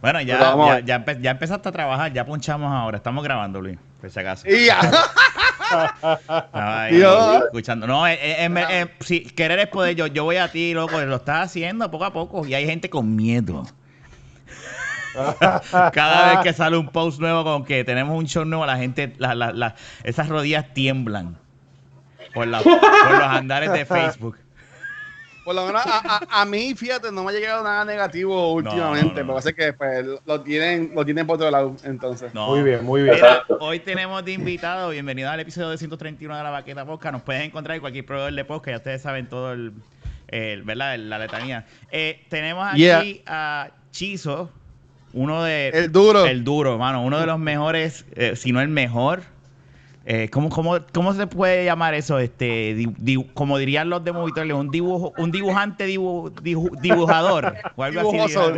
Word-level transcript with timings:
Bueno, 0.00 0.20
ya, 0.20 0.38
Pues 0.38 0.66
ya, 0.68 0.74
ver. 0.74 0.84
ya, 0.84 0.96
empe- 1.04 1.20
ya 1.20 1.30
empezaste 1.30 1.68
a 1.68 1.72
trabajar, 1.72 2.12
ya 2.12 2.26
punchamos 2.26 2.72
ahora. 2.72 2.96
Estamos 2.96 3.22
grabando, 3.22 3.60
Luis, 3.60 3.78
por 4.00 4.10
si 4.10 4.18
acaso. 4.18 4.44
Ya. 4.48 4.80
Dios. 6.90 7.44
escuchando. 7.44 7.86
No, 7.86 8.06
eh, 8.06 8.14
eh, 8.20 8.46
eh, 8.46 8.64
eh, 8.70 8.86
si 9.00 9.20
querer 9.22 9.58
es 9.60 9.68
poder, 9.68 9.94
yo, 9.94 10.06
yo 10.08 10.24
voy 10.24 10.36
a 10.36 10.48
ti, 10.50 10.74
loco, 10.74 11.00
lo 11.00 11.16
estás 11.16 11.46
haciendo 11.46 11.88
poco 11.90 12.04
a 12.04 12.12
poco 12.12 12.44
y 12.46 12.52
hay 12.54 12.66
gente 12.66 12.90
con 12.90 13.14
miedo. 13.14 13.62
Cada 15.92 16.30
vez 16.30 16.38
que 16.42 16.52
sale 16.52 16.76
un 16.76 16.88
post 16.88 17.20
nuevo 17.20 17.44
con 17.44 17.64
que 17.64 17.84
tenemos 17.84 18.18
un 18.18 18.26
show 18.26 18.44
nuevo, 18.44 18.66
la 18.66 18.76
gente, 18.78 19.14
la- 19.18 19.34
la- 19.34 19.52
la- 19.52 19.74
esas 20.02 20.28
rodillas 20.28 20.74
tiemblan 20.74 21.38
por, 22.34 22.48
la- 22.48 22.60
por 22.60 22.72
los 23.12 23.22
andares 23.28 23.72
de 23.72 23.86
Facebook. 23.86 24.36
Por 25.44 25.54
lo 25.56 25.66
menos 25.66 25.82
a, 25.84 26.18
a- 26.18 26.42
a 26.42 26.44
mí, 26.44 26.74
fíjate, 26.74 27.10
no 27.10 27.24
me 27.24 27.30
ha 27.30 27.34
llegado 27.34 27.64
nada 27.64 27.84
negativo 27.84 28.52
últimamente. 28.52 29.20
no, 29.22 29.26
no. 29.26 29.32
Porque 29.34 29.42
sé 29.42 29.54
que 29.54 29.72
pues, 29.72 30.06
lo, 30.24 30.40
tienen, 30.40 30.92
lo 30.94 31.04
tienen 31.04 31.26
por 31.26 31.36
otro 31.36 31.50
lado. 31.50 31.76
Entonces. 31.84 32.32
No. 32.32 32.48
Muy 32.48 32.62
bien, 32.62 32.84
muy 32.84 33.02
bien. 33.02 33.16
Mira, 33.16 33.42
hoy 33.60 33.80
tenemos 33.80 34.24
de 34.24 34.32
invitado, 34.32 34.90
bienvenido 34.90 35.30
al 35.30 35.40
episodio 35.40 35.68
231 35.70 36.36
de 36.36 36.42
la 36.44 36.50
Baqueta 36.50 36.84
Podcast. 36.86 37.12
Nos 37.14 37.22
pueden 37.22 37.42
encontrar 37.42 37.74
en 37.74 37.80
cualquier 37.80 38.06
proveedor 38.06 38.32
de 38.32 38.44
podcast, 38.44 38.70
ya 38.72 38.76
ustedes 38.78 39.02
saben 39.02 39.28
todo 39.28 39.52
el, 39.52 39.72
el- 40.28 40.62
¿verdad? 40.62 40.96
La 40.98 41.18
letanía. 41.18 41.66
Eh, 41.90 42.24
tenemos 42.28 42.66
aquí 42.68 42.78
Yeah. 42.78 43.02
a 43.26 43.70
Chizo, 43.90 44.48
uno 45.12 45.42
de... 45.42 45.68
El 45.70 45.90
duro. 45.92 46.24
El 46.24 46.44
duro, 46.44 46.78
mano, 46.78 47.02
uno 47.02 47.18
de 47.18 47.26
los 47.26 47.38
mejores, 47.38 48.04
eh, 48.14 48.36
si 48.36 48.52
no 48.52 48.60
el 48.60 48.68
mejor. 48.68 49.22
Eh, 50.04 50.28
¿cómo, 50.32 50.48
cómo, 50.48 50.78
cómo 50.92 51.14
se 51.14 51.26
puede 51.28 51.64
llamar 51.64 51.94
eso? 51.94 52.18
Este, 52.18 52.74
di- 52.74 52.92
di- 52.98 53.24
como 53.34 53.56
dirían 53.58 53.88
los 53.88 54.02
de 54.02 54.10
Movitorio, 54.12 54.56
un 54.58 54.70
dibujo, 54.70 55.12
un 55.16 55.30
dibujante 55.30 55.86
dibu- 55.86 56.32
dibu- 56.42 56.76
dibujador 56.80 57.54
o 57.76 57.82
algo 57.84 58.00
así. 58.00 58.16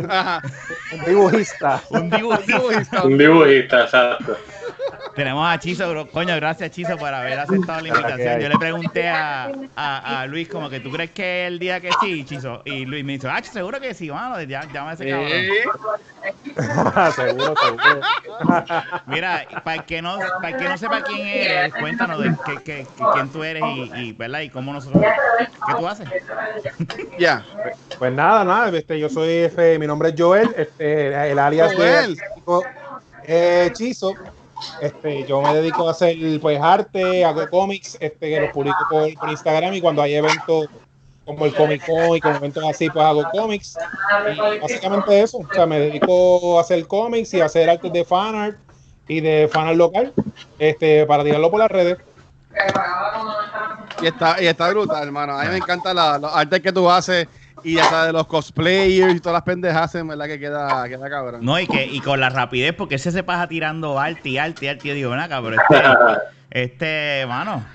Ajá. 0.09 0.41
Un 0.91 1.05
dibujista. 1.05 1.81
Un. 1.91 2.09
Dibujista. 2.09 3.03
Un 3.03 3.17
dibujista, 3.17 3.83
exacto. 3.83 4.37
Tenemos 5.15 5.47
a 5.47 5.57
Chizo, 5.59 5.89
bro. 5.89 6.09
coño, 6.09 6.35
gracias 6.35 6.71
Chizo 6.71 6.97
por 6.97 7.13
haber 7.13 7.39
aceptado 7.39 7.79
la 7.79 7.83
que 7.83 7.87
invitación. 7.99 8.39
Yo 8.41 8.49
le 8.49 8.57
pregunté 8.57 9.07
a, 9.07 9.49
a, 9.75 10.21
a 10.21 10.27
Luis 10.27 10.49
como 10.49 10.69
que 10.69 10.79
tú 10.81 10.91
crees 10.91 11.11
que 11.11 11.47
el 11.47 11.57
día 11.57 11.79
que 11.79 11.89
sí, 12.01 12.25
Chizo. 12.25 12.61
Y 12.65 12.85
Luis 12.85 13.05
me 13.05 13.13
dijo, 13.13 13.27
ah, 13.31 13.41
seguro 13.41 13.79
que 13.79 13.93
sí, 13.93 14.09
mano, 14.11 14.41
ya, 14.41 14.63
llámame 14.71 14.91
a 14.91 14.93
ese 14.93 15.09
cabrón. 15.09 15.31
seguro, 17.15 17.53
seguro. 17.63 18.01
Mira, 19.07 19.47
para 19.63 19.75
el 19.77 19.83
que 19.85 20.01
no, 20.01 20.17
para 20.41 20.49
el 20.49 20.57
que 20.57 20.69
no 20.69 20.77
sepa 20.77 21.01
quién 21.01 21.25
eres, 21.27 21.73
cuéntanos 21.75 22.21
de 22.21 22.35
qué, 22.45 22.53
qué- 22.63 22.87
qué- 22.97 23.03
quién 23.13 23.29
tú 23.29 23.43
eres 23.43 23.63
y, 23.63 23.91
y, 23.95 24.11
¿verdad? 24.13 24.41
y 24.41 24.49
cómo 24.49 24.73
nosotros, 24.73 25.01
qué 25.67 25.73
tú 25.77 25.87
haces. 25.87 26.07
Ya. 27.17 27.45
Pues 27.97 28.11
nada, 28.11 28.43
nada, 28.43 28.77
este, 28.77 28.99
yo 28.99 29.07
soy, 29.09 29.29
este, 29.29 29.79
mi 29.79 29.87
nombre 29.87 30.09
es 30.09 30.15
Joel, 30.17 30.53
este, 30.57 31.31
el 31.31 31.39
alias 31.39 31.73
Joel. 31.73 32.15
de 32.15 32.21
eh, 33.27 33.67
Hechizo. 33.67 34.13
Este, 34.81 35.25
yo 35.25 35.41
me 35.41 35.53
dedico 35.53 35.87
a 35.87 35.91
hacer 35.91 36.17
pues 36.41 36.59
arte, 36.61 37.25
hago 37.25 37.47
cómics, 37.49 37.97
este, 37.99 38.29
que 38.29 38.39
los 38.41 38.51
publico 38.51 38.77
por, 38.89 39.29
Instagram 39.29 39.73
y 39.73 39.81
cuando 39.81 40.01
hay 40.01 40.15
eventos 40.15 40.67
como 41.25 41.45
el 41.45 41.55
Comic 41.55 41.85
Con 41.85 42.15
y 42.15 42.21
con 42.21 42.35
eventos 42.35 42.63
así, 42.63 42.89
pues 42.89 43.05
hago 43.05 43.23
cómics. 43.31 43.77
Básicamente 44.61 45.21
eso, 45.21 45.39
o 45.39 45.53
sea, 45.53 45.65
me 45.65 45.79
dedico 45.79 46.57
a 46.57 46.61
hacer 46.61 46.85
cómics 46.87 47.33
y 47.33 47.41
a 47.41 47.45
hacer 47.45 47.69
artes 47.69 47.91
de 47.91 48.05
fanart 48.05 48.57
y 49.07 49.21
de 49.21 49.49
fanart 49.51 49.77
local, 49.77 50.13
este, 50.59 51.05
para 51.05 51.23
tirarlo 51.23 51.49
por 51.49 51.59
las 51.59 51.71
redes. 51.71 51.97
Y 54.01 54.07
está, 54.07 54.41
y 54.41 54.47
está 54.47 54.69
brutal, 54.69 55.03
hermano. 55.03 55.37
A 55.37 55.43
mí 55.43 55.49
me 55.49 55.57
encanta 55.57 55.93
la, 55.93 56.17
los 56.17 56.33
artes 56.33 56.61
que 56.61 56.71
tú 56.71 56.89
haces 56.89 57.27
y 57.65 57.79
hasta 57.79 58.05
de 58.05 58.13
los 58.13 58.27
cosplayers 58.27 59.15
y 59.15 59.19
todas 59.19 59.33
las 59.35 59.43
pendejas, 59.43 59.93
en 59.95 60.07
verdad 60.07 60.27
que 60.27 60.39
queda, 60.39 60.87
queda 60.87 61.09
cabrón. 61.09 61.45
No, 61.45 61.59
y 61.59 61.67
que 61.67 61.87
y 61.87 62.01
con 62.01 62.19
la 62.19 62.29
rapidez, 62.29 62.73
porque 62.73 62.95
ese 62.95 63.11
se 63.11 63.23
pasa 63.23 63.47
tirando 63.47 63.99
arte 63.99 64.29
y 64.29 64.37
arte 64.37 64.65
y 64.65 64.67
arte. 64.69 64.87
Yo 64.87 64.93
digo, 64.93 65.09
ven 65.11 65.19
acá, 65.19 65.41
pero 65.41 65.55
este, 65.55 65.99
este, 66.49 67.25
mano. 67.27 67.67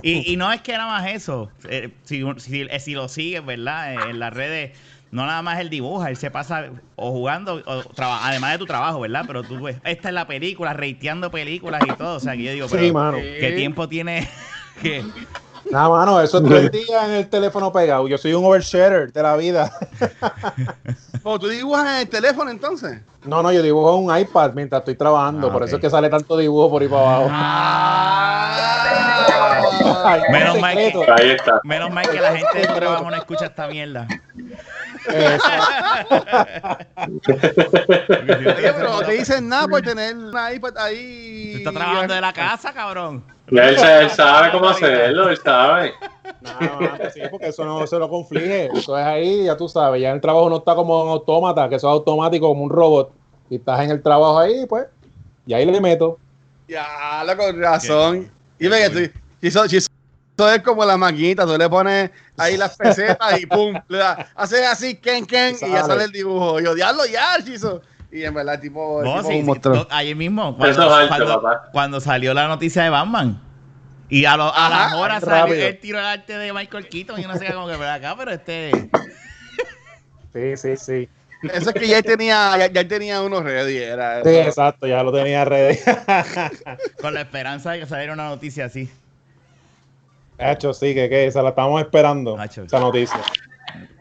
Y, 0.00 0.32
y 0.32 0.36
no 0.36 0.52
es 0.52 0.62
que 0.62 0.72
nada 0.72 0.86
más 0.88 1.08
eso. 1.12 1.52
eh, 1.64 1.98
si, 2.04 2.22
si, 2.38 2.62
eh, 2.62 2.80
si 2.80 2.94
lo 2.94 3.08
sigues, 3.08 3.44
¿verdad? 3.44 3.94
Eh, 3.96 4.10
En 4.10 4.18
las 4.20 4.32
redes, 4.32 4.78
no 5.10 5.26
nada 5.26 5.42
más 5.42 5.58
él 5.60 5.70
dibuja, 5.70 6.10
él 6.10 6.16
se 6.16 6.30
pasa 6.30 6.70
o 6.96 7.10
jugando, 7.12 7.62
o 7.66 7.84
traba- 7.94 8.26
además 8.28 8.52
de 8.52 8.58
tu 8.58 8.66
trabajo, 8.66 9.00
¿verdad? 9.00 9.24
Pero 9.26 9.46
tú 9.46 9.62
ves, 9.62 9.80
esta 9.84 10.08
es 10.08 10.14
la 10.14 10.26
película, 10.26 10.72
reiteando 10.72 11.30
películas 11.30 11.84
y 11.84 11.94
todo. 11.94 12.16
O 12.16 12.20
sea, 12.20 12.36
que 12.36 12.44
yo 12.44 12.52
digo, 12.52 12.68
pero 12.70 12.82
Sí, 12.84 12.92
mano. 12.92 13.18
¿qué 13.40 13.52
tiempo 13.52 13.88
tiene? 13.88 14.28
que 14.82 15.04
Nada, 15.70 15.88
mano, 15.88 16.20
eso 16.20 16.38
es 16.38 16.44
todo 16.44 16.56
el 16.56 16.70
día 16.72 17.04
en 17.04 17.10
el 17.12 17.28
teléfono 17.28 17.72
pegado. 17.72 18.08
Yo 18.08 18.16
soy 18.18 18.32
un 18.34 18.44
oversharer 18.44 19.12
de 19.12 19.22
la 19.22 19.36
vida. 19.36 19.70
¿O 21.22 21.38
tú 21.38 21.48
dibujas 21.48 21.86
en 21.88 21.94
el 22.00 22.08
teléfono 22.08 22.50
entonces? 22.50 23.00
No, 23.24 23.42
no, 23.42 23.52
yo 23.52 23.62
dibujo 23.62 23.98
en 23.98 24.04
un 24.06 24.16
iPad 24.18 24.52
mientras 24.54 24.80
estoy 24.80 24.94
trabajando. 24.96 25.48
Ah, 25.48 25.52
por 25.52 25.62
eso 25.64 25.76
es 25.76 25.82
que 25.82 25.90
sale 25.90 26.08
tanto 26.08 26.36
dibujo 26.36 26.70
por 26.70 26.82
ahí 26.82 26.88
para 26.88 27.02
abajo. 27.16 27.30
Ay, 30.04 30.20
Menos 30.30 30.54
un 30.54 30.60
mal 30.60 30.74
que- 30.76 30.84
secreto. 30.86 31.12
Ahí 31.12 31.30
está. 31.30 31.60
Menos 31.64 31.90
mal 31.90 32.08
que 32.08 32.20
la 32.20 32.36
gente 32.36 32.58
de 32.60 32.66
trabajo 32.66 33.10
no 33.10 33.16
escucha 33.16 33.46
esta 33.46 33.66
mierda. 33.66 34.06
Oye, 37.38 38.72
pero 38.76 38.90
no 38.92 39.00
te 39.02 39.12
dicen 39.12 39.48
nada 39.48 39.68
por 39.68 39.82
tener 39.82 40.16
una 40.16 40.52
iPad 40.52 40.76
ahí. 40.78 41.52
Tú 41.52 41.58
estás 41.58 41.74
trabajando 41.74 42.14
de 42.14 42.20
la 42.20 42.32
casa, 42.32 42.72
cabrón. 42.72 43.24
Él, 43.50 43.58
él 43.58 44.10
sabe 44.10 44.50
cómo 44.52 44.68
hacerlo, 44.68 45.30
él 45.30 45.38
sabe. 45.42 45.94
Nada, 46.40 46.78
mano, 46.80 47.10
sí, 47.12 47.20
porque 47.30 47.48
eso 47.48 47.64
no 47.64 47.86
se 47.86 47.98
lo 47.98 48.08
conflige. 48.08 48.66
Eso 48.74 48.98
es 48.98 49.04
ahí, 49.04 49.44
ya 49.44 49.56
tú 49.56 49.68
sabes. 49.68 50.00
Ya 50.00 50.12
el 50.12 50.20
trabajo 50.20 50.48
no 50.50 50.58
está 50.58 50.74
como 50.74 51.02
un 51.02 51.08
autómata, 51.08 51.68
que 51.68 51.76
eso 51.76 51.88
es 51.88 51.92
automático 51.92 52.48
como 52.48 52.64
un 52.64 52.70
robot. 52.70 53.10
Y 53.50 53.56
estás 53.56 53.80
en 53.80 53.90
el 53.90 54.02
trabajo 54.02 54.38
ahí, 54.38 54.66
pues. 54.66 54.86
Y 55.46 55.54
ahí 55.54 55.64
le 55.64 55.80
meto. 55.80 56.18
Ya, 56.68 57.24
lo 57.24 57.36
con 57.36 57.60
razón. 57.60 58.30
Y 58.58 58.68
ve 58.68 58.82
que 58.82 58.90
tú, 58.90 59.18
Chizo, 59.40 59.66
Chizo 59.66 59.88
es 60.54 60.62
como 60.62 60.84
la 60.84 60.96
maquinita, 60.96 61.46
tú 61.46 61.56
le 61.56 61.68
pones 61.68 62.10
ahí 62.36 62.56
las 62.56 62.76
pesetas 62.76 63.40
y 63.40 63.46
pum, 63.46 63.74
le 63.88 63.98
das, 63.98 64.26
haces 64.34 64.66
así, 64.66 64.96
ken, 64.96 65.24
ken, 65.24 65.56
y 65.56 65.70
ya 65.70 65.84
Sale. 65.84 66.04
el 66.04 66.12
dibujo. 66.12 66.60
Y 66.60 66.64
yo, 66.64 66.74
diablo, 66.74 67.06
ya, 67.06 67.42
Chizo. 67.44 67.80
Y 68.10 68.24
en 68.24 68.32
verdad, 68.34 68.58
tipo, 68.60 69.02
No, 69.04 69.16
tipo 69.18 69.28
sí, 69.28 69.34
es 69.34 69.34
un 69.34 69.40
sí, 69.40 69.42
monstruo. 69.46 69.74
no, 69.76 69.86
ayer 69.90 70.16
mismo, 70.16 70.56
Eso 70.60 70.68
es 70.70 70.76
cuando, 70.76 70.94
alto, 70.94 71.08
cuando, 71.16 71.42
papá. 71.42 71.68
cuando 71.72 72.00
salió 72.00 72.32
la 72.34 72.48
noticia 72.48 72.82
de 72.82 72.90
Batman. 72.90 73.40
Y 74.08 74.24
a, 74.24 74.36
lo- 74.38 74.44
a 74.44 74.66
Ajá, 74.66 74.84
las 74.84 74.94
horas 74.94 75.22
salió 75.24 75.54
el 75.54 75.78
tiro 75.80 75.98
de 75.98 76.06
arte 76.06 76.38
de 76.38 76.52
Michael 76.52 76.88
Keaton. 76.88 77.20
Yo 77.20 77.28
no 77.28 77.36
sé 77.36 77.52
cómo 77.52 77.66
que 77.66 77.74
pero 77.74 77.90
acá, 77.90 78.14
pero 78.16 78.30
este. 78.30 78.72
Sí, 80.32 80.56
sí, 80.56 80.76
sí. 80.76 81.08
Eso 81.52 81.70
es 81.70 81.76
que 81.76 81.86
ya 81.86 82.02
tenía, 82.02 82.68
ya, 82.72 82.88
tenía 82.88 83.22
unos 83.22 83.44
ready, 83.44 83.76
era 83.76 84.24
Sí, 84.24 84.30
exacto, 84.36 84.86
ya 84.86 85.02
lo 85.02 85.12
tenía 85.12 85.44
ready. 85.44 85.78
Con 87.00 87.14
la 87.14 87.20
esperanza 87.20 87.72
de 87.72 87.80
que 87.80 87.86
saliera 87.86 88.12
una 88.12 88.28
noticia 88.28 88.64
así. 88.64 88.90
Hecho, 90.38 90.72
sí, 90.72 90.94
que, 90.94 91.08
que 91.08 91.30
se 91.30 91.42
la 91.42 91.50
estamos 91.50 91.80
esperando. 91.80 92.38
Hacho. 92.38 92.62
Esa 92.62 92.78
noticia. 92.80 93.20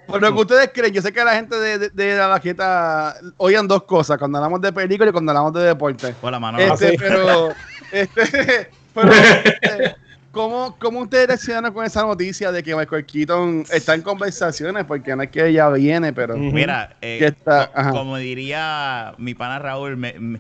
Por 0.08 0.22
lo 0.22 0.34
que 0.34 0.42
ustedes 0.42 0.72
creen, 0.74 0.94
yo 0.94 1.02
sé 1.02 1.12
que 1.12 1.24
la 1.24 1.34
gente 1.36 1.56
de, 1.58 1.78
de, 1.80 1.90
de 1.90 2.16
la 2.18 2.28
vaqueta 2.28 3.16
oigan 3.38 3.68
dos 3.68 3.84
cosas, 3.84 4.18
cuando 4.18 4.38
hablamos 4.38 4.62
de 4.62 4.72
película 4.72 5.10
y 5.10 5.12
cuando 5.14 5.32
hablamos 5.32 5.54
de 5.54 5.64
deporte. 5.64 6.14
Por 6.22 6.32
la 6.32 6.40
mano. 6.40 6.58
Este, 6.60 6.88
Ah, 6.88 6.90
sí. 6.92 6.96
pero, 6.98 7.50
este, 7.92 8.70
pero, 8.94 9.12
este, 9.12 9.96
¿cómo, 10.32 10.78
¿cómo 10.80 11.00
ustedes 11.02 11.28
reaccionaron 11.28 11.74
con 11.74 11.86
esa 11.86 12.04
noticia 12.04 12.52
de 12.52 12.64
que 12.64 12.76
Michael 12.76 13.06
Keaton 13.06 13.66
está 13.72 13.94
en 13.96 14.02
conversaciones? 14.02 14.86
Porque 14.86 15.16
no 15.16 15.24
es 15.24 15.30
que 15.30 15.46
ella 15.48 15.70
viene, 15.70 16.14
pero. 16.14 16.38
Mira, 16.38 16.96
eh, 17.02 17.20
está- 17.22 17.68
co- 17.68 17.80
ajá. 17.80 17.92
como 17.92 18.18
diría 18.18 19.14
mi 19.18 19.34
pana 19.34 19.60
Raúl, 19.60 19.98
me- 19.98 20.14
me- 20.20 20.40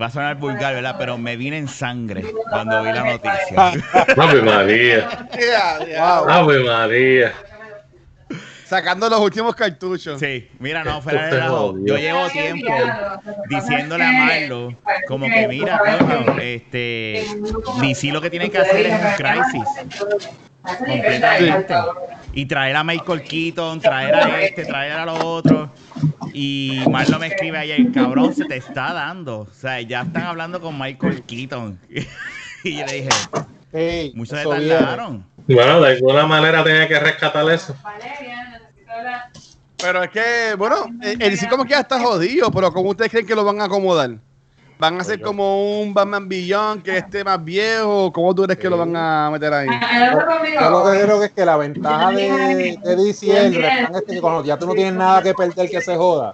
va 0.00 0.06
a 0.06 0.10
sonar 0.10 0.36
vulgar, 0.36 0.74
¿verdad? 0.74 0.96
Pero 0.98 1.18
me 1.18 1.36
vine 1.36 1.58
en 1.58 1.68
sangre 1.68 2.24
cuando 2.50 2.82
vi 2.82 2.92
la 2.92 3.04
noticia. 3.04 3.72
Ave 4.16 4.42
María. 4.42 5.28
Ya, 5.38 5.86
ya. 5.86 6.18
Ave 6.18 6.62
María. 6.64 7.32
Sacando 8.72 9.06
los 9.10 9.20
últimos 9.20 9.54
cartuchos. 9.54 10.18
Sí, 10.18 10.48
mira, 10.58 10.82
no, 10.82 11.02
fuera 11.02 11.26
de 11.26 11.42
jodió. 11.42 11.86
Yo 11.86 11.98
llevo 11.98 12.26
tiempo 12.30 12.72
diciéndole 13.50 14.02
a 14.02 14.12
Marlo 14.12 14.74
como 15.08 15.26
que 15.26 15.46
mira, 15.46 15.78
coño, 15.78 16.38
este 16.40 17.26
DC 17.82 18.10
lo 18.12 18.22
que 18.22 18.30
tiene 18.30 18.50
que 18.50 18.56
hacer 18.56 18.86
es 18.86 18.94
un 18.94 19.12
crisis. 19.14 19.64
completamente. 20.78 21.74
y 22.32 22.46
traer 22.46 22.76
a 22.76 22.82
Michael 22.82 23.22
Keaton, 23.22 23.80
traer 23.82 24.14
a 24.14 24.40
este, 24.40 24.64
traer 24.64 24.92
a 24.92 25.04
los 25.04 25.22
otros 25.22 25.68
y 26.32 26.82
Marlo 26.88 27.18
me 27.18 27.26
escribe 27.26 27.58
ayer, 27.58 27.92
cabrón, 27.92 28.34
se 28.34 28.46
te 28.46 28.56
está 28.56 28.94
dando, 28.94 29.40
o 29.40 29.52
sea, 29.52 29.82
ya 29.82 30.00
están 30.00 30.22
hablando 30.22 30.62
con 30.62 30.78
Michael 30.78 31.22
Keaton. 31.24 31.78
Y 32.64 32.78
yo 32.78 32.86
le 32.86 32.92
dije, 32.92 33.08
Sí, 33.72 34.12
muchos 34.14 34.38
se 34.38 34.46
tardaron. 34.46 35.24
Bueno, 35.48 35.80
de 35.80 35.92
alguna 35.92 36.26
manera 36.26 36.62
tenía 36.62 36.86
que 36.86 37.00
rescatar 37.00 37.50
eso. 37.50 37.74
Pero 39.78 40.02
es 40.02 40.10
que, 40.10 40.54
bueno, 40.56 40.86
el, 41.02 41.20
el 41.20 41.36
sí 41.36 41.46
como 41.48 41.64
que 41.64 41.70
ya 41.70 41.80
está 41.80 41.98
jodido, 41.98 42.50
pero 42.50 42.72
¿cómo 42.72 42.90
ustedes 42.90 43.10
creen 43.10 43.26
que 43.26 43.34
lo 43.34 43.44
van 43.44 43.60
a 43.60 43.64
acomodar? 43.64 44.18
¿Van 44.82 45.00
a 45.00 45.04
ser 45.04 45.20
como 45.20 45.80
un 45.80 45.94
Batman 45.94 46.28
Beyond 46.28 46.82
que 46.82 46.98
esté 46.98 47.22
más 47.22 47.44
viejo? 47.44 48.12
¿Cómo 48.12 48.34
tú 48.34 48.42
crees 48.42 48.58
que 48.58 48.68
lo 48.68 48.76
van 48.76 48.96
a 48.96 49.30
meter 49.30 49.54
ahí? 49.54 49.68
Yo 50.60 50.70
lo 50.70 50.84
que 50.90 51.00
creo 51.02 51.20
que 51.20 51.26
es 51.26 51.32
que 51.32 51.44
la 51.44 51.56
ventaja 51.56 52.10
de, 52.10 52.76
de 52.82 52.96
DC 52.96 53.30
es 53.30 53.54
el 53.54 53.64
este 53.64 54.14
que 54.14 54.20
cuando 54.20 54.42
ya 54.44 54.58
tú 54.58 54.66
no 54.66 54.74
tienes 54.74 54.94
nada 54.94 55.22
que 55.22 55.34
perder 55.34 55.70
que 55.70 55.80
se 55.80 55.96
joda. 55.96 56.32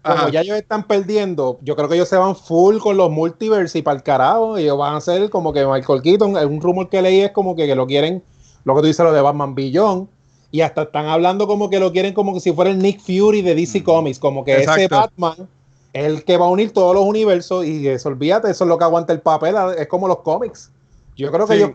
Como 0.00 0.16
Ajá. 0.16 0.30
ya 0.30 0.40
ellos 0.40 0.56
están 0.56 0.84
perdiendo, 0.84 1.58
yo 1.60 1.76
creo 1.76 1.86
que 1.86 1.96
ellos 1.96 2.08
se 2.08 2.16
van 2.16 2.34
full 2.34 2.78
con 2.78 2.96
los 2.96 3.10
multiverse 3.10 3.78
y 3.78 3.82
para 3.82 3.98
el 3.98 4.02
carajo. 4.02 4.58
Y 4.58 4.62
ellos 4.62 4.78
van 4.78 4.94
a 4.94 4.96
hacer 4.96 5.28
como 5.28 5.52
que 5.52 5.66
Michael 5.66 6.00
Keaton, 6.00 6.36
un 6.36 6.60
rumor 6.62 6.88
que 6.88 7.02
leí 7.02 7.20
es 7.20 7.32
como 7.32 7.54
que, 7.54 7.66
que 7.66 7.74
lo 7.74 7.86
quieren, 7.86 8.22
lo 8.64 8.74
que 8.74 8.80
tú 8.80 8.86
dices, 8.86 9.04
lo 9.04 9.12
de 9.12 9.20
Batman 9.20 9.54
Beyond. 9.54 10.08
Y 10.54 10.60
hasta 10.60 10.82
están 10.82 11.06
hablando 11.06 11.48
como 11.48 11.68
que 11.68 11.80
lo 11.80 11.90
quieren 11.90 12.14
como 12.14 12.32
que 12.32 12.38
si 12.38 12.52
fuera 12.52 12.70
el 12.70 12.78
Nick 12.78 13.00
Fury 13.00 13.42
de 13.42 13.56
DC 13.56 13.82
Comics, 13.82 14.20
como 14.20 14.44
que 14.44 14.54
ese. 14.62 14.86
Batman 14.86 15.48
es 15.92 16.04
el 16.06 16.22
que 16.24 16.36
va 16.36 16.46
a 16.46 16.48
unir 16.48 16.72
todos 16.72 16.94
los 16.94 17.04
universos 17.04 17.64
y 17.64 17.88
eso, 17.88 18.08
olvídate, 18.08 18.48
eso 18.52 18.62
es 18.62 18.68
lo 18.68 18.78
que 18.78 18.84
aguanta 18.84 19.12
el 19.12 19.20
papel, 19.20 19.56
es 19.76 19.88
como 19.88 20.06
los 20.06 20.18
cómics. 20.20 20.70
Yo 21.16 21.32
creo 21.32 21.48
que 21.48 21.54
Sí. 21.56 21.58
ellos, 21.64 21.70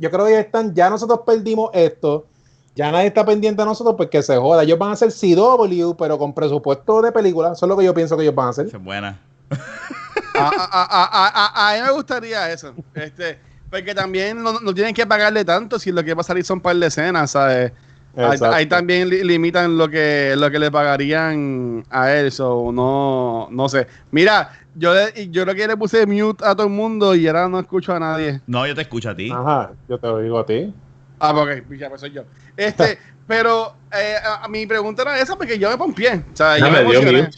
yo 0.00 0.10
creo 0.10 0.24
que 0.24 0.32
ellos 0.32 0.44
están, 0.46 0.74
ya 0.74 0.90
nosotros 0.90 1.20
perdimos 1.24 1.70
esto, 1.74 2.26
ya 2.74 2.90
nadie 2.90 3.06
está 3.06 3.24
pendiente 3.24 3.62
a 3.62 3.66
nosotros 3.66 3.94
porque 3.96 4.20
se 4.20 4.36
joda. 4.36 4.64
Ellos 4.64 4.80
van 4.80 4.90
a 4.90 4.92
hacer 4.94 5.12
CW, 5.12 5.94
pero 5.96 6.18
con 6.18 6.32
presupuesto 6.34 7.02
de 7.02 7.12
película. 7.12 7.52
Eso 7.52 7.66
es 7.66 7.68
lo 7.68 7.76
que 7.76 7.84
yo 7.84 7.94
pienso 7.94 8.16
que 8.16 8.24
ellos 8.24 8.34
van 8.34 8.48
a 8.48 8.50
hacer. 8.50 8.66
Es 8.66 8.82
buena. 8.82 9.20
A, 10.36 10.48
a- 10.48 10.48
a- 10.48 11.04
a- 11.04 11.28
a- 11.46 11.70
a 11.70 11.76
mí 11.76 11.82
me 11.86 11.92
gustaría 11.92 12.50
eso. 12.50 12.72
Este, 12.94 13.38
porque 13.70 13.94
también 13.94 14.42
no, 14.42 14.58
no 14.58 14.74
tienen 14.74 14.92
que 14.92 15.06
pagarle 15.06 15.44
tanto 15.44 15.78
si 15.78 15.92
lo 15.92 16.02
que 16.02 16.14
va 16.14 16.22
a 16.22 16.24
salir 16.24 16.44
son 16.44 16.60
par 16.60 16.74
de 16.74 16.86
escenas, 16.88 17.30
¿sabes? 17.30 17.70
Ahí, 18.16 18.66
también 18.66 19.08
li- 19.08 19.24
limitan 19.24 19.76
lo 19.76 19.88
que 19.88 20.34
lo 20.36 20.50
que 20.50 20.58
le 20.58 20.70
pagarían 20.70 21.84
a 21.90 22.12
él, 22.12 22.30
so, 22.30 22.70
no, 22.72 23.48
no 23.50 23.68
sé. 23.68 23.86
Mira, 24.12 24.50
yo, 24.74 24.94
le- 24.94 25.30
yo 25.30 25.42
creo 25.42 25.54
que 25.54 25.66
le 25.66 25.76
puse 25.76 26.06
mute 26.06 26.44
a 26.44 26.54
todo 26.54 26.66
el 26.66 26.72
mundo 26.72 27.14
y 27.14 27.26
ahora 27.26 27.48
no 27.48 27.58
escucho 27.58 27.92
a 27.92 27.98
nadie. 27.98 28.40
No, 28.46 28.66
yo 28.66 28.74
te 28.74 28.82
escucho 28.82 29.10
a 29.10 29.16
ti. 29.16 29.30
Ajá, 29.30 29.72
yo 29.88 29.98
te 29.98 30.06
lo 30.06 30.18
digo 30.18 30.38
a 30.38 30.46
ti. 30.46 30.72
Ah, 31.18 31.32
porque 31.34 31.64
ya 31.76 31.88
pues 31.88 32.00
soy 32.00 32.12
yo. 32.12 32.24
Este, 32.56 32.98
pero 33.26 33.72
eh, 33.90 34.16
a, 34.24 34.44
a 34.44 34.48
mi 34.48 34.66
pregunta 34.66 35.02
era 35.02 35.18
esa 35.18 35.36
porque 35.36 35.58
yo 35.58 35.70
me 35.70 35.76
pompié. 35.78 36.24
O 36.32 36.36
sea, 36.36 36.58
yo 36.58 36.66
Ya 36.66 36.72
me 36.72 36.84
me 36.84 36.90
dio 36.90 37.00
mute. 37.02 37.30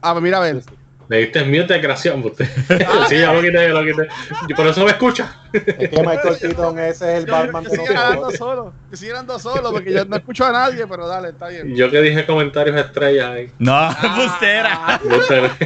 Ah, 0.00 0.12
pues 0.12 0.22
mira, 0.22 0.38
a 0.38 0.40
ver. 0.40 0.62
Me 1.08 1.16
diste 1.18 1.42
mute, 1.44 1.72
desgraciado. 1.72 2.18
usted. 2.18 2.44
sí, 3.08 3.18
ya 3.18 3.32
lo 3.32 3.40
quité, 3.40 3.52
ya 3.68 3.68
lo 3.68 3.84
quité. 3.84 4.08
Y 4.48 4.54
por 4.54 4.66
eso 4.66 4.84
me 4.84 4.90
escucha. 4.90 5.36
Es 5.52 5.88
que 5.88 6.02
Michael 6.04 6.36
Keaton 6.40 6.78
ese 6.78 7.12
es 7.16 7.24
el 7.24 7.30
Batman 7.30 7.64
nosotros. 7.64 8.36
solo. 8.36 8.72
Sigo 8.92 9.12
hablando 9.12 9.38
solo 9.38 9.72
porque 9.72 9.92
yo 9.92 10.04
no 10.04 10.16
escucho 10.16 10.44
a 10.44 10.52
nadie, 10.52 10.86
pero 10.86 11.08
dale, 11.08 11.30
está 11.30 11.48
bien. 11.48 11.74
Yo 11.74 11.90
que 11.90 12.00
dije 12.02 12.26
comentarios 12.26 12.76
estrellas 12.76 13.30
ahí. 13.30 13.50
No, 13.58 13.72
Ah. 13.74 15.00
bustera. 15.06 15.58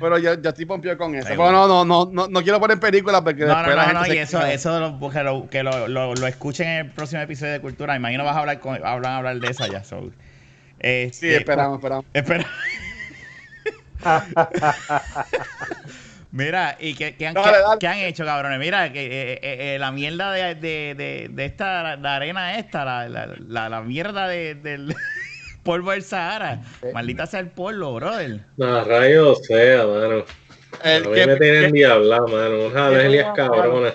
Pero 0.00 0.18
yo, 0.18 0.34
yo 0.40 0.48
estoy 0.50 0.64
pompido 0.64 0.96
con 0.96 1.14
eso. 1.14 1.28
Pero 1.28 1.52
no, 1.52 1.68
no, 1.68 1.84
no, 1.84 2.08
no, 2.10 2.26
no 2.28 2.42
quiero 2.42 2.58
poner 2.58 2.80
películas 2.80 3.20
porque 3.20 3.42
No, 3.44 3.48
después 3.54 3.68
no, 3.68 3.76
la 3.76 3.82
no, 3.82 3.88
gente 3.88 4.00
no, 4.00 4.04
se 4.06 4.14
y 4.14 4.18
eso, 4.18 4.44
eso 4.46 4.80
lo, 4.80 5.10
que, 5.10 5.22
lo, 5.22 5.48
que 5.50 5.62
lo, 5.62 5.88
lo, 5.88 6.14
lo 6.14 6.26
escuchen 6.26 6.66
en 6.68 6.86
el 6.86 6.90
próximo 6.92 7.20
episodio 7.22 7.52
de 7.52 7.60
Cultura. 7.60 7.94
Imagino 7.96 8.24
vas 8.24 8.36
a 8.36 8.40
hablar 8.40 8.60
con, 8.60 8.74
hablan 8.84 9.12
a 9.12 9.16
hablar 9.18 9.38
de 9.38 9.48
esa 9.48 9.66
ya. 9.68 9.84
So. 9.84 10.10
Este, 10.80 11.28
Sí, 11.30 11.34
esperamos, 11.34 11.76
esperamos. 11.78 12.04
Espera. 12.14 12.46
Mira, 16.32 16.76
¿y 16.78 16.94
qué, 16.94 17.16
qué 17.16 17.26
han, 17.26 17.34
Dale, 17.34 17.48
qué- 17.52 17.58
dale. 17.62 17.78
qué 17.80 17.88
han 17.88 17.98
hecho, 17.98 18.24
cabrones? 18.24 18.58
Mira, 18.60 18.92
que 18.92 19.04
eh, 19.04 19.32
eh, 19.42 19.74
eh, 19.74 19.78
la 19.80 19.90
mierda 19.90 20.30
de, 20.32 20.54
de, 20.54 20.94
de, 20.96 21.28
de 21.28 21.44
esta, 21.44 21.96
la 21.96 22.16
arena 22.16 22.56
esta, 22.56 22.84
la, 22.84 23.08
la, 23.08 23.34
la, 23.48 23.68
la 23.68 23.80
mierda 23.82 24.28
de, 24.28 24.54
del 24.54 24.94
polvo 25.64 25.90
del 25.90 26.02
Sahara. 26.04 26.60
Maldita 26.94 27.26
sea 27.26 27.40
el 27.40 27.48
polvo, 27.48 27.94
brother. 27.94 28.42
No, 28.56 28.84
rayos 28.84 29.44
sea, 29.44 29.84
mano. 29.86 30.24
El 30.84 31.04
a 31.04 31.08
mí 31.08 31.14
que- 31.16 31.26
me 31.26 31.36
tienen 31.36 31.72
que- 31.72 31.78
diablado, 31.78 32.28
mano. 32.28 32.66
Unas 32.68 32.76
alergias 32.76 33.28
cabronas. 33.34 33.94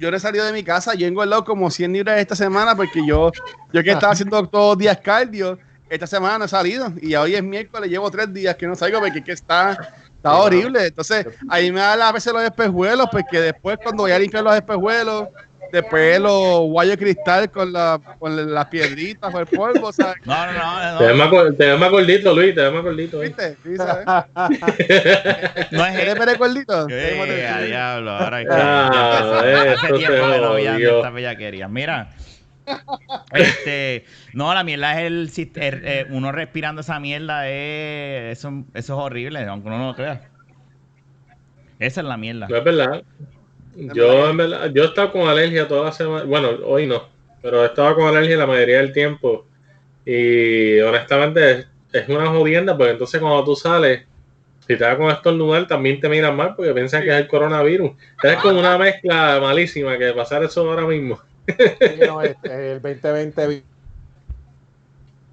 Yo 0.00 0.10
no 0.10 0.16
he 0.16 0.20
salido 0.20 0.46
de 0.46 0.52
mi 0.52 0.64
casa, 0.64 0.94
yo 0.94 1.06
he 1.06 1.08
engordado 1.08 1.44
como 1.44 1.70
100 1.70 1.92
libras 1.92 2.18
esta 2.18 2.34
semana 2.34 2.74
porque 2.74 3.06
yo, 3.06 3.30
yo 3.70 3.82
que 3.84 3.90
estaba 3.90 4.14
haciendo 4.14 4.48
todos 4.48 4.70
los 4.70 4.78
días 4.78 4.98
cardio, 4.98 5.58
esta 5.90 6.06
semana 6.06 6.38
no 6.38 6.44
he 6.46 6.48
salido 6.48 6.90
y 7.02 7.14
hoy 7.14 7.34
es 7.34 7.42
miércoles, 7.42 7.90
llevo 7.90 8.10
tres 8.10 8.32
días 8.32 8.56
que 8.56 8.66
no 8.66 8.74
salgo 8.74 8.98
porque 8.98 9.18
es 9.18 9.24
que 9.24 9.32
está, 9.32 9.92
está 10.16 10.36
horrible. 10.36 10.86
Entonces, 10.86 11.26
ahí 11.50 11.70
me 11.70 11.80
da 11.80 12.08
a 12.08 12.12
veces 12.12 12.32
los 12.32 12.42
espejuelos 12.42 13.08
porque 13.12 13.40
después 13.40 13.78
cuando 13.82 14.04
voy 14.04 14.12
a 14.12 14.18
limpiar 14.18 14.42
los 14.42 14.54
espejuelos, 14.54 15.28
después 15.72 16.20
los 16.20 16.60
guayos 16.68 16.96
de 16.96 16.98
cristal 17.04 17.50
con, 17.50 17.72
la, 17.72 18.00
con 18.18 18.52
las 18.54 18.66
piedritas, 18.66 19.30
con 19.30 19.40
el 19.40 19.46
polvo, 19.46 19.92
¿sabes? 19.92 20.16
No, 20.24 20.46
no, 20.52 20.92
no. 20.92 20.98
Te 20.98 21.06
ves 21.06 21.16
más, 21.16 21.28
gor- 21.30 21.56
te 21.56 21.66
ves 21.66 21.78
más 21.78 21.90
gordito, 21.90 22.34
Luis. 22.34 22.54
Te 22.54 22.60
ves 22.62 22.72
más 22.72 22.82
gordito. 22.82 23.22
¿eh? 23.22 23.26
¿Viste? 23.28 23.56
¿Sí, 23.62 23.76
sabes? 23.76 24.06
no 25.70 25.86
es 25.86 25.94
¿Eres 25.98 26.14
Pérez 26.16 26.38
gordito? 26.38 26.88
Eh, 26.88 27.46
a 27.48 27.60
diablo, 27.62 28.10
ahora 28.10 28.40
es 28.42 28.46
que 28.48 28.54
Ah, 28.54 29.74
hace 29.76 29.92
tiempo 29.94 30.16
se 30.26 30.32
que 30.32 30.40
no 30.40 30.52
veía 30.54 30.72
jodió. 30.74 30.96
esta 30.96 31.10
bellaquería. 31.10 31.68
Mira, 31.68 32.10
este, 33.32 34.04
no, 34.32 34.52
la 34.54 34.62
mierda 34.64 35.00
es 35.00 35.06
el, 35.06 35.30
sist- 35.30 35.56
el- 35.60 35.82
eh, 35.84 36.06
uno 36.10 36.32
respirando 36.32 36.80
esa 36.82 37.00
mierda 37.00 37.48
es 37.48 38.38
eso, 38.38 38.48
eso 38.74 38.92
es 38.94 38.98
horrible, 39.04 39.44
aunque 39.46 39.68
uno 39.68 39.78
no 39.78 39.86
lo 39.88 39.94
crea. 39.94 40.22
Esa 41.78 42.00
es 42.02 42.06
la 42.06 42.16
mierda. 42.16 42.46
No 42.48 42.56
es 42.56 42.64
verdad. 42.64 43.02
Yo, 43.76 44.28
en 44.30 44.36
verdad, 44.36 44.70
yo 44.72 44.82
he 44.82 44.86
estado 44.86 45.12
con 45.12 45.28
alergia 45.28 45.66
toda 45.68 45.84
la 45.86 45.92
semana. 45.92 46.24
Bueno, 46.24 46.50
hoy 46.64 46.86
no, 46.86 47.08
pero 47.42 47.62
he 47.62 47.66
estado 47.66 47.94
con 47.94 48.06
alergia 48.06 48.36
la 48.36 48.46
mayoría 48.46 48.78
del 48.78 48.92
tiempo. 48.92 49.46
Y 50.04 50.78
honestamente 50.80 51.50
es, 51.50 51.66
es 51.92 52.08
una 52.08 52.26
jodienda, 52.26 52.76
porque 52.76 52.92
entonces 52.92 53.20
cuando 53.20 53.44
tú 53.44 53.54
sales, 53.54 54.02
si 54.66 54.76
te 54.76 54.84
vas 54.84 54.96
con 54.96 55.10
estornudar, 55.10 55.66
también 55.66 56.00
te 56.00 56.08
miran 56.08 56.36
mal 56.36 56.54
porque 56.56 56.72
piensan 56.72 57.02
que 57.02 57.10
es 57.10 57.16
el 57.16 57.28
coronavirus. 57.28 57.92
Es 58.22 58.36
como 58.36 58.58
una 58.58 58.76
mezcla 58.78 59.38
malísima 59.40 59.96
que 59.98 60.12
pasar 60.12 60.42
eso 60.44 60.68
ahora 60.68 60.86
mismo. 60.86 61.20
Sí, 61.48 61.54
no, 62.06 62.22
este, 62.22 62.72
el 62.72 62.80
2020, 62.82 63.46
vi- 63.48 63.62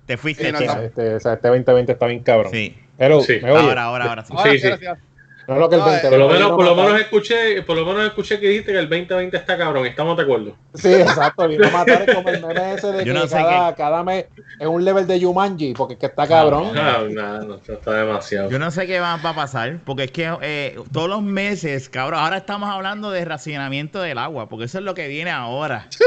Te 0.06 0.18
fuiste, 0.18 0.46
Sí, 0.46 0.52
no, 0.52 0.82
este, 0.82 1.16
o 1.16 1.20
sea, 1.20 1.34
este 1.34 1.48
2020 1.50 1.92
está 1.92 2.08
bien 2.08 2.24
cabrón. 2.24 2.52
Sí. 2.52 2.76
Hello, 2.98 3.22
Sí. 3.22 3.40
Ahora, 3.46 3.84
ahora, 3.84 4.06
ahora 4.06 4.26
sí. 4.26 4.34
Ahora 4.36 4.52
Sí, 4.52 4.60
sí, 4.60 4.68
sí. 4.80 4.86
ahora 4.86 4.96
sí. 5.00 5.07
No 5.48 5.56
lo 5.58 5.70
que 5.70 5.76
el 5.76 5.82
No, 5.82 5.88
eh, 5.88 6.02
2020 6.02 6.10
Por 6.10 6.20
lo 6.20 6.28
no 6.28 6.34
menos, 6.34 6.52
por 6.52 6.66
lo 6.66 6.76
menos 6.76 7.00
escuché, 7.00 7.62
por 7.62 7.78
lo 7.78 7.86
menos 7.86 8.06
escuché 8.06 8.40
que 8.40 8.50
dijiste 8.50 8.74
que 8.74 8.80
el 8.80 8.90
2020 8.90 9.38
está 9.38 9.58
cabrón, 9.58 9.86
estamos 9.86 10.18
de 10.18 10.24
acuerdo. 10.24 10.56
Sí, 10.74 10.94
exacto, 10.94 11.48
vino 11.48 11.68
a 11.68 11.72
matar 11.72 12.04
es 12.08 12.16
como 12.16 12.30
el 12.30 12.46
meme 12.46 12.74
ese 12.74 12.92
de 12.92 13.04
que 13.06 13.14
no 13.14 13.28
sé 13.28 13.36
cada, 13.36 13.74
cada 13.76 14.04
mes 14.04 14.26
es 14.60 14.68
un 14.68 14.84
level 14.84 15.08
de 15.08 15.20
Yumanji, 15.20 15.74
porque 15.74 15.94
es 15.94 16.00
que 16.00 16.08
está 16.08 16.28
cabrón. 16.28 16.74
No, 16.74 17.08
no, 17.08 17.56
esto 17.56 17.74
está 17.74 17.94
demasiado. 17.94 18.50
Yo 18.50 18.60
no 18.60 18.72
sé 18.72 18.88
qué 18.88 19.00
va, 19.00 19.16
va 19.16 19.30
a 19.30 19.36
pasar, 19.36 19.80
porque 19.86 20.04
es 20.04 20.12
que 20.12 20.36
eh, 20.42 20.78
todos 20.92 21.08
los 21.08 21.22
meses, 21.22 21.88
cabrón, 21.88 22.20
ahora 22.20 22.38
estamos 22.38 22.70
hablando 22.70 23.12
de 23.12 23.24
racionamiento 23.24 24.02
del 24.02 24.18
agua, 24.18 24.50
porque 24.50 24.66
eso 24.66 24.80
es 24.80 24.84
lo 24.84 24.94
que 24.96 25.08
viene 25.08 25.32
ahora. 25.32 25.88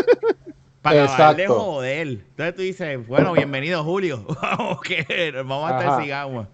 Para 0.83 1.05
acabar 1.05 1.37
de 1.37 1.43
Exacto. 1.43 1.61
joder. 1.61 2.09
Entonces 2.09 2.55
tú 2.55 2.63
dices, 2.63 3.07
bueno, 3.07 3.33
bienvenido 3.33 3.85
Julio. 3.85 4.25
vamos, 4.43 4.81
que 4.81 5.33
vamos 5.37 5.71
a 5.71 5.79
estar 5.79 6.03
sin 6.03 6.13
agua. 6.13 6.49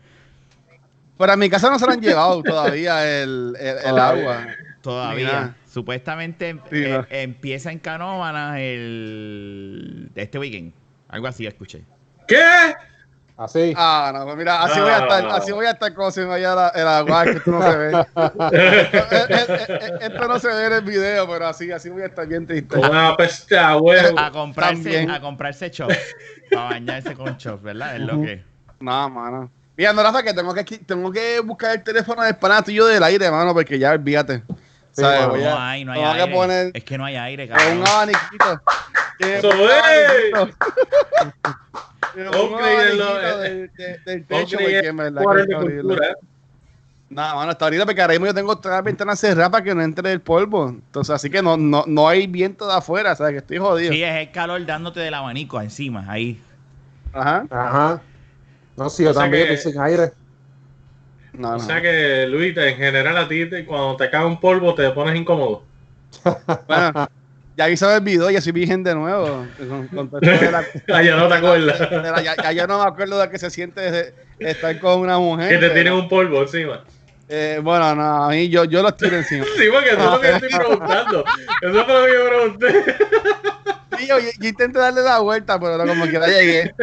Pero 1.19 1.33
a 1.33 1.37
mi 1.37 1.49
casa 1.49 1.71
no 1.71 1.79
se 1.79 1.87
lo 1.87 1.93
han 1.93 2.01
llevado 2.01 2.43
todavía 2.43 3.07
el, 3.23 3.55
el, 3.59 3.67
el 3.79 3.83
Todavía. 3.85 4.09
agua. 4.09 4.47
Todavía. 4.83 5.27
Mira. 5.27 5.55
Supuestamente 5.67 6.53
Sí, 6.71 6.85
eh, 6.85 6.89
no. 6.91 7.07
empieza 7.11 7.71
en 7.73 7.79
Canóvanas 7.79 8.59
el 8.61 10.11
este 10.15 10.39
weekend. 10.39 10.73
Algo 11.09 11.27
así 11.27 11.47
escuché. 11.47 11.83
¿Qué? 12.29 12.43
Así. 13.39 13.75
Ah, 13.77 14.13
no, 14.15 14.25
pues 14.25 14.37
mira, 14.39 14.63
así 14.63 14.81
voy 14.81 14.89
a 14.91 14.99
estar, 14.99 15.25
No. 15.25 15.31
así 15.33 15.53
voy 15.53 15.67
a 15.67 15.71
estar 15.73 15.93
como 15.93 16.11
si 16.11 16.21
me 16.21 16.27
vaya 16.27 16.55
la- 16.55 16.69
el 16.71 16.89
agua, 16.89 17.25
que 17.25 17.31
esto 17.33 17.51
no 17.51 17.61
se 17.63 17.77
ve. 17.77 18.07
Esto 20.01 20.29
no 20.29 20.39
se 20.39 20.49
ve 20.49 20.67
en 20.67 20.73
el 20.73 20.83
video, 20.83 21.29
pero 21.29 21.47
así, 21.47 21.71
así 21.71 21.91
voy 21.91 22.03
a 22.03 22.07
estar 22.07 22.27
bien 22.27 22.47
triste. 22.47 22.79
Una 22.79 23.15
peste 23.17 23.59
a 23.59 23.77
huevo. 23.77 24.19
A 24.19 24.31
comprarse, 24.31 24.83
También. 24.83 25.11
a 25.11 25.21
comprarse 25.21 25.71
chop. 25.71 25.91
Para 26.51 26.65
bañarse 26.71 27.15
con 27.15 27.37
chop, 27.37 27.63
¿verdad? 27.63 27.97
Es 27.97 28.03
lo 28.03 28.23
que. 28.23 28.43
No, 28.81 29.11
mano. 29.11 29.51
Mira, 29.77 29.93
no, 29.93 30.03
Rafa, 30.03 30.23
que 30.23 30.33
tengo 30.33 30.55
que, 30.55 30.65
tengo 30.65 31.13
que 31.13 31.41
buscar 31.41 31.73
el 31.77 31.83
teléfono 31.83 32.23
del 32.23 32.37
pana 32.37 32.63
tuyo 32.63 32.87
del 32.87 33.03
aire, 33.03 33.31
mano, 33.31 33.53
porque 33.53 33.79
ya 33.79 33.93
olvídate. 33.93 34.43
Sí, 34.93 35.03
¿Sabes? 35.03 35.43
No 35.45 35.59
hay, 35.59 35.85
no 35.85 35.93
hay 35.93 36.01
que 36.01 36.07
aire. 36.23 36.35
poner 36.35 36.71
Es 36.73 36.85
que 36.85 36.97
no 36.97 37.05
hay 37.05 37.17
aire, 37.17 37.47
cabrón. 37.49 37.79
un 37.79 37.87
abaniquito. 37.87 38.63
De- 39.19 39.41
de 45.47 45.55
cultura. 45.57 46.15
No, 47.09 47.23
mano, 47.37 47.51
hasta 47.53 47.65
ahorita 47.67 47.87
porque 47.87 48.01
ahora 48.03 48.15
mismo 48.15 48.27
yo 48.27 48.35
tengo 48.35 48.59
todas 48.59 48.79
las 48.79 48.85
ventanas 48.85 49.21
cerradas 49.21 49.51
para 49.51 49.63
que 49.63 49.75
no 49.75 49.83
entre 49.83 50.11
el 50.13 50.21
polvo. 50.21 50.69
Entonces, 50.71 51.15
así 51.15 51.31
que 51.31 51.41
no, 51.41 51.57
no, 51.57 51.85
no 51.87 52.09
hay 52.09 52.27
viento 52.27 52.67
de 52.67 52.75
afuera, 52.75 53.13
o 53.13 53.17
sea, 53.17 53.31
que 53.31 53.39
estoy 53.39 53.59
jodido. 53.59 53.93
Sí, 53.93 54.03
es 54.03 54.17
el 54.17 54.31
calor 54.33 54.65
dándote 54.67 55.01
del 55.01 55.15
abanico 55.15 55.61
encima, 55.61 56.05
ahí. 56.09 56.41
Ajá. 57.13 57.47
Ajá. 57.51 58.01
No, 58.77 58.91
sí, 58.91 59.05
yo 59.05 59.11
O 59.11 59.13
sea 59.15 59.23
también 59.23 59.47
que- 59.49 59.55
estoy 59.55 59.73
sin 59.73 59.81
aire. 59.81 60.13
No, 61.33 61.49
O 61.51 61.53
no. 61.53 61.61
sea 61.61 61.83
que, 61.83 62.27
Luis, 62.29 62.57
en 62.57 62.77
general 62.77 63.17
a 63.17 63.29
ti 63.29 63.47
te- 63.47 63.65
cuando 63.67 63.97
te 63.97 64.09
cae 64.11 64.25
un 64.25 64.41
polvo 64.41 64.75
te 64.75 64.89
pones 64.91 65.15
incómodo. 65.17 65.63
Bueno, 66.67 67.09
ya 67.57 67.69
hice 67.71 67.95
el 67.95 68.01
video, 68.03 68.31
ya 68.31 68.41
soy 68.41 68.53
virgen 68.53 68.83
de 68.83 68.95
nuevo. 68.95 69.47
Con, 69.59 69.89
con 69.89 70.11
todo 70.11 70.21
esto 70.23 70.45
de 70.45 70.51
la- 70.53 70.65
Ah, 70.95 71.03
ya 71.03 71.17
no 71.17 71.29
te 71.29 71.35
acuerdas. 71.35 71.91
de 71.91 72.11
la- 72.11 72.23
ya, 72.23 72.37
ya 72.37 72.53
yo 72.53 72.67
no 72.67 72.83
me 72.83 72.89
acuerdo 72.89 73.19
de 73.19 73.29
que 73.31 73.39
se 73.39 73.51
siente 73.51 74.15
estar 74.39 74.79
con 74.81 75.01
una 75.01 75.19
mujer. 75.19 75.49
Que 75.49 75.55
te 75.57 75.61
pero, 75.61 75.73
tienen 75.75 75.93
un 75.95 76.09
polvo 76.09 76.43
encima. 76.43 76.85
eh, 77.29 77.59
bueno, 77.63 77.95
no, 77.95 78.25
a 78.25 78.29
mí 78.31 78.49
yo, 78.49 78.65
yo 78.65 78.83
los 78.83 78.97
tiro 78.97 79.17
encima. 79.17 79.45
Sí, 79.57 79.65
porque 79.73 79.91
eso 79.91 79.99
es 80.05 80.11
lo 80.11 80.21
que 80.21 80.31
estoy 80.33 80.49
preguntando. 80.51 81.25
Eso 81.63 81.85
fue 81.85 81.95
lo 81.95 82.07
que 82.07 82.13
yo 82.15 82.29
pregunté. 82.29 82.97
Sí, 83.99 84.07
yo, 84.07 84.19
yo 84.19 84.49
intenté 84.49 84.79
darle 84.79 85.03
la 85.03 85.19
vuelta, 85.21 85.59
pero 85.61 85.79
no, 85.79 85.87
como 85.87 86.07
quiera 86.07 86.27
llegué. 86.27 86.75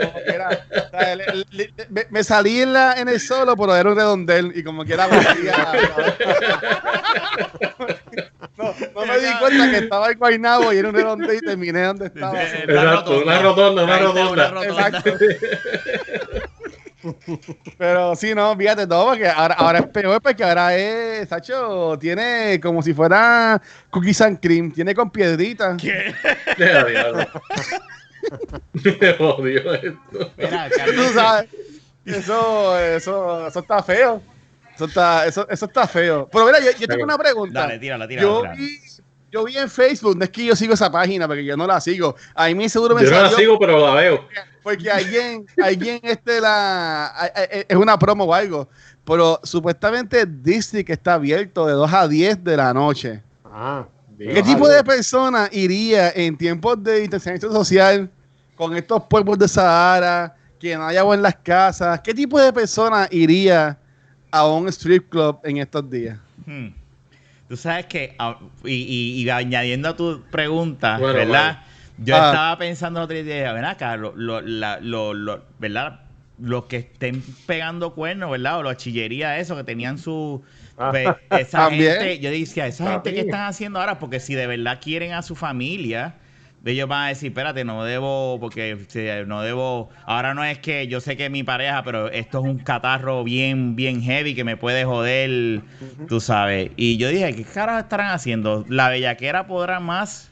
Como 0.00 0.22
quiera, 0.24 0.48
o 0.70 0.90
sea, 0.90 1.16
le- 1.16 1.44
le- 1.50 1.74
me, 1.88 2.06
me 2.10 2.24
salí 2.24 2.60
en, 2.62 2.72
la, 2.72 2.94
en 2.94 3.08
el 3.08 3.20
solo, 3.20 3.56
pero 3.56 3.74
era 3.76 3.90
un 3.90 3.96
redondel 3.96 4.52
y 4.54 4.62
como 4.62 4.84
quiera 4.84 5.06
volvía. 5.06 5.28
No, 8.58 8.74
no 8.92 9.06
me 9.06 9.18
di 9.20 9.32
cuenta 9.38 9.70
que 9.70 9.76
estaba 9.78 10.10
en 10.10 10.18
Guaynabo 10.18 10.72
y 10.72 10.78
era 10.78 10.88
un 10.88 10.94
redondel 10.94 11.36
y 11.36 11.46
terminé 11.46 11.84
donde 11.84 12.06
estaba. 12.06 12.42
Exacto, 12.42 13.22
una 13.22 13.40
rotonda, 13.40 13.84
una 13.84 13.98
rotonda. 13.98 14.50
rotonda. 14.50 14.88
Exacto. 14.88 15.14
Pero 17.78 18.14
sí, 18.16 18.34
no, 18.34 18.56
fíjate 18.56 18.86
todo, 18.86 19.08
porque 19.08 19.28
ahora, 19.28 19.54
ahora 19.54 19.78
es 19.80 19.86
peor, 19.86 20.20
porque 20.20 20.44
ahora 20.44 20.76
es, 20.76 21.28
Sacho, 21.28 21.96
tiene 21.98 22.58
como 22.60 22.82
si 22.82 22.94
fuera 22.94 23.60
cookies 23.90 24.20
and 24.20 24.40
cream, 24.40 24.72
tiene 24.72 24.94
con 24.94 25.10
piedritas. 25.10 25.80
¿Qué? 25.80 26.14
Me 28.84 29.10
odio 29.18 29.74
esto. 29.74 30.32
Mira, 30.36 30.68
Tú 30.94 31.02
sabes, 31.14 31.48
eso, 32.04 32.78
eso, 32.78 33.46
eso 33.48 33.60
está 33.60 33.82
feo. 33.82 34.22
Eso 34.74 34.84
está, 34.84 35.26
eso, 35.26 35.48
eso 35.48 35.66
está 35.66 35.86
feo. 35.88 36.28
Pero 36.30 36.46
mira, 36.46 36.60
yo, 36.60 36.70
yo 36.78 36.86
tengo 36.86 37.04
una 37.04 37.18
pregunta. 37.18 37.60
Dale, 37.60 37.78
tírala, 37.78 38.06
tírala. 38.06 38.28
yo, 38.28 38.42
vi, 38.56 38.78
yo 39.30 39.44
vi 39.44 39.58
en 39.58 39.68
Facebook, 39.68 40.16
no 40.16 40.24
es 40.24 40.30
que 40.30 40.44
yo 40.44 40.56
sigo 40.56 40.74
esa 40.74 40.90
página, 40.90 41.26
porque 41.26 41.44
yo 41.44 41.56
no 41.56 41.66
la 41.66 41.80
sigo. 41.80 42.14
A 42.34 42.48
mí 42.48 42.68
seguro 42.68 42.94
me 42.94 43.04
Yo 43.04 43.10
no 43.10 43.22
la 43.22 43.30
sigo, 43.30 43.58
pero 43.58 43.84
la 43.84 43.94
veo. 43.94 44.28
Porque 44.68 44.90
alguien, 44.90 45.46
alguien 45.62 46.00
este 46.02 46.40
la 46.40 47.06
a- 47.06 47.26
es 47.26 47.76
una 47.76 47.98
promo 47.98 48.24
o 48.24 48.34
algo. 48.34 48.68
Pero 49.04 49.40
supuestamente 49.42 50.26
Disney 50.26 50.84
que 50.84 50.92
está 50.92 51.14
abierto 51.14 51.66
de 51.66 51.72
2 51.72 51.90
a 51.92 52.06
10 52.06 52.42
de 52.44 52.56
la 52.56 52.74
noche. 52.74 53.22
Ah, 53.44 53.86
¿Qué 54.18 54.42
tipo 54.42 54.68
de 54.68 54.82
persona 54.84 55.48
iría 55.52 56.10
en 56.10 56.36
tiempos 56.36 56.82
de 56.82 57.00
distanciamiento 57.00 57.50
social 57.52 58.10
con 58.56 58.76
estos 58.76 59.04
pueblos 59.04 59.38
de 59.38 59.48
Sahara, 59.48 60.34
que 60.60 60.76
no 60.76 60.86
haya 60.86 61.00
agua 61.00 61.14
en 61.14 61.22
las 61.22 61.36
casas? 61.36 62.00
¿Qué 62.00 62.12
tipo 62.12 62.38
de 62.38 62.52
persona 62.52 63.08
iría 63.10 63.78
a 64.30 64.46
un 64.46 64.68
strip 64.68 65.08
club 65.08 65.38
en 65.44 65.58
estos 65.58 65.88
días? 65.88 66.18
Hmm. 66.44 66.68
Tú 67.48 67.56
sabes 67.56 67.86
que, 67.86 68.14
ah, 68.18 68.38
y, 68.64 68.72
y- 68.74 69.22
y 69.22 69.30
añadiendo 69.30 69.88
a 69.88 69.96
tu 69.96 70.20
pregunta, 70.30 70.98
Bueno, 70.98 71.14
¿verdad? 71.14 71.62
Yo 71.98 72.16
Ah. 72.16 72.26
estaba 72.28 72.58
pensando 72.58 73.00
otro 73.02 73.22
día, 73.22 73.52
ven 73.52 73.64
acá, 73.64 73.96
lo, 73.96 74.12
lo- 74.16 74.40
la- 74.40 74.78
lo- 74.80 75.14
lo- 75.14 75.42
¿verdad? 75.58 76.00
Los 76.40 76.64
que 76.66 76.76
estén 76.76 77.22
pegando 77.46 77.94
cuernos, 77.94 78.30
¿verdad? 78.30 78.58
O 78.58 78.62
la 78.62 78.76
chillería, 78.76 79.38
eso, 79.38 79.56
que 79.56 79.64
tenían 79.64 79.98
su... 79.98 80.42
Ah. 80.76 80.90
pues, 80.92 81.08
esa 81.48 81.68
También. 81.68 81.92
gente, 81.98 82.18
yo 82.20 82.30
decía, 82.30 82.66
esa 82.68 82.92
gente 82.92 83.12
que 83.12 83.20
están 83.20 83.46
haciendo 83.48 83.80
ahora, 83.80 83.98
porque 83.98 84.20
si 84.20 84.34
de 84.34 84.46
verdad 84.46 84.78
quieren 84.80 85.12
a 85.12 85.22
su 85.22 85.34
familia, 85.34 86.14
ellos 86.64 86.88
van 86.88 87.06
a 87.06 87.08
decir, 87.08 87.28
espérate, 87.30 87.64
no 87.64 87.82
debo, 87.84 88.38
porque 88.40 88.78
si, 88.88 89.06
no 89.26 89.42
debo, 89.42 89.88
ahora 90.06 90.34
no 90.34 90.44
es 90.44 90.58
que 90.58 90.86
yo 90.86 91.00
sé 91.00 91.16
que 91.16 91.24
es 91.26 91.30
mi 91.30 91.42
pareja, 91.42 91.82
pero 91.82 92.08
esto 92.10 92.38
es 92.38 92.44
un 92.44 92.58
catarro 92.58 93.24
bien, 93.24 93.74
bien 93.74 94.02
heavy 94.02 94.34
que 94.36 94.44
me 94.44 94.56
puede 94.56 94.84
joder, 94.84 95.62
tú 96.08 96.20
sabes. 96.20 96.70
Y 96.76 96.96
yo 96.98 97.08
dije, 97.08 97.34
¿qué 97.34 97.44
caras 97.44 97.82
estarán 97.84 98.10
haciendo? 98.12 98.64
¿La 98.68 98.88
bellaquera 98.90 99.46
podrá 99.48 99.80
más? 99.80 100.30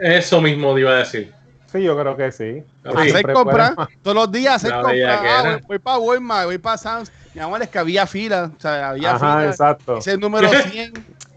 Eso 0.00 0.40
mismo 0.40 0.74
te 0.74 0.80
iba 0.80 0.90
a 0.92 0.96
decir. 0.96 1.32
Sí, 1.72 1.82
yo 1.82 1.98
creo 1.98 2.16
que 2.16 2.30
sí. 2.30 2.62
Sí. 2.84 3.10
Hacer 3.10 3.32
compras, 3.32 3.72
todos 4.02 4.14
los 4.14 4.30
días 4.30 4.54
hacer 4.56 4.72
compras. 4.72 5.20
Ah, 5.22 5.42
voy, 5.54 5.60
voy 5.66 5.78
para 5.80 5.98
Walmart, 5.98 6.46
voy 6.46 6.58
para 6.58 6.78
Sam's. 6.78 7.10
Mi 7.34 7.40
amor, 7.40 7.60
es 7.62 7.68
que 7.68 7.78
había 7.80 8.06
fila. 8.06 8.52
O 8.56 8.60
sea, 8.60 8.90
había 8.90 9.16
Ajá, 9.16 9.38
fila. 9.38 9.50
exacto. 9.50 9.98
Ese 9.98 10.10
es 10.10 10.14
el 10.14 10.20
número 10.20 10.48
100. 10.48 10.92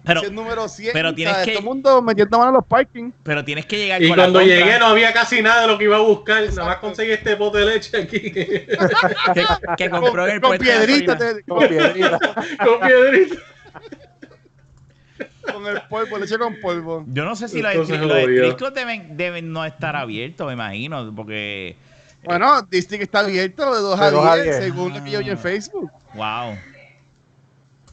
Pero, 0.05 0.19
ese 0.19 0.25
es 0.27 0.29
el 0.29 0.35
número 0.35 0.67
100. 0.69 0.93
pero 0.93 1.09
o 1.09 1.13
tienes 1.15 1.35
sea, 1.35 1.43
que- 1.43 1.51
Todo 1.53 1.59
el 1.59 1.65
mundo 1.65 2.01
metiendo 2.03 2.37
mano 2.37 2.49
en 2.51 2.55
los 2.57 2.65
parking. 2.65 3.11
pero 3.23 3.43
tienes 3.43 3.65
que 3.65 3.77
llegar 3.77 4.01
Y 4.03 4.07
con 4.09 4.17
cuando 4.17 4.41
llegué 4.41 4.77
no 4.77 4.85
había 4.85 5.11
casi 5.11 5.41
nada 5.41 5.63
de 5.63 5.67
lo 5.69 5.77
que 5.79 5.85
iba 5.85 5.97
a 5.97 6.01
buscar. 6.01 6.43
Nada 6.53 6.65
más 6.65 6.77
conseguí 6.77 7.11
este 7.11 7.35
pote 7.35 7.57
de 7.57 7.65
leche 7.65 7.97
aquí. 7.97 8.19
que, 8.31 8.67
que 9.77 9.89
compró 9.89 10.27
en 10.27 10.35
el 10.35 10.41
Con 10.41 10.57
gasolina. 10.57 11.17
te- 11.17 11.43
Con 11.43 11.67
piedrita. 11.67 12.19
con 12.63 12.79
piedrita. 12.87 13.35
Con 15.51 15.65
el 15.67 15.81
polvo, 15.89 16.17
leche 16.17 16.37
con 16.37 16.59
polvo. 16.61 17.03
Yo 17.07 17.25
no 17.25 17.35
sé 17.35 17.47
si 17.47 17.61
los, 17.61 17.73
clubs 18.55 18.73
deben, 18.73 19.17
deben 19.17 19.51
no 19.51 19.65
estar 19.65 19.95
abiertos, 19.95 20.47
me 20.47 20.53
imagino, 20.53 21.13
porque... 21.15 21.75
Bueno, 22.23 22.61
Disney 22.63 23.01
está 23.01 23.19
abierto 23.19 23.73
de 23.73 23.79
2 23.81 23.99
De 23.99 24.05
a 24.05 24.11
dos 24.11 24.25
a 24.25 24.35
10, 24.35 24.43
diez. 24.45 24.57
según 24.57 24.93
lo 24.93 25.03
que 25.03 25.11
yo 25.11 25.19
vi 25.19 25.29
en 25.29 25.37
Facebook. 25.37 25.91
Wow. 26.15 26.57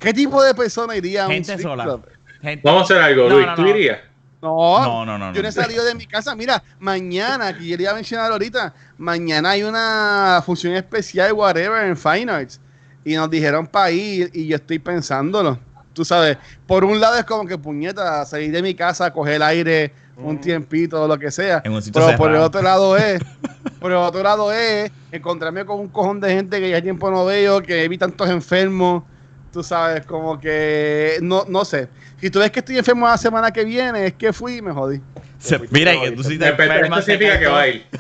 ¿Qué 0.01 0.13
tipo 0.13 0.43
de 0.43 0.55
persona 0.55 0.97
iría 0.97 1.25
a 1.25 1.27
un 1.29 1.33
Gente 1.35 1.59
sola. 1.59 1.85
club? 1.85 2.07
Gente- 2.43 2.63
Vamos 2.65 2.83
a 2.83 2.85
hacer 2.85 2.99
algo, 3.03 3.29
No, 3.29 3.35
Luis. 3.37 3.47
no, 3.47 3.55
¿Tú 3.55 3.63
no. 3.63 3.69
irías? 3.71 3.99
No, 4.43 4.85
No, 4.85 5.07
no, 5.07 5.19
no, 5.19 5.33
yo 5.33 5.41
no 5.43 5.49
he 5.49 5.53
salido 5.53 5.85
de 5.85 5.95
mi 5.95 6.07
casa. 6.07 6.35
Mira, 6.37 6.63
mañana, 6.79 7.57
que 7.57 7.67
yo 7.67 7.77
le 7.79 7.85
iba 7.85 7.93
a 7.93 7.95
mencionar 7.95 8.31
ahorita, 8.31 8.75
mañana 8.99 9.51
hay 9.51 9.63
una 9.63 10.43
función 10.45 10.75
especial, 10.75 11.33
whatever, 11.33 11.85
en 11.87 11.97
Fine 11.97 12.31
Arts. 12.31 12.61
Y 13.07 13.15
nos 13.15 13.31
dijeron 13.31 13.67
para 13.67 13.91
ir 13.91 14.31
y 14.35 14.47
yo 14.47 14.57
estoy 14.57 14.79
pensándolo. 14.79 15.59
Tú 15.95 16.05
sabes, 16.05 16.37
por 16.67 16.85
un 16.85 17.01
lado 17.01 17.17
es 17.17 17.25
como 17.25 17.47
que 17.47 17.57
puñeta, 17.57 18.27
salir 18.27 18.51
de 18.53 18.61
mi 18.63 18.75
casa, 18.75 19.13
coger 19.13 19.43
aire 19.43 19.95
un 20.17 20.41
tiempito 20.41 21.03
o 21.03 21.09
lo 21.09 21.19
que 21.19 21.31
sea. 21.31 21.63
En 21.65 21.73
un 21.73 21.81
sitio 21.81 22.05
Pero 22.05 22.19
por 22.19 22.31
el 22.31 22.37
otro 22.37 22.61
lado 22.63 22.97
es, 22.97 23.23
por 23.81 23.93
el 23.93 23.97
otro 23.99 24.23
lado 24.23 24.53
es 24.53 24.91
encontrarme 25.13 25.65
con 25.65 25.79
un 25.79 25.89
cojón 25.89 26.21
de 26.21 26.35
gente 26.35 26.61
que 26.61 26.69
ya 26.69 26.83
tiempo 26.83 27.11
no 27.11 27.25
veo, 27.25 27.63
que 27.63 27.89
vi 27.89 27.97
tantos 27.97 28.29
enfermos. 28.29 29.05
Tú 29.53 29.63
sabes, 29.63 30.05
como 30.05 30.41
que 30.41 31.19
no, 31.23 31.45
no 31.49 31.65
sé. 31.65 31.89
Si 32.21 32.29
tú 32.29 32.41
ves 32.41 32.51
que 32.51 32.59
estoy 32.59 32.77
enfermo 32.77 33.07
la 33.07 33.17
semana 33.17 33.53
que 33.53 33.65
viene, 33.65 34.07
es 34.07 34.15
que 34.15 34.33
fui 34.33 34.57
y 34.57 34.63
me 34.63 34.73
jodí. 34.73 35.01
Se- 35.39 35.61
mira, 35.71 35.93
que 36.01 36.11
tú 36.11 36.25
si 36.25 36.39
te 36.39 36.49
enfermas... 36.49 37.05
significa 37.05 37.39
que 37.39 37.47
va 37.47 37.61
a 37.61 37.69
ir. 37.69 37.87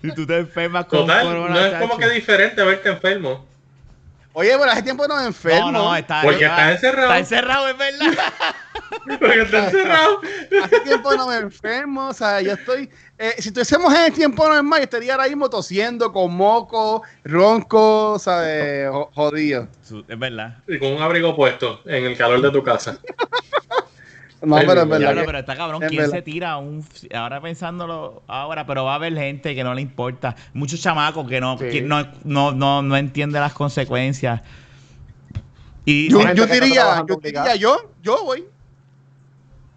Si 0.00 0.12
tú 0.14 0.26
te 0.26 0.38
enfermas 0.38 0.84
con 0.86 1.00
Total, 1.00 1.26
corona, 1.26 1.54
no 1.54 1.66
es 1.66 1.74
como 1.74 1.98
que 1.98 2.08
diferente 2.10 2.62
verte 2.62 2.88
enfermo. 2.88 3.44
Oye, 4.38 4.54
bueno, 4.56 4.70
hace 4.72 4.82
tiempo 4.84 5.08
no 5.08 5.16
me 5.16 5.24
enfermo. 5.24 5.72
No, 5.72 5.82
no, 5.90 5.96
está... 5.96 6.22
Porque 6.22 6.44
está 6.44 6.70
encerrado. 6.72 7.06
Está 7.08 7.18
encerrado, 7.18 7.68
es 7.68 7.76
verdad. 7.76 8.32
Porque 9.18 9.40
está 9.42 9.64
encerrado. 9.64 10.20
Hace 10.62 10.80
tiempo 10.80 11.12
no 11.16 11.26
me 11.26 11.36
enfermo. 11.38 12.06
O 12.06 12.12
sea, 12.14 12.40
yo 12.40 12.52
estoy. 12.52 12.88
eh, 13.18 13.34
si 13.38 13.50
tuviésemos 13.50 13.92
en 13.92 14.04
el 14.04 14.12
tiempo 14.12 14.46
normal, 14.48 14.78
yo 14.78 14.84
estaría 14.84 15.14
ahora 15.14 15.26
mismo 15.26 15.50
tosiendo 15.50 16.12
con 16.12 16.32
moco, 16.36 17.02
ronco, 17.24 18.16
¿sabes? 18.20 18.88
Jo- 18.88 19.10
Jodido. 19.12 19.66
Es 20.06 20.18
verdad. 20.18 20.58
Y 20.68 20.78
con 20.78 20.92
un 20.92 21.02
abrigo 21.02 21.34
puesto 21.34 21.80
en 21.84 22.04
el 22.04 22.16
calor 22.16 22.40
de 22.40 22.52
tu 22.52 22.62
casa. 22.62 22.96
No, 24.40 24.56
pero 24.56 24.82
es 24.82 24.88
verdad. 24.88 25.22
Pero 25.26 25.38
está 25.38 25.56
cabrón. 25.56 25.82
es 25.82 25.88
¿Quién 25.88 26.02
verdad. 26.02 26.14
se 26.16 26.22
tira 26.22 26.56
un... 26.58 26.84
Ahora 27.14 27.40
pensándolo 27.40 28.22
ahora, 28.28 28.66
pero 28.66 28.84
va 28.84 28.92
a 28.92 28.94
haber 28.96 29.14
gente 29.16 29.54
que 29.54 29.64
no 29.64 29.74
le 29.74 29.82
importa. 29.82 30.36
Muchos 30.52 30.80
chamacos 30.80 31.28
que 31.28 31.40
no, 31.40 31.58
Sí. 31.58 31.68
que 31.70 31.82
no, 31.82 32.06
no, 32.24 32.52
no, 32.52 32.82
no 32.82 32.96
entiende 32.96 33.40
las 33.40 33.52
consecuencias. 33.52 34.40
Y 35.84 36.10
Yo, 36.10 36.20
yo 36.34 36.46
diría, 36.46 37.04
yo 37.08 37.16
diría, 37.16 37.56
yo, 37.56 37.76
yo 38.02 38.22
voy. 38.24 38.44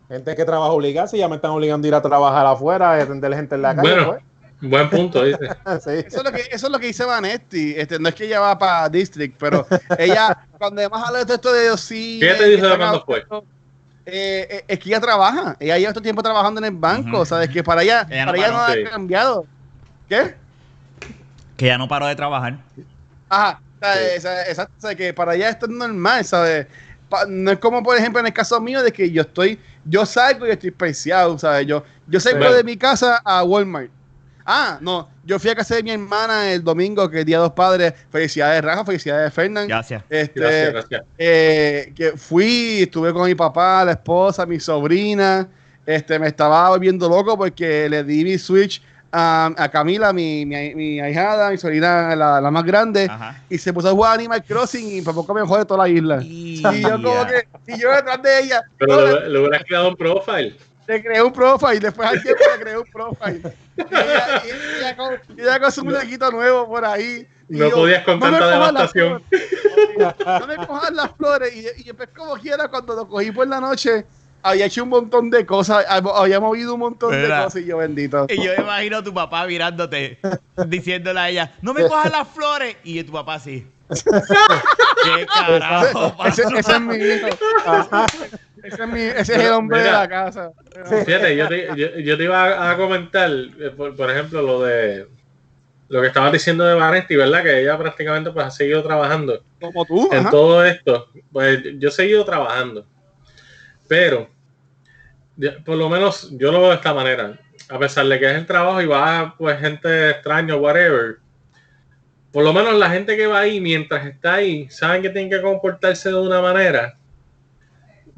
Gente 0.09 0.35
que 0.35 0.43
trabaja 0.43 0.71
obligada, 0.73 1.07
si 1.07 1.17
ya 1.17 1.29
me 1.29 1.37
están 1.37 1.51
obligando 1.51 1.85
a 1.85 1.89
ir 1.89 1.95
a 1.95 2.01
trabajar 2.01 2.45
afuera, 2.45 2.91
a 2.91 3.01
atender 3.01 3.33
gente 3.33 3.55
en 3.55 3.61
la 3.61 3.73
calle. 3.75 3.95
Bueno, 4.03 4.17
buen 4.59 4.89
punto, 4.89 5.23
dice. 5.25 5.39
pues. 5.63 5.83
Sí. 5.83 5.89
Eso 6.05 6.17
es 6.17 6.23
lo 6.25 6.31
que, 6.33 6.41
eso 6.51 6.65
es 6.67 6.71
lo 6.71 6.79
que 6.79 6.87
dice 6.87 7.05
Vanetti. 7.05 7.73
Este, 7.77 7.97
no 7.97 8.09
es 8.09 8.15
que 8.15 8.25
ella 8.25 8.41
va 8.41 8.57
para 8.59 8.89
District, 8.89 9.35
pero 9.39 9.65
ella, 9.97 10.37
cuando 10.59 10.81
además 10.81 11.03
habla 11.07 11.23
de 11.23 11.33
esto 11.33 11.53
de 11.53 11.77
sí. 11.77 12.19
¿Qué 12.21 12.33
te 12.33 12.45
dice 12.49 12.67
de 12.67 12.77
cuándo 12.77 13.03
fue? 13.05 13.19
Eh, 13.19 13.25
eh, 14.05 14.63
es 14.67 14.79
que 14.79 14.89
ella 14.89 14.99
trabaja. 14.99 15.55
Ella 15.59 15.77
lleva 15.77 15.93
todo 15.93 16.01
tiempo 16.03 16.23
trabajando 16.23 16.59
en 16.59 16.65
el 16.65 16.71
banco. 16.79 17.17
Ujú. 17.17 17.25
¿Sabes? 17.25 17.49
Que 17.49 17.63
para 17.63 17.83
ella, 17.83 18.05
Ella 18.09 18.25
no 18.25 18.31
para 18.31 18.37
ella 18.37 18.51
no 18.51 18.57
paró, 18.57 18.87
ha 18.87 18.89
cambiado. 18.91 19.45
¿Qué? 20.09 20.35
que 21.57 21.67
ya 21.67 21.77
no 21.77 21.87
paró 21.87 22.07
de 22.07 22.15
trabajar. 22.15 22.57
Ajá. 23.29 23.61
O 23.79 23.85
sea, 23.85 23.93
Sí. 23.95 23.99
esa- 24.15 24.47
Exacto. 24.49 24.73
O 24.77 24.81
sea, 24.81 24.95
que 24.95 25.13
para 25.13 25.35
ella 25.35 25.49
esto 25.49 25.65
es 25.67 25.71
normal, 25.71 26.25
¿sabes? 26.25 26.65
Pa- 27.09 27.25
no 27.27 27.51
es 27.51 27.59
como, 27.59 27.83
por 27.83 27.95
ejemplo, 27.97 28.19
en 28.19 28.25
el 28.27 28.33
caso 28.33 28.59
mío 28.59 28.81
de 28.81 28.91
que 28.91 29.11
yo 29.11 29.21
estoy, 29.21 29.59
yo 29.85 30.05
salgo 30.05 30.47
y 30.47 30.51
estoy 30.51 30.69
especial, 30.69 31.37
¿sabes? 31.39 31.67
Yo, 31.67 31.83
yo 32.07 32.19
salgo 32.19 32.39
Bueno. 32.39 32.55
de 32.55 32.63
mi 32.63 32.77
casa 32.77 33.21
a 33.23 33.43
Walmart. 33.43 33.91
Ah, 34.53 34.77
no, 34.81 35.07
yo 35.23 35.39
fui 35.39 35.49
a 35.49 35.55
casa 35.55 35.75
de 35.75 35.83
mi 35.83 35.91
hermana 35.91 36.51
el 36.51 36.61
domingo, 36.61 37.09
que 37.09 37.21
es 37.21 37.25
Día 37.25 37.37
de 37.37 37.43
los 37.43 37.53
Padres. 37.53 37.93
Felicidades, 38.11 38.61
Rafa, 38.61 38.83
felicidades, 38.83 39.33
Fernán. 39.33 39.67
Gracias. 39.69 40.03
Este, 40.09 40.39
Gracias, 40.41 40.73
gracias. 40.73 41.01
eh, 41.17 41.93
que 41.95 42.11
fui, 42.17 42.81
estuve 42.81 43.13
con 43.13 43.25
mi 43.27 43.35
papá, 43.35 43.85
la 43.85 43.91
esposa, 43.93 44.45
mi 44.45 44.59
sobrina. 44.59 45.47
Este, 45.85 46.19
me 46.19 46.27
estaba 46.27 46.67
volviendo 46.69 47.07
loco 47.07 47.37
porque 47.37 47.87
le 47.87 48.03
di 48.03 48.23
mi 48.25 48.37
Switch 48.37 48.81
a, 49.13 49.51
a 49.57 49.69
Camila, 49.69 50.11
mi, 50.13 50.45
mi, 50.45 50.75
mi 50.75 50.99
ahijada, 50.99 51.49
mi 51.51 51.57
sobrina, 51.57 52.15
la, 52.15 52.39
la 52.41 52.51
más 52.51 52.63
grande, 52.63 53.07
Ajá. 53.09 53.41
y 53.49 53.57
se 53.57 53.71
puso 53.73 53.87
a 53.89 53.91
jugar 53.91 54.13
Animal 54.19 54.43
Crossing 54.43 54.97
y 54.97 55.01
por 55.01 55.15
poco 55.15 55.33
me 55.33 55.41
jode 55.41 55.65
toda 55.65 55.83
la 55.85 55.89
isla. 55.89 56.19
Y- 56.21 56.61
Y 56.65 56.81
yo 56.81 56.91
como 57.01 57.25
que, 57.25 57.47
y 57.73 57.79
yo 57.79 57.91
detrás 57.93 58.21
de 58.21 58.39
ella, 58.41 58.61
Pero 58.77 58.95
no, 59.07 59.19
le 59.21 59.39
hubieras 59.39 59.63
creado 59.65 59.89
un 59.89 59.95
profile. 59.95 60.55
Le 60.91 61.01
creé 61.03 61.21
un 61.23 61.31
profile, 61.33 61.79
después 61.79 62.07
al 62.09 62.21
tiempo 62.21 62.43
le 62.55 62.61
creé 62.61 62.77
un 62.77 62.85
profile. 62.91 63.41
Y 63.77 63.81
ella, 63.81 64.43
y 64.45 64.77
ella 64.79 64.95
con, 64.97 65.13
y 65.37 65.41
ella 65.41 65.59
con 65.59 65.71
su 65.71 65.83
muñequito 65.85 66.31
nuevo 66.31 66.67
por 66.67 66.83
ahí. 66.85 67.25
Y 67.49 67.57
No 67.57 67.69
yo, 67.69 67.75
podías 67.75 68.03
con 68.03 68.19
"No 68.19 68.25
me 68.27 68.31
tanta 68.39 68.55
cojas 68.55 68.73
las 68.73 68.93
devastación". 68.93 69.23
flores". 69.29 70.15
No 70.41 70.47
me 70.47 70.67
cojas 70.67 70.91
las 70.91 71.11
flores. 71.17 71.55
Y, 71.55 71.81
y 71.81 71.83
después 71.83 72.09
como 72.15 72.33
quiera, 72.35 72.67
cuando 72.67 72.93
lo 72.95 73.07
cogí 73.07 73.31
por 73.31 73.47
la 73.47 73.59
noche, 73.59 74.05
había 74.43 74.65
hecho 74.65 74.83
un 74.83 74.89
montón 74.89 75.29
de 75.29 75.45
cosas, 75.45 75.85
había 75.87 76.39
movido 76.39 76.73
un 76.73 76.79
montón 76.81 77.11
¿Verdad? 77.11 77.37
de 77.39 77.43
cosas 77.45 77.61
y 77.61 77.65
yo 77.65 77.77
bendito. 77.77 78.25
Y 78.29 78.37
yo 78.43 78.51
me 78.57 78.63
imagino 78.63 78.97
a 78.97 79.03
tu 79.03 79.13
papá 79.13 79.45
mirándote, 79.47 80.19
diciéndole 80.67 81.19
a 81.19 81.29
ella, 81.29 81.51
no 81.61 81.73
me 81.73 81.87
cojas 81.87 82.11
las 82.11 82.27
flores. 82.27 82.75
Y 82.83 83.03
tu 83.03 83.11
papá 83.13 83.35
así. 83.35 83.65
¿Qué 85.03 85.25
carajo 85.25 86.07
Ese, 86.25 86.43
pasó? 86.43 86.57
ese 86.57 86.71
es 86.71 86.79
mi 86.81 86.95
hijo. 86.95 87.27
Ese 88.63 88.83
es, 88.83 88.87
mi, 88.87 89.01
ese 89.01 89.35
es 89.35 89.39
el 89.39 89.53
hombre 89.53 89.81
de 89.81 89.91
la 89.91 90.07
casa. 90.07 90.51
Fíjate, 91.05 91.35
yo 91.35 91.47
te, 91.47 91.67
yo, 91.75 91.97
yo 91.99 92.17
te 92.17 92.23
iba 92.23 92.43
a, 92.43 92.71
a 92.71 92.77
comentar, 92.77 93.29
eh, 93.29 93.71
por, 93.75 93.95
por 93.95 94.11
ejemplo, 94.11 94.41
lo 94.41 94.63
de 94.63 95.07
lo 95.91 95.99
que 95.99 96.07
estabas 96.07 96.31
diciendo 96.31 96.63
de 96.63 96.73
Vanetti, 96.73 97.17
¿verdad? 97.17 97.43
Que 97.43 97.63
ella 97.63 97.77
prácticamente 97.77 98.31
pues 98.31 98.45
ha 98.45 98.51
seguido 98.51 98.81
trabajando. 98.81 99.43
Como 99.59 99.83
tú. 99.83 100.07
en 100.13 100.19
ajá. 100.19 100.31
todo 100.31 100.63
esto, 100.63 101.09
pues 101.33 101.59
yo 101.79 101.89
he 101.89 101.91
seguido 101.91 102.23
trabajando. 102.23 102.85
Pero, 103.89 104.29
por 105.65 105.75
lo 105.75 105.89
menos 105.89 106.29
yo 106.31 106.49
lo 106.49 106.61
veo 106.61 106.69
de 106.69 106.75
esta 106.75 106.93
manera. 106.93 107.37
A 107.67 107.77
pesar 107.77 108.05
de 108.05 108.17
que 108.17 108.25
es 108.25 108.37
el 108.37 108.45
trabajo 108.45 108.81
y 108.81 108.85
va 108.85 109.35
pues 109.37 109.59
gente 109.59 110.11
extraña, 110.11 110.55
whatever. 110.55 111.17
Por 112.31 112.45
lo 112.45 112.53
menos 112.53 112.73
la 112.75 112.89
gente 112.89 113.17
que 113.17 113.27
va 113.27 113.39
ahí, 113.39 113.59
mientras 113.59 114.05
está 114.05 114.35
ahí, 114.35 114.69
saben 114.69 115.01
que 115.01 115.09
tienen 115.09 115.29
que 115.29 115.41
comportarse 115.41 116.07
de 116.07 116.15
una 116.15 116.41
manera. 116.41 116.97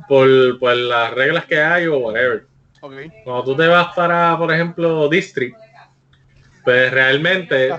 Por, 0.08 0.60
por 0.60 0.76
las 0.76 1.12
reglas 1.14 1.46
que 1.46 1.60
hay 1.62 1.88
o 1.88 1.98
whatever. 1.98 2.46
Ok. 2.82 2.94
Cuando 3.24 3.44
tú 3.46 3.56
te 3.56 3.68
vas 3.68 3.94
para, 3.96 4.38
por 4.38 4.52
ejemplo, 4.54 5.08
District, 5.08 5.56
pues 6.64 6.92
realmente, 6.92 7.72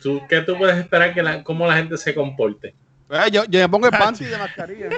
tú, 0.00 0.20
¿qué 0.28 0.40
tú 0.42 0.56
puedes 0.56 0.76
esperar 0.76 1.12
que 1.14 1.22
la, 1.22 1.42
cómo 1.42 1.66
la 1.66 1.76
gente 1.76 1.96
se 1.96 2.14
comporte? 2.14 2.74
Eh, 3.10 3.30
Yo, 3.32 3.44
yo 3.46 3.60
me 3.60 3.68
pongo 3.68 3.86
el 3.86 3.92
panty 3.92 4.24
de 4.26 4.36
mascarilla. 4.38 4.88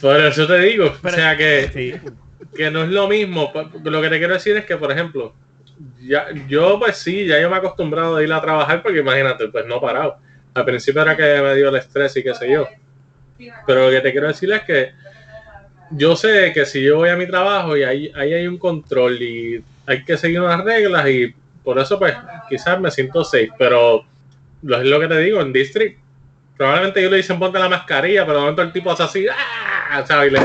Por 0.00 0.20
eso 0.20 0.46
te 0.46 0.58
digo, 0.60 0.92
Pero- 1.02 1.14
o 1.14 1.16
sea 1.16 1.36
que, 1.36 1.70
Sí. 1.72 2.10
que 2.54 2.70
no 2.70 2.82
es 2.82 2.88
lo 2.90 3.08
mismo. 3.08 3.52
Lo 3.84 4.02
que 4.02 4.08
te 4.08 4.18
quiero 4.18 4.34
decir 4.34 4.56
es 4.56 4.64
que, 4.64 4.76
por 4.76 4.90
ejemplo, 4.92 5.34
ya, 6.02 6.26
yo 6.48 6.78
pues 6.78 6.96
sí, 6.98 7.26
ya 7.26 7.40
yo 7.40 7.48
me 7.48 7.56
he 7.56 7.58
acostumbrado 7.58 8.16
a 8.16 8.22
ir 8.22 8.32
a 8.32 8.40
trabajar 8.40 8.82
porque 8.82 8.98
imagínate, 9.00 9.48
pues 9.48 9.66
no 9.66 9.76
he 9.76 9.80
parado. 9.80 10.16
Al 10.54 10.64
principio 10.64 11.02
era 11.02 11.16
que 11.16 11.40
me 11.42 11.54
dio 11.54 11.68
el 11.68 11.76
estrés 11.76 12.16
y 12.16 12.22
qué 12.22 12.34
sé 12.34 12.50
yo. 12.50 12.68
Pero 13.66 13.86
lo 13.86 13.90
que 13.90 14.00
te 14.00 14.12
quiero 14.12 14.28
decir 14.28 14.52
es 14.52 14.62
que 14.62 14.92
yo 15.96 16.16
sé 16.16 16.52
que 16.52 16.64
si 16.66 16.82
yo 16.82 16.96
voy 16.96 17.08
a 17.08 17.16
mi 17.16 17.26
trabajo 17.26 17.76
y 17.76 17.82
ahí, 17.84 18.10
ahí 18.14 18.32
hay 18.34 18.46
un 18.46 18.58
control 18.58 19.20
y 19.22 19.62
hay 19.86 20.04
que 20.04 20.16
seguir 20.16 20.40
unas 20.40 20.64
reglas 20.64 21.08
y 21.08 21.34
por 21.62 21.78
eso 21.78 21.98
pues 21.98 22.14
quizás 22.48 22.80
me 22.80 22.90
siento 22.90 23.24
safe, 23.24 23.50
pero 23.58 24.04
lo 24.62 24.76
es 24.80 24.86
lo 24.86 25.00
que 25.00 25.08
te 25.08 25.18
digo, 25.18 25.40
en 25.40 25.52
District 25.52 25.98
probablemente 26.56 27.02
yo 27.02 27.10
le 27.10 27.16
dicen 27.18 27.38
ponte 27.38 27.58
la 27.58 27.68
mascarilla, 27.68 28.24
pero 28.24 28.38
de 28.38 28.40
momento 28.42 28.62
el 28.62 28.72
tipo 28.72 28.90
hace 28.90 29.02
así, 29.02 29.26
¡ah! 29.28 30.04
¿sabes? 30.06 30.30
Y 30.30 30.34
le- 30.34 30.40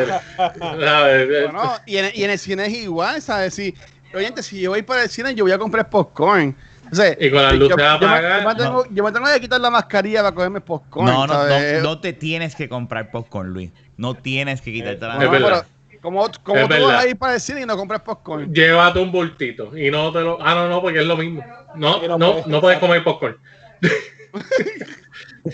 ¿sabes? 0.86 1.44
Bueno, 1.52 1.74
y 1.86 1.98
en, 1.98 2.12
y 2.14 2.24
en 2.24 2.32
el 2.32 2.40
cine 2.40 2.66
es 2.66 2.74
igual, 2.74 3.22
¿sabes? 3.22 3.54
Si, 3.54 3.76
oyente, 4.14 4.42
si 4.44 4.60
yo 4.62 4.72
voy 4.72 4.82
para 4.82 5.04
el 5.04 5.10
cine, 5.10 5.36
yo 5.36 5.44
voy 5.46 5.52
a 5.52 5.58
comprar 5.58 5.90
popcorn. 5.90 6.56
O 6.92 6.96
sea, 6.96 7.16
Y 7.20 7.30
con 7.32 7.44
las 7.44 7.54
luces 7.54 7.70
yo, 7.70 7.78
me- 7.78 7.84
apagadas, 7.86 8.44
Yo 8.44 8.50
me, 8.50 8.56
tengo, 8.56 8.86
yo 8.92 9.04
me 9.04 9.12
tengo 9.12 9.26
que 9.28 9.40
quitar 9.42 9.62
la 9.62 9.70
mascarilla 9.70 10.22
para 10.22 10.36
cogerme 10.36 10.62
popcorn. 10.62 11.06
No, 11.06 11.28
no, 11.28 11.34
¿sabes? 11.34 11.84
no, 11.84 11.90
no 11.90 12.00
te 12.00 12.14
tienes 12.14 12.56
que 12.56 12.68
comprar 12.70 13.12
popcorn, 13.12 13.50
Luis. 13.54 13.72
No 13.98 14.16
tienes 14.16 14.62
que 14.62 14.72
quitarte 14.72 15.06
la 15.06 15.64
¿Cómo, 16.02 16.30
cómo 16.44 16.58
Es 16.58 16.64
tú 16.64 16.70
verdad. 16.70 16.88
vas 16.88 17.04
a 17.04 17.08
ir 17.10 17.18
para 17.18 17.34
el 17.34 17.42
cine 17.42 17.62
y 17.62 17.66
no 17.66 17.76
compras 17.76 18.02
popcorn? 18.02 18.54
Llévate 18.54 19.00
un 19.00 19.12
bultito 19.12 19.78
y 19.78 19.92
no 19.92 20.14
te 20.14 20.22
lo. 20.22 20.38
Ah, 20.42 20.56
no, 20.56 20.70
no, 20.70 20.82
porque 20.82 21.00
es 21.02 21.06
lo 21.06 21.18
mismo. 21.18 21.44
No, 21.76 22.02
no 22.08 22.18
no, 22.18 22.32
puedes 22.32 22.48
no 22.48 22.62
puedes 22.62 22.80
comer 22.80 23.04
popcorn. 23.04 23.36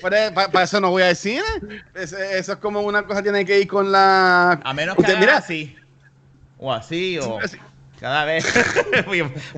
Para, 0.01 0.33
para- 0.33 0.63
eso 0.63 0.81
no 0.81 0.89
voy 0.89 1.03
al 1.03 1.15
cine. 1.15 1.43
Es- 1.93 2.11
eso 2.11 2.51
es 2.53 2.57
como 2.57 2.81
una 2.81 3.03
cosa 3.03 3.21
tiene 3.23 3.45
que 3.45 3.59
ir 3.61 3.67
con 3.67 3.91
la. 3.91 4.53
A 4.63 4.73
menos 4.73 4.95
que 4.95 5.01
Usted, 5.01 5.17
mira, 5.19 5.37
así. 5.37 5.75
O 6.57 6.71
así, 6.73 7.17
o 7.19 7.39
así. 7.39 7.57
Cada 8.05 8.23
vez. 8.23 8.45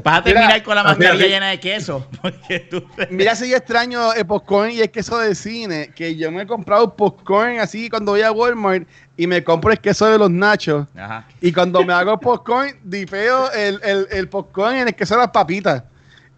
Vas 0.06 0.20
a 0.20 0.24
terminar 0.24 0.54
Mira, 0.54 0.64
con 0.64 0.76
la 0.76 0.84
mascarilla 0.84 1.28
llena 1.28 1.50
de 1.50 1.60
queso. 1.60 2.08
Porque 2.22 2.62
tú 2.62 2.82
Mira 3.10 3.36
si 3.36 3.50
yo 3.50 3.58
extraño 3.58 4.14
el 4.14 4.26
popcorn 4.26 4.72
y 4.72 4.80
el 4.80 4.90
queso 4.90 5.20
del 5.20 5.36
cine, 5.36 5.92
que 5.94 6.16
yo 6.16 6.32
me 6.32 6.44
he 6.44 6.48
comprado 6.48 6.96
popcorn 6.96 7.60
así 7.60 7.90
cuando 7.90 8.14
voy 8.14 8.22
a 8.22 8.32
Walmart 8.32 8.88
y 9.18 9.28
me 9.28 9.44
compro 9.44 9.74
el 9.74 9.80
queso 9.80 10.06
de 10.06 10.18
los 10.18 10.32
nachos. 10.32 10.88
Ajá. 10.96 11.28
Y 11.42 11.52
cuando 11.52 11.84
me 11.84 11.92
hago 11.92 12.18
popcorn, 12.18 12.72
dipeo 12.86 13.52
el, 13.52 13.82
el, 13.84 14.08
el 14.12 14.30
popcorn 14.30 14.78
en 14.78 14.88
el 14.88 14.96
queso 14.96 15.16
de 15.16 15.22
las 15.24 15.32
papitas. 15.32 15.84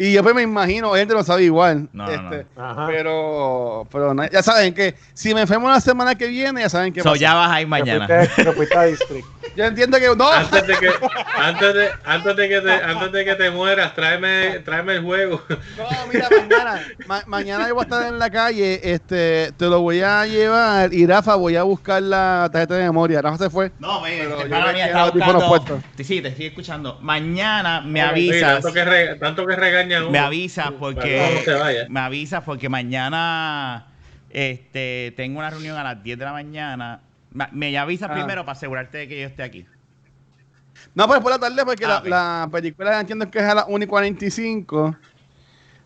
Y 0.01 0.13
yo 0.13 0.23
pues 0.23 0.33
me 0.33 0.41
imagino, 0.43 0.93
gente 0.93 1.13
no 1.13 1.23
sabe 1.23 1.43
igual. 1.43 1.89
No, 1.91 2.05
no, 2.07 2.11
Este, 2.33 2.47
Ajá. 2.55 2.87
Pero, 2.87 3.85
pero 3.91 4.15
ya 4.31 4.41
saben 4.41 4.73
que 4.73 4.95
si 5.13 5.33
me 5.33 5.41
enfermo 5.41 5.69
la 5.69 5.81
semana 5.81 6.15
que 6.15 6.27
viene, 6.27 6.61
ya 6.61 6.69
saben 6.69 6.93
que 6.93 7.01
So, 7.03 7.15
ya 7.15 7.33
vas 7.33 7.51
a 7.51 7.59
ir 7.61 7.67
Te 7.67 7.69
mañana. 7.69 8.07
Yo 9.55 9.65
entiendo 9.65 9.97
que 9.99 10.15
no. 10.15 10.31
Antes 10.31 10.67
de 10.67 10.77
que, 10.77 10.89
antes 11.35 11.73
de, 11.73 11.89
antes 12.05 12.35
de 12.35 12.49
que 12.49 12.61
te, 12.61 12.71
antes 12.71 13.11
de 13.11 13.25
que 13.25 13.35
te 13.35 13.51
mueras, 13.51 13.93
tráeme, 13.93 14.59
tráeme 14.59 14.93
el 14.95 15.03
juego. 15.03 15.41
No, 15.77 15.85
mira, 16.13 16.29
mañana, 16.29 16.81
ma- 17.05 17.23
mañana 17.25 17.67
yo 17.67 17.73
voy 17.75 17.81
a 17.81 17.83
estar 17.83 18.07
en 18.07 18.19
la 18.19 18.29
calle, 18.29 18.79
este, 18.93 19.51
te 19.57 19.65
lo 19.65 19.81
voy 19.81 20.01
a 20.01 20.25
llevar 20.27 20.93
y 20.93 21.05
Rafa 21.05 21.35
voy 21.35 21.55
a 21.57 21.63
buscar 21.63 22.01
la 22.01 22.47
tarjeta 22.51 22.75
de 22.75 22.83
memoria. 22.83 23.21
Rafa 23.21 23.37
se 23.37 23.49
fue. 23.49 23.71
No, 23.79 23.99
me, 24.01 24.17
Pero 24.19 24.47
yo 24.47 24.47
me 24.67 24.73
mía 24.73 24.85
está 24.87 25.09
buscando. 25.11 25.81
Sí, 25.97 26.21
te 26.21 26.27
estoy 26.29 26.45
escuchando. 26.45 26.97
Mañana 27.01 27.81
me 27.81 27.99
Sí, 28.01 28.05
avisas. 28.05 28.53
tanto, 28.61 28.71
que 28.73 28.85
re- 28.85 29.15
tanto 29.15 29.45
que 29.45 29.55
uno. 29.97 30.11
Me 30.11 30.19
avisas 30.19 30.71
porque 30.79 31.33
no 31.35 31.41
se 31.41 31.53
vaya. 31.53 31.85
me 31.89 31.99
avisas 31.99 32.43
porque 32.43 32.69
mañana 32.69 33.87
este 34.29 35.13
tengo 35.17 35.39
una 35.39 35.49
reunión 35.49 35.77
a 35.77 35.83
las 35.83 36.03
10 36.03 36.17
de 36.19 36.25
la 36.25 36.31
mañana. 36.33 37.01
Ma- 37.31 37.49
Me 37.51 37.77
avisas 37.77 38.09
Ah. 38.09 38.13
primero 38.13 38.43
para 38.43 38.53
asegurarte 38.53 38.97
de 38.99 39.07
que 39.07 39.21
yo 39.21 39.27
esté 39.27 39.43
aquí. 39.43 39.65
No, 40.95 41.07
pues 41.07 41.19
por 41.19 41.31
la 41.31 41.39
tarde, 41.39 41.63
porque 41.65 41.85
Ah, 41.85 42.01
la, 42.05 42.41
la 42.43 42.49
película 42.51 42.99
entiendo 42.99 43.29
que 43.29 43.39
es 43.39 43.45
a 43.45 43.53
las 43.55 43.65
1 43.67 43.83
y 43.83 43.87
45. 43.87 44.95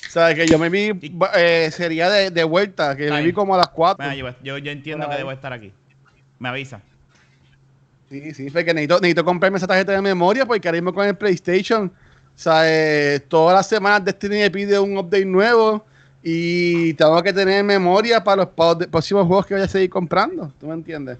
O 0.05 0.09
sea, 0.09 0.35
que 0.35 0.45
yo 0.47 0.59
me 0.59 0.69
vi, 0.69 0.91
eh, 1.35 1.69
sería 1.71 2.09
de, 2.09 2.29
de 2.29 2.43
vuelta, 2.43 2.95
que 2.95 3.09
me 3.09 3.21
vi 3.23 3.31
como 3.33 3.55
a 3.55 3.57
las 3.57 3.69
4. 3.69 4.05
Bueno, 4.05 4.13
yo, 4.13 4.35
yo, 4.43 4.57
yo 4.59 4.71
entiendo 4.71 5.09
que 5.09 5.15
debo 5.15 5.31
estar 5.31 5.51
aquí. 5.53 5.71
Me 6.39 6.49
avisa. 6.49 6.81
Sí, 8.09 8.33
sí, 8.33 8.49
porque 8.51 8.73
necesito, 8.73 8.95
necesito 8.99 9.25
comprarme 9.25 9.57
esa 9.57 9.65
tarjeta 9.65 9.93
de 9.93 10.01
memoria 10.01 10.45
porque 10.45 10.67
ahora 10.67 10.75
mismo 10.77 10.93
con 10.93 11.07
el 11.07 11.15
PlayStation, 11.15 11.91
o 12.35 12.39
sea, 12.39 12.63
eh, 12.65 13.19
todas 13.27 13.55
las 13.55 13.67
semanas 13.67 14.03
Destiny 14.05 14.37
me 14.39 14.51
pide 14.51 14.79
un 14.79 14.97
update 14.97 15.25
nuevo 15.25 15.85
y 16.23 16.93
tengo 16.95 17.21
que 17.21 17.33
tener 17.33 17.63
memoria 17.63 18.23
para 18.23 18.37
los 18.43 18.47
pa- 18.49 18.75
de- 18.75 18.87
próximos 18.87 19.27
juegos 19.27 19.45
que 19.45 19.53
voy 19.53 19.63
a 19.63 19.67
seguir 19.67 19.89
comprando, 19.89 20.51
¿tú 20.59 20.67
me 20.67 20.73
entiendes? 20.73 21.17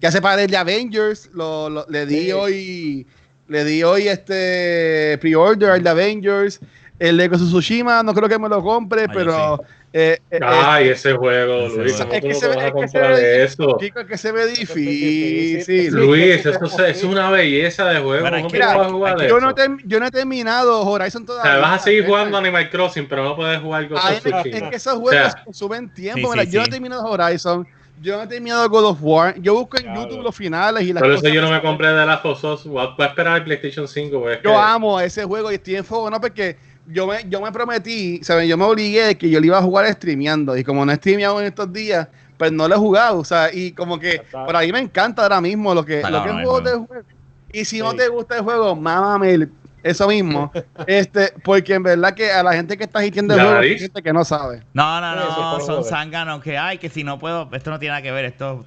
Ya 0.00 0.10
se 0.12 0.20
para 0.22 0.42
el 0.42 0.50
de 0.50 0.56
Avengers, 0.56 1.30
lo, 1.34 1.68
lo- 1.68 1.86
le 1.88 2.06
di 2.06 2.26
Sí. 2.26 2.32
hoy, 2.32 3.06
le 3.48 3.64
di 3.64 3.82
hoy 3.82 4.08
este 4.08 5.18
pre-order 5.20 5.70
al 5.70 5.82
de 5.82 5.90
Avengers, 5.90 6.60
el 6.98 7.16
de 7.16 7.28
Tsushima, 7.28 8.02
no 8.02 8.14
creo 8.14 8.28
que 8.28 8.38
me 8.38 8.48
lo 8.48 8.62
compre, 8.62 9.02
Ah, 9.02 9.06
yo 9.06 9.12
pero 9.12 9.60
eh, 9.92 10.18
eh, 10.30 10.40
Ay, 10.42 10.88
ese 10.88 11.12
juego, 11.14 11.66
Ese 11.66 11.76
Luis. 11.76 11.96
juego. 11.96 12.10
¿Cómo 12.10 12.14
Es 12.14 12.20
que 12.22 12.28
no 12.28 12.34
se 12.34 12.40
te 12.40 12.48
ve- 12.48 12.54
vas 12.56 12.64
a 12.64 12.66
es 12.68 12.72
que 12.74 12.78
se 12.88 12.92
comprar 12.98 13.12
ve- 13.14 13.44
eso? 13.44 13.76
chicos, 13.80 14.04
que 14.04 14.18
se 14.18 14.32
ve 14.32 14.46
difícil. 14.46 15.94
Luis, 15.94 16.46
eso 16.46 16.50
es, 16.64 16.96
es 16.96 17.04
una 17.04 17.30
belleza 17.30 17.86
de 17.88 18.00
juego. 18.00 18.20
Bueno, 18.22 18.36
¿Cómo 18.36 18.46
es 18.48 18.52
tú 18.52 18.58
que- 18.58 18.58
no 18.58 18.78
vas 18.78 18.86
a 18.86 18.90
jugar 18.90 19.18
Yo 19.20 19.24
eso? 19.26 19.40
no, 19.40 19.50
he, 19.50 19.76
yo 19.84 20.00
no 20.00 20.06
he 20.06 20.10
terminado 20.10 20.82
Horizon 20.82 21.22
O 21.22 21.26
todavía. 21.26 21.52
sea, 21.52 21.60
vas 21.60 21.80
a 21.80 21.84
seguir 21.84 22.02
Eh, 22.02 22.06
jugando 22.06 22.36
Animal 22.38 22.68
Crossing, 22.70 23.06
pero 23.08 23.24
no 23.24 23.36
puedes 23.36 23.60
jugar 23.60 23.88
Ghost 23.88 24.04
Ay, 24.04 24.16
of 24.18 24.26
es, 24.26 24.32
Tsushima. 24.32 24.56
es 24.56 24.62
que 24.70 24.76
esos 24.76 24.94
juegos 24.94 25.26
O 25.26 25.30
sea, 25.30 25.44
consumen 25.44 25.90
tiempo. 25.94 26.20
sí, 26.32 26.32
Mira, 26.32 26.44
sí, 26.44 26.50
yo 26.50 26.60
no 26.60 26.64
sí. 26.64 26.68
he 26.68 26.72
terminado 26.72 27.04
Horizon. 27.04 27.66
Yo 27.98 28.16
no 28.18 28.22
he 28.24 28.26
terminado 28.26 28.68
God 28.68 28.84
of 28.84 28.98
War. 29.00 29.40
Yo 29.40 29.54
busco 29.54 29.78
en 29.78 29.84
Claro. 29.84 30.02
YouTube 30.02 30.22
los 30.22 30.36
finales 30.36 30.82
y 30.82 30.92
las 30.92 31.02
Por 31.02 31.10
cosas. 31.12 31.24
eso 31.24 31.34
yo 31.34 31.40
no 31.40 31.50
me 31.50 31.62
compré 31.62 31.88
de 31.88 32.04
la 32.04 32.20
Us. 32.22 32.64
Voy 32.66 32.86
a 32.98 33.06
esperar 33.06 33.38
el 33.38 33.44
PlayStation 33.44 33.88
5. 33.88 34.18
porque 34.20 34.34
es 34.34 34.42
Yo 34.42 34.58
amo 34.58 35.00
ese 35.00 35.24
juego 35.24 35.50
y 35.50 35.54
estoy 35.54 35.76
en 35.76 35.84
fuego, 35.84 36.10
¿no? 36.10 36.20
Porque 36.20 36.58
yo 36.88 37.06
me, 37.06 37.28
yo 37.28 37.40
me 37.40 37.52
prometí, 37.52 38.20
¿sabes? 38.22 38.48
Yo 38.48 38.56
me 38.56 38.64
obligué 38.64 39.06
de 39.06 39.18
que 39.18 39.28
yo 39.28 39.40
le 39.40 39.46
iba 39.46 39.58
a 39.58 39.62
jugar 39.62 39.90
streameando. 39.92 40.56
Y 40.56 40.64
como 40.64 40.84
no 40.84 40.92
he 40.92 40.96
streameado 40.96 41.40
en 41.40 41.46
estos 41.46 41.72
días, 41.72 42.08
pues 42.36 42.52
no 42.52 42.68
lo 42.68 42.74
he 42.74 42.78
jugado. 42.78 43.18
O 43.18 43.24
sea, 43.24 43.52
y 43.52 43.72
como 43.72 43.98
que 43.98 44.22
por 44.32 44.56
ahí 44.56 44.72
me 44.72 44.78
encanta 44.78 45.22
ahora 45.22 45.40
mismo 45.40 45.74
lo 45.74 45.84
que, 45.84 46.02
lo 46.02 46.22
que 46.22 46.28
es 46.28 46.34
juego 46.34 46.60
de 46.60 46.72
juego. 46.72 47.04
Y 47.52 47.64
si 47.64 47.78
no 47.78 47.94
te 47.94 48.08
gusta 48.08 48.36
el 48.36 48.42
juego, 48.42 48.76
mámame 48.76 49.32
el, 49.32 49.50
eso 49.90 50.08
mismo. 50.08 50.52
este, 50.86 51.32
porque 51.44 51.74
en 51.74 51.82
verdad 51.82 52.14
que 52.14 52.30
a 52.30 52.42
la 52.42 52.52
gente 52.54 52.76
que 52.76 52.84
está 52.84 53.04
hitiendo 53.04 53.34
el 53.34 53.38
La 53.38 53.44
juego, 53.44 53.60
hay 53.60 53.78
gente 53.78 54.02
que 54.02 54.12
no 54.12 54.24
sabe. 54.24 54.62
No, 54.72 55.00
no, 55.00 55.14
no, 55.14 55.60
son 55.60 55.84
zánganos 55.84 56.42
que 56.42 56.58
ay, 56.58 56.78
que 56.78 56.88
si 56.88 57.04
no 57.04 57.18
puedo, 57.18 57.48
esto 57.52 57.70
no 57.70 57.78
tiene 57.78 57.90
nada 57.92 58.02
que 58.02 58.12
ver, 58.12 58.24
esto, 58.26 58.64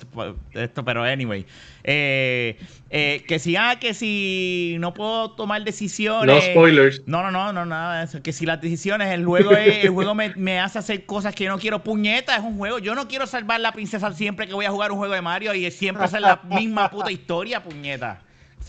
esto 0.53 0.83
pero 0.85 1.03
anyway. 1.03 1.45
Eh, 1.83 2.59
eh, 2.89 3.23
que 3.27 3.39
si, 3.39 3.55
ah, 3.55 3.77
que 3.79 3.93
si 3.93 4.75
no 4.79 4.93
puedo 4.93 5.31
tomar 5.31 5.63
decisiones. 5.63 6.35
No 6.35 6.41
spoilers. 6.41 7.01
No, 7.05 7.23
no, 7.23 7.31
no, 7.31 7.53
no, 7.53 7.65
nada 7.65 7.99
de 7.99 8.05
eso. 8.05 8.21
Que 8.21 8.33
si 8.33 8.45
las 8.45 8.61
decisiones, 8.61 9.07
el 9.13 9.25
juego 9.25 9.51
es- 9.51 9.85
el 9.85 9.89
juego 9.91 10.13
me, 10.13 10.33
me 10.35 10.59
hace 10.59 10.79
hacer 10.79 11.05
cosas 11.05 11.33
que 11.33 11.45
yo 11.45 11.51
no 11.51 11.57
quiero. 11.59 11.83
Puñeta, 11.83 12.35
es 12.35 12.41
un 12.43 12.57
juego. 12.57 12.79
Yo 12.79 12.95
no 12.95 13.07
quiero 13.07 13.25
salvar 13.27 13.59
la 13.61 13.71
princesa 13.71 14.11
siempre 14.13 14.47
que 14.47 14.53
voy 14.53 14.65
a 14.65 14.71
jugar 14.71 14.91
un 14.91 14.97
juego 14.97 15.13
de 15.13 15.21
Mario 15.21 15.53
y 15.53 15.69
siempre 15.71 16.03
hacer 16.03 16.21
la 16.21 16.41
misma 16.43 16.89
puta 16.91 17.11
historia, 17.11 17.63
puñeta. 17.63 18.19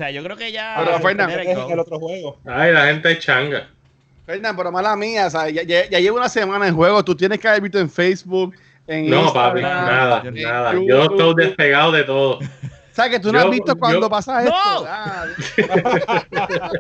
O 0.00 0.02
sea, 0.02 0.10
yo 0.10 0.22
creo 0.24 0.34
que 0.34 0.50
ya. 0.50 0.76
Pero, 0.82 0.98
Fernan, 1.00 1.28
Es 1.28 1.58
el 1.58 1.78
otro 1.78 1.98
juego. 1.98 2.38
Ay, 2.46 2.72
la 2.72 2.86
gente 2.86 3.12
es 3.12 3.18
changa. 3.18 3.68
Fernan, 4.24 4.56
pero 4.56 4.72
mala 4.72 4.96
mía, 4.96 5.26
o 5.26 5.30
sea, 5.30 5.50
ya, 5.50 5.62
ya, 5.62 5.90
ya 5.90 5.98
llevo 6.00 6.16
una 6.16 6.30
semana 6.30 6.66
en 6.66 6.74
juego. 6.74 7.04
Tú 7.04 7.14
tienes 7.14 7.38
que 7.38 7.46
haber 7.46 7.60
visto 7.60 7.78
en 7.78 7.90
Facebook, 7.90 8.54
en 8.86 9.10
No, 9.10 9.24
Instagram, 9.24 9.50
papi, 9.50 9.60
nada, 9.60 10.22
en 10.24 10.34
nada. 10.42 10.72
YouTube. 10.72 10.88
Yo 10.88 11.02
estoy 11.02 11.34
despegado 11.44 11.92
de 11.92 12.04
todo. 12.04 12.38
O 12.38 12.94
sea, 12.94 13.10
que 13.10 13.20
tú 13.20 13.30
no 13.30 13.40
Yo- 13.40 13.44
has 13.44 13.50
visto 13.50 13.76
cuando 13.76 14.00
yo- 14.00 14.08
pasa 14.08 14.42
esto. 14.42 14.54
¡No! 14.56 14.86
Ah, 14.88 15.26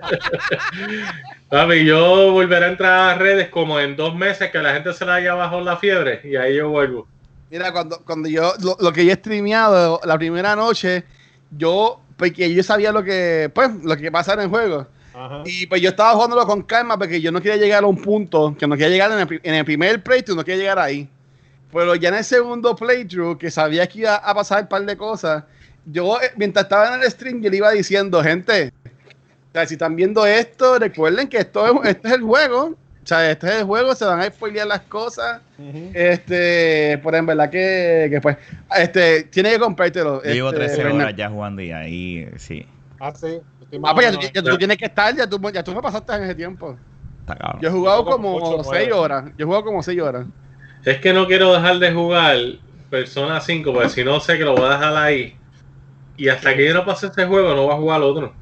Papi, 1.50 1.84
yo 1.84 2.32
volveré 2.32 2.64
a 2.64 2.68
entrar 2.68 2.92
a 2.92 3.06
las 3.08 3.18
redes 3.18 3.48
como 3.50 3.78
en 3.80 3.96
dos 3.96 4.14
meses 4.14 4.50
que 4.50 4.58
la 4.60 4.72
gente 4.72 4.94
se 4.94 5.04
la 5.04 5.16
haya 5.16 5.34
bajado 5.34 5.60
la 5.60 5.76
fiebre 5.76 6.20
y 6.24 6.36
ahí 6.36 6.56
yo 6.56 6.70
vuelvo. 6.70 7.06
Mira, 7.50 7.70
cuando, 7.72 8.00
cuando 8.04 8.30
yo, 8.30 8.54
lo, 8.62 8.78
lo 8.80 8.92
que 8.92 9.04
yo 9.04 9.12
he 9.12 9.16
streameado 9.16 10.00
la 10.04 10.16
primera 10.16 10.54
noche, 10.56 11.04
yo, 11.50 12.00
porque 12.20 12.52
yo 12.52 12.62
sabía 12.62 12.92
lo 12.92 13.02
que, 13.02 13.50
pues, 13.54 13.70
lo 13.82 13.96
que 13.96 14.12
pasaba 14.12 14.42
en 14.42 14.50
el 14.50 14.50
juego. 14.50 14.86
Ajá. 15.14 15.42
Y 15.46 15.66
pues 15.66 15.80
yo 15.80 15.88
estaba 15.88 16.12
jugándolo 16.12 16.46
con 16.46 16.62
calma 16.62 16.98
porque 16.98 17.18
yo 17.18 17.32
no 17.32 17.40
quería 17.40 17.56
llegar 17.56 17.82
a 17.82 17.86
un 17.86 17.96
punto, 17.96 18.54
que 18.58 18.66
no 18.66 18.76
quería 18.76 18.90
llegar 18.90 19.10
en 19.12 19.20
el, 19.20 19.40
en 19.42 19.54
el 19.54 19.64
primer 19.64 20.02
playthrough, 20.02 20.36
no 20.36 20.44
quería 20.44 20.60
llegar 20.60 20.78
ahí. 20.78 21.08
Pero 21.72 21.94
ya 21.94 22.10
en 22.10 22.16
el 22.16 22.24
segundo 22.24 22.76
playthrough, 22.76 23.38
que 23.38 23.50
sabía 23.50 23.86
que 23.86 24.00
iba 24.00 24.16
a 24.16 24.34
pasar 24.34 24.64
un 24.64 24.68
par 24.68 24.84
de 24.84 24.98
cosas, 24.98 25.44
yo, 25.86 26.20
eh, 26.20 26.30
mientras 26.36 26.64
estaba 26.64 26.94
en 26.94 27.02
el 27.02 27.10
stream, 27.10 27.40
yo 27.40 27.48
le 27.48 27.56
iba 27.56 27.70
diciendo, 27.70 28.22
gente, 28.22 28.70
o 28.84 29.52
sea, 29.54 29.66
si 29.66 29.74
están 29.74 29.96
viendo 29.96 30.26
esto, 30.26 30.78
recuerden 30.78 31.26
que 31.26 31.38
esto 31.38 31.82
es, 31.82 31.88
este 31.88 32.08
es 32.08 32.14
el 32.14 32.22
juego. 32.22 32.76
O 33.02 33.06
sea, 33.06 33.30
este 33.30 33.46
es 33.48 33.54
el 33.56 33.64
juego, 33.64 33.94
se 33.94 34.04
van 34.04 34.20
a 34.20 34.26
spoilear 34.26 34.66
las 34.66 34.80
cosas. 34.82 35.40
Este, 35.94 37.00
pero 37.02 37.16
en 37.16 37.26
verdad 37.26 37.50
que, 37.50 38.08
que 38.10 38.20
pues, 38.20 38.36
este, 38.76 39.24
tiene 39.24 39.50
que 39.52 39.58
comprártelo. 39.58 40.22
Yo 40.22 40.30
llevo 40.32 40.48
este, 40.48 40.60
13 40.60 40.76
Fernan. 40.76 41.00
horas 41.00 41.16
ya 41.16 41.30
jugando 41.30 41.62
y 41.62 41.72
ahí 41.72 42.28
sí. 42.36 42.66
Ah, 43.00 43.12
sí. 43.14 43.40
Ah, 43.82 43.94
pues 43.94 44.12
ya, 44.12 44.30
ya 44.32 44.42
tú 44.42 44.58
tienes 44.58 44.76
que 44.76 44.84
estar, 44.86 45.14
ya 45.16 45.26
tú, 45.28 45.40
ya 45.52 45.62
tú 45.62 45.74
me 45.74 45.80
pasaste 45.80 46.12
en 46.14 46.24
ese 46.24 46.34
tiempo. 46.34 46.76
Está 47.20 47.36
cabrón. 47.36 47.60
Yo 47.62 47.68
he 47.68 47.72
jugado 47.72 48.04
Yo 48.04 48.10
como 48.10 48.38
como 48.38 48.54
ocho, 48.56 48.64
6 48.64 48.86
nueve. 48.88 48.92
horas. 48.92 49.24
Yo 49.36 49.44
he 49.44 49.44
jugado 49.44 49.64
como 49.64 49.82
6 49.82 50.00
horas. 50.00 50.26
Es 50.84 50.98
que 50.98 51.12
no 51.12 51.26
quiero 51.26 51.52
dejar 51.54 51.78
de 51.78 51.92
jugar 51.92 52.36
Persona 52.90 53.40
5 53.40 53.72
porque 53.72 53.88
si 53.88 54.04
no 54.04 54.18
sé 54.20 54.38
que 54.38 54.44
lo 54.44 54.54
voy 54.54 54.66
a 54.66 54.72
dejar 54.72 54.96
ahí. 54.96 55.36
Y 56.16 56.28
hasta 56.28 56.54
que 56.54 56.66
yo 56.66 56.74
no 56.74 56.84
pase 56.84 57.06
este 57.06 57.24
juego 57.26 57.54
no 57.54 57.64
voy 57.64 57.72
a 57.74 57.76
jugar 57.76 58.02
otro. 58.02 58.34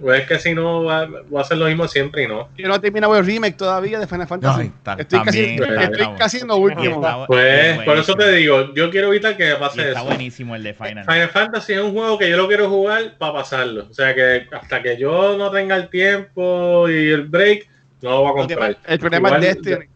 Pues 0.00 0.22
es 0.22 0.26
que 0.28 0.38
si 0.40 0.54
no 0.54 0.84
va, 0.84 1.06
voy 1.06 1.38
a 1.38 1.40
hacer 1.42 1.56
lo 1.56 1.66
mismo 1.66 1.86
siempre 1.86 2.24
y 2.24 2.26
no. 2.26 2.48
Yo 2.56 2.66
no 2.68 2.74
he 2.74 2.78
terminado 2.80 3.16
el 3.16 3.24
remake 3.24 3.56
todavía 3.56 3.98
de 4.00 4.06
Final 4.06 4.26
Fantasy. 4.26 4.72
Estoy 4.98 5.20
casi, 5.20 5.56
también, 5.56 5.62
estoy 5.62 6.02
está- 6.02 6.14
casi 6.16 6.38
en 6.38 6.48
lo 6.48 6.56
último. 6.56 6.96
está 6.96 7.26
Pues 7.26 7.64
es 7.78 7.82
por 7.84 7.96
eso 7.98 8.14
te 8.16 8.32
digo, 8.32 8.74
yo 8.74 8.90
quiero 8.90 9.08
evitar 9.08 9.36
que 9.36 9.54
pase 9.54 9.88
está 9.88 10.00
eso. 10.00 10.04
buenísimo 10.08 10.56
el 10.56 10.62
de 10.64 10.74
Final. 10.74 11.04
Final 11.04 11.28
Fantasy 11.28 11.72
es 11.74 11.80
un 11.80 11.92
juego 11.92 12.18
que 12.18 12.28
yo 12.28 12.36
lo 12.36 12.48
quiero 12.48 12.68
jugar 12.68 13.16
para 13.18 13.32
pasarlo. 13.34 13.86
O 13.88 13.94
sea 13.94 14.14
que 14.14 14.46
hasta 14.52 14.82
que 14.82 14.96
yo 14.98 15.36
no 15.38 15.50
tenga 15.50 15.76
el 15.76 15.88
tiempo 15.88 16.88
y 16.88 17.10
el 17.10 17.22
break, 17.22 17.68
no 18.02 18.10
lo 18.10 18.20
voy 18.22 18.30
a 18.30 18.32
comprar. 18.34 18.76
el 18.86 18.98
problema 18.98 19.28
Igual- 19.28 19.44
es 19.44 19.54
Destiny. 19.62 19.86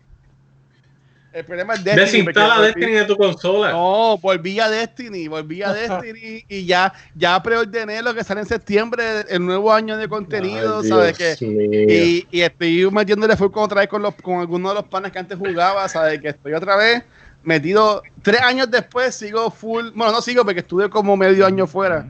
El 1.38 1.44
problema 1.44 1.74
es 1.74 1.84
Destiny. 1.84 2.04
Desinstala 2.04 2.60
Destiny 2.60 2.92
de 2.92 3.04
tu 3.04 3.16
consola. 3.16 3.70
No, 3.70 4.18
volví 4.18 4.58
a 4.58 4.68
Destiny, 4.68 5.28
volví 5.28 5.62
a 5.62 5.72
Destiny 5.74 6.44
y 6.48 6.66
ya, 6.66 6.92
ya 7.14 7.40
preordené 7.40 8.02
lo 8.02 8.12
que 8.12 8.24
sale 8.24 8.40
en 8.40 8.46
septiembre, 8.46 9.24
el 9.28 9.46
nuevo 9.46 9.72
año 9.72 9.96
de 9.96 10.08
contenido, 10.08 10.80
Ay, 10.80 10.88
¿sabes 10.88 11.16
qué? 11.16 11.36
Y, 11.40 12.26
y 12.36 12.40
estoy 12.40 12.90
metiéndole 12.90 13.36
full 13.36 13.52
con 13.52 13.62
otra 13.62 13.82
vez 13.82 13.88
con, 13.88 14.02
los, 14.02 14.14
con 14.16 14.40
algunos 14.40 14.72
de 14.72 14.74
los 14.80 14.84
panes 14.88 15.12
que 15.12 15.20
antes 15.20 15.38
jugaba, 15.38 15.88
¿sabes? 15.88 16.20
Que 16.20 16.30
estoy 16.30 16.54
otra 16.54 16.76
vez 16.76 17.04
metido. 17.44 18.02
Tres 18.22 18.42
años 18.42 18.68
después 18.68 19.14
sigo 19.14 19.50
full. 19.50 19.90
Bueno, 19.94 20.12
no 20.12 20.20
sigo 20.20 20.44
porque 20.44 20.60
estuve 20.60 20.90
como 20.90 21.16
medio 21.16 21.46
año 21.46 21.68
fuera. 21.68 22.06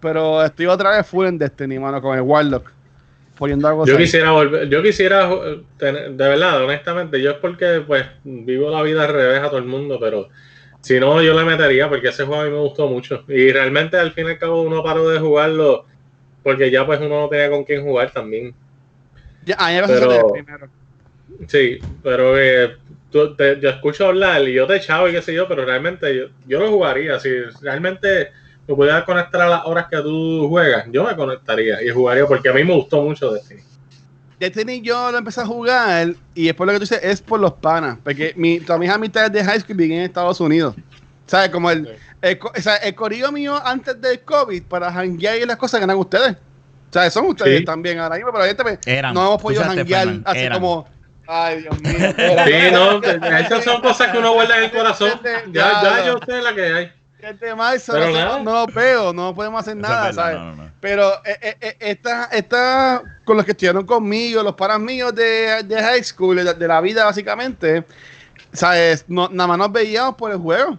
Pero 0.00 0.44
estoy 0.44 0.66
otra 0.66 0.90
vez 0.96 1.04
full 1.04 1.26
en 1.26 1.38
Destiny, 1.38 1.80
mano, 1.80 2.00
con 2.00 2.16
el 2.16 2.22
Warlock. 2.22 2.77
Poniendo 3.38 3.68
algo 3.68 3.86
Yo 3.86 3.94
así. 3.94 4.02
quisiera 4.04 4.32
volver, 4.32 4.68
yo 4.68 4.82
quisiera 4.82 5.30
eh, 5.32 5.60
tener, 5.78 6.10
de 6.12 6.28
verdad, 6.28 6.64
honestamente, 6.64 7.22
yo 7.22 7.30
es 7.32 7.36
porque 7.38 7.82
pues 7.86 8.04
vivo 8.24 8.70
la 8.70 8.82
vida 8.82 9.04
al 9.04 9.12
revés 9.12 9.40
a 9.40 9.48
todo 9.48 9.58
el 9.58 9.64
mundo, 9.64 9.98
pero 10.00 10.28
si 10.80 10.98
no 10.98 11.22
yo 11.22 11.34
le 11.38 11.44
metería 11.44 11.88
porque 11.88 12.08
ese 12.08 12.24
juego 12.24 12.42
a 12.42 12.44
mí 12.46 12.50
me 12.50 12.58
gustó 12.58 12.88
mucho 12.88 13.24
y 13.28 13.52
realmente 13.52 13.96
al 13.96 14.12
fin 14.12 14.26
y 14.26 14.30
al 14.30 14.38
cabo 14.38 14.62
uno 14.62 14.82
paró 14.82 15.08
de 15.08 15.18
jugarlo 15.20 15.84
porque 16.42 16.70
ya 16.70 16.84
pues 16.86 16.98
uno 17.00 17.20
no 17.20 17.28
tenía 17.28 17.50
con 17.50 17.64
quién 17.64 17.82
jugar 17.82 18.10
también. 18.10 18.54
Ya, 19.44 19.56
a 19.58 19.68
mí 19.70 19.74
me 19.80 19.86
Pero- 19.86 20.32
primero. 20.32 20.68
Sí, 21.46 21.78
pero 22.02 22.38
eh, 22.38 22.76
tú- 23.10 23.36
te- 23.36 23.60
yo 23.60 23.70
escucho 23.70 24.06
hablar 24.06 24.42
y 24.48 24.54
yo 24.54 24.66
te 24.66 24.76
echaba 24.76 25.08
y 25.08 25.12
qué 25.12 25.22
sé 25.22 25.32
yo, 25.32 25.46
pero 25.46 25.64
realmente 25.64 26.14
yo, 26.16 26.26
yo 26.46 26.58
lo 26.58 26.70
jugaría. 26.70 27.20
Si 27.20 27.28
realmente 27.62 28.30
me 28.68 28.74
pudiera 28.74 29.04
conectar 29.04 29.40
a 29.40 29.48
las 29.48 29.64
horas 29.66 29.86
que 29.90 29.96
tú 29.98 30.46
juegas, 30.48 30.84
yo 30.92 31.04
me 31.04 31.16
conectaría 31.16 31.82
y 31.82 31.88
jugaría 31.88 32.26
porque 32.26 32.48
a 32.50 32.52
mí 32.52 32.62
me 32.64 32.74
gustó 32.74 33.02
mucho 33.02 33.32
Destiny. 33.32 33.62
Destiny 34.38 34.80
yo 34.82 35.10
lo 35.10 35.18
empecé 35.18 35.40
a 35.40 35.46
jugar 35.46 36.14
y 36.34 36.46
después 36.46 36.66
lo 36.66 36.72
que 36.72 36.78
tú 36.78 36.82
dices 36.84 37.00
es 37.02 37.20
por 37.20 37.40
los 37.40 37.54
panas. 37.54 37.98
Porque 38.04 38.32
mi, 38.36 38.60
todas 38.60 38.78
mis 38.78 38.90
amistades 38.90 39.32
de 39.32 39.42
high 39.42 39.58
school 39.60 39.74
viven 39.76 39.98
en 39.98 40.04
Estados 40.04 40.40
Unidos. 40.40 40.76
¿Sabes? 41.26 41.48
Como 41.50 41.70
el, 41.70 41.86
Sí. 41.86 41.92
el, 42.54 42.62
sea, 42.62 42.76
el 42.76 42.94
corillo 42.94 43.32
mío 43.32 43.60
antes 43.64 44.00
del 44.00 44.20
COVID 44.20 44.62
para 44.64 44.92
janguear 44.92 45.38
y 45.38 45.44
las 45.44 45.56
cosas 45.56 45.80
que 45.80 45.84
eran 45.84 45.96
ustedes. 45.96 46.32
O 46.32 46.92
sea, 46.92 47.10
son 47.10 47.26
ustedes 47.26 47.58
Sí. 47.60 47.64
también 47.64 47.98
ahora 47.98 48.14
mismo, 48.16 48.30
pero 48.32 48.44
ahorita 48.44 48.62
pues, 48.62 48.78
Eran. 48.86 49.12
no 49.14 49.26
hemos 49.26 49.42
podido 49.42 49.62
janguear 49.64 50.20
así 50.24 50.38
eran. 50.40 50.60
como. 50.60 50.88
Ay, 51.26 51.60
Dios 51.62 51.80
mío. 51.82 51.92
Sí, 52.46 52.72
no, 52.72 53.02
esas 53.02 53.64
son 53.64 53.82
cosas 53.82 54.08
que 54.10 54.18
uno 54.18 54.32
guarda 54.34 54.56
en 54.58 54.64
el 54.64 54.70
corazón. 54.70 55.10
Ya, 55.52 55.82
ya 55.82 56.06
yo 56.06 56.18
sé 56.24 56.40
la 56.40 56.54
que 56.54 56.62
hay. 56.62 56.92
El 57.20 57.38
de 57.38 57.54
marzo, 57.54 57.92
Pero 57.92 58.12
no, 58.12 58.44
no 58.44 58.52
lo 58.52 58.66
veo, 58.66 59.12
no 59.12 59.34
podemos 59.34 59.60
hacer 59.60 59.76
nada, 59.76 60.06
verdad, 60.06 60.14
¿sabes? 60.14 60.38
no, 60.38 60.44
no, 60.54 60.62
no. 60.64 60.70
Pero 60.80 61.12
eh, 61.24 61.38
eh, 61.40 61.56
eh, 61.60 61.76
esta, 61.80 62.24
esta, 62.26 63.02
con 63.24 63.36
los 63.36 63.44
que 63.44 63.52
estuvieron 63.52 63.84
conmigo, 63.84 64.42
los 64.42 64.54
panas 64.54 64.78
míos 64.78 65.12
de, 65.14 65.64
de 65.64 65.82
high 65.82 66.04
school, 66.04 66.36
de, 66.36 66.54
de 66.54 66.68
la 66.68 66.80
vida 66.80 67.04
básicamente, 67.04 67.84
¿sabes? 68.52 69.04
No, 69.08 69.28
nada 69.28 69.48
más 69.48 69.58
nos 69.58 69.72
veíamos 69.72 70.14
por 70.14 70.30
el 70.30 70.38
juego. 70.38 70.78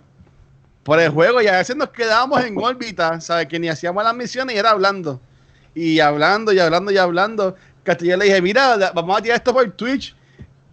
Por 0.84 0.99
el 1.02 1.10
juego, 1.10 1.41
y 1.41 1.47
a 1.47 1.58
veces 1.58 1.75
nos 1.75 1.89
quedábamos 1.89 2.41
en 2.43 2.58
órbita, 2.58 3.19
¿sabes? 3.19 3.47
Que 3.47 3.60
ni 3.60 3.67
hacíamos 3.67 4.02
las 4.02 4.15
misiones 4.15 4.56
y 4.56 4.60
era 4.60 4.71
hablando. 4.71 5.19
Y 5.75 5.99
hablando, 5.99 6.54
y 6.54 6.60
hablando, 6.60 6.91
y 6.91 6.97
hablando. 6.97 7.56
Yo 7.99 8.17
le 8.17 8.25
dije, 8.25 8.41
mira, 8.41 8.91
vamos 8.93 9.17
a 9.17 9.21
tirar 9.21 9.38
esto 9.38 9.54
por 9.54 9.69
Twitch. 9.71 10.15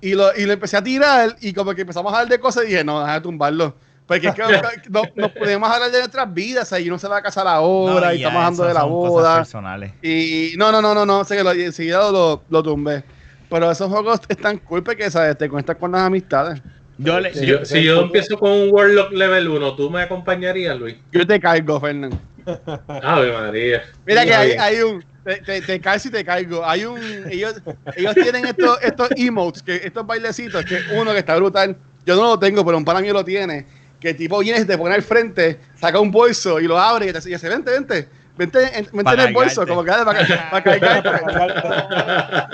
Y 0.01 0.15
lo, 0.15 0.35
y 0.37 0.47
lo 0.47 0.53
empecé 0.53 0.77
a 0.77 0.83
tirar, 0.83 1.37
y 1.41 1.53
como 1.53 1.75
que 1.75 1.81
empezamos 1.81 2.13
a 2.13 2.19
hablar 2.19 2.31
de 2.31 2.39
cosas, 2.39 2.65
y 2.65 2.69
dije, 2.69 2.85
no, 2.85 3.01
déjame 3.01 3.21
tumbarlo. 3.21 3.75
Porque 4.07 4.29
es 4.29 4.35
que 4.35 4.43
no, 4.91 5.03
no 5.15 5.29
podemos 5.33 5.69
hablar 5.69 5.91
de 5.91 5.99
nuestras 5.99 6.33
vidas, 6.33 6.73
y 6.81 6.89
uno 6.89 6.99
se 6.99 7.09
va 7.09 7.19
a 7.19 7.23
casar 7.23 7.47
ahora, 7.47 8.09
No, 8.09 8.13
y 8.13 8.17
estamos 8.17 8.39
hablando 8.39 8.65
de 8.65 8.75
la 8.75 8.85
boda. 8.85 9.37
personales. 9.37 9.93
Y 10.03 10.53
no, 10.57 10.71
no, 10.71 10.81
no, 10.81 10.95
no, 10.95 11.05
no, 11.05 11.25
sé 11.25 11.37
que 11.37 11.43
lo, 11.43 11.53
enseguida 11.53 12.11
lo, 12.11 12.43
lo 12.49 12.63
tumbé. 12.63 13.03
Pero 13.49 13.71
esos 13.71 13.91
juegos 13.91 14.21
están 14.29 14.59
cool 14.59 14.83
porque 14.83 15.11
¿sabes? 15.11 15.39
te 15.39 15.49
conectas 15.49 15.77
con 15.77 15.93
las 15.93 16.03
amistades. 16.03 16.61
Yo 16.99 17.21
le, 17.21 17.35
Si 17.35 17.47
yo, 17.47 17.65
si 17.65 17.87
empiezo 17.89 18.39
con 18.39 18.51
un 18.51 18.69
Warlock 18.73 19.13
level 19.13 19.49
1, 19.49 19.77
¿tú 19.77 19.91
me 19.91 20.03
acompañarías, 20.03 20.79
Luis? 20.79 20.97
Yo 21.13 21.27
te 21.27 21.39
caigo, 21.39 21.79
Fernando. 21.79 22.19
Ave 23.03 23.33
María. 23.33 23.83
Mira 24.07 24.25
que 24.25 24.35
hay, 24.35 24.51
Ay, 24.53 24.77
hay 24.77 24.83
un. 24.83 25.05
Te, 25.25 25.37
te, 25.39 25.61
te 25.61 25.81
caes 25.81 26.07
y 26.07 26.11
te 26.11 26.25
caigo. 26.25 26.65
Hay 26.65 26.85
un. 26.85 27.01
Ellos, 27.29 27.61
ellos 27.97 28.15
tienen 28.15 28.47
estos, 28.47 28.79
estos 28.83 29.09
emotes, 29.17 29.63
que, 29.63 29.77
estos 29.77 30.07
bailecitos, 30.07 30.65
que 30.65 30.79
uno 30.99 31.13
que 31.13 31.19
está 31.19 31.37
brutal. 31.37 31.77
Yo 32.07 32.17
no 32.17 32.23
lo 32.23 32.39
tengo, 32.39 32.65
pero 32.65 32.79
un 32.79 32.85
pana 32.85 33.01
mío 33.01 33.13
lo 33.13 33.25
tiene. 33.25 33.67
Que 34.01 34.11
el 34.11 34.17
tipo 34.17 34.39
viene, 34.41 34.65
te 34.65 34.77
pone 34.77 34.95
al 34.95 35.03
frente, 35.03 35.59
saca 35.75 36.01
un 36.01 36.11
bolso 36.11 36.61
y 36.61 36.67
lo 36.67 36.79
abre 36.79 37.07
y 37.09 37.13
te 37.13 37.21
dice: 37.21 37.49
Vente, 37.49 37.71
vente. 37.71 38.09
Vente, 38.37 38.59
en- 38.79 38.89
vente 38.93 39.15
en 39.15 39.21
el 39.21 39.33
bolso, 39.33 39.67
como 39.67 39.83
que 39.83 39.91
para, 39.91 40.05
para 40.05 40.63
cargarte. 40.63 41.09
está, 41.09 42.49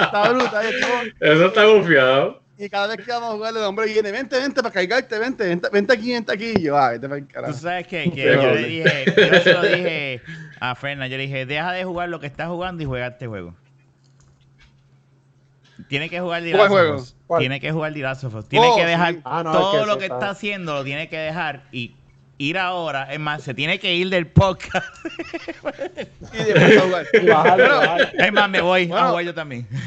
está 0.00 0.32
brutal. 0.32 0.66
el 0.66 0.74
tipo- 0.80 1.16
Eso 1.20 1.46
está 1.46 1.66
bufiado. 1.66 2.40
Y 2.58 2.68
cada 2.68 2.88
vez 2.94 3.06
que 3.06 3.10
vamos 3.10 3.30
a 3.30 3.32
jugar, 3.34 3.56
el 3.56 3.62
hombre 3.62 3.86
viene, 3.86 4.12
vente, 4.12 4.38
vente 4.38 4.60
para 4.62 4.74
cargarte, 4.74 5.18
vente, 5.18 5.46
vente, 5.48 5.68
vente 5.72 5.92
aquí, 5.94 6.12
vente 6.12 6.32
aquí. 6.32 6.52
Y 6.56 6.62
yo, 6.64 6.76
ah, 6.76 6.90
vete 6.90 7.08
para 7.08 7.18
el 7.20 7.26
Tú 7.26 7.32
carajo. 7.32 7.54
sabes 7.54 7.86
que, 7.86 8.10
que 8.10 8.24
yo 8.34 8.54
le 8.54 8.64
dije, 8.64 9.04
yo 9.16 9.40
se 9.40 9.52
lo 9.54 9.62
dije 9.62 10.20
a 10.60 10.74
Fernan, 10.74 11.08
yo 11.08 11.16
le 11.16 11.22
dije, 11.22 11.46
deja 11.46 11.72
de 11.72 11.84
jugar 11.84 12.10
lo 12.10 12.20
que 12.20 12.26
estás 12.26 12.48
jugando 12.48 12.82
y 12.82 12.86
juega 12.86 13.06
este 13.06 13.28
juego. 13.28 13.54
Tiene 15.88 16.08
que 16.10 16.20
jugar 16.20 16.42
The. 16.42 16.56
Tiene 17.38 17.60
que 17.60 17.72
jugar 17.72 17.92
The 17.92 18.00
Last 18.00 18.24
of 18.24 18.34
Us. 18.34 18.48
Tiene 18.48 18.66
Oh, 18.68 18.76
que 18.76 18.86
dejar 18.86 19.14
sí. 19.14 19.20
Ah, 19.24 19.42
no, 19.42 19.50
es 19.52 19.56
todo 19.58 19.80
que 19.82 19.86
lo 19.86 19.98
que 19.98 20.04
está- 20.04 20.14
está 20.16 20.30
haciendo, 20.30 20.74
lo 20.74 20.84
tiene 20.84 21.08
que 21.08 21.16
dejar 21.18 21.62
y 21.72 21.94
ir 22.38 22.56
ahora, 22.56 23.12
es 23.12 23.20
más, 23.20 23.42
se 23.42 23.52
tiene 23.52 23.78
que 23.78 23.94
ir 23.94 24.08
del 24.08 24.26
podcast. 24.26 24.86
Y 26.32 26.44
después 26.44 26.82
jugar. 26.82 27.06
Y 27.12 27.26
bajarlo, 27.26 27.68
bajarlo. 27.78 28.06
Es 28.18 28.32
más, 28.32 28.48
me 28.50 28.60
voy, 28.60 28.86
Bueno. 28.86 29.04
a 29.04 29.08
jugar 29.10 29.24
yo 29.24 29.34
también. 29.34 29.66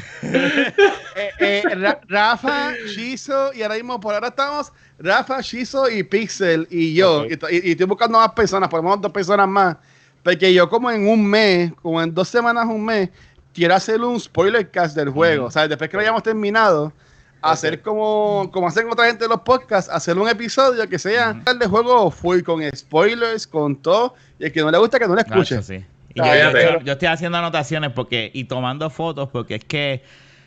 Eh, 1.16 1.30
eh, 1.38 1.62
Ra- 1.76 2.00
Rafa, 2.08 2.72
Shizo, 2.88 3.52
y 3.54 3.62
ahora 3.62 3.76
mismo 3.76 4.00
por 4.00 4.14
ahora 4.14 4.28
estamos 4.28 4.72
Rafa, 4.98 5.40
Shizo 5.40 5.88
y 5.88 6.02
Pixel 6.02 6.66
y 6.70 6.92
yo. 6.94 7.24
Y- 7.26 7.38
y 7.50 7.70
estoy 7.72 7.86
buscando 7.86 8.18
más 8.18 8.32
personas, 8.32 8.68
por 8.68 8.78
lo 8.80 8.84
menos 8.84 9.00
dos 9.00 9.12
personas 9.12 9.46
más. 9.48 9.76
Porque 10.24 10.52
yo 10.52 10.68
como 10.68 10.90
en 10.90 11.06
un 11.06 11.24
mes, 11.24 11.72
como 11.82 12.02
en 12.02 12.12
dos 12.12 12.28
semanas, 12.28 12.66
un 12.66 12.84
mes, 12.84 13.10
quiero 13.54 13.74
hacer 13.74 14.00
un 14.00 14.18
spoiler 14.20 14.68
cast 14.70 14.96
del 14.96 15.10
juego. 15.10 15.46
O 15.46 15.50
sea, 15.50 15.66
después 15.68 15.88
que 15.88 15.96
lo 15.96 16.02
hayamos 16.02 16.22
terminado, 16.22 16.92
hacer 17.40 17.80
como, 17.82 18.50
como 18.52 18.66
hacen 18.68 18.88
otra 18.90 19.06
gente 19.06 19.24
en 19.24 19.30
los 19.30 19.40
podcasts, 19.42 19.90
hacer 19.92 20.18
un 20.18 20.28
episodio 20.28 20.88
que 20.88 20.98
sea 20.98 21.32
de 21.34 21.66
juego 21.66 22.10
full, 22.10 22.42
con 22.42 22.62
spoilers, 22.74 23.46
con 23.46 23.76
todo. 23.76 24.14
Y 24.38 24.44
el 24.46 24.52
que 24.52 24.60
no 24.62 24.70
le 24.70 24.78
gusta, 24.78 24.98
que 24.98 25.06
no 25.06 25.14
le 25.14 25.20
escuche. 25.22 25.54
Nacho, 25.56 25.66
sí. 25.66 25.84
Y 26.14 26.18
yo, 26.18 26.24
Cállate. 26.24 26.62
yo- 26.64 26.80
yo 26.80 26.92
estoy 26.92 27.08
haciendo 27.08 27.38
anotaciones 27.38 27.90
porque 27.92 28.30
y 28.32 28.44
tomando 28.44 28.88
fotos 28.90 29.28
porque 29.30 29.56
es 29.56 29.64
que 29.64 30.02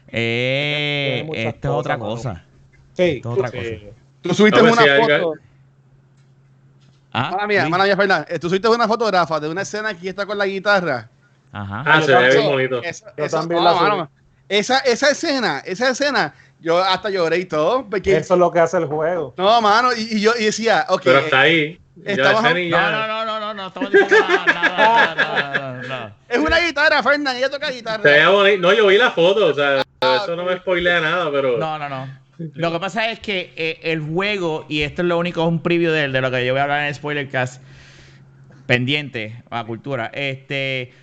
eh, 0.09 1.27
esto 1.33 1.67
es 1.67 1.73
otra 1.73 1.97
cosa. 1.99 2.43
Sí, 2.93 3.03
Esto 3.17 3.31
es 3.33 3.37
otra 3.39 3.49
sí. 3.51 3.89
Tú 4.21 4.33
subiste 4.33 4.59
No, 4.61 4.65
pues 4.69 4.73
una 4.73 4.83
si 4.83 4.89
hay- 4.89 5.01
foto. 5.21 5.33
Ah, 7.13 7.31
Mala 7.31 7.47
mía, 7.47 7.63
sí. 7.65 7.69
mala 7.71 7.83
mía, 7.85 7.95
Fernández. 7.97 8.27
Eh, 8.29 8.39
Tú 8.39 8.47
subiste 8.49 8.67
una 8.69 8.87
foto, 8.87 9.09
Rafa, 9.09 9.39
de 9.39 9.49
una 9.49 9.61
escena 9.61 9.89
aquí 9.89 10.07
está 10.07 10.25
con 10.25 10.37
la 10.37 10.45
guitarra. 10.45 11.09
Ajá. 11.61 11.83
Ah, 11.85 12.01
se 12.01 12.13
ve 12.15 12.29
bien 12.35 12.45
bonito. 12.45 12.81
Yo 13.17 13.29
también 13.29 13.63
la 13.63 13.71
subí. 13.73 13.81
mano, 13.89 14.11
esa, 14.49 14.79
esa 14.79 15.09
escena, 15.11 15.59
esa 15.65 15.89
escena, 15.89 16.33
yo 16.59 16.77
hasta 16.83 17.09
lloré 17.09 17.39
y 17.39 17.45
todo. 17.45 17.85
Porque, 17.89 18.15
Eso 18.17 18.35
es 18.35 18.39
lo 18.39 18.51
que 18.51 18.59
hace 18.59 18.77
el 18.77 18.85
juego. 18.85 19.33
No, 19.37 19.59
mano, 19.61 19.89
y, 19.95 20.17
y 20.17 20.21
yo 20.21 20.33
y 20.39 20.45
decía, 20.45 20.85
ok. 20.89 21.01
Pero 21.03 21.19
hasta 21.19 21.39
ahí. 21.41 21.79
Estamos- 22.05 22.45
esa 22.45 22.53
No, 22.53 22.91
no, 22.91 23.07
no, 23.07 23.25
no, 23.25 23.39
no, 23.39 23.53
no 23.55 23.67
estamos 23.67 23.91
diciendo 23.91 24.15
nada, 24.27 24.45
nada, 24.45 25.15
nada, 25.15 25.49
nada, 25.59 25.81
nada. 25.87 26.15
Es 26.29 26.37
una 26.37 26.59
guitarra, 26.59 27.01
Fernández, 27.01 27.37
ella 27.39 27.49
toca 27.49 27.67
Se 27.67 27.73
guitarra. 27.73 28.03
veía 28.03 28.29
bonito. 28.29 28.61
No, 28.61 28.73
yo 28.73 28.85
vi 28.87 28.97
la 28.97 29.09
foto, 29.11 29.47
o 29.47 29.53
sea, 29.53 29.81
Ah, 30.01 30.19
eso 30.23 30.35
no 30.35 30.43
me 30.45 30.55
spoilea 30.57 31.01
nada, 31.01 31.31
pero. 31.31 31.57
No, 31.57 31.79
no, 31.79 31.89
no. 31.89 32.07
Lo 32.53 32.71
que 32.71 32.79
pasa 32.79 33.09
es 33.09 33.19
que 33.19 33.51
eh, 33.55 33.79
el 33.81 33.99
juego, 33.99 34.65
y 34.69 34.83
esto 34.83 35.01
es 35.01 35.07
lo 35.07 35.17
único, 35.17 35.41
es 35.41 35.47
un 35.47 35.63
preview 35.63 35.91
de, 35.91 36.07
de 36.09 36.21
lo 36.21 36.29
que 36.29 36.45
yo 36.45 36.53
voy 36.53 36.59
a 36.59 36.63
hablar 36.63 36.81
en 36.81 36.85
el 36.89 36.93
Spoilercast, 36.95 37.63
pendiente 38.67 39.41
a 39.49 39.63
cultura, 39.63 40.11
este, 40.13 40.93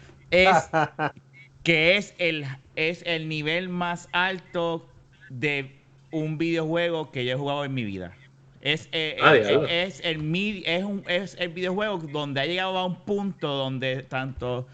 es 0.43 0.71
que 1.63 1.97
es 1.97 2.15
el, 2.19 2.47
es 2.77 3.03
el 3.07 3.29
nivel 3.29 3.69
más 3.69 4.09
alto 4.13 4.89
de 5.29 5.81
un 6.11 6.39
videojuego 6.39 7.11
que 7.11 7.25
yo 7.25 7.33
he 7.33 7.37
jugado 7.37 7.65
en 7.65 7.75
mi 7.75 7.85
vida. 7.85 8.17
Es, 8.61 8.89
eh, 8.93 9.17
Ah, 9.21 9.35
es, 9.35 9.99
es 10.01 10.01
el, 10.05 10.19
mi- 10.19 10.63
es, 10.67 10.85
un- 10.85 11.05
es 11.09 11.37
el 11.39 11.51
videojuego 11.51 11.99
donde 11.99 12.41
ha 12.41 12.47
llegado 12.47 12.79
a 12.79 12.87
un 12.87 12.97
punto 13.05 13.49
donde 13.49 14.03
tanto 14.03 14.67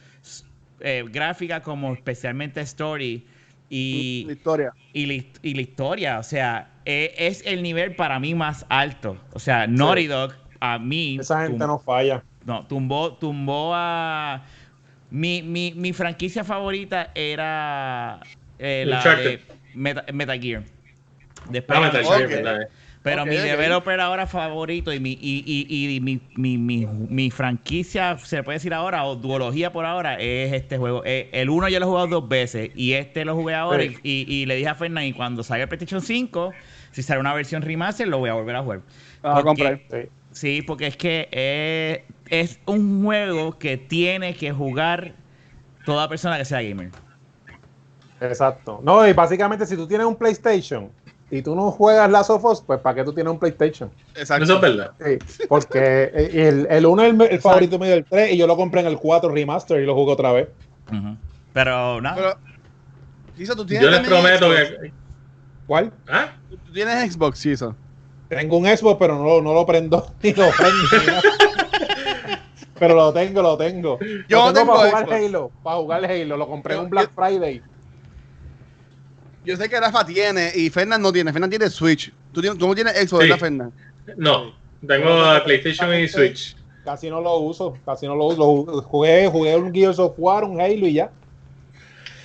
eh, 0.80 1.04
gráfica 1.10 1.62
como 1.62 1.92
especialmente 1.92 2.60
story 2.62 3.26
y, 3.68 4.24
La 4.26 4.32
historia. 4.32 4.72
y, 4.92 5.06
la, 5.06 5.24
y 5.42 5.54
la 5.54 5.60
historia, 5.62 6.18
o 6.18 6.22
sea, 6.22 6.70
eh, 6.84 7.14
es 7.18 7.44
el 7.46 7.62
nivel 7.62 7.94
para 7.94 8.18
mí 8.18 8.34
más 8.34 8.66
alto. 8.68 9.16
O 9.32 9.38
sea, 9.38 9.66
Naughty 9.66 10.06
Dog 10.06 10.34
a 10.60 10.78
mí 10.78 11.18
Esa 11.20 11.46
gente 11.46 11.66
no 11.66 11.78
falla. 11.78 12.22
no, 12.44 12.66
tumbó, 12.66 13.14
tumbó 13.14 13.72
a 13.74 14.44
mi, 15.10 15.42
mi, 15.42 15.72
mi 15.76 15.92
franquicia 15.92 16.44
favorita 16.44 17.10
era 17.14 18.20
eh, 18.58 18.84
la 18.86 19.14
de 19.14 19.40
Meta, 19.72 20.04
Metal 20.12 20.40
Gear. 20.40 20.64
Después, 21.48 21.78
Ah, 21.78 21.90
pero 23.02 23.24
mi 23.24 23.40
developer 23.40 23.98
ahora 24.00 24.26
favorito 24.26 24.92
y 24.92 25.00
mi 25.00 25.12
y, 25.12 25.42
y, 25.46 25.96
y 25.96 26.00
mi, 26.00 26.20
mi, 26.34 26.58
mi, 26.58 26.86
mi 26.86 27.30
franquicia, 27.30 28.18
se 28.18 28.42
puede 28.42 28.56
decir 28.58 28.74
ahora, 28.74 29.04
o 29.06 29.16
duología 29.16 29.72
por 29.72 29.86
ahora, 29.86 30.16
es 30.16 30.52
este 30.52 30.76
juego. 30.76 31.02
Eh, 31.06 31.30
el 31.32 31.48
uno 31.48 31.68
yo 31.70 31.78
lo 31.80 31.86
he 31.86 31.88
jugado 31.88 32.06
dos 32.08 32.28
veces 32.28 32.70
y 32.74 32.92
este 32.92 33.24
lo 33.24 33.34
jugué 33.34 33.54
ahora 33.54 33.84
y, 33.84 33.98
y, 34.02 34.26
y 34.28 34.46
le 34.46 34.56
dije 34.56 34.68
a 34.68 34.74
Fernan 34.74 35.04
y 35.04 35.14
cuando 35.14 35.42
salga 35.42 35.62
el 35.62 35.68
PlayStation 35.68 36.02
5, 36.02 36.58
si 36.90 37.02
sale 37.02 37.20
una 37.20 37.32
versión 37.32 37.62
remaster, 37.62 38.06
lo 38.06 38.18
voy 38.18 38.28
a 38.30 38.34
volver 38.34 38.56
a 38.56 38.62
jugar. 38.62 38.82
Vas 39.22 39.38
a 39.38 39.42
comprar. 39.42 39.80
Sí. 39.90 39.96
Sí, 40.32 40.62
porque 40.62 40.86
es 40.86 40.96
que 40.96 41.28
eh, 41.32 42.04
es 42.28 42.58
un 42.66 43.04
juego 43.04 43.58
que 43.58 43.76
tiene 43.76 44.34
que 44.34 44.52
jugar 44.52 45.14
toda 45.84 46.08
persona 46.08 46.38
que 46.38 46.44
sea 46.44 46.62
gamer. 46.62 46.90
Exacto. 48.20 48.80
No, 48.82 49.06
y 49.06 49.12
básicamente 49.12 49.66
si 49.66 49.76
tú 49.76 49.86
tienes 49.86 50.06
un 50.06 50.16
PlayStation 50.16 50.90
y 51.30 51.42
tú 51.42 51.54
no 51.54 51.70
juegas 51.70 52.10
Last 52.10 52.30
of 52.30 52.44
Us, 52.44 52.60
pues 52.60 52.80
¿para 52.80 52.96
qué 52.96 53.04
tú 53.04 53.12
tienes 53.12 53.32
un 53.32 53.38
PlayStation? 53.38 53.90
Exacto. 54.14 54.44
Eso 54.44 54.54
es 54.56 54.60
verdad. 54.60 54.92
Sí, 54.98 55.46
porque 55.48 56.10
el, 56.14 56.66
el 56.70 56.86
1 56.86 57.02
es 57.02 57.10
el, 57.12 57.22
el 57.22 57.40
favorito 57.40 57.78
mío 57.78 57.90
del 57.90 58.04
3 58.04 58.32
y 58.32 58.36
yo 58.36 58.46
lo 58.46 58.56
compré 58.56 58.82
en 58.82 58.88
el 58.88 58.98
4 58.98 59.30
Remaster 59.30 59.80
y 59.80 59.86
lo 59.86 59.94
jugué 59.94 60.12
otra 60.12 60.32
vez. 60.32 60.48
Ujú. 60.92 61.16
Pero 61.52 62.00
nada. 62.00 62.38
Tienes 63.34 63.56
Yo 63.80 63.90
les 63.90 64.00
prometo 64.00 64.46
Xbox? 64.46 64.70
que. 64.82 64.92
¿Cuál? 65.66 65.92
¿Ah? 66.08 66.32
Tú 66.50 66.72
tienes 66.72 67.12
Xbox, 67.12 67.40
Chizo. 67.40 67.74
Tengo 68.30 68.56
un 68.56 68.64
Xbox, 68.66 68.96
pero 68.98 69.18
no, 69.18 69.24
lo- 69.24 69.42
no 69.42 69.52
lo 69.52 69.66
prendo 69.66 70.06
ni 70.22 70.32
lo 70.32 70.46
prendo. 70.56 71.20
pero 72.78 72.94
lo 72.94 73.12
tengo, 73.12 73.42
lo 73.42 73.56
tengo. 73.58 73.98
Yo 74.28 74.46
lo 74.46 74.52
tengo 74.54 74.72
para 74.74 74.88
jugar 74.88 75.04
Xbox. 75.06 75.16
Halo. 75.26 75.50
Para 75.62 75.76
jugar 75.76 76.04
Halo. 76.06 76.36
Lo 76.38 76.48
compré 76.48 76.74
en 76.74 76.78
Yo- 76.80 76.84
un 76.84 76.90
Black 76.90 77.10
yo- 77.10 77.14
Friday. 77.14 77.62
Yo 79.44 79.56
sé 79.56 79.68
que 79.68 79.80
Rafa 79.80 80.04
tiene 80.06 80.52
y 80.54 80.70
Fernan 80.70 81.02
no 81.02 81.12
tiene. 81.12 81.32
Fernan 81.32 81.50
tiene 81.50 81.68
Switch. 81.70 82.12
Tú, 82.32 82.40
tienes- 82.40 82.58
tú 82.58 82.66
no 82.68 82.74
tienes 82.74 82.94
Xbox, 82.94 83.22
Sí. 83.24 83.28
¿verdad, 83.28 83.38
Fernan? 83.38 83.72
No. 84.16 84.52
Tengo 84.86 85.08
PlayStation 85.44 85.94
y 85.94 86.08
Switch. 86.08 86.56
Casi 86.84 87.10
no 87.10 87.20
lo 87.20 87.36
uso. 87.38 87.74
Casi 87.84 88.06
no 88.06 88.14
lo 88.14 88.24
uso. 88.26 88.82
Jugué, 88.82 89.28
jugué 89.28 89.56
un 89.56 89.72
Gears 89.74 89.98
of 89.98 90.14
War, 90.16 90.44
un 90.44 90.60
Halo 90.60 90.86
y 90.86 90.94
ya. 90.94 91.10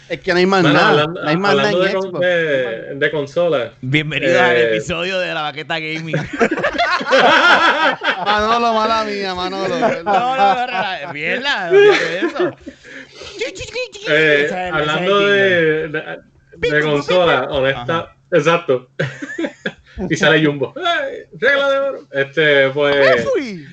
Es 0.08 0.20
que 0.22 0.32
no 0.34 0.38
hay 0.38 0.46
más 0.46 0.62
nada. 0.64 0.90
hablando, 0.90 1.22
no 1.24 1.28
hay 1.30 1.38
más 1.38 1.56
nada 1.56 1.70
de, 1.70 1.94
con- 1.94 2.20
de, 2.20 2.96
de 2.96 3.12
consola. 3.12 3.72
Bienvenidos 3.82 4.40
al 4.40 4.56
Eh, 4.56 4.76
episodio 4.76 5.18
de 5.20 5.34
la 5.34 5.42
baqueta 5.42 5.80
gaming. 5.80 6.16
Manolo, 8.26 8.74
mala 8.74 9.04
mía, 9.06 9.34
Manolo. 9.34 9.80
no, 9.80 10.04
no, 10.04 10.38
no, 10.38 10.68
no, 10.68 11.14
mierda, 11.14 11.72
eso. 11.72 12.52
Eh, 14.08 14.44
es 14.46 14.52
hablando 14.52 15.20
de, 15.22 15.88
de, 15.90 16.04
de 16.58 16.82
consola, 16.82 17.46
honesta. 17.50 18.16
Exacto. 18.32 18.90
y 20.10 20.16
sale 20.16 20.46
Jumbo. 20.46 20.74
Ay, 20.78 21.24
regla 21.40 21.70
de 21.72 21.80
oro. 21.80 22.00
Este, 22.12 22.68
Me 22.68 22.74
pues. 22.74 23.28
fui. 23.34 23.66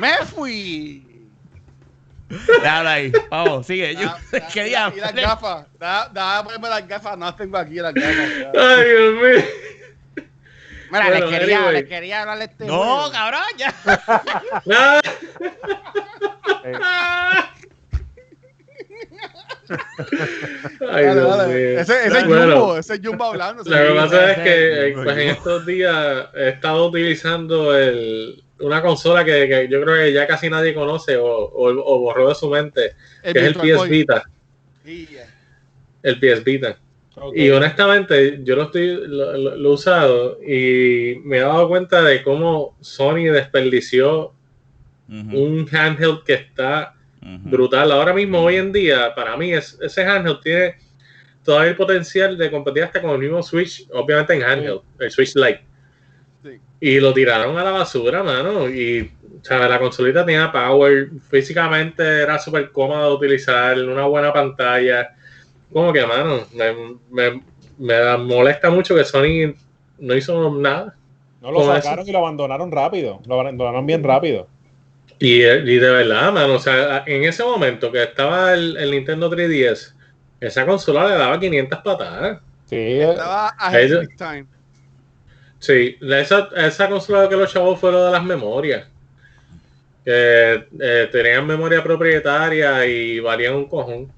Me 0.00 0.14
fui. 0.26 1.05
Déjalo 2.28 2.88
ahí. 2.88 3.12
Vamos, 3.30 3.66
sigue. 3.66 3.94
Yo- 3.94 4.02
Da- 4.08 4.18
da- 4.40 4.46
¿Qué 4.48 4.68
y 4.68 4.70
las 5.00 5.14
gafas. 5.14 5.66
Da, 5.78 6.08
da, 6.12 6.42
ponerme 6.44 6.68
las 6.68 6.86
gafas. 6.88 7.16
No 7.16 7.26
las 7.26 7.36
tengo 7.36 7.56
aquí 7.58 7.74
las 7.76 7.94
gafas. 7.94 8.30
Ay, 8.58 8.84
Dios 8.88 9.14
mío. 9.14 9.44
Mira, 10.90 11.10
Bueno, 11.10 11.26
les, 11.26 11.38
quería, 11.38 11.56
anyway. 11.58 11.72
les 11.74 11.84
quería 11.88 12.20
hablar 12.22 12.42
este 12.42 12.64
No, 12.64 12.78
juego. 12.78 13.10
cabrón, 13.12 13.42
ya. 13.58 13.74
Ay, 20.90 21.04
Dale, 21.06 21.14
Dios 21.20 21.36
dale. 21.38 21.54
mío. 21.54 21.80
Ese, 21.80 22.06
ese 22.06 22.18
es 22.18 22.26
Bueno, 22.26 22.42
Jumbo, 22.58 22.76
ese 22.78 22.94
es 22.94 23.00
Jumbo 23.04 23.24
hablando. 23.24 23.62
Lo 23.64 23.70
que 23.76 23.94
pasa 23.94 24.32
es 24.32 24.38
que 24.38 24.92
pues, 24.94 25.16
en 25.18 25.28
estos 25.28 25.66
días 25.66 26.26
he 26.34 26.48
estado 26.50 26.86
utilizando 26.88 27.76
el, 27.76 28.42
una 28.60 28.82
consola 28.82 29.24
que, 29.24 29.48
que 29.48 29.68
yo 29.70 29.80
creo 29.82 29.96
que 29.96 30.12
ya 30.12 30.26
casi 30.26 30.48
nadie 30.48 30.74
conoce 30.74 31.16
o, 31.16 31.26
o- 31.26 31.94
o 31.94 31.98
borró 32.00 32.28
de 32.28 32.34
su 32.34 32.48
mente, 32.50 32.94
que 33.22 33.30
es 33.30 33.36
el 33.36 33.54
PS 33.54 33.76
Boy. 33.76 33.88
Vita. 33.90 34.22
Yeah. 34.84 35.26
El 36.02 36.18
PS 36.20 36.44
Vita. 36.44 36.78
Y 37.34 37.48
honestamente, 37.48 38.40
yo 38.44 38.56
lo 38.56 38.64
estoy 38.64 38.88
lo, 39.06 39.36
lo- 39.38 39.56
lo 39.56 39.70
he 39.70 39.72
usado 39.72 40.38
y 40.42 41.16
me 41.24 41.38
he 41.38 41.40
dado 41.40 41.66
cuenta 41.68 42.02
de 42.02 42.22
cómo 42.22 42.76
Sony 42.80 43.30
desperdició 43.32 44.32
un 45.08 45.68
handheld 45.72 46.24
que 46.24 46.34
está 46.34 46.95
brutal. 47.44 47.92
Ahora 47.92 48.12
mismo, 48.12 48.40
hoy 48.40 48.56
en 48.56 48.72
día, 48.72 49.14
para 49.14 49.36
mí, 49.36 49.52
es, 49.52 49.78
ese 49.80 50.04
handheld 50.04 50.40
tiene 50.40 50.74
todavía 51.44 51.70
el 51.70 51.76
potencial 51.76 52.36
de 52.36 52.50
competir 52.50 52.84
hasta 52.84 53.00
con 53.00 53.10
el 53.12 53.18
mismo 53.18 53.42
Switch, 53.42 53.86
obviamente 53.92 54.34
en 54.34 54.42
handheld, 54.42 54.80
el 54.98 55.10
Switch 55.10 55.34
Lite. 55.34 55.62
Sí. 56.42 56.50
Y 56.80 57.00
lo 57.00 57.12
tiraron 57.12 57.56
a 57.58 57.64
la 57.64 57.70
basura, 57.70 58.22
mano. 58.22 58.68
Y 58.68 59.10
o 59.40 59.44
sea, 59.44 59.68
la 59.68 59.78
consolita 59.78 60.24
tenía 60.24 60.50
power, 60.50 61.10
físicamente 61.30 62.02
era 62.22 62.38
súper 62.38 62.70
cómoda 62.72 63.06
de 63.06 63.12
utilizar, 63.14 63.78
una 63.78 64.06
buena 64.06 64.32
pantalla. 64.32 65.14
Como 65.72 65.92
que, 65.92 66.04
mano, 66.06 66.40
me, 66.54 66.96
me- 67.10 67.42
me 67.78 68.16
molesta 68.16 68.70
mucho 68.70 68.94
que 68.94 69.04
Sony 69.04 69.54
no 69.98 70.14
hizo 70.14 70.50
nada. 70.58 70.96
No 71.42 71.52
lo 71.52 71.60
sacaron 71.82 72.08
y 72.08 72.12
lo 72.12 72.18
abandonaron 72.18 72.72
rápido. 72.72 73.20
Lo 73.26 73.34
abandonaron 73.40 73.84
bien 73.86 74.02
rápido. 74.02 74.48
Y, 75.18 75.42
y 75.42 75.78
de 75.78 75.90
verdad, 75.90 76.30
mano, 76.32 76.54
o 76.54 76.58
sea, 76.58 77.02
en 77.06 77.24
ese 77.24 77.42
momento 77.42 77.90
que 77.90 78.02
estaba 78.02 78.52
el, 78.52 78.76
el 78.76 78.90
Nintendo 78.90 79.30
3DS, 79.30 79.94
esa 80.40 80.66
consola 80.66 81.08
le 81.08 81.14
daba 81.14 81.40
500 81.40 81.78
patadas. 81.82 82.40
Sí, 82.66 82.76
eh, 82.76 83.10
Estaba 83.10 83.54
Eso- 83.72 83.98
of 83.98 84.04
its 84.04 84.16
time. 84.16 84.46
Sí, 85.58 85.96
esa, 86.02 86.50
esa 86.56 86.88
consola 86.88 87.28
que 87.28 87.36
los 87.36 87.50
chavos 87.52 87.80
fue 87.80 87.90
lo 87.90 88.04
de 88.04 88.12
las 88.12 88.22
memorias. 88.22 88.86
Que 90.04 90.66
eh, 90.80 91.08
tenían 91.10 91.46
memoria 91.46 91.82
propietaria 91.82 92.84
y 92.86 93.18
valían 93.20 93.54
un 93.54 93.66
cojón. 93.68 94.12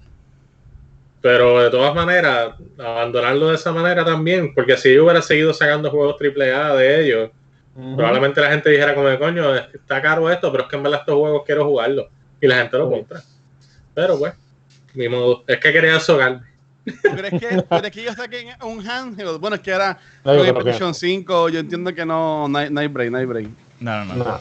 Pero 1.21 1.63
de 1.63 1.71
todas 1.71 1.95
maneras, 1.95 2.55
abandonarlo 2.77 3.49
de 3.49 3.55
esa 3.55 3.73
manera 3.73 4.05
también, 4.05 4.53
porque 4.55 4.77
si 4.77 4.93
yo 4.95 5.05
hubiera 5.05 5.23
seguido 5.23 5.55
sacando 5.55 5.91
juegos 5.91 6.17
AAA 6.21 6.75
de 6.75 7.05
ellos, 7.05 7.31
probablemente 7.97 8.41
la 8.41 8.51
gente 8.51 8.71
dijera 8.71 8.95
como, 8.95 9.17
coño, 9.19 9.55
está 9.55 10.03
caro 10.03 10.31
esto, 10.31 10.51
pero 10.51 10.65
es 10.65 10.71
que 10.71 10.77
en 10.77 10.83
verdad 10.83 11.01
estos 11.01 11.17
juegos 11.17 11.43
quiero 11.47 11.65
jugarlos. 11.65 12.07
Y 12.41 12.47
la 12.47 12.57
gente 12.57 12.79
lo 12.79 12.91
compra. 12.91 13.23
Pero 13.95 14.19
pues, 14.19 14.35
mi 14.95 15.09
modo, 15.09 15.45
es 15.47 15.59
que 15.59 15.73
quería 15.73 16.01
sogar. 16.01 16.41
Pero 17.03 17.27
es 17.27 17.41
que, 17.41 17.65
pero 17.69 17.87
es 17.87 17.91
que 17.93 18.03
yo 18.03 18.13
saqué 18.15 18.47
un 18.63 18.89
handheld. 18.89 19.39
Bueno, 19.39 19.57
es 19.57 19.63
que 19.63 19.71
era 19.71 19.99
PlayStation 20.23 20.95
5. 20.95 21.49
Yo 21.51 21.61
entiendo 21.61 21.95
que 21.95 22.05
no, 22.07 22.49
no 22.49 22.59
hay, 22.59 22.71
no 22.71 22.81
hay 22.81 22.87
break, 22.87 23.11
no 23.11 23.19
hay 23.19 23.25
break. 23.25 23.49
No, 23.81 24.05
no, 24.05 24.15
no. 24.15 24.41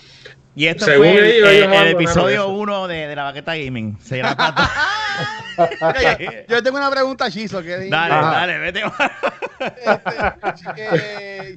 Y 0.55 0.65
esto 0.65 0.85
Según 0.85 1.09
fue 1.09 1.37
ellos, 1.37 1.49
el, 1.49 1.73
el 1.73 1.87
episodio 1.89 2.47
1 2.47 2.87
de, 2.87 3.07
de, 3.07 3.15
la 3.15 3.23
baqueta 3.25 3.55
gaming. 3.55 3.97
Se 4.01 4.21
Oye, 5.57 6.45
yo 6.49 6.63
tengo 6.63 6.77
una 6.77 6.91
pregunta, 6.91 7.29
Chizo. 7.31 7.61
Que 7.61 7.89
dale, 7.89 8.15
dale, 8.15 8.57
vete. 8.59 8.83
este, 10.75 11.55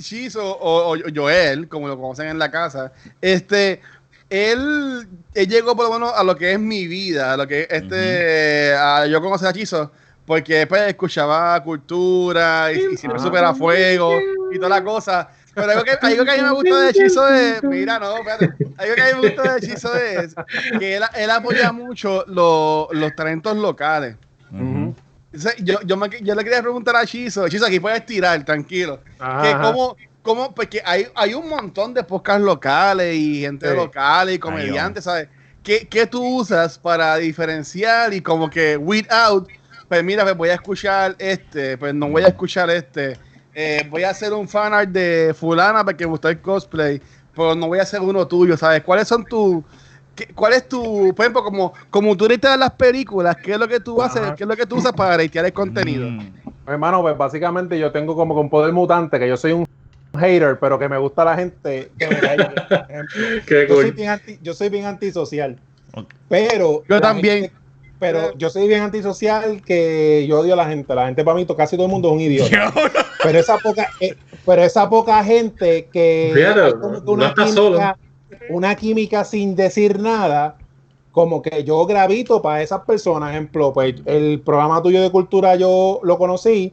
Chizo 0.00 0.44
o, 0.44 0.94
o, 0.94 0.96
Joel, 1.14 1.68
como 1.68 1.88
lo 1.88 1.96
conocen 1.96 2.28
en 2.28 2.38
la 2.38 2.50
casa, 2.50 2.92
este, 3.20 3.80
él, 4.30 5.08
él, 5.34 5.48
llegó 5.48 5.76
por 5.76 5.86
lo 5.86 5.92
menos 5.94 6.12
a 6.14 6.22
lo 6.24 6.36
que 6.36 6.52
es 6.52 6.60
mi 6.60 6.86
vida, 6.86 7.32
a 7.32 7.36
lo 7.36 7.46
que 7.46 7.66
este, 7.68 8.74
a, 8.74 9.06
yo 9.06 9.20
conocí 9.20 9.46
a 9.46 9.52
Chizo 9.52 9.90
porque 10.26 10.58
después 10.58 10.82
escuchaba 10.82 11.62
cultura 11.62 12.72
y, 12.72 12.96
siempre 12.96 13.20
supera 13.20 13.54
fuego 13.54 14.18
y 14.52 14.56
toda 14.56 14.68
la 14.68 14.84
cosa. 14.84 15.28
Pero 15.54 15.70
algo 15.70 15.84
que, 15.84 15.90
algo 16.00 16.24
que 16.24 16.30
a 16.30 16.36
mí 16.36 16.42
me 16.42 16.50
gustó 16.50 16.80
de 16.80 16.90
Hechizo 16.90 17.28
es, 17.28 17.62
mira, 17.62 17.98
no, 17.98 18.16
espérate, 18.16 18.46
algo 18.78 18.94
que 18.94 19.02
a 19.02 19.06
mí 19.06 19.20
me 19.20 19.28
gustó 19.28 19.42
de 19.42 19.58
Hechizo 19.58 19.94
es 19.96 20.34
que 20.78 20.96
él, 20.96 21.02
él 21.14 21.30
apoya 21.30 21.72
mucho 21.72 22.24
lo, 22.26 22.88
los 22.92 23.14
talentos 23.14 23.56
locales. 23.56 24.16
yo, 25.58 25.80
yo, 25.82 25.96
me, 25.96 26.08
yo, 26.22 26.34
le 26.34 26.44
quería 26.44 26.62
preguntar 26.62 26.96
a 26.96 27.02
Hechizo, 27.02 27.46
Hechizo, 27.46 27.66
aquí 27.66 27.80
puedes 27.80 28.04
tirar, 28.06 28.42
tranquilo. 28.44 29.00
Que 29.42 29.56
cómo, 29.60 29.96
cómo, 30.22 30.54
porque 30.54 30.82
hay, 30.84 31.06
hay 31.14 31.34
un 31.34 31.48
montón 31.48 31.92
de 31.92 32.02
podcasts 32.02 32.42
locales 32.42 33.14
y 33.14 33.40
gente 33.40 33.74
local 33.74 34.30
y 34.30 34.38
comediantes, 34.38 35.04
¿sabes? 35.04 35.28
¿Qué, 35.62 35.86
¿Qué 35.86 36.06
tú 36.06 36.40
usas 36.40 36.78
para 36.78 37.16
diferenciar 37.16 38.12
y 38.14 38.20
como 38.20 38.50
que 38.50 38.76
weed 38.76 39.06
out 39.10 39.48
pues 39.92 40.02
mira, 40.02 40.22
pues 40.22 40.34
voy 40.38 40.48
a 40.48 40.54
escuchar 40.54 41.14
este, 41.18 41.76
pues 41.76 41.92
no 41.92 42.08
voy 42.08 42.22
a 42.22 42.28
escuchar 42.28 42.70
este. 42.70 43.18
Eh, 43.54 43.86
voy 43.90 44.02
a 44.04 44.10
hacer 44.10 44.32
un 44.32 44.48
fanart 44.48 44.88
de 44.88 45.34
fulana 45.34 45.84
porque 45.84 46.04
me 46.04 46.10
gusta 46.10 46.30
el 46.30 46.40
cosplay, 46.40 47.00
pero 47.34 47.54
no 47.54 47.68
voy 47.68 47.78
a 47.78 47.82
hacer 47.82 48.00
uno 48.00 48.26
tuyo, 48.26 48.56
¿sabes? 48.56 48.82
¿Cuáles 48.82 49.08
son 49.08 49.24
tus... 49.24 49.62
¿Cuál 50.34 50.52
es 50.52 50.68
tu, 50.68 51.14
por 51.14 51.24
ejemplo, 51.24 51.42
como, 51.42 51.72
como 51.88 52.14
tú 52.14 52.28
de 52.28 52.38
las 52.58 52.70
películas, 52.72 53.34
qué 53.42 53.52
es 53.52 53.58
lo 53.58 53.66
que 53.66 53.80
tú 53.80 54.02
haces, 54.02 54.20
qué 54.36 54.44
es 54.44 54.48
lo 54.48 54.54
que 54.54 54.66
tú 54.66 54.76
usas 54.76 54.92
para 54.92 55.16
reitear 55.16 55.46
el 55.46 55.54
contenido? 55.54 56.06
Mm. 56.06 56.32
Hermano, 56.66 57.00
pues 57.00 57.16
básicamente 57.16 57.78
yo 57.78 57.90
tengo 57.90 58.14
como 58.14 58.34
con 58.34 58.50
poder 58.50 58.74
mutante, 58.74 59.18
que 59.18 59.26
yo 59.26 59.38
soy 59.38 59.52
un 59.52 59.66
hater, 60.18 60.58
pero 60.58 60.78
que 60.78 60.86
me 60.86 60.98
gusta 60.98 61.24
la 61.24 61.34
gente 61.34 61.90
que 61.98 62.08
me 62.08 63.66
yo, 63.68 63.74
soy 63.74 63.90
bien 63.92 64.10
anti, 64.10 64.38
yo 64.42 64.52
soy 64.52 64.68
bien 64.68 64.84
antisocial. 64.84 65.58
Pero 66.28 66.82
yo 66.86 67.00
también 67.00 67.50
pero 68.02 68.36
yo 68.36 68.50
soy 68.50 68.66
bien 68.66 68.82
antisocial 68.82 69.62
que 69.62 70.26
yo 70.28 70.40
odio 70.40 70.54
a 70.54 70.56
la 70.56 70.66
gente. 70.66 70.92
La 70.92 71.06
gente 71.06 71.22
para 71.22 71.36
mí, 71.36 71.46
casi 71.56 71.76
todo 71.76 71.86
el 71.86 71.92
mundo 71.92 72.08
es 72.08 72.14
un 72.14 72.20
idiota. 72.20 72.72
pero 73.22 73.38
esa 73.38 73.58
poca, 73.58 73.88
eh, 74.00 74.14
pero 74.44 74.62
esa 74.62 74.88
poca 74.88 75.22
gente 75.24 75.88
que 75.92 76.32
una, 77.04 77.34
química, 77.34 77.98
una 78.50 78.74
química 78.74 79.24
sin 79.24 79.54
decir 79.54 79.98
nada, 80.00 80.56
como 81.12 81.42
que 81.42 81.64
yo 81.64 81.84
gravito 81.86 82.42
para 82.42 82.62
esas 82.62 82.82
personas. 82.82 83.30
Ejemplo, 83.30 83.72
pues 83.72 83.94
el 84.06 84.40
programa 84.40 84.82
tuyo 84.82 85.02
de 85.02 85.10
cultura 85.10 85.56
yo 85.56 86.00
lo 86.02 86.18
conocí 86.18 86.72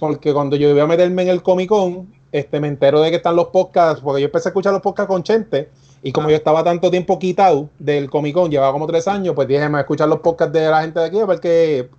porque 0.00 0.32
cuando 0.32 0.56
yo 0.56 0.70
iba 0.70 0.82
a 0.82 0.86
meterme 0.86 1.22
en 1.22 1.28
el 1.28 1.42
Comic 1.42 1.68
Con, 1.68 2.12
este, 2.32 2.58
me 2.58 2.68
entero 2.68 3.00
de 3.00 3.10
que 3.10 3.16
están 3.16 3.36
los 3.36 3.48
podcasts, 3.48 4.00
porque 4.02 4.22
yo 4.22 4.26
empecé 4.26 4.48
a 4.48 4.50
escuchar 4.50 4.72
los 4.72 4.82
podcasts 4.82 5.08
con 5.08 5.22
Chente 5.22 5.68
y 6.02 6.12
como 6.12 6.30
yo 6.30 6.36
estaba 6.36 6.64
tanto 6.64 6.90
tiempo 6.90 7.18
quitado 7.18 7.68
del 7.78 8.08
Comic 8.08 8.34
Con, 8.34 8.50
llevaba 8.50 8.72
como 8.72 8.86
tres 8.86 9.06
años, 9.06 9.34
pues 9.34 9.46
dije, 9.46 9.68
me 9.68 9.78
escuchar 9.78 10.08
los 10.08 10.20
podcasts 10.20 10.52
de 10.54 10.68
la 10.68 10.80
gente 10.80 10.98
de 10.98 11.06
aquí 11.06 11.20
a 11.20 11.26
ver 11.26 11.40
qué, 11.40 11.90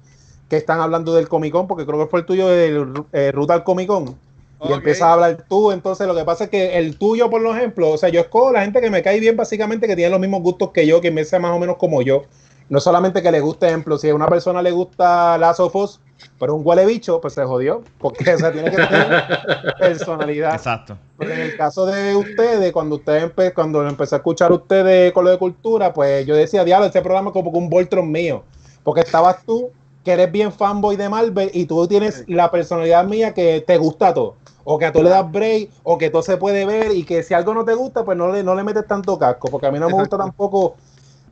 están 0.57 0.79
hablando 0.81 1.13
del 1.13 1.27
Comic 1.27 1.51
Con, 1.51 1.67
porque 1.67 1.85
creo 1.85 1.99
que 1.99 2.09
fue 2.09 2.21
el 2.21 2.25
tuyo 2.25 2.47
de 2.47 3.03
eh, 3.13 3.31
Ruta 3.31 3.53
al 3.53 3.63
Comic 3.63 3.87
Con. 3.87 4.15
Y 4.63 4.71
empiezas 4.73 5.03
a 5.03 5.13
hablar 5.13 5.45
tú, 5.49 5.71
entonces 5.71 6.05
lo 6.05 6.15
que 6.15 6.23
pasa 6.23 6.43
es 6.43 6.49
que 6.51 6.77
el 6.77 6.95
tuyo, 6.97 7.31
por 7.31 7.43
ejemplo, 7.43 7.89
o 7.89 7.97
sea, 7.97 8.09
yo 8.09 8.21
escojo 8.21 8.51
la 8.51 8.61
gente 8.61 8.79
que 8.79 8.91
me 8.91 9.01
cae 9.01 9.19
bien, 9.19 9.35
básicamente, 9.35 9.87
que 9.87 9.95
tiene 9.95 10.11
los 10.11 10.19
mismos 10.19 10.43
gustos 10.43 10.69
que 10.69 10.85
yo, 10.85 11.01
que 11.01 11.09
me 11.09 11.25
sea 11.25 11.39
más 11.39 11.51
o 11.51 11.57
menos 11.57 11.77
como 11.77 12.03
yo. 12.03 12.23
No 12.69 12.79
solamente 12.79 13.23
que 13.23 13.31
le 13.31 13.39
guste, 13.39 13.67
ejemplo, 13.67 13.97
si 13.97 14.09
a 14.09 14.15
una 14.15 14.27
persona 14.27 14.61
le 14.61 14.71
gusta 14.71 15.37
Last 15.39 15.59
of 15.59 15.75
Us, 15.75 15.99
pero 16.39 16.55
un 16.55 16.61
huele 16.65 16.85
bicho, 16.85 17.19
pues 17.19 17.33
se 17.33 17.43
jodió, 17.43 17.83
porque 17.97 18.33
o 18.33 18.51
tiene 18.51 18.69
que 18.69 18.77
tener 18.77 19.27
personalidad. 19.79 20.53
Exacto. 20.53 20.97
Pero 21.17 21.33
en 21.33 21.41
el 21.41 21.57
caso 21.57 21.85
de 21.85 22.15
ustedes, 22.15 22.71
cuando 22.71 22.95
ustedes 22.95 23.23
empe 23.23 23.53
cuando 23.53 23.87
empecé 23.87 24.15
a 24.15 24.17
escuchar 24.19 24.51
ustedes 24.51 25.11
con 25.11 25.25
lo 25.25 25.31
de 25.31 25.37
cultura, 25.37 25.91
pues 25.91 26.25
yo 26.25 26.35
decía, 26.35 26.63
diablo, 26.63 26.85
este 26.85 27.01
programa 27.01 27.29
es 27.29 27.33
como 27.33 27.49
un 27.51 27.69
Voltron 27.69 28.09
mío, 28.11 28.43
porque 28.83 29.01
estabas 29.01 29.43
tú, 29.45 29.71
que 30.03 30.13
eres 30.13 30.31
bien 30.31 30.51
fanboy 30.51 30.95
de 30.95 31.09
Marvel, 31.09 31.51
y 31.53 31.65
tú 31.65 31.87
tienes 31.87 32.23
la 32.27 32.49
personalidad 32.49 33.05
mía 33.05 33.33
que 33.33 33.63
te 33.65 33.77
gusta 33.77 34.13
todo. 34.13 34.35
O 34.63 34.77
que 34.77 34.85
a 34.85 34.91
tú 34.91 35.01
le 35.01 35.09
das 35.09 35.31
break, 35.31 35.69
o 35.83 35.97
que 35.97 36.09
todo 36.09 36.21
se 36.21 36.37
puede 36.37 36.65
ver, 36.65 36.91
y 36.91 37.03
que 37.03 37.23
si 37.23 37.33
algo 37.33 37.53
no 37.53 37.65
te 37.65 37.73
gusta, 37.73 38.03
pues 38.05 38.17
no 38.17 38.31
le, 38.31 38.43
no 38.43 38.55
le 38.55 38.63
metes 38.63 38.85
tanto 38.87 39.17
casco, 39.17 39.49
porque 39.49 39.67
a 39.67 39.71
mí 39.71 39.79
no 39.79 39.87
me 39.87 39.93
gusta 39.93 40.17
tampoco 40.17 40.75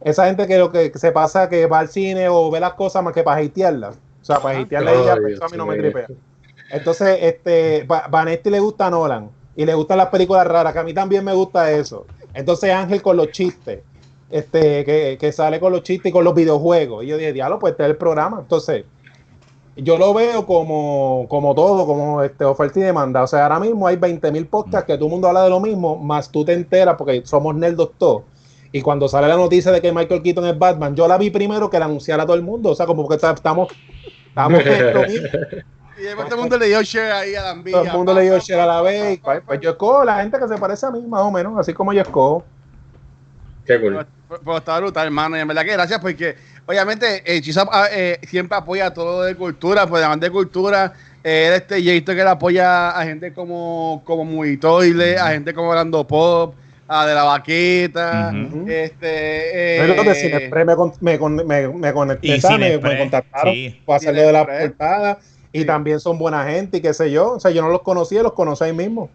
esa 0.02 0.26
gente 0.26 0.48
que 0.48 0.58
lo 0.58 0.72
que 0.72 0.92
se 0.96 1.12
pasa 1.12 1.50
que 1.50 1.66
va 1.66 1.80
al 1.80 1.90
cine 1.90 2.30
o 2.30 2.50
ve 2.50 2.60
las 2.60 2.74
cosas 2.74 3.04
más 3.04 3.14
que 3.14 3.24
para 3.24 3.42
hatearlas. 3.42 3.98
O 4.22 4.26
sea, 4.26 4.40
para 4.40 4.60
hatearle 4.60 4.94
ella, 4.94 5.18
pues, 5.20 5.42
a 5.42 5.48
mí 5.48 5.58
no 5.58 5.66
me 5.66 5.78
tripea. 5.78 6.08
Entonces, 6.72 7.18
este, 7.22 7.86
Vanetti 8.10 8.50
le 8.50 8.60
gusta 8.60 8.88
a 8.88 8.90
Nolan 8.90 9.30
y 9.56 9.66
le 9.66 9.74
gustan 9.74 9.98
las 9.98 10.08
películas 10.10 10.46
raras, 10.48 10.74
que 10.74 10.80
a 10.80 10.84
mí 10.84 10.94
también 10.94 11.24
me 11.26 11.34
gusta 11.34 11.72
eso. 11.72 12.06
Entonces, 12.34 12.72
Ángel 12.72 13.02
con 13.02 13.18
los 13.18 13.32
chistes, 13.32 13.82
este, 14.30 14.86
que, 14.86 15.18
que 15.20 15.32
sale 15.32 15.60
con 15.60 15.72
los 15.72 15.84
chistes 15.84 16.10
y 16.10 16.14
con 16.14 16.24
los 16.24 16.36
videojuegos. 16.36 17.04
Y 17.04 17.08
yo 17.08 17.18
dije, 17.18 17.34
diablo, 17.34 17.60
pues 17.60 17.72
este 17.72 17.84
es 17.84 17.90
el 17.90 17.98
programa. 17.98 18.40
Entonces, 18.42 18.86
yo 19.76 19.98
lo 19.98 20.14
veo 20.14 20.46
como, 20.46 21.26
como 21.30 21.56
todo, 21.56 21.86
como 21.86 22.22
este, 22.22 22.46
oferta 22.46 22.80
y 22.80 22.84
demanda. 22.84 23.24
O 23.24 23.28
sea, 23.28 23.44
ahora 23.44 23.60
mismo 23.60 23.88
hay 23.88 23.98
20.000 23.98 24.48
podcasts 24.48 24.88
que 24.88 24.96
todo 24.96 25.06
el 25.06 25.12
mundo 25.12 25.28
habla 25.28 25.44
de 25.44 25.50
lo 25.50 25.60
mismo, 25.60 25.98
más 25.98 26.30
tú 26.32 26.44
te 26.44 26.54
enteras 26.54 26.96
porque 26.98 27.22
somos 27.26 27.56
nerdos 27.56 27.92
todos 27.98 28.24
y 28.72 28.82
cuando 28.82 29.08
sale 29.08 29.28
la 29.28 29.36
noticia 29.36 29.72
de 29.72 29.82
que 29.82 29.92
Michael 29.92 30.22
Keaton 30.22 30.46
es 30.46 30.58
Batman, 30.58 30.96
yo 30.96 31.08
la 31.08 31.18
vi 31.18 31.30
primero 31.30 31.70
que 31.70 31.80
la 31.80 31.86
anunciara 31.86 32.24
a 32.24 32.26
todo 32.26 32.36
el 32.36 32.44
mundo. 32.44 32.70
O 32.70 32.76
sea, 32.76 32.86
como 32.86 33.08
que 33.08 33.16
estamos. 33.16 33.40
estamos 33.40 34.62
y 36.00 36.16
todo 36.16 36.36
el 36.36 36.38
mundo 36.38 36.58
le 36.58 36.68
dio 36.68 36.82
share 36.84 37.12
ahí 37.12 37.36
a 37.36 37.42
la 37.42 37.64
Todo 37.64 37.84
el 37.84 37.92
mundo 37.92 38.14
le 38.14 38.22
dio 38.22 38.38
share 38.38 38.62
a 38.62 38.66
la 38.68 38.82
vez. 38.82 39.20
Pues, 39.46 39.60
yo 39.60 39.72
escojo 39.72 40.04
la 40.04 40.22
gente 40.22 40.38
que 40.38 40.48
se 40.48 40.58
parece 40.58 40.86
a 40.86 40.92
mí, 40.92 41.02
más 41.02 41.22
o 41.22 41.32
menos, 41.32 41.58
así 41.58 41.74
como 41.74 41.94
yo 41.94 42.02
escojo. 42.02 42.44
Qué 43.70 43.80
cool. 43.80 44.04
Está 44.58 44.80
brutal, 44.80 45.06
hermano. 45.06 45.38
Y 45.38 45.42
en 45.42 45.48
verdad 45.48 45.64
que 45.64 45.74
gracias 45.74 46.00
porque, 46.00 46.36
obviamente, 46.66 47.22
eh, 47.24 47.40
eh, 47.92 48.20
siempre 48.28 48.58
apoya 48.58 48.92
todo 48.92 49.22
de 49.22 49.36
cultura, 49.36 49.86
pues 49.86 50.02
además 50.02 50.20
de 50.22 50.32
cultura, 50.32 50.94
eh, 51.24 51.54
este, 51.56 51.80
y 51.80 51.88
he 51.88 51.94
visto 51.94 52.16
que 52.16 52.22
él 52.22 52.28
apoya 52.28 52.90
a 52.90 53.04
gente 53.04 53.32
como, 53.32 54.02
como 54.06 54.26
Muy 54.26 54.58
Toile, 54.58 55.20
a 55.20 55.28
gente 55.28 55.54
como 55.54 55.70
Orlando 55.70 56.06
Pop 56.08 56.56
a 56.88 57.06
de 57.06 57.14
la 57.14 57.24
vaquita, 57.24 58.34
este... 58.68 59.78
Eh, 59.78 59.96
me, 61.02 61.16
me, 61.16 61.18
me, 61.44 61.68
me 61.68 61.94
conecté, 61.94 62.40
me, 62.58 62.78
me, 62.80 62.98
contactaron 62.98 63.56
para 63.86 63.98
hacerlo 63.98 64.22
de 64.24 64.34
la 64.34 64.48
portada 64.48 65.20
y 65.54 65.66
también 65.66 66.00
son 66.00 66.18
buena 66.18 66.44
gente 66.46 66.78
y 66.78 66.82
qué 66.82 66.92
sé 66.96 67.12
yo, 67.12 67.34
o 67.34 67.40
sea, 67.40 67.52
yo 67.52 67.62
no 67.62 67.70
los 67.70 67.84
conocía, 67.84 68.24
los 68.24 68.34
conocí 68.34 68.64
ahí 68.64 68.74
mismo. 68.74 69.12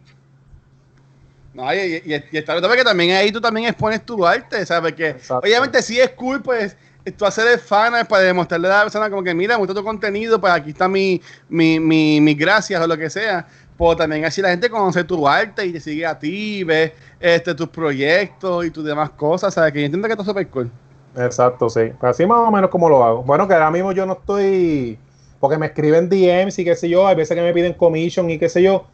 No, 1.55 1.73
y, 1.73 2.03
y, 2.05 2.13
y, 2.33 2.37
está 2.37 2.61
que 2.61 2.85
también 2.85 3.17
ahí 3.17 3.31
tú 3.31 3.41
también 3.41 3.69
expones 3.69 4.05
tu 4.05 4.27
arte, 4.27 4.67
¿sabes? 4.67 4.93
Porque 4.93 5.17
obviamente 5.31 5.81
sí 5.83 6.01
es 6.01 6.11
cool, 6.11 6.43
pues, 6.43 6.77
tú 7.17 7.25
hacer 7.25 7.47
el 7.47 7.59
fan 7.59 7.93
para 8.07 8.25
demostrarle 8.25 8.67
a 8.67 8.71
la 8.71 8.83
persona 8.83 9.09
como 9.09 9.23
que, 9.23 9.35
mira, 9.35 9.55
me 9.55 9.61
gusta 9.61 9.75
tu 9.75 9.85
contenido, 9.85 10.41
pues 10.41 10.53
aquí 10.53 10.71
está 10.71 10.89
mi, 10.89 11.23
mi, 11.49 11.79
mi, 11.79 12.21
mis 12.21 12.37
gracias 12.37 12.83
o 12.83 12.87
lo 12.87 12.99
que 12.99 13.09
sea 13.09 13.47
pues 13.77 13.97
también 13.97 14.25
así 14.25 14.41
la 14.41 14.51
gente 14.51 14.71
conoce 14.71 15.05
tu 15.05 15.27
arte 15.27 15.67
y 15.67 15.73
te 15.73 15.81
sigue 15.81 16.07
a 16.07 16.19
ti, 16.19 16.63
ve 16.65 16.95
este, 17.19 17.55
tus 17.55 17.69
proyectos 17.69 18.65
y 18.65 18.71
tus 18.71 18.85
demás 18.85 19.11
cosas, 19.11 19.53
¿sabes? 19.55 19.73
Que 19.73 19.81
yo 19.81 19.87
entiendo 19.87 20.07
que 20.07 20.13
esto 20.13 20.23
es 20.23 20.29
súper 20.29 20.49
cool. 20.49 20.71
Exacto, 21.17 21.69
sí. 21.69 21.93
Así 22.01 22.27
más 22.27 22.49
o 22.49 22.51
menos 22.51 22.71
como 22.71 22.89
lo 22.89 23.05
hago. 23.05 23.23
Bueno, 23.23 23.47
que 23.47 23.55
ahora 23.55 23.71
mismo 23.71 23.93
yo 23.93 24.07
no 24.07 24.15
estoy, 24.15 24.99
porque 25.41 25.59
me 25.59 25.67
escriben 25.67 26.09
DMs 26.09 26.59
y 26.59 26.65
qué 26.65 26.77
sé 26.77 26.89
yo, 26.89 27.07
hay 27.07 27.17
veces 27.17 27.37
que 27.37 27.43
me 27.43 27.53
piden 27.53 27.75
commission 27.75 28.31
y 28.31 28.39
qué 28.39 28.49
sé 28.49 28.63
yo, 28.63 28.87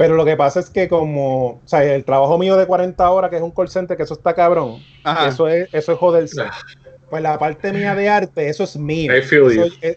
pero 0.00 0.14
lo 0.14 0.24
que 0.24 0.34
pasa 0.34 0.60
es 0.60 0.70
que 0.70 0.88
como, 0.88 1.46
o 1.46 1.60
sea, 1.66 1.84
el 1.84 2.06
trabajo 2.06 2.38
mío 2.38 2.56
de 2.56 2.64
40 2.64 3.10
horas, 3.10 3.28
que 3.28 3.36
es 3.36 3.42
un 3.42 3.50
call 3.50 3.68
center, 3.68 3.98
que 3.98 4.04
eso 4.04 4.14
está 4.14 4.32
cabrón, 4.32 4.78
eso 5.28 5.46
es, 5.46 5.68
eso 5.74 5.92
es 5.92 5.98
joderse. 5.98 6.42
Pues 7.10 7.22
la 7.22 7.38
parte 7.38 7.70
mía 7.70 7.94
de 7.94 8.08
arte, 8.08 8.48
eso 8.48 8.64
es 8.64 8.78
mío. 8.78 9.12
Eso, 9.12 9.36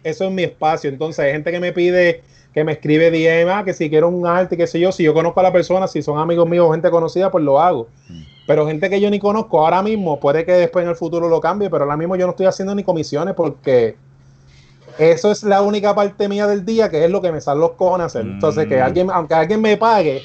eso, 0.03 0.25
es 0.25 0.31
mi 0.31 0.43
espacio. 0.43 0.89
Entonces 0.89 1.23
hay 1.23 1.31
gente 1.31 1.53
que 1.53 1.59
me 1.61 1.71
pide 1.71 2.21
que 2.53 2.65
me 2.65 2.73
escribe 2.73 3.11
DM, 3.11 3.49
ah, 3.49 3.63
que 3.63 3.71
si 3.71 3.89
quiero 3.89 4.09
un 4.09 4.27
arte, 4.27 4.57
qué 4.57 4.67
sé 4.67 4.77
yo, 4.77 4.91
si 4.91 5.03
yo 5.03 5.13
conozco 5.13 5.39
a 5.39 5.43
la 5.43 5.53
persona, 5.53 5.87
si 5.87 6.01
son 6.01 6.19
amigos 6.19 6.49
míos, 6.49 6.69
gente 6.69 6.91
conocida, 6.91 7.31
pues 7.31 7.45
lo 7.45 7.61
hago. 7.61 7.87
Mm. 8.09 8.23
Pero 8.45 8.67
gente 8.67 8.89
que 8.89 8.99
yo 8.99 9.09
ni 9.09 9.19
conozco 9.19 9.61
ahora 9.61 9.81
mismo, 9.81 10.19
puede 10.19 10.43
que 10.43 10.51
después 10.51 10.83
en 10.83 10.89
el 10.89 10.97
futuro 10.97 11.29
lo 11.29 11.39
cambie, 11.39 11.69
pero 11.69 11.85
ahora 11.85 11.95
mismo 11.95 12.17
yo 12.17 12.25
no 12.25 12.31
estoy 12.31 12.47
haciendo 12.47 12.75
ni 12.75 12.83
comisiones 12.83 13.35
porque 13.35 13.95
eso 14.97 15.31
es 15.31 15.43
la 15.43 15.61
única 15.61 15.93
parte 15.95 16.27
mía 16.29 16.47
del 16.47 16.63
día 16.65 16.89
que 16.89 17.03
es 17.05 17.09
lo 17.11 17.21
que 17.21 17.31
me 17.31 17.41
salen 17.41 17.61
los 17.61 17.73
cojones 17.73 18.07
hacer. 18.07 18.21
Entonces, 18.21 18.67
que 18.67 18.77
Mm. 18.79 18.83
alguien, 18.83 19.09
aunque 19.11 19.33
alguien 19.33 19.61
me 19.61 19.77
pague, 19.77 20.21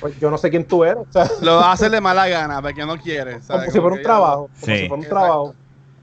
pues 0.00 0.18
yo 0.20 0.30
no 0.30 0.38
sé 0.38 0.50
quién 0.50 0.64
tú 0.64 0.84
eres. 0.84 0.98
O 1.08 1.12
sea, 1.12 1.28
Lo 1.42 1.60
hacer 1.60 1.90
de 1.90 2.00
mala 2.00 2.28
gana, 2.28 2.62
porque 2.62 2.84
no 2.86 2.96
quiere. 2.98 3.40
como 3.46 3.62
si 3.64 3.80
fuera 3.80 3.96
un 3.96 4.02
trabajo. 4.02 4.50
Como 4.60 4.72
Sí. 4.76 4.82
si 4.82 4.88
fuera 4.88 5.02
un 5.02 5.08
trabajo. 5.08 5.54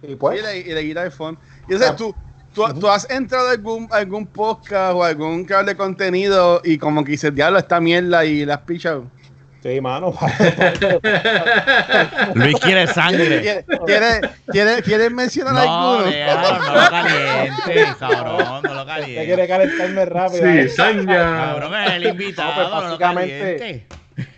Y 0.02 0.16
pues, 0.16 0.40
Y 0.40 0.44
le, 0.44 0.58
y 0.60 0.74
le 0.74 0.84
quita 0.84 1.04
el 1.04 1.12
phone. 1.12 1.38
Y 1.68 1.74
entonces, 1.74 1.96
tú, 1.96 2.14
tú, 2.54 2.64
tú 2.80 2.88
has 2.90 3.10
entrado 3.10 3.48
a 3.48 3.52
algún, 3.52 3.88
algún 3.92 4.28
podcast 4.28 4.94
o 4.96 5.04
algún 5.04 5.46
canal 5.46 5.66
de 5.68 5.78
contenido 5.78 6.62
y 6.64 6.78
como 6.78 7.04
que 7.04 7.12
dices, 7.12 7.34
diablo, 7.34 7.58
esta 7.60 7.80
mierda 7.80 8.26
y 8.26 8.46
la 8.46 8.56
has 8.56 8.62
pichado. 8.62 9.06
Sí, 9.64 9.82
mano. 9.82 10.14
Luis 12.36 12.56
quiere 12.60 12.88
sangre. 12.88 13.42
¿Quieres, 13.42 13.66
quieres, 13.86 14.22
quieres, 14.52 14.82
quieres 14.84 15.12
mencionar 15.12 15.54
No, 15.54 15.62
alguno? 15.94 16.12
déjalo, 16.12 16.60
no 16.60 16.76
lo 16.76 16.90
caliente, 16.90 17.86
cabrón, 18.00 18.38
no 18.64 18.74
lo 18.74 18.82
Usted 18.82 18.86
caliente. 18.86 19.26
quiere 19.26 19.48
calentarme 19.48 20.06
rápido. 20.06 20.44
Cizaña. 20.64 21.46
Cabrón, 21.48 21.74
es 21.76 21.92
el 21.94 22.06
invitado, 22.08 22.50
No, 22.50 22.56
pues, 22.56 22.68
no 22.70 22.76
lo 22.76 22.82
básicamente- 22.90 23.58
caliente. 23.58 23.88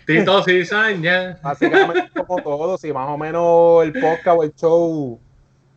Tito 0.05 0.43
Cizaña. 0.43 1.37
Básicamente 1.41 2.09
como 2.15 2.41
todo, 2.41 2.77
si 2.77 2.93
más 2.93 3.09
o 3.09 3.17
menos 3.17 3.83
el 3.83 3.93
podcast 3.93 4.37
o 4.37 4.43
el 4.43 4.53
show, 4.55 5.19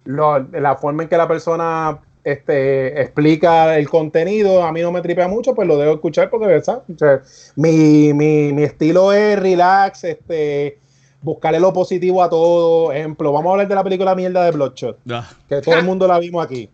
lo- 0.04 0.38
la 0.52 0.76
forma 0.76 1.02
en 1.04 1.08
que 1.08 1.16
la 1.16 1.26
persona 1.26 1.98
este, 2.24 3.00
explica 3.00 3.76
el 3.78 3.88
contenido, 3.88 4.62
a 4.62 4.72
mí 4.72 4.80
no 4.82 4.92
me 4.92 5.00
tripea 5.00 5.28
mucho, 5.28 5.54
pues 5.54 5.66
lo 5.68 5.76
debo 5.76 5.94
escuchar 5.94 6.28
porque, 6.30 6.46
¿verdad? 6.46 6.82
O 6.94 6.98
sea, 6.98 7.22
mi, 7.56 8.12
mi, 8.12 8.52
mi 8.52 8.62
estilo 8.64 9.12
es 9.12 9.38
relax, 9.38 10.04
este, 10.04 10.78
buscarle 11.22 11.60
lo 11.60 11.72
positivo 11.72 12.22
a 12.22 12.28
todo. 12.30 12.92
Ejemplo, 12.92 13.32
vamos 13.32 13.50
a 13.50 13.52
hablar 13.52 13.68
de 13.68 13.74
la 13.74 13.84
película 13.84 14.14
mierda 14.14 14.44
de 14.44 14.50
Bloodshot, 14.52 14.98
Ah, 15.10 15.28
que 15.48 15.60
todo 15.60 15.76
el 15.76 15.84
mundo 15.84 16.06
la 16.06 16.18
vimos 16.18 16.44
aquí. 16.44 16.68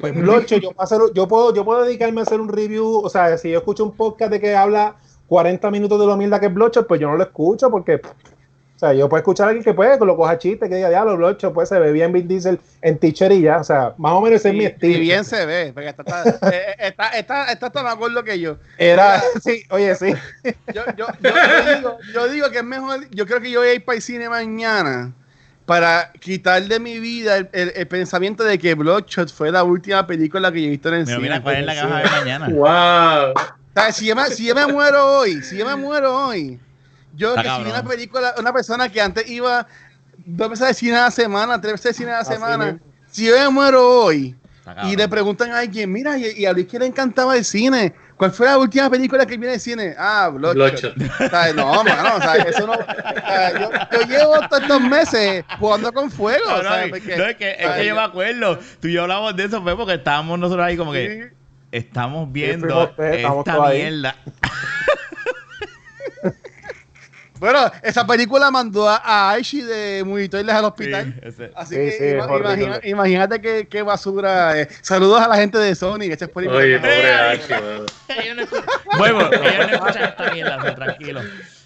Pues 0.00 0.14
Bloodshot, 0.14 0.60
yo, 0.60 0.70
puedo 0.72 0.82
hacer- 0.84 1.14
yo, 1.14 1.26
puedo, 1.28 1.54
yo 1.54 1.64
puedo 1.64 1.82
dedicarme 1.84 2.20
a 2.20 2.24
hacer 2.24 2.40
un 2.40 2.48
review, 2.48 3.00
o 3.04 3.08
sea, 3.08 3.36
si 3.38 3.50
yo 3.50 3.58
escucho 3.58 3.84
un 3.84 3.92
podcast 3.92 4.30
de 4.30 4.40
que 4.40 4.54
habla 4.54 4.96
40 5.26 5.70
minutos 5.70 5.98
de 6.00 6.06
lo 6.06 6.16
mierda 6.16 6.38
que 6.40 6.46
es 6.46 6.54
Bloodshot, 6.54 6.86
pues 6.86 7.00
yo 7.00 7.08
no 7.08 7.16
lo 7.16 7.22
escucho 7.24 7.70
porque, 7.70 8.00
o 8.78 8.80
sea, 8.80 8.92
yo 8.94 9.08
puedo 9.08 9.18
escuchar 9.18 9.46
a 9.46 9.48
alguien 9.48 9.64
que 9.64 9.74
puede, 9.74 9.98
que 9.98 10.04
lo 10.04 10.16
coja 10.16 10.38
chiste, 10.38 10.68
que 10.68 10.76
diga, 10.76 10.88
diablo, 10.88 11.16
Bloodshot, 11.16 11.52
pues 11.52 11.68
se 11.68 11.80
ve 11.80 11.90
bien 11.90 12.12
Vin 12.12 12.28
Diesel 12.28 12.60
en 12.80 12.96
teacher 12.96 13.32
y 13.32 13.40
ya, 13.40 13.56
o 13.58 13.64
sea, 13.64 13.92
más 13.98 14.12
o 14.12 14.20
menos 14.20 14.38
ese 14.38 14.50
es 14.50 14.54
mi 14.54 14.64
estilo. 14.66 14.98
y 14.98 15.00
bien 15.00 15.24
se 15.24 15.44
ve, 15.46 15.72
porque 15.74 15.88
está, 15.88 16.02
está, 16.02 16.50
eh, 16.52 16.76
está, 16.78 17.08
está, 17.08 17.52
está 17.52 17.70
tan 17.70 17.84
de 17.86 17.90
acuerdo 17.90 18.22
que 18.22 18.38
yo. 18.38 18.56
Era, 18.78 19.20
sí, 19.42 19.64
oye, 19.70 19.96
sí. 19.96 20.14
Yo, 20.72 20.82
yo, 20.96 21.06
yo, 21.20 21.30
yo 21.30 21.74
digo, 21.76 21.98
yo 22.14 22.28
digo 22.28 22.50
que 22.52 22.58
es 22.58 22.64
mejor, 22.64 23.00
yo 23.10 23.26
creo 23.26 23.40
que 23.40 23.50
yo 23.50 23.58
voy 23.60 23.70
a 23.70 23.74
ir 23.74 23.84
para 23.84 23.96
el 23.96 24.02
cine 24.02 24.28
mañana 24.28 25.12
para 25.66 26.12
quitar 26.12 26.62
de 26.62 26.78
mi 26.80 26.98
vida 27.00 27.36
el, 27.36 27.48
el- 27.52 27.72
el 27.74 27.88
pensamiento 27.88 28.42
de 28.44 28.58
que 28.58 28.74
Bloodshot 28.74 29.30
fue 29.30 29.50
la 29.50 29.64
última 29.64 30.06
película 30.06 30.50
que 30.52 30.62
yo 30.62 30.68
he 30.68 30.70
visto 30.70 30.88
en 30.88 30.94
el 30.94 31.00
Mira, 31.04 31.16
cine. 31.16 31.28
mira, 31.28 31.42
¿cuál 31.42 31.56
es 31.56 31.66
la 31.66 31.74
que 31.74 31.82
vas 31.82 31.92
a 31.92 31.96
ver 31.98 32.10
mañana? 32.10 32.48
Wow. 32.48 33.32
O 33.34 33.80
sea, 33.80 33.92
si, 33.92 34.06
yo 34.06 34.16
me, 34.16 34.24
si 34.30 34.46
yo 34.46 34.54
me 34.54 34.66
muero 34.66 35.18
hoy, 35.18 35.42
si 35.42 35.56
yo 35.58 35.66
me 35.66 35.76
muero 35.76 36.26
hoy, 36.28 36.58
yo 37.14 37.30
Está 37.30 37.42
que 37.42 37.48
soy 37.48 37.60
una 37.62 37.72
cabrón. 37.72 37.90
película, 37.90 38.34
una 38.38 38.52
persona 38.52 38.88
que 38.88 39.00
antes 39.00 39.28
iba 39.28 39.66
dos 40.24 40.50
veces 40.50 40.66
al 40.68 40.74
cine 40.74 40.96
a 40.96 41.02
la 41.04 41.10
semana, 41.10 41.60
tres 41.60 41.74
veces 41.74 41.86
al 41.86 41.94
cine 41.94 42.10
a 42.10 42.14
la 42.14 42.20
Así 42.20 42.32
semana, 42.32 42.78
si 43.10 43.24
yo 43.26 43.36
me 43.38 43.48
muero 43.50 43.88
hoy 44.04 44.16
y 44.26 44.64
cabrón. 44.64 44.96
le 44.96 45.08
preguntan 45.08 45.52
a 45.52 45.58
alguien, 45.60 45.90
mira, 45.90 46.18
y, 46.18 46.26
y 46.36 46.46
a 46.46 46.52
Luis 46.52 46.66
que 46.66 46.78
le 46.78 46.86
encantaba 46.86 47.36
el 47.36 47.44
cine, 47.44 47.94
¿cuál 48.16 48.32
fue 48.32 48.46
la 48.46 48.58
última 48.58 48.90
película 48.90 49.24
que 49.24 49.36
viene 49.38 49.54
al 49.54 49.60
cine? 49.60 49.94
Ah, 49.98 50.28
Bloodshot. 50.32 50.94
No, 51.54 51.82
mano, 51.84 52.16
o 52.16 52.20
sea, 52.20 52.34
eso 52.34 52.66
no. 52.66 52.74
yo, 52.76 53.70
yo 53.92 54.06
llevo 54.06 54.34
todos 54.48 54.62
estos 54.62 54.80
meses 54.82 55.44
jugando 55.58 55.90
con 55.92 56.10
fuego. 56.10 56.44
No, 56.46 56.56
o 56.56 56.62
no, 56.62 56.70
porque- 56.90 57.14
es 57.14 57.36
que, 57.36 57.56
es 57.58 57.70
que 57.76 57.86
yo 57.86 57.94
me 57.94 58.02
acuerdo, 58.02 58.58
tú 58.80 58.88
y 58.88 58.92
yo 58.92 59.02
hablamos 59.02 59.34
de 59.34 59.44
eso, 59.44 59.62
fue 59.62 59.74
porque 59.76 59.94
estábamos 59.94 60.38
nosotros 60.38 60.66
ahí 60.66 60.76
como 60.76 60.92
que 60.92 61.30
sí. 61.30 61.36
estamos 61.72 62.30
viendo 62.30 62.92
estamos 62.98 63.46
esta 63.48 63.64
ahí. 63.66 63.78
mierda. 63.84 64.16
Bueno, 67.38 67.70
esa 67.82 68.06
película 68.06 68.50
mandó 68.50 68.88
a, 68.88 69.30
Aishi 69.30 69.60
de 69.62 70.02
Movitoiles 70.04 70.54
al 70.54 70.60
Sí, 70.62 70.66
hospital. 70.66 71.20
ese- 71.22 71.50
Así 71.54 71.74
Sí, 71.74 71.80
que 71.80 71.90
sí, 71.92 72.34
imagina- 72.38 72.80
imagínate 72.84 73.40
qué, 73.40 73.68
qué 73.68 73.82
basura. 73.82 74.58
eh. 74.60 74.68
Saludos 74.82 75.20
a 75.20 75.28
la 75.28 75.36
gente 75.36 75.58
de 75.58 75.74
Sony. 75.74 76.02
es 76.24 76.30
película 76.30 76.58
Oye, 76.58 76.78
pobre 76.78 77.34
escuchan- 77.34 77.86
Bueno, 78.98 79.20
ellos 79.32 79.70
no 79.70 79.74
escuchan 79.76 80.02
esta 80.04 80.32
mierda, 80.32 80.56
así, 80.56 80.74
tranquilo. 80.74 81.20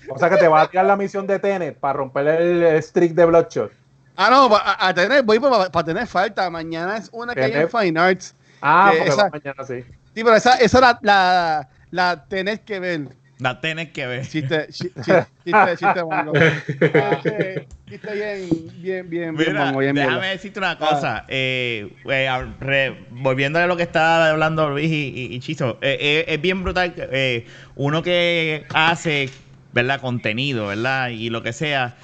O 0.08 0.18
sea 0.18 0.28
que 0.30 0.36
te 0.36 0.48
va 0.48 0.62
a 0.62 0.68
tirar 0.70 0.84
la 0.86 0.96
misión 0.96 1.26
de 1.26 1.38
Tenet 1.38 1.78
para 1.78 1.94
romper 1.94 2.26
el, 2.28 2.82
streak 2.82 3.12
de 3.12 3.24
Bloodshot. 3.24 3.72
Ah, 4.16 4.28
no, 4.30 4.54
a, 4.54 4.88
a 4.88 4.92
tener, 4.94 5.22
voy 5.22 5.38
para, 5.38 5.70
tener 5.84 6.06
falta. 6.06 6.50
Mañana 6.50 6.98
es 6.98 7.08
una 7.12 7.34
que 7.34 7.44
hay 7.44 7.52
en. 7.52 7.68
Fine 7.68 7.98
Arts. 7.98 8.34
Ah, 8.60 8.90
Eh, 8.92 8.96
porque 8.98 9.10
esa- 9.12 9.22
va 9.24 9.30
mañana 9.30 9.64
sí. 9.64 9.84
Sí, 10.14 10.22
pero 10.22 10.34
esa, 10.36 10.56
esa 10.56 10.80
la, 10.80 10.98
la, 11.00 11.68
la 11.90 12.24
tenés 12.26 12.60
que 12.60 12.78
ver. 12.78 13.08
La 13.42 13.60
tienes 13.60 13.90
que 13.90 14.06
ver. 14.06 14.26
Chiste, 14.26 14.68
chi- 14.70 14.92
chi- 15.02 15.12
chiste, 15.44 15.76
chiste, 15.76 16.04
mongo. 16.04 16.32
Chiste, 16.32 17.66
chiste 17.88 18.14
bien, 18.14 18.48
bien, 18.80 19.10
bien, 19.10 19.36
bien, 19.36 19.52
Mira, 19.52 19.64
mongo, 19.66 19.78
bien 19.80 19.94
déjame 19.94 20.14
mierda. 20.16 20.30
decirte 20.30 20.58
una 20.60 20.78
cosa. 20.78 21.24
eh, 21.28 21.88
eh, 22.08 22.28
a- 22.28 22.42
re- 22.60 22.96
volviéndole 23.10 23.64
a 23.64 23.66
lo 23.66 23.76
que 23.76 23.82
estaba 23.82 24.30
hablando 24.30 24.70
Luis 24.70 24.90
y, 24.90 25.08
y- 25.08 25.34
y 25.34 25.40
Chizo, 25.40 25.78
eh, 25.82 25.98
eh, 26.00 26.24
es 26.28 26.40
bien 26.40 26.62
brutal. 26.62 26.94
que, 26.94 27.08
eh, 27.10 27.46
uno 27.74 28.02
que 28.02 28.64
hace, 28.72 29.28
¿verdad? 29.72 30.00
Contenido, 30.00 30.68
¿verdad? 30.68 31.08
Y 31.08 31.28
lo 31.30 31.42
que 31.42 31.52
sea. 31.52 31.96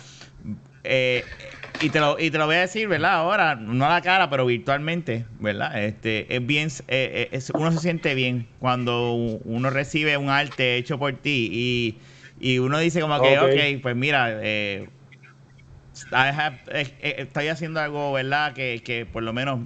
Y, 1.81 1.91
te 1.91 2.01
lo, 2.01 2.19
y 2.19 2.31
te 2.31 2.39
lo 2.39 2.47
voy 2.47 2.57
a 2.57 2.61
decir, 2.61 2.89
¿verdad? 2.89 3.15
Ahora, 3.15 3.55
no 3.55 3.85
a 3.87 3.89
la 3.89 4.03
cara, 4.03 4.29
pero 4.31 4.47
virtualmente, 4.47 5.27
¿verdad? 5.39 5.83
Este, 5.85 6.35
es 6.35 6.45
bien, 6.47 6.69
eh, 6.69 6.83
eh, 6.89 7.29
es- 7.33 7.51
uno 7.51 7.71
se 7.73 7.79
siente 7.79 8.15
bien 8.15 8.47
cuando 8.59 9.13
uno 9.13 9.71
recibe 9.71 10.17
un 10.17 10.29
arte 10.31 10.77
hecho 10.77 10.99
por 10.99 11.13
ti 11.15 11.49
y, 11.53 12.01
y 12.41 12.59
uno 12.59 12.79
dice 12.79 13.01
como 13.01 13.21
que, 13.21 13.39
Ok. 13.39 13.45
ok, 13.45 13.83
pues 13.83 13.97
mira, 13.97 14.29
eh, 14.43 14.87
have- 16.11 16.61
eh, 16.69 16.97
eh, 17.01 17.15
estoy 17.19 17.49
haciendo 17.49 17.81
algo, 17.81 18.13
¿verdad? 18.13 18.53
Que, 18.55 18.83
que 18.85 19.07
por 19.07 19.23
lo 19.23 19.33
menos 19.33 19.61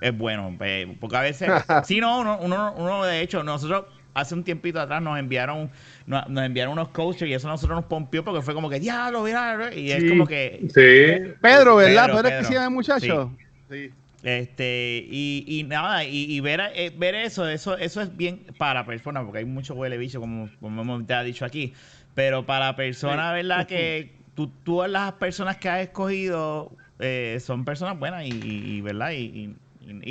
es 0.00 0.16
bueno. 0.16 0.56
porque 1.00 1.16
a 1.16 1.20
veces, 1.22 1.50
sí, 1.82 2.00
no, 2.00 2.20
uno, 2.20 2.38
uno, 2.40 2.74
uno, 2.76 3.04
de 3.04 3.20
hecho, 3.22 3.42
nosotros 3.42 3.86
hace 4.14 4.34
un 4.34 4.44
tiempito 4.44 4.80
atrás 4.80 5.02
nos 5.02 5.18
enviaron 5.18 5.70
nos, 6.08 6.28
nos 6.28 6.44
enviaron 6.44 6.72
unos 6.72 6.88
coaches 6.88 7.28
y 7.28 7.34
eso 7.34 7.46
a 7.48 7.52
nosotros 7.52 7.76
nos 7.76 7.84
pompió 7.84 8.24
porque 8.24 8.42
fue 8.42 8.54
como 8.54 8.68
que, 8.68 8.80
diablo, 8.80 9.22
mira, 9.22 9.72
y 9.74 9.92
es 9.92 10.02
Sí. 10.02 10.08
como 10.08 10.26
que, 10.26 10.60
Sí. 10.74 11.32
Pedro, 11.40 11.76
¿verdad? 11.76 12.06
Pedro, 12.06 12.16
Pedro, 12.16 12.28
es 12.28 12.38
que 12.40 12.44
se 12.44 12.54
llama 12.54 12.70
muchacho. 12.70 13.32
Sí. 13.70 13.90
este, 14.24 15.06
y, 15.08 15.44
y 15.46 15.62
nada, 15.62 16.04
y, 16.04 16.24
y 16.24 16.40
ver, 16.40 16.60
eh, 16.74 16.90
ver 16.96 17.14
eso, 17.14 17.46
eso, 17.48 17.76
eso 17.76 18.00
es 18.02 18.16
bien 18.16 18.40
para 18.56 18.84
personas, 18.84 19.22
porque 19.24 19.38
hay 19.38 19.44
mucho 19.44 19.74
huele 19.74 19.96
bicho, 19.96 20.18
como, 20.20 20.48
como 20.60 20.82
hemos 20.82 21.06
te 21.06 21.14
ha 21.14 21.22
dicho 21.22 21.44
aquí, 21.44 21.72
pero 22.14 22.44
para 22.44 22.74
personas, 22.74 23.32
¿verdad? 23.34 23.66
Que 23.66 24.10
tú, 24.34 24.50
tú 24.64 24.82
las 24.88 25.12
personas 25.12 25.56
que 25.58 25.68
has 25.68 25.80
escogido 25.82 26.72
eh, 26.98 27.38
son 27.40 27.64
personas 27.64 27.96
buenas 27.98 28.24
y, 28.24 28.30
y- 28.30 28.76
y, 28.76 28.80
¿verdad? 28.80 29.12
Y, 29.12 29.18
y- 29.22 29.54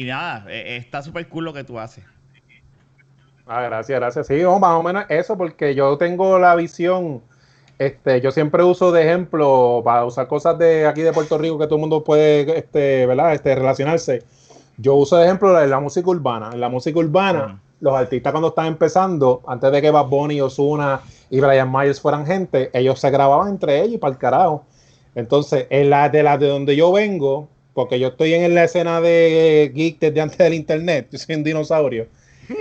y 0.02 0.04
nada, 0.06 0.46
eh, 0.50 0.78
está 0.78 1.02
súper 1.02 1.28
cool 1.28 1.44
lo 1.46 1.54
que 1.54 1.64
tú 1.66 1.78
haces. 1.80 2.04
Ah, 3.48 3.62
gracias, 3.62 4.00
gracias. 4.00 4.28
Sí, 4.28 4.42
no, 4.42 4.60
más 4.60 4.78
o 4.78 4.84
menos 4.84 5.06
eso, 5.10 5.38
porque 5.38 5.74
yo 5.74 5.98
tengo 5.98 6.38
la 6.38 6.56
visión, 6.56 7.22
este, 7.80 8.20
yo 8.20 8.32
siempre 8.32 8.64
uso 8.64 8.92
de 8.92 9.04
ejemplo 9.04 9.82
para 9.86 10.04
usar 10.06 10.28
cosas 10.28 10.58
de 10.58 10.86
aquí 10.86 11.02
de 11.02 11.14
Puerto 11.14 11.38
Rico 11.38 11.58
que 11.58 11.66
todo 11.66 11.76
el 11.76 11.82
mundo 11.82 12.04
puede, 12.04 12.58
este, 12.58 13.06
¿verdad? 13.06 13.34
Este, 13.34 13.56
relacionarse. 13.56 14.24
Yo 14.78 14.96
uso 14.96 15.18
de 15.18 15.26
ejemplo 15.26 15.54
la, 15.54 15.66
la 15.66 15.80
música 15.80 16.10
urbana. 16.10 16.50
En 16.54 16.60
la 16.60 16.70
música 16.70 17.00
urbana, 17.00 17.62
los 17.80 17.94
artistas 17.94 18.32
cuando 18.32 18.50
están 18.50 18.68
empezando, 18.68 19.42
antes 19.48 19.72
de 19.72 19.82
que 19.82 19.92
Bad 19.92 20.08
Bunny, 20.08 20.42
Ozuna 20.42 21.02
y 21.30 21.40
Brian 21.40 21.72
Myers 21.72 22.02
fueran 22.02 22.26
gente, 22.26 22.70
ellos 22.74 23.00
se 23.00 23.10
grababan 23.10 23.50
entre 23.50 23.82
ellos 23.82 23.96
y 23.96 23.98
para 23.98 24.12
el 24.12 24.20
carajo. 24.20 24.66
Entonces, 25.16 25.68
en 25.70 25.90
la 25.90 26.10
de 26.10 26.22
la 26.22 26.38
de 26.38 26.48
donde 26.48 26.76
yo 26.76 26.92
vengo, 26.92 27.48
porque 27.74 28.00
yo 28.00 28.10
estoy 28.10 28.34
en 28.34 28.54
la 28.56 28.66
escena 28.66 29.00
de 29.02 29.72
geek 29.74 30.00
desde 30.00 30.22
antes 30.22 30.38
del 30.38 30.54
internet, 30.54 31.08
yo 31.12 31.18
soy 31.18 31.36
un 31.36 31.44
dinosaurio. 31.44 32.08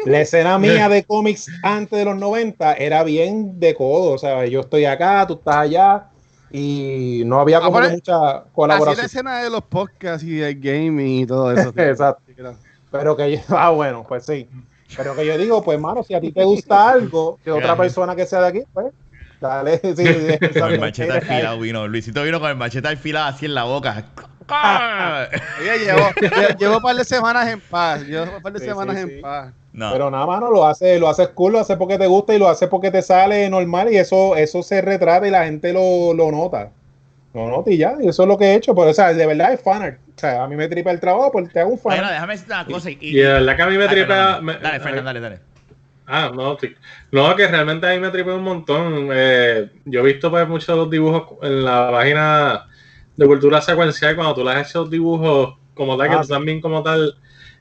La 0.05 0.21
escena 0.21 0.59
mía 0.59 0.89
de 0.89 1.05
cómics 1.05 1.51
antes 1.63 1.99
de 1.99 2.05
los 2.05 2.17
90 2.17 2.75
era 2.75 3.03
bien 3.05 3.59
de 3.61 3.75
codo, 3.75 4.13
o 4.13 4.19
sea, 4.19 4.47
yo 4.47 4.61
estoy 4.61 4.85
acá, 4.85 5.27
tú 5.27 5.35
estás 5.35 5.57
allá, 5.57 6.07
y 6.51 7.23
no 7.27 7.41
había 7.41 7.59
Ah, 7.59 7.63
como 7.63 7.81
mucha 7.81 7.91
Así 7.91 8.39
es 8.39 8.45
la 8.45 8.51
colaboración. 8.53 9.07
escena 9.07 9.43
de 9.43 9.51
los 9.51 9.63
podcasts 9.63 10.23
y 10.25 10.37
del 10.37 10.59
gaming 10.61 11.23
y 11.23 11.27
todo 11.27 11.53
eso. 11.53 11.73
tío. 11.75 11.85
Exacto. 11.85 12.23
Pero 12.91 13.17
que 13.17 13.33
yo, 13.37 13.39
ah, 13.57 13.71
bueno, 13.71 14.05
pues 14.09 14.25
sí. 14.25 14.49
Pero 14.97 15.15
que 15.17 15.27
yo 15.27 15.37
digo, 15.37 15.63
pues, 15.63 15.79
mano, 15.81 16.03
si 16.05 16.15
a 16.15 16.21
ti 16.21 16.31
te 16.33 16.45
gusta 16.45 16.89
algo 16.91 17.39
de 17.45 17.51
otra 17.53 17.77
persona 17.77 18.15
que 18.15 18.25
sea 18.25 18.41
de 18.43 18.47
aquí, 18.49 18.63
pues, 18.73 18.87
dale. 19.41 19.79
Sí, 19.83 19.95
sí, 19.97 20.59
Con 20.61 20.73
el 20.73 20.81
machete 20.81 21.13
afilado 21.19 21.59
vino, 21.61 21.87
Luisito 21.89 22.23
vino 22.23 22.39
con 22.41 22.51
el 22.51 22.57
machete 22.57 22.89
afilado 22.89 23.27
así 23.27 23.47
en 23.47 23.55
la 23.55 23.65
boca. 23.65 24.05
Oye, 25.61 25.79
llevo, 25.85 26.09
lle- 26.21 26.57
llevo 26.57 26.77
un 26.77 26.83
par 26.83 26.95
de 26.97 27.05
semanas 27.05 27.49
en 27.49 27.61
paz. 27.61 28.03
Llevo 28.03 28.37
un 28.37 28.43
par 28.43 28.53
de 28.53 28.61
Sí, 28.61 28.65
semanas 28.67 28.97
sí, 28.97 29.03
en 29.03 29.09
sí. 29.09 29.21
paz. 29.21 29.53
No. 29.77 29.93
Pero 29.93 30.11
nada 30.11 30.27
más 30.27 30.41
no 30.41 30.51
lo 30.51 30.67
hace, 30.67 30.99
lo 30.99 31.07
haces 31.09 31.29
cool, 31.29 31.53
lo 31.53 31.61
haces 31.61 31.77
porque 31.77 31.99
te 31.99 32.07
gusta 32.07 32.35
y 32.35 32.39
lo 32.39 32.49
haces 32.49 32.69
porque 32.69 32.91
te 32.91 33.03
sale 33.03 33.49
normal 33.51 33.93
y 33.93 33.99
eso, 33.99 34.35
eso 34.35 34.63
se 34.63 34.81
retrata 34.81 35.29
y 35.29 35.31
la 35.31 35.45
gente 35.45 35.73
lo, 35.73 36.15
lo 36.15 36.33
nota. 36.33 36.73
Lo 37.35 37.49
nota 37.51 37.71
y 37.71 37.77
ya, 37.77 37.95
y 38.01 38.09
eso 38.09 38.23
es 38.23 38.29
lo 38.29 38.39
que 38.39 38.47
he 38.47 38.55
hecho. 38.55 38.75
Pero, 38.75 38.91
o 38.91 38.95
sea, 38.95 39.13
de 39.13 39.27
verdad 39.27 39.53
es 39.53 39.61
fanart. 39.61 39.99
O 40.17 40.19
sea, 40.19 40.43
a 40.45 40.49
mí 40.49 40.57
me 40.57 40.67
tripa 40.69 40.91
el 40.91 40.99
trabajo, 40.99 41.31
pues 41.31 41.53
te 41.53 41.61
hago 41.61 41.71
un 41.73 41.79
Bueno, 41.83 41.99
fanart. 41.99 42.15
déjame 42.15 42.33
decirte 42.33 42.55
una 42.55 42.65
cosa. 42.65 42.91
Y, 42.91 42.99
Y 43.03 43.15
de 43.17 43.29
verdad 43.33 43.57
que 43.57 43.63
a 43.63 43.67
mí 43.67 43.77
me 43.77 43.85
Ay, 43.85 43.91
tripa. 43.91 44.41
me- 44.41 44.57
Dale, 44.59 44.81
Fernan, 44.81 45.05
dale, 45.05 45.21
dale. 45.21 45.41
Ah, 46.07 46.31
no, 46.35 46.57
sí. 46.59 46.73
no, 47.13 47.35
que 47.37 47.47
realmente 47.49 47.87
a 47.87 47.91
mí 47.91 47.99
me 47.99 48.11
tripea 48.11 48.35
un 48.35 48.43
montón. 48.45 49.09
Eh, 49.13 49.71
yo 49.85 50.01
he 50.01 50.05
visto 50.05 50.31
pues 50.31 50.49
muchos 50.49 50.69
de 50.69 50.77
los 50.77 50.89
dibujos 50.91 51.37
en 51.43 51.65
la 51.65 51.91
página 51.91 52.67
de 53.17 53.27
cultura 53.27 53.61
secuencial, 53.61 54.15
cuando 54.15 54.35
tú 54.35 54.45
le 54.45 54.53
has 54.53 54.71
hecho 54.71 54.85
dibujos 54.87 55.55
como 55.75 55.99
tal, 55.99 56.09
que 56.09 56.15
Ah, 56.17 56.21
tú 56.23 56.29
también 56.29 56.61
como 56.63 56.83
tal 56.83 57.15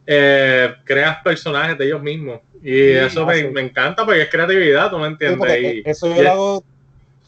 eh, 0.08 0.74
creas 0.84 1.18
personajes 1.24 1.78
de 1.78 1.86
ellos 1.86 2.02
mismos. 2.02 2.42
Y 2.62 2.92
eso 2.92 3.24
ah, 3.24 3.28
me, 3.28 3.38
sí. 3.38 3.48
me 3.54 3.62
encanta 3.62 4.06
porque 4.06 4.22
es 4.24 4.30
creatividad, 4.30 4.90
tú 4.90 4.98
me 4.98 5.06
Sí, 5.08 5.12
entiendes. 5.14 5.38
porque 5.40 5.82
Y- 5.86 5.90
eso 5.90 6.08
y 6.08 6.16
yo 6.16 6.24
lo 6.24 6.32
hago 6.32 6.66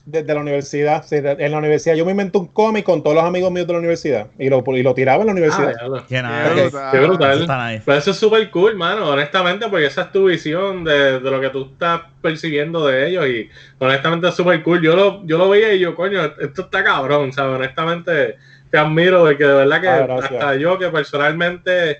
desde 0.05 0.33
la 0.33 0.39
universidad. 0.41 1.03
sí, 1.05 1.19
de- 1.19 1.31
en 1.37 1.51
la 1.51 1.57
universidad 1.57 1.95
yo 1.95 2.05
me 2.05 2.11
inventé 2.11 2.37
un 2.37 2.47
cómic 2.47 2.85
con 2.85 3.03
todos 3.03 3.15
los 3.15 3.25
amigos 3.25 3.51
míos 3.51 3.67
de 3.67 3.73
la 3.73 3.79
universidad 3.79 4.27
y 4.39 4.49
lo, 4.49 4.63
y 4.67 4.83
lo 4.83 4.93
tiraba 4.93 5.21
en 5.21 5.27
la 5.27 5.31
Ah, 5.31 5.33
universidad. 5.33 5.75
diablo. 5.75 6.05
Qué 6.07 6.21
brutal. 6.61 6.91
Qué 6.91 6.99
brutal. 6.99 7.43
Eso. 7.43 7.83
Pero 7.85 7.97
eso 7.97 8.11
es 8.11 8.17
súper 8.17 8.49
cool, 8.51 8.75
mano, 8.75 9.09
honestamente, 9.09 9.67
porque 9.69 9.85
esa 9.87 10.03
es 10.03 10.11
tu 10.11 10.25
visión 10.25 10.83
de, 10.85 11.19
de 11.19 11.31
lo 11.31 11.41
que 11.41 11.49
tú 11.49 11.69
estás 11.73 12.01
percibiendo 12.21 12.87
de 12.87 13.07
ellos 13.09 13.27
y 13.27 13.49
honestamente 13.79 14.29
es 14.29 14.35
súper 14.35 14.63
cool. 14.63 14.81
Yo 14.81 14.95
lo, 14.95 15.25
yo 15.25 15.37
lo 15.37 15.49
veía 15.49 15.73
y 15.73 15.79
yo, 15.79 15.93
coño, 15.93 16.23
esto 16.39 16.61
está 16.63 16.83
cabrón, 16.83 17.33
¿sabes? 17.33 17.55
Honestamente 17.57 18.37
te 18.69 18.77
admiro 18.77 19.21
porque 19.23 19.43
de 19.45 19.53
verdad 19.53 19.81
que 19.81 19.87
Ah, 19.89 20.17
hasta 20.21 20.55
yo 20.55 20.77
que 20.79 20.87
personalmente, 20.89 21.99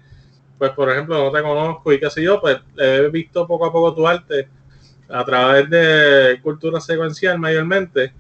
pues 0.58 0.72
por 0.72 0.89
ejemplo, 0.89 1.18
no 1.24 1.32
te 1.32 1.41
conozco 1.41 1.93
y 1.93 1.99
qué 1.99 2.10
sé 2.10 2.24
yo, 2.24 2.39
pues 2.41 2.58
he 2.78 3.10
visto 3.10 3.45
poco 3.47 3.66
a 3.66 3.72
poco 3.72 3.93
tu 3.93 4.08
arte 4.08 4.47
a 5.10 5.24
través 5.24 5.70
de 5.70 6.39
cultura 6.41 6.80
secuencial 6.82 7.39
mayormente. 7.39 8.12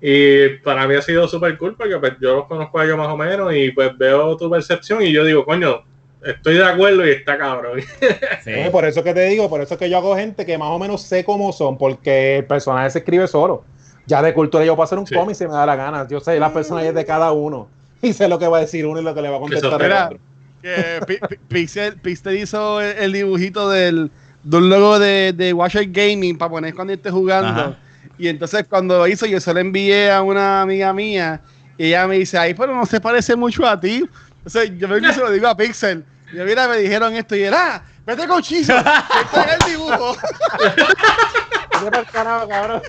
Y 0.00 0.48
para 0.62 0.86
mí 0.86 0.94
ha 0.96 1.02
sido 1.02 1.26
súper 1.26 1.56
cool 1.56 1.76
porque 1.76 1.96
pues, 1.98 2.12
yo 2.20 2.36
los 2.36 2.46
conozco 2.46 2.78
a 2.78 2.84
ellos 2.84 2.98
más 2.98 3.08
o 3.08 3.16
menos 3.16 3.54
y 3.54 3.70
pues 3.70 3.96
veo 3.96 4.36
tu 4.36 4.50
percepción 4.50 5.02
y 5.02 5.10
yo 5.12 5.24
digo, 5.24 5.44
coño, 5.46 5.82
estoy 6.22 6.56
de 6.56 6.64
acuerdo 6.64 7.06
y 7.06 7.10
está 7.10 7.38
cabrón. 7.38 7.80
Sí. 8.44 8.52
Por 8.70 8.84
eso 8.84 9.02
que 9.02 9.14
te 9.14 9.24
digo, 9.24 9.48
por 9.48 9.62
eso 9.62 9.74
es 9.74 9.80
que 9.80 9.88
yo 9.88 9.96
hago 9.96 10.14
gente 10.16 10.44
que 10.44 10.58
más 10.58 10.68
o 10.68 10.78
menos 10.78 11.00
sé 11.00 11.24
cómo 11.24 11.50
son, 11.52 11.78
porque 11.78 12.38
el 12.38 12.44
personaje 12.44 12.90
se 12.90 12.98
escribe 12.98 13.26
solo. 13.26 13.64
Ya 14.06 14.20
de 14.20 14.34
cultura 14.34 14.62
yo 14.66 14.74
puedo 14.76 14.84
hacer 14.84 14.98
un 14.98 15.06
Sí. 15.06 15.14
cómic 15.14 15.34
si 15.36 15.46
me 15.46 15.54
da 15.54 15.64
la 15.64 15.76
gana. 15.76 16.06
Yo 16.06 16.20
sé 16.20 16.38
las 16.38 16.52
personajes 16.52 16.94
de 16.94 17.04
cada 17.06 17.32
uno 17.32 17.68
y 18.02 18.12
sé 18.12 18.28
lo 18.28 18.38
que 18.38 18.46
va 18.46 18.58
a 18.58 18.60
decir 18.60 18.84
uno 18.84 19.00
y 19.00 19.04
lo 19.04 19.14
que 19.14 19.22
le 19.22 19.30
va 19.30 19.36
a 19.36 19.40
contestar 19.40 19.80
el 19.80 19.92
otro. 19.92 20.18
Que 20.64 21.00
Pi- 21.06 21.18
Pi- 21.28 21.36
Pixel, 21.48 21.96
Pixel 22.00 22.38
hizo 22.38 22.80
el, 22.80 22.96
el 22.98 23.12
dibujito 23.12 23.68
del, 23.68 24.10
de 24.42 24.56
un 24.56 24.68
logo 24.70 24.98
de, 24.98 25.32
de 25.32 25.52
Watcher 25.52 25.86
Gaming 25.90 26.38
para 26.38 26.50
poner 26.50 26.74
cuando 26.74 26.92
esté 26.94 27.10
jugando. 27.10 27.48
Ajá. 27.48 27.78
Y 28.18 28.28
entonces 28.28 28.64
cuando 28.68 28.98
lo 28.98 29.06
hizo, 29.06 29.26
yo 29.26 29.40
se 29.40 29.52
lo 29.52 29.60
envié 29.60 30.10
a 30.10 30.22
una 30.22 30.62
amiga 30.62 30.92
mía 30.92 31.40
y 31.76 31.86
ella 31.86 32.06
me 32.06 32.18
dice, 32.18 32.38
ay, 32.38 32.54
pero 32.54 32.74
no 32.74 32.86
se 32.86 33.00
parece 33.00 33.36
mucho 33.36 33.66
a 33.66 33.78
ti. 33.78 34.04
Entonces 34.38 34.70
yo 34.78 34.88
me 34.88 35.12
se 35.12 35.20
lo 35.20 35.30
digo 35.30 35.48
a 35.48 35.56
Pixel. 35.56 36.04
Y 36.32 36.36
yo, 36.36 36.44
mira, 36.44 36.66
me 36.68 36.78
dijeron 36.78 37.14
esto 37.14 37.34
y 37.36 37.42
era, 37.42 37.76
ah, 37.76 37.82
vete 38.06 38.26
con 38.26 38.40
Chizo, 38.42 38.74
este 38.76 39.40
es 39.40 39.66
el 39.66 39.72
dibujo. 39.72 40.16
Vete 41.82 41.90
pa'l 41.90 42.06
carajo, 42.12 42.48
cabrón. 42.48 42.82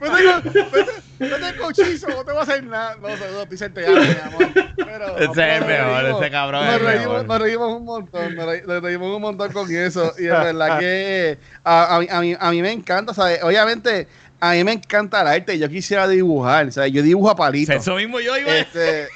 Vete 0.00 0.64
vete, 0.72 0.90
vete 1.18 1.56
con 1.58 1.72
Chizo, 1.72 2.08
no 2.08 2.24
te 2.24 2.32
voy 2.32 2.40
a 2.40 2.42
hacer 2.42 2.64
nada. 2.64 2.96
No, 3.00 3.08
no, 3.08 3.16
no, 3.38 3.48
Pixel 3.48 3.72
te 3.72 3.86
amo, 3.86 4.00
mi 4.00 4.06
amor. 4.34 4.48
Pero, 4.76 5.16
Ese 5.18 5.30
es 5.30 5.60
el 5.62 5.64
mejor, 5.66 6.04
ese 6.22 6.30
cabrón 6.30 6.64
nos 6.66 6.74
es 6.74 6.80
el 6.80 6.86
reímos, 6.86 7.08
mejor. 7.08 7.26
nos 7.26 7.38
reímos 7.40 7.76
un 7.76 7.84
montón, 7.84 8.34
nos, 8.34 8.46
re- 8.46 8.62
nos 8.66 8.82
reímos 8.82 9.16
un 9.16 9.22
montón 9.22 9.52
con 9.52 9.70
eso. 9.74 10.12
Y 10.18 10.22
de 10.24 10.30
verdad 10.30 10.78
que 10.78 11.38
a, 11.64 11.96
a 11.96 12.00
mí, 12.00 12.06
a, 12.10 12.20
mí, 12.20 12.36
a 12.38 12.50
mí 12.50 12.62
me 12.62 12.72
encanta, 12.72 13.14
¿sabes? 13.14 13.42
Obviamente, 13.42 14.08
a 14.40 14.52
mí 14.52 14.64
me 14.64 14.72
encanta 14.72 15.20
el 15.22 15.28
arte. 15.28 15.58
Yo 15.58 15.68
quisiera 15.68 16.06
dibujar, 16.08 16.70
¿sabes? 16.72 16.92
Yo 16.92 17.02
dibujo 17.02 17.30
a 17.30 17.36
palitos. 17.36 17.74
Eso 17.76 17.94
mismo 17.96 18.20
yo 18.20 18.36
iba 18.36 18.56
Este, 18.56 19.08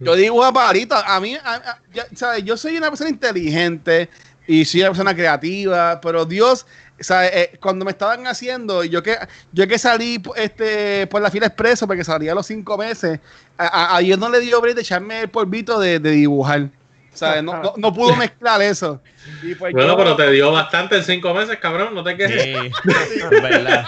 yo 0.00 0.14
dibujo 0.16 0.44
a 0.44 0.52
palitos. 0.52 1.02
A 1.06 1.20
mí, 1.20 1.36
a- 1.36 1.54
a- 1.54 1.78
ya, 1.92 2.06
¿sabes? 2.14 2.44
Yo 2.44 2.56
soy 2.56 2.76
una 2.76 2.88
persona 2.90 3.10
inteligente 3.10 4.08
y 4.46 4.64
soy 4.64 4.80
una 4.80 4.90
persona 4.90 5.14
creativa, 5.14 6.00
pero 6.00 6.24
Dios, 6.24 6.66
¿sabes? 7.00 7.30
Eh, 7.34 7.58
cuando 7.60 7.84
me 7.84 7.90
estaban 7.90 8.26
haciendo, 8.26 8.82
yo 8.84 9.02
que, 9.02 9.16
yo 9.52 9.66
que 9.68 9.78
salí 9.78 10.20
este, 10.36 11.06
por 11.06 11.20
la 11.22 11.30
fila 11.30 11.46
expreso, 11.46 11.86
porque 11.86 12.04
salía 12.04 12.32
a 12.32 12.34
los 12.34 12.46
cinco 12.46 12.76
meses, 12.78 13.20
a, 13.56 13.66
a- 13.66 13.96
a 13.96 13.98
Dios 14.00 14.18
no 14.18 14.28
le 14.30 14.40
dio 14.40 14.60
break 14.60 14.74
de 14.76 14.82
echarme 14.82 15.20
el 15.22 15.28
polvito 15.28 15.78
de, 15.80 15.98
de 16.00 16.10
dibujar. 16.10 16.68
¿sabes? 17.14 17.42
No, 17.42 17.60
no, 17.60 17.74
no 17.76 17.92
pudo 17.92 18.14
mezclar 18.14 18.62
eso. 18.62 19.00
Y 19.42 19.54
pues 19.56 19.72
Bueno, 19.72 19.88
yo- 19.88 19.96
pero 19.96 20.14
te 20.16 20.30
dio 20.30 20.52
bastante 20.52 20.96
en 20.98 21.02
cinco 21.04 21.34
meses, 21.34 21.58
cabrón, 21.58 21.92
no 21.94 22.04
te 22.04 22.16
quejes. 22.16 22.42
Sí, 22.44 22.54
es 23.18 23.42
verdad. 23.42 23.84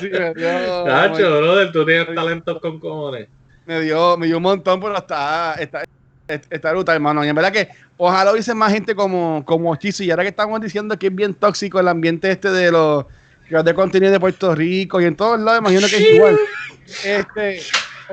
sí, 0.00 0.08
me 0.10 0.34
dio- 0.34 0.84
Nacho, 0.86 1.38
brother, 1.38 1.72
tú 1.72 1.84
tienes 1.84 2.14
talentos 2.14 2.60
con 2.60 2.80
cojones. 2.80 3.28
me 3.64 3.80
dio, 3.80 4.16
me 4.16 4.26
dio 4.26 4.36
un 4.38 4.42
montón, 4.42 4.80
pero 4.80 4.96
está, 4.96 5.54
está, 5.54 5.84
está 6.28 6.72
brutal, 6.72 6.96
hermano. 6.96 7.24
Y 7.24 7.28
en 7.28 7.34
verdad 7.34 7.52
que 7.52 7.68
ojalá 7.96 8.32
hubiese 8.32 8.54
más 8.54 8.72
gente 8.72 8.94
como, 8.94 9.44
como 9.44 9.74
Chizo. 9.76 10.02
Y 10.04 10.10
ahora 10.10 10.22
que 10.22 10.30
estamos 10.30 10.60
diciendo 10.60 10.98
que 10.98 11.06
es 11.08 11.14
bien 11.14 11.34
tóxico 11.34 11.80
el 11.80 11.88
ambiente 11.88 12.30
este 12.30 12.50
de 12.50 12.70
los 12.72 13.04
creadores 13.46 13.72
de 13.72 13.74
contenido 13.74 14.12
de 14.12 14.20
Puerto 14.20 14.54
Rico 14.54 15.00
y 15.00 15.04
en 15.04 15.16
todos 15.16 15.38
lados, 15.40 15.60
imagino 15.60 15.86
que 15.88 15.96
es 15.96 16.14
igual. 16.14 16.38
Este, 17.04 17.60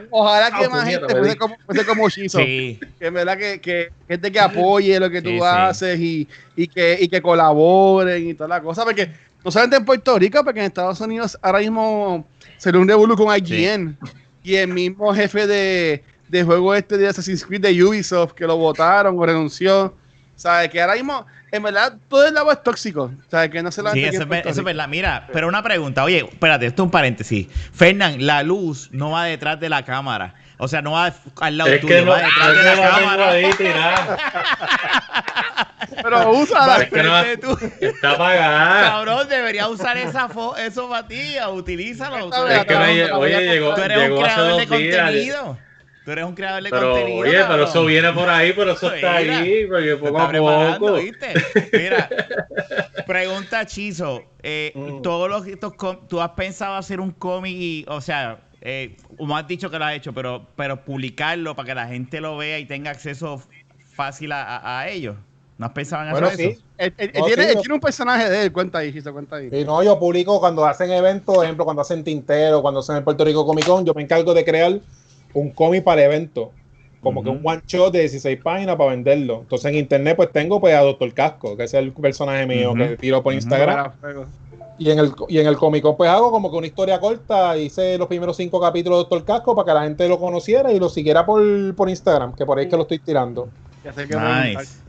ojalá 0.09 0.51
que 0.57 0.65
Ah, 0.65 0.69
más 0.69 0.87
gente 0.87 1.15
fuese 1.15 1.35
como, 1.35 1.55
fuese 1.65 1.85
como 1.85 2.09
Chizo. 2.09 2.39
Sí. 2.39 2.79
Que 2.99 3.07
en 3.07 3.13
verdad 3.13 3.37
que, 3.37 3.59
que 3.59 3.89
gente 4.07 4.31
que 4.31 4.39
apoye 4.39 4.99
lo 4.99 5.09
que 5.09 5.21
tú 5.21 5.29
Sí, 5.29 5.37
sí. 5.37 5.43
haces 5.43 5.99
y, 5.99 6.27
y 6.55 6.67
que, 6.67 6.97
y 7.01 7.07
que 7.07 7.21
colaboren 7.21 8.29
y 8.29 8.33
toda 8.33 8.47
la 8.49 8.61
cosa. 8.61 8.83
Porque 8.83 9.09
no 9.43 9.51
solamente 9.51 9.77
en 9.77 9.85
Puerto 9.85 10.17
Rico, 10.17 10.43
porque 10.43 10.59
en 10.59 10.67
Estados 10.67 10.99
Unidos 11.01 11.37
ahora 11.41 11.59
mismo 11.59 12.25
se 12.57 12.71
le 12.71 12.77
un 12.77 12.87
revuelo 12.87 13.15
con 13.17 13.35
IGN. 13.35 13.97
Y 14.43 14.55
el 14.55 14.67
mismo 14.67 15.13
jefe 15.13 15.47
de, 15.47 16.03
de 16.33 16.43
juego 16.43 16.75
este 16.75 16.97
de 16.97 17.07
Assassin's 17.07 17.45
Creed 17.45 17.61
de 17.61 17.83
Ubisoft, 17.83 18.33
que 18.33 18.45
lo 18.45 18.57
votaron 18.57 19.17
o 19.17 19.25
renunció. 19.25 19.95
¿Sabes? 20.35 20.69
Que 20.69 20.81
ahora 20.81 20.95
mismo, 20.95 21.25
en 21.51 21.61
verdad, 21.61 21.93
todo 22.09 22.27
el 22.27 22.35
agua 22.35 22.53
es 22.53 22.63
tóxico. 22.63 23.11
¿Sabes? 23.29 23.51
Que 23.51 23.61
no 23.61 23.71
se 23.71 23.83
la 23.83 23.91
Sí, 23.91 24.03
eso 24.03 24.23
es, 24.23 24.45
eso 24.45 24.49
es 24.61 24.63
verdad. 24.63 24.87
Mira, 24.87 25.27
pero 25.31 25.47
una 25.47 25.61
pregunta. 25.61 26.03
Oye, 26.03 26.27
espérate, 26.29 26.65
esto 26.65 26.81
es 26.81 26.85
un 26.85 26.91
paréntesis. 26.91 27.47
Fernán, 27.71 28.25
la 28.25 28.41
luz 28.41 28.89
no 28.91 29.11
va 29.11 29.25
detrás 29.25 29.59
de 29.59 29.69
la 29.69 29.85
cámara. 29.85 30.33
O 30.57 30.67
sea, 30.67 30.81
no 30.81 30.93
va 30.93 31.13
al 31.39 31.57
lado 31.57 31.69
Es 31.69 31.81
tuyo, 31.81 32.03
no, 32.05 32.11
va 32.11 32.17
detrás 32.21 32.47
de 32.57 32.63
la 32.63 32.75
la 32.75 32.89
cámara. 32.99 33.29
ahí 33.29 33.49
tirada. 33.57 34.17
Pero 36.01 36.31
usa 36.31 36.67
Va 36.67 36.77
Es 36.77 36.89
que 36.89 37.03
no- 37.03 37.19
frente 37.21 37.37
tú. 37.47 37.57
Está 37.81 38.11
apagada. 38.11 38.81
Cabrón, 38.89 39.29
debería 39.29 39.67
usar 39.67 39.97
esa 39.97 40.29
fo 40.29 40.55
eso 40.57 40.89
para 40.89 41.07
ti. 41.07 41.35
Utilízalo. 41.51 42.29
Tú 42.29 42.47
Es 42.47 42.51
eres, 42.51 42.65
que 42.65 42.75
oye, 42.75 42.95
llegó- 43.41 43.75
tú 43.75 43.81
eres 43.81 43.97
un 43.97 44.03
llegó 44.03 44.25
hace 44.25 44.33
creador 44.33 44.67
de 44.69 44.77
días. 44.77 44.97
contenido. 45.03 45.57
Tú 46.03 46.11
eres 46.11 46.25
un 46.25 46.35
creador 46.35 46.61
de 46.63 46.69
Pero, 46.69 46.91
contenido. 46.91 47.19
oye, 47.21 47.43
pero 47.47 47.63
eso 47.63 47.85
viene 47.85 48.11
por 48.11 48.29
ahí, 48.29 48.51
pero 48.53 48.71
eso 48.73 48.93
está 48.93 49.19
Mira, 49.21 49.37
ahí, 49.39 49.65
porque 49.65 49.95
poco 49.95 50.19
está 50.21 50.73
a 50.73 50.79
poco. 50.79 50.93
¿viste? 50.95 51.33
Mira, 51.71 52.09
pregunta 53.07 53.65
Chizo. 53.65 54.25
Eh, 54.41 54.71
Mm. 54.75 55.01
todos 55.01 55.29
los, 55.29 55.47
estos 55.47 55.73
¿Tú 56.09 56.19
has 56.21 56.31
pensado 56.31 56.75
hacer 56.75 56.99
un 56.99 57.11
cómic 57.11 57.53
y, 57.55 57.85
o 57.87 58.01
sea, 58.01 58.39
eh, 58.61 58.97
como 59.17 59.37
has 59.37 59.47
dicho 59.47 59.69
que 59.69 59.79
lo 59.79 59.85
has 59.85 59.95
hecho, 59.95 60.13
pero, 60.13 60.45
pero 60.57 60.83
publicarlo 60.83 61.55
para 61.55 61.67
que 61.67 61.75
la 61.75 61.87
gente 61.87 62.19
lo 62.19 62.35
vea 62.37 62.59
y 62.59 62.65
tenga 62.65 62.91
acceso 62.91 63.41
fácil 63.95 64.31
a, 64.33 64.43
a- 64.57 64.79
a 64.81 64.89
ellos? 64.89 65.15
¿No 65.57 65.67
has 65.67 65.71
pensado 65.71 66.03
en 66.03 66.11
Bueno, 66.11 66.27
hacer 66.27 66.39
sí. 66.39 66.45
eso? 66.53 66.61
Él, 66.77 66.93
él- 66.97 67.11
él 67.13 67.19
No, 67.21 67.25
tiene, 67.27 67.43
sí, 67.43 67.49
él 67.49 67.55
yo- 67.55 67.61
tiene 67.61 67.73
un 67.75 67.79
personaje 67.79 68.29
de 68.29 68.43
él. 68.43 68.51
Cuenta 68.51 68.79
ahí, 68.79 68.91
Chizo, 68.91 69.13
cuenta 69.13 69.37
ahí. 69.37 69.49
Y 69.51 69.63
no, 69.63 69.81
yo 69.83 69.97
publico 69.99 70.39
cuando 70.39 70.65
hacen 70.65 70.91
eventos, 70.91 71.35
por 71.35 71.45
ejemplo, 71.45 71.63
cuando 71.63 71.81
hacen 71.83 72.03
Tintero, 72.03 72.61
cuando 72.61 72.81
hacen 72.81 72.97
el 72.97 73.03
Puerto 73.03 73.23
Rico 73.23 73.45
Comic 73.45 73.65
Con, 73.65 73.85
yo 73.85 73.93
me 73.93 74.01
encargo 74.01 74.33
de 74.33 74.43
crear 74.43 74.79
un 75.33 75.49
cómic 75.51 75.83
para 75.83 76.01
el 76.01 76.11
evento. 76.11 76.51
Como 77.01 77.21
que 77.21 77.29
un 77.29 77.41
one 77.43 77.61
shot 77.67 77.91
de 77.91 77.99
16 77.99 78.39
páginas 78.41 78.77
para 78.77 78.91
venderlo. 78.91 79.41
Entonces 79.41 79.71
en 79.71 79.77
internet 79.77 80.15
pues 80.15 80.31
tengo 80.31 80.61
pues 80.61 80.73
a 80.73 80.79
Doctor 80.79 81.13
Casco, 81.13 81.57
que 81.57 81.63
es 81.63 81.73
el 81.73 81.91
personaje 81.91 82.47
mío 82.47 82.73
que 82.73 82.95
tiro 82.95 83.21
por. 83.21 83.33
Instagram. 83.33 83.91
Y 84.79 84.89
en 84.89 84.99
el 84.99 85.11
y 85.27 85.37
en 85.37 85.45
el 85.45 85.55
Comic 85.55 85.83
Con 85.83 85.95
pues 85.97 86.09
hago 86.09 86.31
como 86.31 86.49
que 86.49 86.57
una 86.57 86.65
historia 86.65 86.99
corta, 86.99 87.55
hice 87.57 87.97
los 87.97 88.07
primeros 88.07 88.37
cinco 88.37 88.59
capítulos 88.59 88.97
de 88.97 89.01
Doctor 89.01 89.25
Casco 89.25 89.55
para 89.55 89.65
que 89.65 89.73
la 89.73 89.83
gente 89.83 90.07
lo 90.07 90.17
conociera 90.17 90.71
y 90.71 90.79
lo 90.79 90.89
siguiera 90.89 91.25
por, 91.25 91.43
por 91.75 91.89
Instagram, 91.89 92.33
que 92.33 92.45
por 92.45 92.57
ahí 92.57 92.65
es 92.65 92.71
que 92.71 92.77
lo 92.77 92.83
estoy 92.83 92.99
tirando. 92.99 93.49
Ya 93.83 93.93
sé 93.93 94.03
qué 94.03 94.15
preguntar. 94.15 94.45
Nice. 94.45 94.83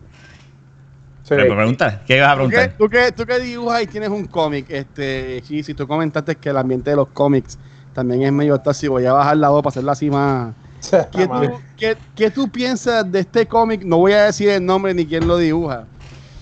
Sí. 1.24 1.30
Pero 1.30 1.48
me 1.48 1.56
pregunta, 1.56 2.02
¿qué 2.06 2.16
ibas 2.18 2.28
a 2.28 2.34
¿Tú 2.34 2.48
qué, 2.48 2.56
preguntar? 2.56 2.78
tú, 2.78 2.88
qué, 2.88 3.12
tú 3.12 3.26
qué 3.26 3.40
dibujas 3.40 3.82
y 3.82 3.86
tienes 3.86 4.10
un 4.10 4.26
cómic, 4.26 4.66
este, 4.68 5.42
si 5.42 5.74
tú 5.74 5.86
comentaste 5.86 6.36
que 6.36 6.50
el 6.50 6.56
ambiente 6.58 6.90
de 6.90 6.96
los 6.96 7.08
cómics 7.08 7.58
también 7.94 8.22
es 8.22 8.32
medio 8.32 8.58
tóxico, 8.60 8.94
voy 8.94 9.06
a 9.06 9.12
bajar 9.14 9.38
la 9.38 9.50
voz 9.50 9.62
para 9.62 9.70
hacerla 9.70 9.92
así 9.92 10.10
más... 10.10 10.56
¿Qué 11.12 11.28
tú, 11.28 11.64
qué- 11.76 11.98
qué 12.14 12.30
tú 12.30 12.50
piensas 12.50 13.10
de 13.10 13.20
este 13.20 13.46
cómic? 13.48 13.84
No 13.84 13.98
voy 13.98 14.12
a 14.12 14.24
decir 14.26 14.50
el 14.50 14.66
nombre 14.66 14.94
ni 14.94 15.06
quién 15.06 15.26
lo 15.28 15.38
dibuja. 15.38 15.88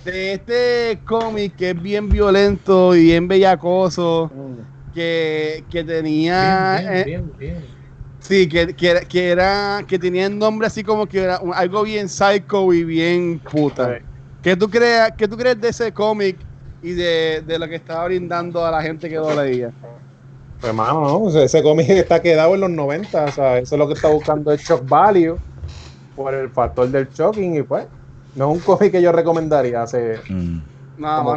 De 0.05 0.33
este 0.35 1.03
cómic 1.05 1.57
que 1.57 1.71
es 1.71 1.81
bien 1.83 2.11
violento 2.11 2.95
y 2.97 3.05
bien 3.05 3.29
bellacoso, 3.29 4.33
que, 4.93 5.67
que 5.71 5.85
tenía... 5.85 6.81
Bien, 6.81 6.97
eh, 6.97 7.05
bien, 7.05 7.37
bien, 7.39 7.61
bien. 7.61 7.77
Sí, 8.21 8.49
que, 8.49 8.75
que, 8.77 8.89
era- 8.91 9.01
que 9.01 9.29
era 9.31 9.85
que 9.87 9.99
tenía 9.99 10.27
el 10.27 10.39
nombre 10.39 10.67
así 10.67 10.83
como 10.85 11.07
que 11.09 11.23
era 11.23 11.41
un- 11.41 11.53
algo 11.55 11.83
bien 11.83 12.09
psycho 12.09 12.73
y 12.73 12.85
bien 12.85 13.41
puta. 13.41 14.01
¿Qué 14.41 14.57
tú 14.57 14.71
crees, 14.71 15.13
qué 15.19 15.27
tú 15.29 15.37
crees 15.37 15.61
de 15.61 15.69
ese 15.69 15.93
cómic 15.93 16.47
y 16.81 16.93
de, 16.93 17.43
de 17.45 17.59
lo 17.59 17.69
que 17.69 17.77
estaba 17.77 18.05
brindando 18.07 18.65
a 18.65 18.71
la 18.71 18.83
gente 18.83 19.09
que 19.09 19.17
lo 19.17 19.35
leía? 19.35 19.75
Pues, 20.63 20.71
hermano, 20.71 21.01
no, 21.01 21.23
o 21.23 21.31
sea, 21.33 21.43
ese 21.43 21.61
cómic 21.61 21.89
está 21.91 22.23
quedado 22.23 22.55
en 22.55 22.61
los 22.61 22.71
90, 22.71 23.25
o 23.27 23.33
sea, 23.33 23.59
eso 23.59 23.75
es 23.75 23.79
lo 23.81 23.89
que 23.89 23.95
está 23.95 24.07
buscando 24.09 24.53
el 24.53 24.59
shock 24.59 24.89
value 24.89 25.37
por 26.15 26.33
el 26.33 26.51
factor 26.51 26.89
del 26.89 27.09
shocking 27.09 27.57
y 27.57 27.63
pues, 27.65 27.89
no 28.37 28.49
es 28.49 28.57
un 28.59 28.63
cómic 28.63 28.93
que 28.93 29.03
yo 29.03 29.11
recomendaría. 29.11 29.83
Hace, 29.83 30.23
Mm. 30.29 30.59
No, 30.99 31.37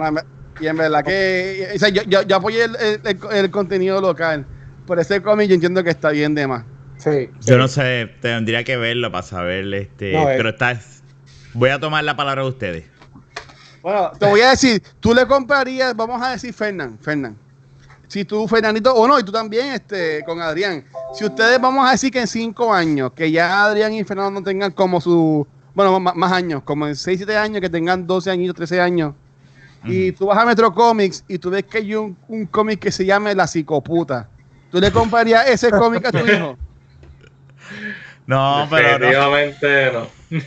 y 0.59 0.67
en 0.67 0.77
verdad 0.77 1.03
que 1.03 1.69
o 1.75 1.79
sea, 1.79 1.89
yo, 1.89 2.03
yo, 2.03 2.21
yo 2.21 2.35
apoyé 2.35 2.65
el, 2.65 2.75
el- 2.75 3.01
el- 3.03 3.19
el 3.35 3.49
contenido 3.51 3.99
local, 3.99 4.45
pero 4.85 5.01
ese 5.01 5.23
cómic 5.23 5.49
yo 5.49 5.55
entiendo 5.55 5.83
que 5.83 5.89
está 5.89 6.11
bien 6.11 6.35
de 6.35 6.45
más. 6.45 6.65
sí, 6.99 7.31
Yo 7.39 7.53
sí. 7.53 7.57
no 7.57 7.67
sé, 7.67 8.11
tendría 8.21 8.63
que 8.63 8.77
verlo 8.77 9.11
para 9.11 9.23
saber, 9.23 9.73
este, 9.73 10.13
No, 10.13 10.25
pero 10.25 10.49
está, 10.49 10.79
voy 11.55 11.71
a 11.71 11.79
tomar 11.79 12.03
la 12.03 12.15
palabra 12.15 12.43
de 12.43 12.49
ustedes. 12.49 12.85
Bueno, 13.81 14.11
te 14.19 14.27
voy 14.27 14.41
a 14.41 14.51
decir, 14.51 14.83
tú 14.99 15.15
le 15.15 15.25
comprarías, 15.25 15.95
vamos 15.95 16.21
a 16.21 16.31
decir 16.31 16.53
Fernán, 16.53 16.99
Fernán. 16.99 17.44
Si 18.07 18.25
tú, 18.25 18.47
Fernandito, 18.47 18.93
o 18.93 19.07
no, 19.07 19.19
y 19.19 19.23
tú 19.23 19.31
también, 19.31 19.73
este, 19.73 20.23
con 20.25 20.41
Adrián. 20.41 20.85
Si 21.13 21.25
ustedes, 21.25 21.59
vamos 21.59 21.87
a 21.87 21.91
decir 21.91 22.11
que 22.11 22.21
en 22.21 22.27
cinco 22.27 22.73
años, 22.73 23.11
que 23.13 23.31
ya 23.31 23.65
Adrián 23.65 23.93
y 23.93 24.03
Fernando 24.03 24.39
no 24.39 24.43
tengan 24.43 24.71
como 24.71 25.01
su, 25.01 25.47
bueno, 25.73 25.99
más, 25.99 26.15
más 26.15 26.31
años, 26.31 26.63
como 26.63 26.87
en 26.87 26.95
6, 26.95 27.17
7 27.19 27.37
años, 27.37 27.61
que 27.61 27.69
tengan 27.69 28.07
12 28.07 28.31
años, 28.31 28.55
13 28.55 28.81
años, 28.81 29.13
y 29.83 30.11
tú 30.13 30.27
vas 30.27 30.37
a 30.37 30.45
Metro 30.45 30.73
Comics 30.73 31.23
y 31.27 31.37
tú 31.37 31.51
ves 31.51 31.63
que 31.63 31.77
hay 31.77 31.93
un, 31.95 32.17
un 32.27 32.45
cómic 32.47 32.79
que 32.79 32.91
se 32.91 33.05
llama 33.05 33.33
La 33.33 33.45
Psicoputa. 33.45 34.27
¿Tú 34.71 34.79
le 34.79 34.91
comprarías 34.91 35.47
ese 35.47 35.69
cómic 35.69 36.05
a 36.05 36.11
tu 36.11 36.17
hijo? 36.27 36.57
No, 38.25 38.67
pero 38.69 38.99
no, 38.99 39.05
Definitivamente 39.05 39.91
no. 39.91 40.07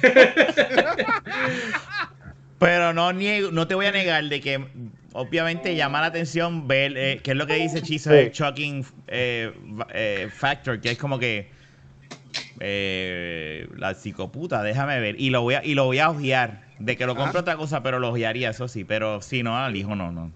pero 2.59 2.93
no 2.93 3.13
niego, 3.13 3.51
no 3.53 3.69
te 3.69 3.75
voy 3.75 3.87
a 3.87 3.93
negar 3.93 4.25
de 4.25 4.41
que 4.41 4.67
obviamente 5.19 5.75
llama 5.77 6.01
la 6.01 6.07
atención 6.09 6.67
ver 6.69 6.97
eh, 6.97 7.21
qué 7.23 7.33
es 7.33 7.37
lo 7.37 7.47
que 7.47 7.55
dice 7.55 7.83
Chizo 7.83 8.11
Sí. 8.11 8.17
el 8.17 8.31
shocking 8.33 8.85
eh, 9.09 9.53
eh, 9.93 10.29
factor, 10.31 10.81
que 10.81 10.93
es 10.93 10.99
como 10.99 11.19
que 11.19 11.51
eh, 12.61 13.69
la 13.77 13.95
psicoputa, 13.95 14.63
déjame 14.63 14.99
ver 15.01 15.21
y 15.21 15.31
lo 15.31 15.43
voy 15.43 15.55
a 15.55 15.65
y 15.65 15.75
lo 15.75 15.85
voy 15.85 15.99
a 16.01 16.11
ojear, 16.11 16.63
de 16.79 16.97
que 16.97 17.07
lo 17.07 17.15
compro 17.15 17.41
otra 17.41 17.57
cosa, 17.57 17.83
pero 17.83 17.99
lo 17.99 18.11
ojearía, 18.11 18.51
eso 18.51 18.67
sí, 18.69 18.85
pero 18.85 19.21
si 19.23 19.43
no 19.43 19.57
al 19.57 19.77
hijo 19.77 19.95
no, 19.95 20.11
no. 20.11 20.33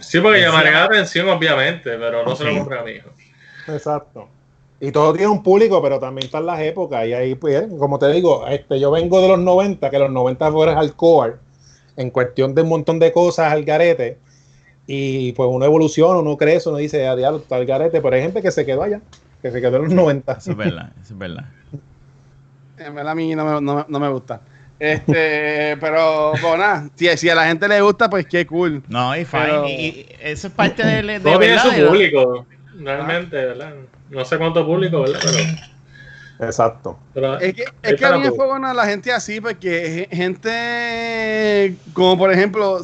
Sí, 0.00 0.20
porque 0.20 0.38
Sí. 0.38 0.44
llamaría 0.44 0.72
la 0.72 0.84
atención, 0.84 1.28
obviamente, 1.28 1.90
pero 1.98 2.24
no 2.24 2.36
se 2.36 2.44
lo 2.44 2.50
Sí. 2.52 2.58
compré 2.58 2.78
a 2.78 2.82
mi 2.82 2.90
hijo. 2.92 3.10
Exacto. 3.68 4.28
Y 4.80 4.92
todo 4.92 5.12
tiene 5.12 5.28
un 5.28 5.42
público, 5.42 5.82
pero 5.82 5.98
también 5.98 6.26
están 6.26 6.46
las 6.46 6.60
épocas. 6.60 7.04
Y 7.06 7.12
ahí, 7.12 7.34
pues, 7.34 7.66
como 7.78 7.98
te 7.98 8.08
digo, 8.12 8.46
este, 8.46 8.78
yo 8.78 8.90
vengo 8.92 9.20
de 9.20 9.28
los 9.28 9.38
90, 9.40 9.90
que 9.90 9.98
los 9.98 10.10
90 10.10 10.52
fueron 10.52 10.76
hardcore, 10.76 11.34
en 11.98 12.10
cuestión 12.10 12.54
de 12.54 12.62
un 12.62 12.68
montón 12.70 12.98
de 12.98 13.12
cosas 13.12 13.52
al 13.52 13.64
garete. 13.64 14.16
Y 14.86 15.32
pues 15.32 15.50
uno 15.52 15.66
evoluciona, 15.66 16.20
uno 16.20 16.38
crece, 16.38 16.70
uno 16.70 16.78
dice, 16.78 17.06
a 17.06 17.14
diablo, 17.14 17.40
está 17.40 17.56
al 17.56 17.66
garete. 17.66 18.00
Pero 18.00 18.16
hay 18.16 18.22
gente 18.22 18.40
que 18.40 18.50
se 18.50 18.64
quedó 18.64 18.82
allá, 18.84 19.02
que 19.42 19.50
se 19.50 19.60
quedó 19.60 19.76
en 19.76 19.82
los 19.82 19.92
90. 19.92 20.32
Eso 20.32 20.52
es 20.52 20.56
verdad, 20.56 20.92
eso 21.02 21.12
es 21.12 21.18
verdad. 21.18 21.44
En 22.78 22.94
verdad 22.94 23.12
a 23.12 23.14
mí 23.14 23.34
no 23.34 23.44
me, 23.44 23.60
no, 23.60 23.84
no 23.86 24.00
me 24.00 24.08
gusta. 24.08 24.40
Este, 24.78 25.76
pero, 25.80 26.32
pues 26.40 26.58
nada, 26.58 26.88
si, 26.94 27.08
si 27.16 27.28
a 27.28 27.34
la 27.34 27.46
gente 27.48 27.66
le 27.68 27.80
gusta, 27.80 28.08
pues 28.08 28.26
qué 28.26 28.46
cool. 28.46 28.82
No, 28.88 29.14
y 29.16 29.24
fine, 29.24 29.42
Pero- 29.44 29.68
y, 29.68 29.72
y 29.72 30.06
eso 30.22 30.46
es 30.46 30.52
parte 30.52 30.86
de, 30.86 31.02
de 31.02 31.18
verdad, 31.18 31.62
su 31.64 31.70
de 31.70 31.82
la- 31.82 31.88
público, 31.88 32.46
realmente, 32.78 33.36
¿verdad? 33.36 33.74
No 34.10 34.24
sé 34.24 34.38
cuánto 34.38 34.64
público, 34.64 35.00
¿verdad? 35.02 35.18
Pero, 35.22 35.38
Exacto. 36.38 36.98
pero 37.12 37.38
Es 37.40 37.54
que, 37.54 37.64
es 37.82 37.94
que 37.96 38.04
a 38.06 38.12
mí 38.12 38.20
me 38.20 38.32
fue 38.32 38.46
buena 38.46 38.74
la 38.74 38.86
gente 38.86 39.12
así, 39.12 39.40
porque 39.40 40.08
ge- 40.10 40.16
gente, 40.16 41.76
como 41.92 42.18
por 42.18 42.32
ejemplo, 42.32 42.80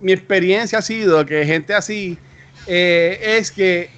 mi 0.00 0.12
experiencia 0.12 0.78
ha 0.78 0.82
sido 0.82 1.24
que 1.26 1.44
gente 1.44 1.74
así 1.74 2.18
eh, 2.66 3.18
es 3.38 3.50
que 3.52 3.90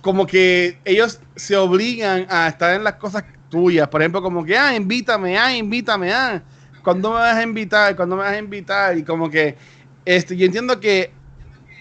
como 0.00 0.26
que 0.26 0.80
ellos 0.84 1.20
se 1.36 1.56
obligan 1.56 2.26
a 2.30 2.48
estar 2.48 2.74
en 2.74 2.84
las 2.84 2.94
cosas 2.96 3.24
tuyas. 3.48 3.88
Por 3.88 4.00
ejemplo, 4.02 4.22
como 4.22 4.44
que, 4.44 4.56
ah, 4.56 4.74
invítame, 4.74 5.38
ah, 5.38 5.54
invítame, 5.54 6.12
ah. 6.12 6.42
¿Cuándo 6.82 7.10
me 7.10 7.16
vas 7.16 7.36
a 7.36 7.42
invitar? 7.42 7.94
¿Cuándo 7.96 8.16
me 8.16 8.22
vas 8.22 8.32
a 8.32 8.38
invitar? 8.38 8.96
Y 8.96 9.04
como 9.04 9.28
que, 9.28 9.58
este, 10.04 10.36
yo 10.36 10.46
entiendo 10.46 10.80
que 10.80 11.19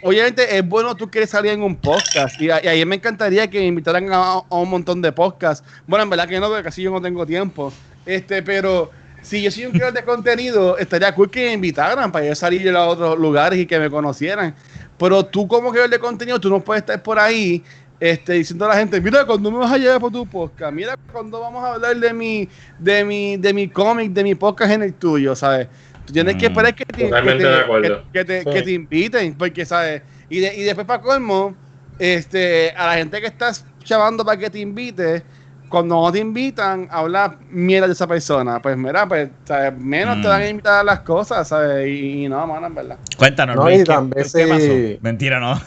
Obviamente 0.01 0.57
es 0.57 0.65
bueno 0.67 0.95
tú 0.95 1.11
quieres 1.11 1.29
salir 1.29 1.51
en 1.51 1.61
un 1.61 1.75
podcast 1.81 2.39
y, 2.39 2.49
a- 2.49 2.73
y 2.75 2.85
me 2.85 2.95
encantaría 2.95 3.49
que 3.49 3.59
me 3.59 3.65
invitaran 3.65 4.11
a, 4.13 4.33
a 4.49 4.55
un 4.55 4.69
montón 4.69 5.01
de 5.01 5.11
podcasts. 5.11 5.67
Bueno, 5.85 6.03
en 6.03 6.09
verdad 6.09 6.27
que 6.27 6.39
no, 6.39 6.47
porque 6.47 6.63
casi 6.63 6.81
yo 6.83 6.91
no 6.91 7.01
tengo 7.01 7.25
tiempo. 7.25 7.77
Este, 8.05 8.41
pero 8.41 8.91
si 9.21 9.41
yo 9.41 9.51
soy 9.51 9.65
un 9.65 9.73
creador 9.73 9.93
de 9.93 10.03
contenido, 10.05 10.77
estaría 10.77 11.13
cool 11.13 11.29
que 11.29 11.45
me 11.47 11.53
invitaran 11.53 12.11
para 12.11 12.25
yo 12.25 12.35
salir 12.35 12.69
a 12.75 12.87
otros 12.87 13.17
lugares 13.19 13.59
y 13.59 13.65
que 13.65 13.77
me 13.79 13.89
conocieran. 13.89 14.55
Pero 14.97 15.25
tú 15.25 15.47
como 15.47 15.69
creador 15.71 15.91
de 15.91 15.99
contenido, 15.99 16.39
tú 16.39 16.49
no 16.49 16.63
puedes 16.63 16.81
estar 16.81 17.01
por 17.03 17.19
ahí 17.19 17.63
este, 17.99 18.33
diciendo 18.33 18.65
a 18.65 18.69
la 18.69 18.77
gente, 18.77 19.01
mira, 19.01 19.25
cuando 19.25 19.51
me 19.51 19.57
vas 19.57 19.71
a 19.73 19.77
llevar 19.77 19.99
por 19.99 20.11
tu 20.11 20.27
podcast, 20.29 20.71
mira, 20.73 20.95
cuando 21.11 21.41
vamos 21.41 21.61
a 21.63 21.73
hablar 21.73 21.97
de 21.97 22.13
mi, 22.13 22.49
de 22.77 23.03
mi, 23.03 23.35
de 23.37 23.53
mi 23.53 23.69
cómic, 23.69 24.11
de 24.13 24.23
mi 24.23 24.35
podcast 24.35 24.71
en 24.71 24.83
el 24.83 24.95
tuyo, 24.95 25.35
¿sabes? 25.35 25.67
Tú 26.09 26.13
tienes 26.13 26.37
que 26.37 26.47
Mm, 26.47 26.51
esperar 26.51 26.73
que 26.73 26.83
te, 26.91 27.03
totalmente 27.03 27.43
que 27.43 27.49
te- 27.49 27.55
de 27.55 27.59
acuerdo. 27.61 28.03
que- 28.03 28.09
que 28.19 28.25
te- 28.25 28.43
Sí. 28.43 28.49
que 28.49 28.61
te 28.63 28.71
inviten, 28.71 29.37
porque, 29.37 29.63
¿sabes? 29.63 30.01
Y, 30.27 30.39
de- 30.39 30.55
y 30.55 30.63
después, 30.63 30.87
para 30.87 31.01
colmo, 31.03 31.55
este, 31.99 32.73
a 32.75 32.87
la 32.87 32.93
gente 32.95 33.21
que 33.21 33.27
estás 33.27 33.63
chavando 33.83 34.25
para 34.25 34.35
que 34.39 34.49
te 34.49 34.57
invite, 34.57 35.27
cuando 35.69 36.01
no 36.01 36.11
te 36.11 36.17
invitan, 36.17 36.87
habla 36.89 37.37
mierda 37.51 37.85
de 37.85 37.93
esa 37.93 38.07
persona. 38.07 38.59
Pues 38.59 38.75
mira, 38.75 39.07
pues, 39.07 39.29
¿sabes? 39.45 39.71
menos 39.77 40.15
te 40.19 40.27
Mm. 40.27 40.31
van 40.31 40.41
a 40.41 40.49
invitar 40.49 40.79
a 40.79 40.83
las 40.83 41.01
cosas, 41.01 41.47
¿sabes? 41.47 41.87
Y, 41.87 42.23
y 42.25 42.27
no, 42.27 42.47
mano, 42.47 42.65
en 42.65 42.73
verdad. 42.73 42.97
Cuéntanos, 43.15 43.55
No, 43.55 43.65
Luis, 43.65 43.81
y 43.81 43.83
¿qué, 43.83 43.85
también 43.93 44.23
qué 44.23 44.29
sí- 44.29 44.49
pasó? 44.49 45.01
Mentira, 45.03 45.39
no. 45.39 45.61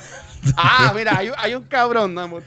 Ah, 0.57 0.93
mira, 0.97 1.19
hay, 1.19 1.29
un- 1.29 1.37
hay 1.39 1.55
un 1.55 1.63
cabrón, 1.67 2.15
no, 2.15 2.27
no. 2.27 2.41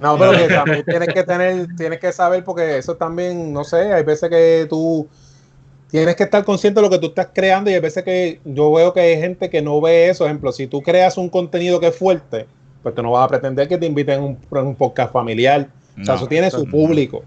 No, 0.00 0.18
pero 0.18 0.32
que 0.32 0.48
también 0.48 0.84
tienes 0.84 1.08
que 1.12 1.22
tener, 1.22 1.66
tienes 1.76 1.98
que 1.98 2.12
saber, 2.12 2.42
porque 2.44 2.78
eso 2.78 2.96
también, 2.96 3.52
no 3.52 3.62
sé, 3.62 3.92
hay 3.92 4.02
veces 4.04 4.30
que 4.30 4.66
tú 4.70 5.10
tienes 5.92 6.16
que 6.16 6.22
estar 6.24 6.42
consciente 6.42 6.80
de 6.80 6.86
lo 6.86 6.90
que 6.90 6.98
tú 6.98 7.08
estás 7.08 7.28
creando 7.34 7.70
y 7.70 7.74
hay 7.74 7.80
veces 7.80 8.02
que 8.02 8.40
yo 8.46 8.72
veo 8.72 8.94
que 8.94 9.00
hay 9.00 9.20
gente 9.20 9.50
que 9.50 9.60
no 9.60 9.78
ve 9.80 10.08
eso. 10.08 10.24
Ejemplo, 10.24 10.50
si 10.50 10.66
tú 10.66 10.80
creas 10.80 11.18
un 11.18 11.28
contenido 11.28 11.78
que 11.78 11.88
es 11.88 11.96
fuerte, 11.96 12.46
pues 12.82 12.94
tú 12.94 13.02
no 13.02 13.12
vas 13.12 13.26
a 13.26 13.28
pretender 13.28 13.68
que 13.68 13.76
te 13.76 13.84
inviten 13.84 14.20
a 14.20 14.22
un, 14.22 14.38
a 14.50 14.62
un 14.62 14.74
podcast 14.74 15.12
familiar. 15.12 15.68
o 16.00 16.02
sea, 16.02 16.14
eso 16.14 16.26
tiene 16.26 16.50
su 16.50 16.64
público. 16.64 17.22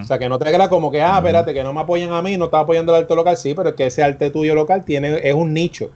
O 0.00 0.04
sea, 0.04 0.18
que 0.18 0.28
no 0.28 0.38
te 0.38 0.44
creas 0.44 0.68
como 0.68 0.90
que, 0.90 1.00
ah, 1.00 1.16
espérate, 1.16 1.54
que 1.54 1.64
no 1.64 1.72
me 1.72 1.80
apoyan 1.80 2.12
a 2.12 2.20
mí, 2.20 2.36
no 2.36 2.44
estás 2.44 2.62
apoyando 2.62 2.94
el 2.94 3.02
arte 3.02 3.16
local. 3.16 3.38
Sí, 3.38 3.54
pero 3.54 3.70
es 3.70 3.74
que 3.74 3.86
ese 3.86 4.02
arte 4.02 4.30
tuyo 4.30 4.54
local 4.54 4.84
tiene, 4.84 5.18
es 5.22 5.34
un 5.34 5.54
nicho. 5.54 5.90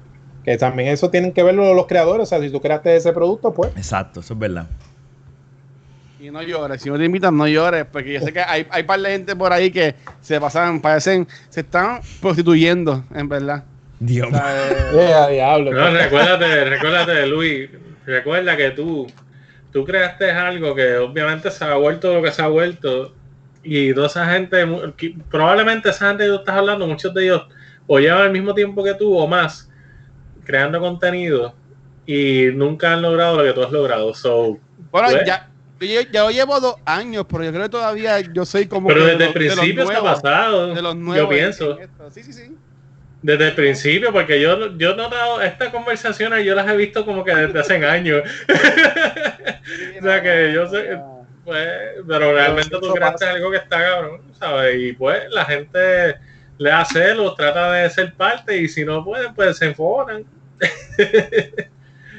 Que 0.44 0.56
también 0.56 0.88
eso 0.88 1.10
tienen 1.10 1.30
que 1.30 1.42
verlo 1.42 1.74
los 1.74 1.86
creadores. 1.86 2.22
O 2.22 2.26
sea, 2.26 2.40
si 2.40 2.48
tú 2.48 2.58
creaste 2.58 2.96
ese 2.96 3.12
producto, 3.12 3.52
pues 3.52 3.70
Exacto, 3.76 4.20
eso 4.20 4.32
es 4.32 4.40
verdad. 4.40 4.66
Y 6.24 6.30
no 6.30 6.42
llores, 6.42 6.80
si 6.80 6.88
no 6.88 6.96
te 6.96 7.04
invitan, 7.04 7.36
no 7.36 7.46
llores, 7.46 7.84
porque 7.84 8.14
yo 8.14 8.20
sé 8.20 8.32
que 8.32 8.40
hay, 8.40 8.66
hay 8.70 8.82
par 8.84 8.98
de 8.98 9.10
gente 9.10 9.36
por 9.36 9.52
ahí 9.52 9.70
que 9.70 9.94
se 10.22 10.40
pasan, 10.40 10.80
parecen, 10.80 11.28
se 11.50 11.60
están 11.60 12.00
prostituyendo, 12.22 13.04
en 13.14 13.28
verdad. 13.28 13.62
Dios 14.00 14.28
O 14.28 14.30
sea, 14.30 15.28
eh, 15.28 15.34
diablo. 15.34 15.72
No, 15.72 15.90
recuérdate, 15.90 16.64
recuérdate, 16.64 17.26
Luis. 17.26 17.68
Recuerda 18.06 18.56
que 18.56 18.70
tú, 18.70 19.06
tú 19.70 19.84
creaste 19.84 20.30
algo 20.30 20.74
que 20.74 20.96
obviamente 20.96 21.50
se 21.50 21.62
ha 21.62 21.74
vuelto 21.74 22.14
lo 22.14 22.22
que 22.22 22.32
se 22.32 22.40
ha 22.40 22.48
vuelto. 22.48 23.14
Y 23.62 23.92
toda 23.92 24.06
esa 24.06 24.24
gente, 24.24 24.66
probablemente 25.30 25.90
esa 25.90 26.08
gente 26.08 26.24
que 26.24 26.30
tú 26.30 26.36
estás 26.36 26.56
hablando, 26.56 26.86
muchos 26.86 27.12
de 27.12 27.24
ellos 27.24 27.42
o 27.86 27.98
llevan 27.98 28.22
el 28.22 28.32
mismo 28.32 28.54
tiempo 28.54 28.82
que 28.82 28.94
tú 28.94 29.14
o 29.14 29.26
más 29.26 29.70
creando 30.42 30.80
contenido 30.80 31.54
y 32.06 32.46
nunca 32.54 32.94
han 32.94 33.02
logrado 33.02 33.36
lo 33.36 33.44
que 33.44 33.52
tú 33.52 33.62
has 33.62 33.72
logrado. 33.72 34.14
So, 34.14 34.58
bueno, 34.90 35.08
Pues. 35.10 35.26
ya, 35.26 35.50
yo, 35.80 36.00
yo 36.12 36.30
llevo 36.30 36.60
dos 36.60 36.76
años, 36.84 37.26
pero 37.28 37.44
yo 37.44 37.50
creo 37.50 37.62
que 37.64 37.68
todavía 37.68 38.20
yo 38.20 38.44
soy 38.44 38.66
como 38.66 38.88
pero 38.88 39.04
desde 39.04 39.18
de 39.18 39.24
el 39.24 39.24
los- 39.24 39.34
de 39.34 39.38
principio 39.40 39.82
está 39.82 40.00
nuevos, 40.00 40.20
pasado. 40.22 40.74
de 40.74 40.82
los 40.82 40.94
Yo 40.94 41.00
nuevos 41.00 41.30
en- 41.32 41.38
pienso. 41.38 41.78
Sí, 42.12 42.22
sí, 42.22 42.32
sí. 42.32 42.56
Desde 43.22 43.48
el 43.48 43.54
principio, 43.54 44.12
porque 44.12 44.38
yo, 44.40 44.76
yo 44.76 44.90
he 44.92 44.96
notado 44.96 45.40
estas 45.40 45.70
conversaciones, 45.70 46.44
yo 46.44 46.54
las 46.54 46.68
he 46.68 46.76
visto 46.76 47.04
como 47.06 47.24
que 47.24 47.34
desde 47.34 47.58
hace 47.60 47.84
años. 47.86 48.22
O 49.98 50.02
sea 50.02 50.22
que 50.22 50.52
yo 50.52 50.68
sé- 50.68 50.98
Pues, 51.44 51.68
pero 52.06 52.32
realmente 52.34 52.70
tú 52.70 52.84
eso 52.86 52.94
creaste 52.94 53.24
pasa. 53.24 53.30
algo 53.36 53.50
que 53.50 53.56
está 53.58 53.78
cabrón, 53.82 54.20
¿sabes? 54.38 54.76
Y 54.78 54.92
pues 54.92 55.22
la 55.30 55.44
gente 55.46 56.16
le 56.58 56.70
hace 56.70 56.94
celos, 57.02 57.34
trata 57.36 57.72
de 57.72 57.90
ser 57.90 58.14
parte 58.14 58.56
y 58.58 58.68
si 58.68 58.84
no 58.84 59.04
pueden, 59.04 59.34
pues 59.34 59.56
se 59.58 59.66
enfocan. 59.66 60.24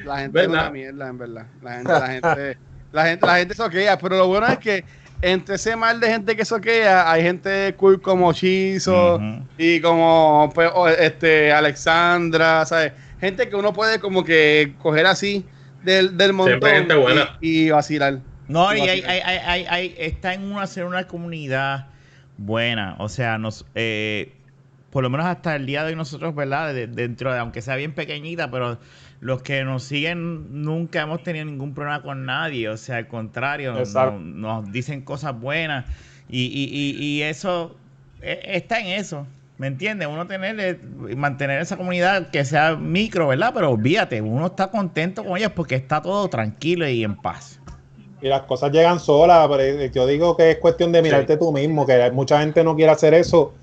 La 0.03 0.18
gente 0.20 0.41
es 0.41 0.47
una 0.47 0.70
mierda, 0.70 1.08
en 1.08 1.18
verdad. 1.18 1.45
La 1.64 1.74
gente, 1.74 1.91
la 1.91 2.08
gente, 2.08 2.58
la 2.96 3.06
gente, 3.08 3.26
la 3.28 3.38
gente 3.38 3.54
soquea, 3.54 3.98
pero 3.98 4.18
lo 4.18 4.28
bueno 4.28 4.48
es 4.48 4.58
que 4.58 4.84
entre 5.22 5.56
ese 5.56 5.76
mal 5.76 6.00
de 6.00 6.08
gente 6.10 6.36
que 6.36 6.46
soquea, 6.46 7.12
hay 7.12 7.22
gente 7.24 7.74
cool 7.78 8.02
como 8.02 8.32
Chizo 8.34 9.20
y 9.58 9.80
como 9.82 10.52
pues, 10.54 10.72
este 11.00 11.52
Alexandra, 11.54 12.66
¿sabes? 12.66 12.93
Gente 13.20 13.48
que 13.50 13.56
uno 13.56 13.74
puede 13.74 14.00
como 14.00 14.24
que 14.24 14.74
coger 14.82 15.06
así 15.06 15.46
del, 15.84 16.18
del 16.18 16.34
montón 16.34 16.60
Siempre 16.60 16.80
gente 16.80 16.96
buena. 16.96 17.38
y, 17.41 17.68
y 17.68 17.70
vacilar. 17.70 18.20
No, 18.48 18.76
y 18.76 18.82
hay, 18.82 19.00
sí. 19.02 19.06
hay, 19.08 19.20
hay, 19.22 19.38
hay- 19.46 19.66
hay- 19.70 19.96
está 19.98 20.34
en 20.34 20.52
una, 20.52 20.68
ser 20.68 20.86
una 20.86 21.06
comunidad 21.08 21.88
buena. 22.38 22.96
O 23.00 23.10
sea, 23.10 23.38
nos, 23.38 23.66
eh, 23.74 24.34
por 24.91 25.02
lo 25.04 25.10
menos 25.10 25.26
hasta 25.26 25.56
el 25.56 25.66
día 25.66 25.84
de 25.84 25.89
hoy 25.91 25.96
nosotros, 25.96 26.36
¿verdad? 26.36 26.74
dentro 26.74 27.34
de, 27.34 27.39
aunque 27.39 27.62
sea 27.62 27.76
bien 27.78 27.93
pequeñita, 27.93 28.52
pero 28.52 28.78
los 29.26 29.42
que 29.42 29.64
nos 29.64 29.82
siguen 29.82 30.62
nunca 30.62 31.02
hemos 31.02 31.24
tenido 31.24 31.46
ningún 31.46 31.74
problema 31.74 32.04
con 32.04 32.28
nadie, 32.28 32.70
o 32.70 32.78
sea, 32.78 32.98
al 32.98 33.08
contrario, 33.08 33.74
nos, 33.74 34.72
dicen 34.72 35.02
cosas 35.02 35.40
buenas 35.40 35.86
y, 36.30 36.44
y, 36.44 37.04
y, 37.04 37.24
eso 37.24 37.76
e, 38.22 38.40
está 38.44 38.80
en 38.80 39.00
eso. 39.00 39.26
¿Me 39.58 39.66
entiendes? 39.66 40.08
Uno 40.08 40.28
tener, 40.28 40.60
eh, 40.60 41.16
mantener 41.16 41.60
esa 41.60 41.76
comunidad 41.76 42.30
que 42.30 42.46
sea 42.46 42.76
micro, 42.76 43.30
¿verdad? 43.30 43.52
Pero 43.56 43.72
olvídate, 43.72 44.22
uno 44.22 44.46
está 44.46 44.68
contento 44.70 45.24
con 45.24 45.38
ellas 45.38 45.54
porque 45.56 45.74
está 45.74 46.04
todo 46.04 46.28
tranquilo 46.28 46.88
y 46.88 47.04
en 47.04 47.16
paz. 47.16 47.60
Y 48.22 48.28
las 48.28 48.44
cosas 48.44 48.72
llegan 48.72 49.00
solas, 49.00 49.48
pero 49.50 49.92
yo 49.92 50.06
digo 50.06 50.38
que 50.38 50.52
es 50.52 50.58
cuestión 50.58 50.92
de 50.92 51.02
mirarte 51.02 51.36
tú 51.38 51.52
mismo, 51.52 51.88
que 51.88 52.12
mucha 52.12 52.42
gente 52.42 52.64
no 52.64 52.76
quiere 52.76 52.92
hacer 52.92 53.16
eso. 53.16 53.56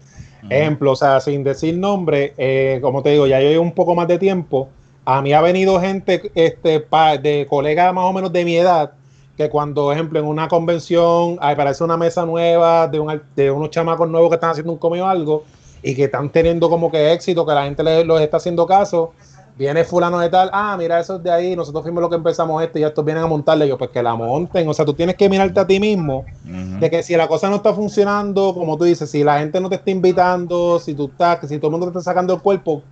Ejemplo, 0.50 0.90
o 0.90 0.96
sea, 0.96 1.20
sin 1.20 1.44
decir 1.44 1.78
nombre, 1.78 2.34
eh, 2.36 2.80
como 2.82 3.00
te 3.04 3.10
digo, 3.10 3.28
ya 3.28 3.38
llevo 3.38 3.62
un 3.62 3.70
poco 3.70 3.94
más 3.94 4.08
de 4.08 4.18
tiempo. 4.18 4.68
A 5.04 5.20
mí 5.20 5.32
ha 5.32 5.40
venido 5.40 5.80
gente 5.80 6.30
este, 6.34 6.86
de 7.22 7.46
colegas 7.48 7.92
más 7.92 8.04
o 8.04 8.12
menos 8.12 8.32
de 8.32 8.44
mi 8.44 8.56
edad, 8.56 8.92
que 9.36 9.48
cuando, 9.48 9.90
ejemplo, 9.90 10.20
en 10.20 10.26
una 10.26 10.46
convención 10.46 11.38
aparece 11.40 11.82
una 11.82 11.96
mesa 11.96 12.24
nueva 12.24 12.86
de, 12.86 13.00
un, 13.00 13.20
de 13.34 13.50
unos 13.50 13.70
chamacos 13.70 14.08
nuevos 14.08 14.28
que 14.30 14.36
están 14.36 14.50
haciendo 14.50 14.72
un 14.72 14.78
comio 14.78 15.04
o 15.04 15.08
algo, 15.08 15.44
y 15.82 15.94
que 15.94 16.04
están 16.04 16.30
teniendo 16.30 16.70
como 16.70 16.90
que 16.90 17.12
éxito, 17.12 17.44
que 17.44 17.52
la 17.52 17.64
gente 17.64 17.82
les, 17.82 18.06
los 18.06 18.20
está 18.20 18.36
haciendo 18.36 18.64
caso, 18.66 19.12
viene 19.56 19.84
fulano 19.84 20.18
de 20.20 20.28
tal, 20.28 20.48
ah, 20.52 20.76
mira, 20.78 21.00
eso 21.00 21.16
es 21.16 21.22
de 21.22 21.30
ahí, 21.30 21.56
nosotros 21.56 21.82
fuimos 21.82 22.00
lo 22.00 22.08
que 22.08 22.16
empezamos 22.16 22.62
esto 22.62 22.78
y 22.78 22.84
estos 22.84 23.04
vienen 23.04 23.24
a 23.24 23.26
montarle, 23.26 23.66
yo, 23.66 23.76
pues 23.76 23.90
que 23.90 24.02
la 24.02 24.14
monten, 24.14 24.68
o 24.68 24.74
sea, 24.74 24.84
tú 24.84 24.94
tienes 24.94 25.16
que 25.16 25.28
mirarte 25.28 25.58
a 25.58 25.66
ti 25.66 25.80
mismo, 25.80 26.24
de 26.44 26.88
que 26.88 27.02
si 27.02 27.16
la 27.16 27.26
cosa 27.26 27.50
no 27.50 27.56
está 27.56 27.74
funcionando, 27.74 28.54
como 28.54 28.78
tú 28.78 28.84
dices, 28.84 29.10
si 29.10 29.24
la 29.24 29.40
gente 29.40 29.60
no 29.60 29.68
te 29.68 29.74
está 29.74 29.90
invitando, 29.90 30.78
si 30.78 30.94
tú 30.94 31.06
estás, 31.06 31.40
si 31.48 31.58
todo 31.58 31.66
el 31.68 31.72
mundo 31.72 31.86
te 31.86 31.98
está 31.98 32.00
sacando 32.02 32.34
el 32.34 32.40
cuerpo, 32.40 32.82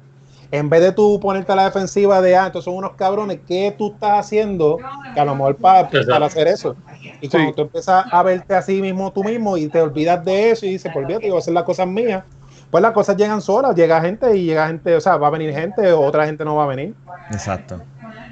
en 0.52 0.68
vez 0.68 0.80
de 0.80 0.92
tú 0.92 1.20
ponerte 1.20 1.52
a 1.52 1.56
la 1.56 1.64
defensiva 1.64 2.20
de, 2.20 2.36
ah, 2.36 2.48
estos 2.48 2.64
son 2.64 2.74
unos 2.74 2.92
cabrones, 2.92 3.40
¿qué 3.46 3.74
tú 3.76 3.92
estás 3.92 4.26
haciendo? 4.26 4.78
Que 5.14 5.20
a 5.20 5.24
lo 5.24 5.34
mejor 5.34 5.56
para, 5.56 5.88
para 5.88 6.26
hacer 6.26 6.48
eso. 6.48 6.76
Y 7.20 7.28
cuando 7.28 7.54
tú 7.54 7.62
empiezas 7.62 8.04
a 8.10 8.22
verte 8.22 8.54
a 8.54 8.62
sí 8.62 8.80
mismo 8.82 9.12
tú 9.12 9.22
mismo 9.22 9.56
y 9.56 9.68
te 9.68 9.80
olvidas 9.80 10.24
de 10.24 10.50
eso 10.50 10.66
y 10.66 10.70
dices, 10.70 10.92
por 10.92 11.06
Dios, 11.06 11.20
yo 11.22 11.28
voy 11.28 11.36
a 11.36 11.38
hacer 11.38 11.54
las 11.54 11.64
cosas 11.64 11.86
mías, 11.86 12.24
pues 12.70 12.82
las 12.82 12.92
cosas 12.92 13.16
llegan 13.16 13.40
solas, 13.40 13.74
llega 13.74 14.00
gente 14.00 14.36
y 14.36 14.44
llega 14.44 14.66
gente, 14.66 14.94
o 14.94 15.00
sea, 15.00 15.16
va 15.16 15.28
a 15.28 15.30
venir 15.30 15.52
gente 15.52 15.92
o 15.92 16.00
otra 16.00 16.26
gente 16.26 16.44
no 16.44 16.56
va 16.56 16.64
a 16.64 16.68
venir. 16.68 16.94
Exacto. 17.30 17.80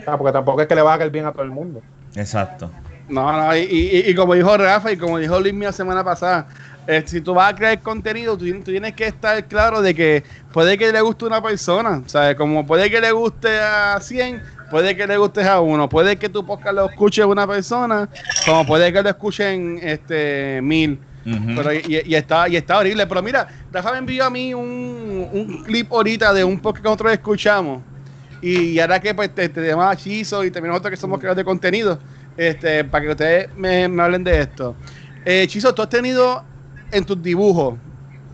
O 0.00 0.04
sea, 0.04 0.16
porque 0.18 0.32
tampoco 0.32 0.60
es 0.60 0.66
que 0.66 0.74
le 0.74 0.82
va 0.82 0.94
a 0.94 0.98
caer 0.98 1.10
bien 1.10 1.26
a 1.26 1.32
todo 1.32 1.42
el 1.42 1.50
mundo. 1.50 1.82
Exacto. 2.16 2.70
No, 3.08 3.32
no, 3.32 3.56
y, 3.56 4.14
como 4.14 4.34
dijo 4.34 4.56
Rafa 4.56 4.92
y 4.92 4.98
como 4.98 5.18
dijo 5.18 5.40
Luis 5.40 5.54
la 5.54 5.72
semana 5.72 6.04
pasada, 6.04 6.46
eh, 6.88 7.04
si 7.06 7.20
tú 7.20 7.34
vas 7.34 7.52
a 7.52 7.54
crear 7.54 7.80
contenido, 7.80 8.36
tú, 8.36 8.44
tienes 8.64 8.94
que 8.94 9.06
estar 9.06 9.44
claro 9.46 9.82
de 9.82 9.94
que 9.94 10.24
puede 10.52 10.76
que 10.76 10.90
le 10.90 11.00
guste 11.00 11.26
a 11.26 11.28
una 11.28 11.42
persona, 11.42 12.02
sea, 12.06 12.36
como 12.36 12.66
puede 12.66 12.90
que 12.90 13.00
le 13.00 13.12
guste 13.12 13.60
a 13.60 14.00
100, 14.00 14.42
puede 14.70 14.96
que 14.96 15.06
le 15.06 15.16
guste 15.18 15.46
a 15.46 15.60
uno, 15.60 15.88
puede 15.88 16.16
que 16.16 16.28
tu 16.28 16.44
podcast 16.44 16.74
lo 16.74 16.88
escuche 16.88 17.24
una 17.24 17.46
persona, 17.46 18.08
como 18.44 18.66
puede 18.66 18.92
que 18.92 19.02
lo 19.02 19.08
escuchen 19.10 19.78
este 19.82 20.60
mil 20.62 20.98
y, 21.86 22.14
está, 22.14 22.48
y 22.48 22.56
está 22.56 22.78
horrible. 22.78 23.06
Pero 23.06 23.22
mira, 23.22 23.46
Rafa 23.72 23.92
me 23.92 23.98
envió 23.98 24.24
a 24.24 24.30
mí 24.30 24.54
un, 24.54 25.62
clip 25.66 25.92
ahorita 25.92 26.32
de 26.32 26.44
un 26.44 26.58
podcast 26.58 26.82
que 26.82 26.88
nosotros 26.88 27.12
escuchamos. 27.12 27.82
Y, 28.40 28.78
ahora 28.78 29.00
que 29.00 29.14
pues, 29.14 29.34
te, 29.34 29.48
te 29.48 29.66
llamaba 29.66 29.96
Chizo 29.96 30.44
y 30.44 30.50
también 30.50 30.70
nosotros 30.70 30.92
que 30.92 30.96
somos 30.96 31.18
creadores 31.18 31.38
de 31.38 31.44
contenido, 31.44 31.98
este, 32.36 32.84
para 32.84 33.04
que 33.04 33.10
ustedes 33.10 33.48
me, 33.56 33.84
hablen 33.84 34.24
de 34.24 34.40
esto. 34.40 34.76
Eh, 35.24 35.46
Chizo, 35.48 35.74
tú 35.74 35.82
has 35.82 35.88
tenido 35.88 36.44
en 36.90 37.04
tus 37.04 37.20
dibujos, 37.22 37.78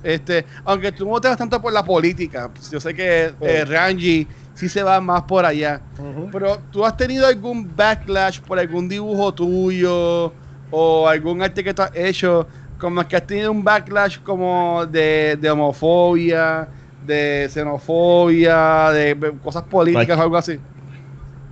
este, 0.03 0.47
aunque 0.65 0.93
tú 0.93 1.09
no 1.09 1.21
te 1.21 1.29
vas 1.29 1.39
tanto 1.39 1.61
por 1.61 1.73
la 1.73 1.85
política, 1.85 2.53
yo 2.71 2.79
sé 2.79 2.95
que 2.95 3.35
eh, 3.41 3.65
Ranji 3.65 4.29
sí 4.53 4.69
se 4.69 4.83
va 4.83 5.01
más 5.01 5.23
por 5.23 5.45
allá, 5.45 5.83
pero 6.31 6.59
tú 6.71 6.85
has 6.85 6.97
tenido 6.97 7.27
algún 7.27 7.75
backlash 7.75 8.41
por 8.41 8.59
algún 8.59 8.89
dibujo 8.89 9.33
tuyo 9.35 10.35
o 10.69 11.09
algún 11.09 11.43
arte 11.43 11.65
que 11.65 11.73
tú 11.73 11.83
has 11.83 11.91
hecho 11.95 12.49
como 12.77 13.07
que 13.07 13.17
has 13.17 13.27
tenido 13.27 13.51
un 13.51 13.65
backlash 13.65 14.19
como 14.23 14.85
de, 14.87 15.39
homofobia, 15.51 16.69
de 17.01 17.49
xenofobia, 17.51 18.91
de 18.91 19.39
cosas 19.43 19.63
políticas 19.65 20.19
o 20.19 20.23
algo 20.23 20.37
así. 20.37 20.61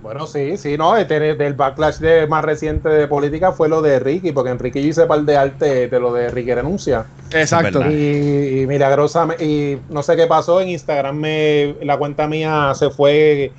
Bueno, 0.03 0.27
sí, 0.27 0.57
sí, 0.57 0.77
no, 0.77 0.97
este, 0.97 1.17
del 1.35 1.53
backlash 1.53 1.99
de, 1.99 2.27
más 2.27 2.43
reciente 2.43 2.89
de 2.89 3.07
política 3.07 3.53
fue 3.53 3.69
lo 3.69 3.81
de 3.81 3.99
Ricky, 3.99 4.33
porque 4.33 4.49
en 4.49 4.59
Ricky 4.59 4.81
yo 4.81 4.89
hice 4.89 5.05
par 5.05 5.21
de 5.21 5.37
arte 5.37 5.87
de 5.87 5.99
lo 5.99 6.11
de 6.13 6.29
Ricky 6.29 6.53
renuncia. 6.53 7.05
Exacto. 7.31 7.89
Y, 7.89 8.63
y, 8.63 8.67
milagrosamente, 8.67 9.45
y 9.45 9.81
no 9.89 10.03
sé 10.03 10.17
qué 10.17 10.27
pasó, 10.27 10.59
en 10.59 10.67
Instagram 10.67 11.15
me, 11.15 11.77
la 11.83 11.97
cuenta 11.97 12.27
mía 12.27 12.73
se 12.75 12.89
fue, 12.89 13.53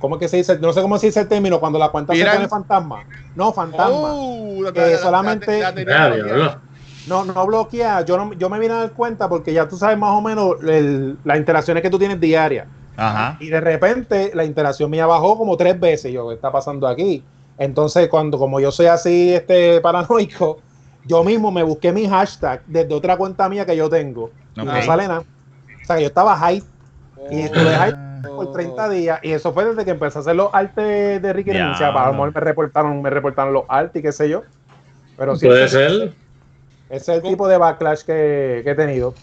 ¿cómo 0.00 0.16
es 0.16 0.22
que 0.22 0.28
se 0.28 0.38
dice? 0.38 0.58
No 0.58 0.72
sé 0.72 0.82
cómo 0.82 0.98
se 0.98 1.06
dice 1.06 1.20
el 1.20 1.28
término, 1.28 1.60
cuando 1.60 1.78
la 1.78 1.90
cuenta 1.90 2.16
se 2.16 2.24
pone 2.24 2.48
fantasma. 2.48 3.04
No, 3.36 3.52
fantasma. 3.52 4.12
Uh, 4.12 4.64
solamente... 5.00 5.62
No, 7.06 7.24
no 7.24 7.46
bloquea. 7.46 8.04
Yo, 8.04 8.16
no, 8.16 8.32
yo 8.32 8.50
me 8.50 8.58
vine 8.58 8.74
a 8.74 8.78
dar 8.78 8.90
cuenta 8.90 9.28
porque 9.28 9.52
ya 9.52 9.68
tú 9.68 9.76
sabes 9.76 9.96
más 9.96 10.10
o 10.10 10.20
menos 10.20 10.56
las 10.60 11.38
interacciones 11.38 11.80
que 11.80 11.90
tú 11.90 12.00
tienes 12.00 12.18
diarias. 12.18 12.66
Ajá. 12.96 13.36
Y 13.40 13.48
de 13.48 13.60
repente 13.60 14.30
la 14.34 14.44
interacción 14.44 14.90
mía 14.90 15.06
bajó 15.06 15.36
como 15.36 15.56
tres 15.56 15.78
veces. 15.78 16.12
Yo, 16.12 16.28
¿qué 16.28 16.34
está 16.34 16.50
pasando 16.50 16.86
aquí? 16.86 17.22
Entonces, 17.58 18.08
cuando 18.08 18.38
como 18.38 18.60
yo 18.60 18.70
soy 18.70 18.86
así 18.86 19.34
este 19.34 19.80
paranoico, 19.82 20.58
yo 21.04 21.22
mismo 21.24 21.50
me 21.50 21.62
busqué 21.62 21.92
mi 21.92 22.08
hashtag 22.08 22.62
desde 22.66 22.94
otra 22.94 23.16
cuenta 23.16 23.48
mía 23.48 23.64
que 23.64 23.76
yo 23.76 23.88
tengo. 23.88 24.30
No 24.54 24.64
sale 24.82 25.08
nada. 25.08 25.20
O 25.20 25.86
sea, 25.86 26.00
yo 26.00 26.06
estaba 26.06 26.36
hype. 26.48 26.66
Y 27.30 27.40
estuve 27.40 27.76
hype 27.76 28.28
por 28.28 28.52
30 28.52 28.88
días. 28.88 29.20
Y 29.22 29.32
eso 29.32 29.52
fue 29.52 29.64
desde 29.64 29.84
que 29.84 29.92
empecé 29.92 30.18
a 30.18 30.20
hacer 30.20 30.36
los 30.36 30.50
artes 30.52 31.22
de 31.22 31.32
Ricky 31.32 31.52
Renuncia. 31.52 31.92
Para 31.92 32.12
lo 32.12 32.24
me 32.24 32.40
reportaron, 32.40 33.02
me 33.02 33.10
reportaron 33.10 33.52
los 33.52 33.64
artes 33.68 34.00
y 34.00 34.02
qué 34.02 34.12
sé 34.12 34.28
yo. 34.28 34.42
Pero 35.16 35.36
sí, 35.36 35.46
Puede 35.46 35.68
ser. 35.68 36.12
Ese 36.88 37.12
es 37.12 37.18
el 37.18 37.22
tipo 37.22 37.48
de 37.48 37.58
backlash 37.58 38.02
que, 38.02 38.62
he 38.64 38.74
tenido. 38.74 39.14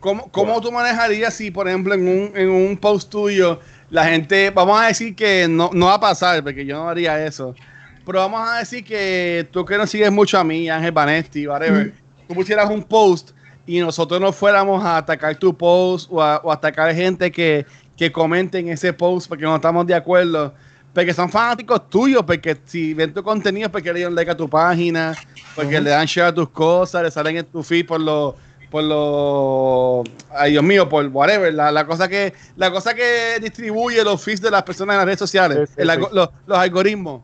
¿Cómo, 0.00 0.30
cómo 0.30 0.60
tú 0.60 0.72
manejarías 0.72 1.34
si, 1.34 1.50
por 1.50 1.68
ejemplo, 1.68 1.94
en 1.94 2.08
un, 2.08 2.32
en 2.34 2.50
un 2.50 2.76
post 2.76 3.10
tuyo, 3.10 3.60
la 3.90 4.06
gente, 4.06 4.50
vamos 4.50 4.80
a 4.80 4.86
decir 4.86 5.14
que 5.14 5.46
no, 5.48 5.70
no 5.72 5.86
va 5.86 5.94
a 5.94 6.00
pasar, 6.00 6.42
porque 6.42 6.64
yo 6.64 6.76
no 6.76 6.88
haría 6.88 7.24
eso, 7.24 7.54
pero 8.06 8.20
vamos 8.20 8.48
a 8.48 8.58
decir 8.58 8.82
que 8.82 9.46
tú 9.50 9.64
que 9.64 9.76
no 9.76 9.86
sigues 9.86 10.10
mucho 10.10 10.38
a 10.38 10.44
mí, 10.44 10.70
Ángel 10.70 10.92
Vanesti, 10.92 11.46
whatever, 11.46 11.92
tú 12.26 12.34
pusieras 12.34 12.70
un 12.70 12.82
post 12.82 13.30
y 13.66 13.80
nosotros 13.80 14.20
no 14.20 14.32
fuéramos 14.32 14.82
a 14.84 14.96
atacar 14.96 15.36
tu 15.36 15.54
post 15.54 16.08
o 16.10 16.22
a, 16.22 16.38
o 16.38 16.50
atacar 16.50 16.94
gente 16.94 17.30
que, 17.30 17.66
que 17.96 18.10
comente 18.10 18.58
en 18.58 18.68
ese 18.70 18.92
post 18.92 19.28
porque 19.28 19.44
no 19.44 19.54
estamos 19.54 19.86
de 19.86 19.94
acuerdo 19.94 20.54
porque 20.92 21.14
son 21.14 21.30
fanáticos 21.30 21.88
tuyos, 21.88 22.22
porque 22.24 22.56
si 22.64 22.94
ven 22.94 23.14
tu 23.14 23.22
contenido 23.22 23.66
es 23.66 23.72
porque 23.72 23.92
le 23.92 24.00
dan 24.00 24.14
like 24.14 24.30
a 24.30 24.36
tu 24.36 24.48
página, 24.48 25.14
porque 25.54 25.80
le 25.80 25.90
dan 25.90 26.06
share 26.06 26.28
a 26.28 26.34
tus 26.34 26.48
cosas, 26.48 27.02
le 27.02 27.10
salen 27.10 27.36
en 27.36 27.46
tu 27.46 27.62
feed 27.62 27.86
por 27.86 28.00
los 28.00 28.34
por 28.70 28.84
los 28.84 30.08
ay 30.30 30.52
Dios 30.52 30.62
mío, 30.62 30.88
por 30.88 31.06
whatever, 31.06 31.52
la, 31.52 31.72
la, 31.72 31.86
cosa 31.86 32.08
que 32.08 32.32
la 32.56 32.70
cosa 32.70 32.94
que 32.94 33.38
distribuye 33.40 34.02
los 34.04 34.22
feeds 34.22 34.40
de 34.40 34.50
las 34.50 34.62
personas 34.62 34.94
en 34.94 34.98
las 34.98 35.06
redes 35.06 35.18
sociales, 35.18 35.70
los, 35.76 36.28
algoritmos. 36.48 37.22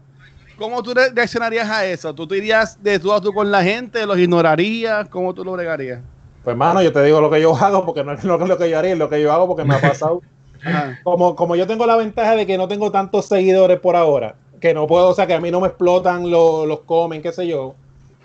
¿Cómo 0.58 0.82
tú 0.82 0.94
reaccionarías 0.94 1.68
a 1.68 1.84
eso? 1.84 2.14
¿Tú 2.14 2.26
te 2.26 2.38
irías 2.38 2.82
de 2.82 2.98
tú 2.98 3.12
a 3.12 3.20
tú 3.20 3.32
con 3.32 3.50
la 3.50 3.62
gente? 3.62 4.06
¿Los 4.06 4.18
ignorarías? 4.18 5.06
¿Cómo 5.08 5.34
tú 5.34 5.44
lo 5.44 5.52
bregarías? 5.52 6.00
Pues 6.42 6.54
hermano, 6.54 6.82
yo 6.82 6.92
te 6.92 7.02
digo 7.02 7.20
lo 7.20 7.30
que 7.30 7.40
yo 7.40 7.54
hago 7.54 7.84
porque 7.84 8.02
no 8.02 8.12
es 8.12 8.24
lo, 8.24 8.38
lo 8.38 8.56
que 8.56 8.70
yo 8.70 8.78
haría, 8.78 8.92
es 8.92 8.98
lo 8.98 9.10
que 9.10 9.20
yo 9.20 9.32
hago 9.32 9.46
porque 9.46 9.64
me 9.64 9.74
ha 9.74 9.80
pasado. 9.80 10.22
Como, 11.04 11.36
como 11.36 11.54
yo 11.54 11.66
tengo 11.66 11.86
la 11.86 11.96
ventaja 11.96 12.34
de 12.34 12.44
que 12.44 12.58
no 12.58 12.66
tengo 12.66 12.90
tantos 12.90 13.26
seguidores 13.26 13.78
por 13.78 13.94
ahora, 13.94 14.34
que 14.58 14.74
no 14.74 14.88
puedo, 14.88 15.10
o 15.10 15.14
sea, 15.14 15.26
que 15.26 15.34
a 15.34 15.40
mí 15.40 15.50
no 15.50 15.60
me 15.60 15.68
explotan 15.68 16.28
los, 16.28 16.66
los 16.66 16.80
comen, 16.80 17.22
qué 17.22 17.30
sé 17.30 17.46
yo. 17.46 17.76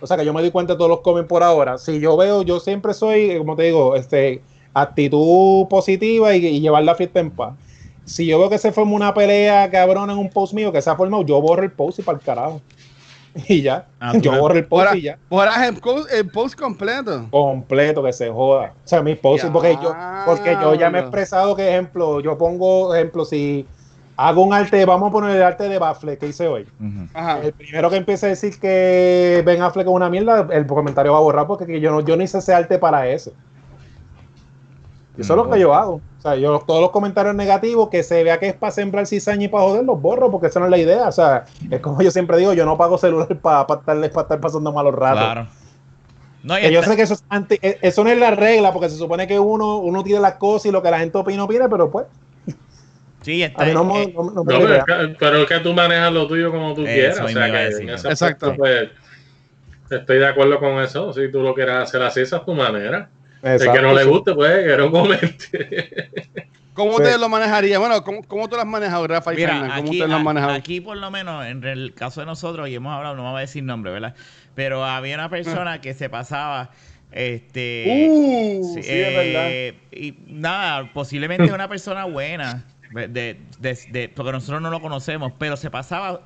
O 0.02 0.08
sea, 0.08 0.18
que 0.18 0.26
yo 0.26 0.34
me 0.34 0.42
doy 0.42 0.52
cuenta 0.52 0.74
de 0.74 0.78
todos 0.78 0.90
los 0.90 1.02
comen 1.02 1.28
por 1.28 1.44
ahora. 1.44 1.78
Si 1.78 2.00
yo 2.00 2.18
veo, 2.18 2.42
yo 2.42 2.60
siempre 2.60 2.94
soy, 2.94 3.38
como 3.38 3.56
te 3.56 3.64
digo, 3.64 3.96
este, 3.96 4.42
actitud 4.74 5.68
positiva 5.68 6.36
y, 6.36 6.60
llevar 6.60 6.84
la 6.84 6.96
fiesta 6.96 7.20
en 7.20 7.32
paz. 7.32 7.54
Si 8.06 8.26
yo 8.26 8.40
veo 8.40 8.50
que 8.50 8.58
se 8.58 8.72
forma 8.72 8.94
una 8.94 9.14
pelea 9.14 9.70
cabrón 9.70 10.10
en 10.10 10.18
un 10.18 10.30
post 10.30 10.54
mío 10.54 10.72
que 10.72 10.82
se 10.82 10.90
ha 10.90 10.96
formado, 10.96 11.24
yo 11.24 11.40
borro 11.40 11.64
el 11.64 11.72
post 11.72 12.00
y 12.00 12.02
para 12.02 12.18
el 12.18 12.24
carajo. 12.24 12.62
y 13.48 13.62
ya. 13.62 13.86
Ah, 14.00 14.14
yo 14.18 14.38
borro 14.38 14.56
el 14.56 14.66
post 14.66 14.96
y 14.96 15.02
ya. 15.04 15.20
Borras 15.30 15.70
el, 16.12 16.30
post 16.30 16.60
completo. 16.60 17.28
Completo, 17.30 18.04
que 18.04 18.12
se 18.12 18.30
joda. 18.30 18.74
O 18.84 18.88
sea, 18.88 19.02
mi 19.02 19.16
post, 19.16 19.46
porque 19.46 19.78
yo, 19.82 19.96
porque 20.26 20.58
yo 20.60 20.74
ya 20.76 20.90
me 20.90 20.98
he 20.98 21.02
expresado 21.02 21.56
que, 21.56 21.70
ejemplo, 21.70 22.20
yo 22.22 22.38
pongo, 22.38 22.94
ejemplo, 22.96 23.24
si 23.24 23.66
hago 24.18 24.44
un 24.44 24.54
arte, 24.54 24.86
vamos 24.86 25.10
a 25.10 25.12
poner 25.12 25.36
el 25.36 25.44
arte 25.44 25.68
de 25.70 25.80
Baffle 25.80 26.18
que 26.18 26.28
hice 26.28 26.48
hoy. 26.48 26.68
El 27.44 27.54
primero 27.54 27.90
que 27.90 27.96
empiece 27.98 28.26
a 28.28 28.30
decir 28.30 28.60
que 28.60 29.42
Ben 29.46 29.62
Affleck 29.62 29.88
es 29.88 29.94
una 29.94 30.10
mierda, 30.10 30.48
el 30.52 30.66
comentario 30.68 31.12
va 31.14 31.18
a 31.18 31.22
borrar 31.22 31.48
porque 31.48 31.80
yo 31.80 31.92
no, 31.92 32.02
yo 32.02 32.16
no 32.18 32.24
hice 32.24 32.38
ese 32.40 32.54
arte 32.54 32.78
para 32.78 33.08
eso. 33.08 33.32
Eso 35.18 35.34
es 35.34 35.38
lo 35.38 35.50
que 35.50 35.60
yo 35.60 35.74
hago. 35.74 36.02
O 36.18 36.22
sea, 36.22 36.36
yo 36.36 36.60
todos 36.66 36.82
los 36.82 36.92
comentarios 36.92 37.36
negativos 37.36 37.90
que 37.90 38.02
se 38.04 38.24
vea 38.24 38.40
que 38.40 38.50
es 38.50 38.54
para 38.54 38.72
sembrar 38.72 39.06
cizaña 39.08 39.46
y 39.46 39.48
para 39.48 39.64
joder, 39.66 39.84
los 39.84 40.02
borro 40.02 40.32
porque 40.32 40.48
esa 40.48 40.60
no 40.60 40.66
es 40.66 40.72
la 40.72 40.78
idea. 40.78 41.08
O 41.08 41.12
sea, 41.12 41.46
es 41.70 41.80
como 41.82 42.02
yo 42.02 42.12
siempre 42.12 42.38
digo, 42.38 42.54
yo 42.54 42.66
no 42.66 42.78
pago 42.78 42.98
celular 42.98 43.28
para 43.40 43.62
estar, 43.62 44.04
estar 44.04 44.40
pasando 44.40 44.72
malos 44.72 44.94
ratos. 44.96 45.20
Claro. 45.20 45.48
No, 46.44 46.56
Que 46.56 46.72
yo 46.72 46.82
sé 46.82 46.96
que 46.96 47.04
eso, 47.04 47.14
es 47.16 47.24
anti- 47.30 47.60
eh, 47.62 47.78
eso 47.82 48.04
no 48.04 48.10
es 48.10 48.18
la 48.18 48.32
regla, 48.32 48.72
porque 48.74 48.90
se 48.90 48.98
supone 48.98 49.28
que 49.28 49.38
uno, 49.40 49.78
uno 49.78 50.04
tiene 50.04 50.20
las 50.22 50.36
cosas 50.36 50.68
y 50.68 50.72
lo 50.72 50.82
que 50.82 50.90
la 50.90 50.98
gente 51.00 51.18
opina, 51.18 51.44
opina, 51.44 51.68
pero 51.70 51.92
pues, 51.92 52.06
sí, 53.22 53.44
está, 53.44 53.64
a 53.64 53.66
mí 53.66 53.74
no, 53.74 53.84
me- 53.84 54.04
eh, 54.04 54.14
no, 54.16 54.24
no 54.32 54.44
me 54.44 54.54
No, 54.54 54.60
da 54.60 54.66
pero, 54.66 54.76
es 54.76 54.84
que, 55.10 55.16
pero 55.20 55.38
es 55.44 55.48
que 55.48 55.60
tú 55.60 55.74
manejas 55.74 56.12
lo 56.14 56.28
tuyo 56.28 56.52
como 56.52 56.74
tú 56.74 56.84
Eso 56.86 56.94
quieras. 56.94 57.20
O 57.20 57.28
sea, 57.28 57.52
que 57.52 57.68
en 57.78 57.90
Exacto. 57.90 58.56
pues, 58.56 58.90
estoy 59.90 60.20
de 60.20 60.28
acuerdo 60.28 60.60
con 60.60 60.82
eso. 60.82 61.12
Si 61.14 61.32
tú 61.32 61.42
lo 61.42 61.54
quieres 61.54 61.76
hacer 61.76 62.02
así, 62.02 62.22
esa 62.22 62.38
es 62.38 62.46
tu 62.46 62.54
manera. 62.54 63.10
El 63.44 63.58
que 63.58 63.66
Exacto, 63.66 63.82
no 63.82 63.94
le 63.94 64.04
guste, 64.04 64.34
pues, 64.36 64.66
que 64.68 64.78
no 64.78 64.92
comente. 64.92 66.12
¿Cómo 66.74 66.92
Sí. 66.92 66.98
ustedes 67.00 67.20
lo 67.20 67.28
manejarían? 67.28 67.82
Bueno, 67.82 68.02
¿cómo, 68.04 68.24
cómo 68.24 68.48
tú 68.48 68.56
lo 68.56 68.62
has 68.62 68.68
manejado, 68.68 69.06
Rafa 69.06 69.34
y 69.34 69.36
Mira, 69.36 69.50
Fernan? 69.50 69.70
¿Cómo 69.70 69.82
aquí, 69.82 69.90
ustedes 69.90 70.10
lo 70.10 70.16
han 70.16 70.22
a- 70.22 70.24
manejado? 70.24 70.54
aquí 70.54 70.80
por 70.82 70.96
lo 70.98 71.12
menos 71.12 71.46
en 71.46 71.64
el 71.66 71.94
caso 71.94 72.22
de 72.22 72.26
nosotros, 72.28 72.70
y 72.70 72.76
hemos 72.76 72.96
hablado, 72.96 73.16
no 73.16 73.24
vamos 73.24 73.40
a 73.40 73.42
decir 73.42 73.64
nombre, 73.64 73.92
¿verdad? 73.92 74.16
Pero 74.56 74.86
había 74.86 75.16
una 75.16 75.30
persona 75.30 75.82
que 75.82 75.94
se 75.94 76.10
pasaba, 76.10 76.70
este... 77.12 77.86
Uh, 77.90 78.74
sí, 78.74 78.84
sí, 78.84 78.90
es 78.90 79.14
verdad. 79.16 79.48
eh, 79.52 79.74
Y 79.92 80.16
nada, 80.28 80.90
posiblemente 80.94 81.52
una 81.52 81.68
persona 81.68 82.06
buena, 82.06 82.64
de, 82.94 83.08
de- 83.60 83.80
de- 83.90 84.10
porque 84.10 84.32
nosotros 84.32 84.62
no 84.62 84.70
lo 84.70 84.82
conocemos, 84.82 85.34
pero 85.38 85.58
se 85.58 85.70
pasaba, 85.72 86.22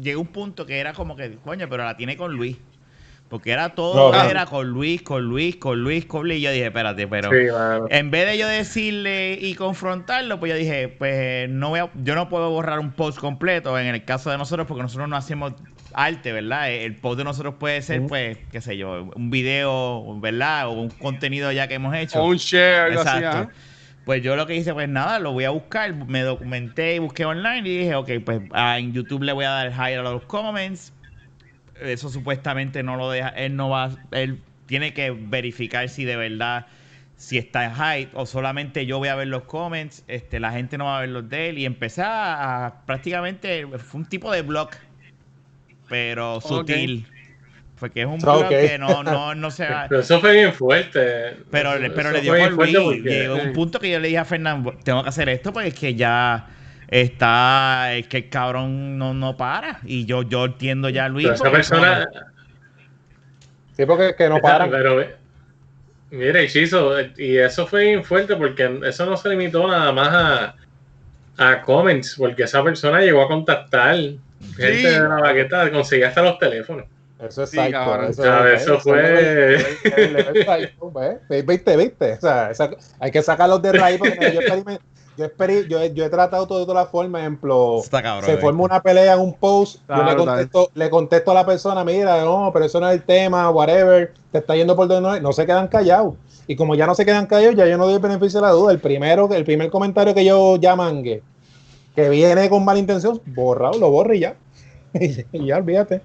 llegó 0.00 0.20
un 0.20 0.26
punto 0.28 0.66
que 0.66 0.78
era 0.78 0.92
como 0.92 1.16
que, 1.16 1.36
coño, 1.44 1.68
pero 1.68 1.84
la 1.84 1.96
tiene 1.96 2.16
con 2.16 2.32
Luis. 2.34 2.56
Porque 3.28 3.50
era 3.50 3.74
todo, 3.74 4.10
No, 4.10 4.22
era 4.30 4.46
con 4.46 4.68
Luis, 4.70 5.02
con 5.02 5.22
Luis, 5.22 5.56
con 5.56 5.82
Luis, 5.84 6.06
con 6.06 6.26
Luis. 6.26 6.38
Y 6.38 6.40
yo 6.40 6.50
dije, 6.50 6.64
espérate, 6.64 7.06
pero... 7.06 7.30
Sí. 7.30 7.36
En 7.90 8.10
vez 8.10 8.26
de 8.26 8.38
yo 8.38 8.48
decirle 8.48 9.38
y 9.38 9.54
confrontarlo, 9.54 10.40
pues 10.40 10.50
yo 10.50 10.56
dije, 10.56 10.88
pues 10.88 11.46
no 11.50 11.68
voy 11.68 11.80
a- 11.80 11.90
yo 12.02 12.14
no 12.14 12.30
puedo 12.30 12.48
borrar 12.48 12.78
un 12.78 12.90
post 12.90 13.18
completo 13.18 13.78
en 13.78 13.86
el 13.86 14.02
caso 14.06 14.30
de 14.30 14.38
nosotros, 14.38 14.66
porque 14.66 14.82
nosotros 14.82 15.10
no 15.10 15.16
hacemos 15.16 15.52
arte, 15.92 16.32
¿verdad? 16.32 16.70
El 16.70 16.96
post 16.96 17.18
de 17.18 17.24
nosotros 17.24 17.56
puede 17.58 17.82
ser, 17.82 18.06
pues, 18.06 18.38
qué 18.50 18.62
sé 18.62 18.78
yo, 18.78 19.10
un 19.14 19.28
video, 19.30 20.18
¿verdad? 20.20 20.68
O 20.68 20.72
un 20.72 20.88
contenido 20.88 21.52
ya 21.52 21.68
que 21.68 21.74
hemos 21.74 21.94
hecho. 21.94 22.22
O 22.22 22.28
un 22.28 22.36
share, 22.36 22.92
así. 22.98 23.18
Exacto. 23.18 23.52
Pues 24.08 24.22
yo 24.22 24.36
lo 24.36 24.46
que 24.46 24.56
hice, 24.56 24.72
pues 24.72 24.88
nada, 24.88 25.18
lo 25.18 25.32
voy 25.32 25.44
a 25.44 25.50
buscar, 25.50 25.94
me 26.06 26.22
documenté 26.22 26.94
y 26.94 26.98
busqué 26.98 27.26
online 27.26 27.68
y 27.68 27.76
dije, 27.80 27.94
ok, 27.94 28.10
pues 28.24 28.40
ah, 28.52 28.78
en 28.78 28.94
YouTube 28.94 29.22
le 29.22 29.34
voy 29.34 29.44
a 29.44 29.50
dar 29.50 29.70
high 29.70 29.96
a 29.96 30.02
los 30.02 30.22
comments. 30.22 30.94
Eso 31.78 32.08
supuestamente 32.08 32.82
no 32.82 32.96
lo 32.96 33.10
deja, 33.10 33.28
él 33.28 33.54
no 33.54 33.68
va, 33.68 33.90
él 34.12 34.40
tiene 34.64 34.94
que 34.94 35.10
verificar 35.10 35.90
si 35.90 36.06
de 36.06 36.16
verdad, 36.16 36.64
si 37.18 37.36
está 37.36 37.66
en 37.66 37.72
high 37.74 38.08
o 38.14 38.24
solamente 38.24 38.86
yo 38.86 38.96
voy 38.96 39.08
a 39.08 39.14
ver 39.14 39.28
los 39.28 39.42
comments, 39.42 40.04
este, 40.08 40.40
la 40.40 40.52
gente 40.52 40.78
no 40.78 40.86
va 40.86 40.96
a 40.96 41.00
ver 41.02 41.10
los 41.10 41.28
de 41.28 41.50
él 41.50 41.58
y 41.58 41.66
empecé 41.66 42.00
a, 42.00 42.64
a 42.64 42.86
prácticamente, 42.86 43.66
fue 43.76 44.00
un 44.00 44.06
tipo 44.06 44.32
de 44.32 44.40
blog, 44.40 44.70
pero 45.86 46.40
sutil. 46.40 47.06
Porque 47.80 48.00
es 48.02 48.06
un 48.06 48.18
blog 48.18 48.48
que 48.48 48.78
no, 48.78 49.02
no, 49.02 49.34
no 49.34 49.50
se 49.50 49.66
va. 49.70 49.86
Pero 49.88 50.00
eso 50.00 50.20
fue 50.20 50.32
bien 50.32 50.52
fuerte. 50.52 51.36
Pero, 51.50 51.70
pero 51.94 52.10
le 52.12 52.20
dio 52.20 52.32
por 52.36 52.52
Luis. 52.52 52.76
porque- 52.76 53.02
Llegó 53.10 53.34
un 53.36 53.52
punto 53.52 53.78
que 53.78 53.90
yo 53.90 53.98
le 54.00 54.08
dije 54.08 54.18
a 54.18 54.24
Fernando, 54.24 54.74
tengo 54.82 55.02
que 55.02 55.08
hacer 55.08 55.28
esto 55.28 55.52
porque 55.52 55.68
es 55.68 55.74
que 55.74 55.94
ya 55.94 56.46
está, 56.88 57.94
es 57.94 58.08
que 58.08 58.16
el 58.18 58.28
cabrón 58.28 58.98
no, 58.98 59.14
no 59.14 59.36
para. 59.36 59.80
Y 59.84 60.04
yo, 60.06 60.22
yo 60.22 60.46
entiendo 60.46 60.88
ya 60.88 61.04
a 61.04 61.08
Luis. 61.08 61.26
pero 61.26 61.34
esa 61.36 61.50
persona, 61.50 62.08
Sí, 63.76 63.86
porque 63.86 64.14
que 64.16 64.28
no 64.28 64.38
paran. 64.40 64.70
Pero, 64.72 65.04
mira, 66.10 66.42
Ichizo, 66.42 66.94
y 67.16 67.36
eso 67.36 67.66
fue 67.66 67.84
bien 67.84 68.02
fuerte 68.04 68.34
porque 68.34 68.80
eso 68.84 69.06
no 69.06 69.16
se 69.16 69.28
limitó 69.28 69.68
nada 69.68 69.92
más 69.92 70.08
a, 70.08 70.54
a 71.50 71.62
comments, 71.62 72.16
porque 72.18 72.42
esa 72.42 72.64
persona 72.64 73.00
llegó 73.00 73.22
a 73.22 73.28
contactar 73.28 73.94
gente 74.56 74.90
de 74.90 74.98
la 75.00 75.08
baqueta, 75.20 75.70
conseguía 75.70 76.08
hasta 76.08 76.22
los 76.22 76.38
teléfonos. 76.38 76.86
Eso 77.18 77.42
es 77.42 77.50
Sí, 77.50 77.56
psycho, 77.56 77.72
cabrón. 77.72 78.10
Eso, 78.10 78.78
fue- 78.80 79.54
es 79.56 79.92
el 79.96 80.12
level 80.12 80.36
psycho, 80.44 80.92
¿ves? 80.92 81.46
¿Viste? 81.46 81.76
¿Viste? 81.76 82.12
O 82.12 82.20
sea, 82.20 82.50
esa- 82.50 82.70
hay 83.00 83.10
que 83.10 83.22
sacarlos 83.22 83.60
de 83.60 83.72
raíz 83.72 83.98
porque 83.98 84.32
yo, 84.32 84.40
yo, 85.16 85.26
yo, 85.68 85.80
he- 85.80 85.92
yo 85.94 86.04
he 86.04 86.10
tratado 86.10 86.46
todo 86.46 86.60
de 86.60 86.66
todas 86.66 86.84
las 86.84 86.90
formas. 86.92 87.22
Ejemplo, 87.22 87.80
Está 87.82 88.02
cabrón. 88.02 88.30
se 88.30 88.36
forma 88.36 88.62
una 88.62 88.80
pelea 88.80 89.14
en 89.14 89.20
un 89.20 89.34
post, 89.34 89.80
yo 89.88 89.96
le 90.04 90.14
contesto, 90.16 90.70
le 90.74 90.90
contesto 90.90 91.30
a 91.32 91.34
la 91.34 91.44
persona, 91.44 91.84
mira, 91.84 92.22
no, 92.22 92.50
pero 92.52 92.64
eso 92.66 92.78
no 92.78 92.88
es 92.88 92.94
el 92.94 93.02
tema, 93.02 93.50
whatever, 93.50 94.12
te 94.30 94.38
está 94.38 94.54
yendo 94.54 94.76
por 94.76 94.86
donde 94.86 95.08
no 95.08 95.14
es, 95.16 95.20
no 95.22 95.32
se 95.32 95.44
quedan 95.44 95.66
callados. 95.66 96.14
Y 96.46 96.54
como 96.54 96.76
ya 96.76 96.86
no 96.86 96.94
se 96.94 97.04
quedan 97.04 97.26
callados, 97.26 97.56
ya 97.56 97.66
yo 97.66 97.76
no 97.76 97.86
doy 97.86 97.94
el 97.94 98.00
beneficio 98.00 98.40
de 98.40 98.46
la 98.46 98.52
duda. 98.52 98.70
El 98.70 98.78
primero, 98.78 99.28
el 99.34 99.44
primer 99.44 99.70
comentario 99.70 100.14
que 100.14 100.24
yo 100.24 100.54
ya 100.56 100.76
mangue, 100.76 101.20
que 101.96 102.08
viene 102.08 102.48
con 102.48 102.64
mala 102.64 102.78
intención, 102.78 103.20
borrado, 103.26 103.76
lo 103.78 103.90
borro 103.90 104.14
y 104.14 104.20
ya. 104.20 104.36
y 104.94 105.46
ya, 105.46 105.56
olvídate. 105.56 106.00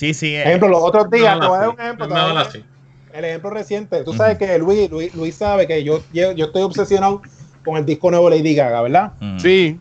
Sí, 0.00 0.14
sí. 0.14 0.34
eh, 0.34 0.42
Ejemplo, 0.44 0.68
los 0.68 0.82
otros 0.82 1.10
días, 1.10 1.34
No, 1.36 1.40
te 1.40 1.46
voy 1.46 1.56
a 1.56 1.60
dar 1.60 1.68
así. 1.68 1.76
un 1.76 1.80
ejemplo. 1.84 2.06
te 2.06 2.14
No, 2.14 2.20
voy 2.20 2.22
a 2.22 2.26
dar 2.26 2.32
un 2.32 2.48
así. 2.48 2.64
el 3.12 3.24
ejemplo 3.26 3.50
reciente, 3.50 4.02
tú 4.04 4.12
sabes 4.14 4.38
que 4.38 4.58
Luis, 4.58 4.90
Luis, 4.90 5.14
Luis 5.14 5.36
sabe 5.36 5.66
que 5.66 5.84
yo, 5.84 5.98
yo, 6.10 6.32
yo 6.32 6.46
estoy 6.46 6.62
obsesionado 6.62 7.20
con 7.64 7.76
el 7.76 7.84
disco 7.84 8.10
nuevo 8.10 8.30
de 8.30 8.38
Lady 8.38 8.54
Gaga, 8.54 8.82
¿verdad? 8.82 9.12
Sí. 9.36 9.78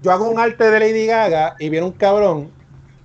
Yo 0.00 0.12
hago 0.12 0.30
un 0.30 0.38
arte 0.38 0.70
de 0.70 0.78
Lady 0.78 1.06
Gaga 1.06 1.56
y 1.58 1.68
viene 1.68 1.84
un 1.86 1.92
cabrón. 1.92 2.52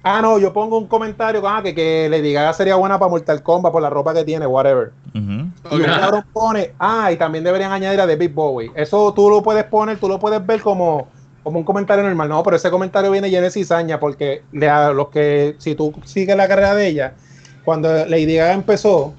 Ah, 0.03 0.21
no, 0.21 0.37
yo 0.37 0.53
pongo 0.53 0.77
un 0.77 0.87
comentario 0.87 1.41
ah, 1.47 1.63
que, 1.63 1.73
que 1.73 2.07
Lady 2.09 2.33
Gaga 2.33 2.53
sería 2.53 2.75
buena 2.75 2.99
para 2.99 3.09
Mortal 3.09 3.41
Kombat 3.41 3.71
por 3.71 3.81
la 3.81 3.89
ropa 3.89 4.13
que 4.13 4.23
tiene, 4.23 4.45
whatever. 4.45 4.91
Y 5.13 5.15
un 5.19 5.53
Ok. 5.63 5.81
cabrón 5.95 6.23
pone, 6.31 6.75
ah, 6.77 7.11
y 7.11 7.17
también 7.17 7.43
deberían 7.43 7.71
añadir 7.71 7.99
a 8.01 8.05
David 8.05 8.31
Bowie. 8.33 8.71
Eso 8.75 9.13
tú 9.13 9.29
lo 9.29 9.41
puedes 9.41 9.63
poner, 9.65 9.97
tú 9.99 10.07
lo 10.07 10.19
puedes 10.19 10.45
ver 10.45 10.61
como, 10.61 11.09
como 11.43 11.59
un 11.59 11.65
comentario 11.65 12.03
normal. 12.03 12.29
No, 12.29 12.41
pero 12.43 12.55
ese 12.55 12.71
comentario 12.71 13.11
viene 13.11 13.29
lleno 13.29 13.43
de 13.43 13.51
cizaña 13.51 13.99
porque 13.99 14.43
le, 14.51 14.69
a 14.69 14.91
los 14.91 15.09
que, 15.09 15.55
si 15.59 15.75
tú 15.75 15.93
sigues 16.05 16.35
la 16.35 16.47
carrera 16.47 16.73
de 16.73 16.87
ella, 16.87 17.13
cuando 17.63 17.89
Lady 18.05 18.35
Gaga 18.35 18.53
empezó, 18.53 19.13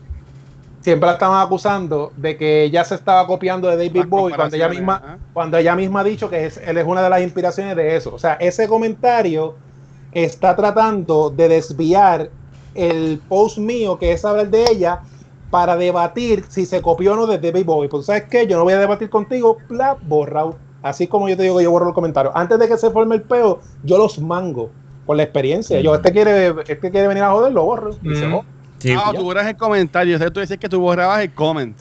siempre 0.81 1.07
la 1.07 1.15
estaban 1.15 1.41
acusando 1.45 2.13
de 2.17 2.37
que 2.37 2.65
ella 2.65 2.85
se 2.85 2.95
estaba 2.95 3.27
copiando 3.27 3.69
de 3.69 3.77
David 3.77 4.07
Bowie 4.07 4.37
cuando 4.37 4.57
ella 4.57 4.69
misma, 4.69 5.19
cuando 5.33 5.57
ella 5.57 5.75
misma 5.75 6.01
ha 6.01 6.05
dicho 6.05 6.29
que 6.29 6.47
es, 6.47 6.59
él 6.59 6.77
es 6.77 6.87
una 6.87 7.03
de 7.03 7.11
las 7.11 7.23
inspiraciones 7.23 7.77
de 7.77 7.97
eso. 7.97 8.15
O 8.15 8.19
sea, 8.19 8.35
ese 8.35 8.69
comentario 8.69 9.55
está 10.13 10.55
tratando 10.55 11.31
de 11.31 11.49
desviar 11.49 12.31
el 12.75 13.21
post 13.29 13.59
mío, 13.59 13.99
que 13.99 14.13
es 14.13 14.25
hablar 14.25 14.51
de 14.51 14.65
ella, 14.71 15.01
para 15.51 15.77
debatir 15.77 16.45
si 16.49 16.67
se 16.67 16.83
copió 16.83 17.13
o 17.13 17.17
no 17.17 17.27
de 17.27 17.39
David 17.39 17.65
Bowie. 17.65 17.89
Pues, 17.89 18.07
¿sabes 18.07 18.25
qué? 18.25 18.47
Yo 18.47 18.59
no 18.59 18.65
voy 18.65 18.73
a 18.73 18.79
debatir 18.79 19.09
contigo, 19.09 19.59
bla, 19.69 19.97
borrado. 20.03 20.57
Así 20.85 21.09
como 21.09 21.31
yo 21.31 21.37
te 21.37 21.45
digo 21.45 21.57
que 21.57 21.65
yo 21.65 21.71
borro 21.71 21.89
el 21.89 21.95
comentario. 21.95 22.31
Antes 22.35 22.59
de 22.59 22.69
que 22.69 22.77
se 22.77 22.91
forme 22.91 23.15
el 23.15 23.23
peo, 23.23 23.63
yo 23.83 23.97
los 23.97 24.19
mango 24.19 24.71
por 25.07 25.17
la 25.17 25.23
experiencia. 25.23 25.81
Yo, 25.81 25.95
este 25.95 26.13
quiere, 26.13 26.49
este 26.69 26.91
quiere 26.91 27.09
venir 27.09 27.23
a 27.23 27.31
joder, 27.31 27.53
lo 27.53 27.65
borro. 27.65 27.91
Y 28.03 28.15
se 28.15 28.27
Mm. 28.27 28.33
joda. 28.33 28.45
Sí, 28.79 28.95
Ah, 28.95 29.13
tú 29.17 29.25
borras 29.25 29.47
el 29.47 29.57
comentario. 29.57 30.17
O 30.17 30.19
sea, 30.19 30.31
tú 30.31 30.41
dices 30.41 30.59
que 30.59 30.69
tú 30.69 30.81
borrabas 30.81 31.23
el 31.23 31.33
comment. 31.33 31.81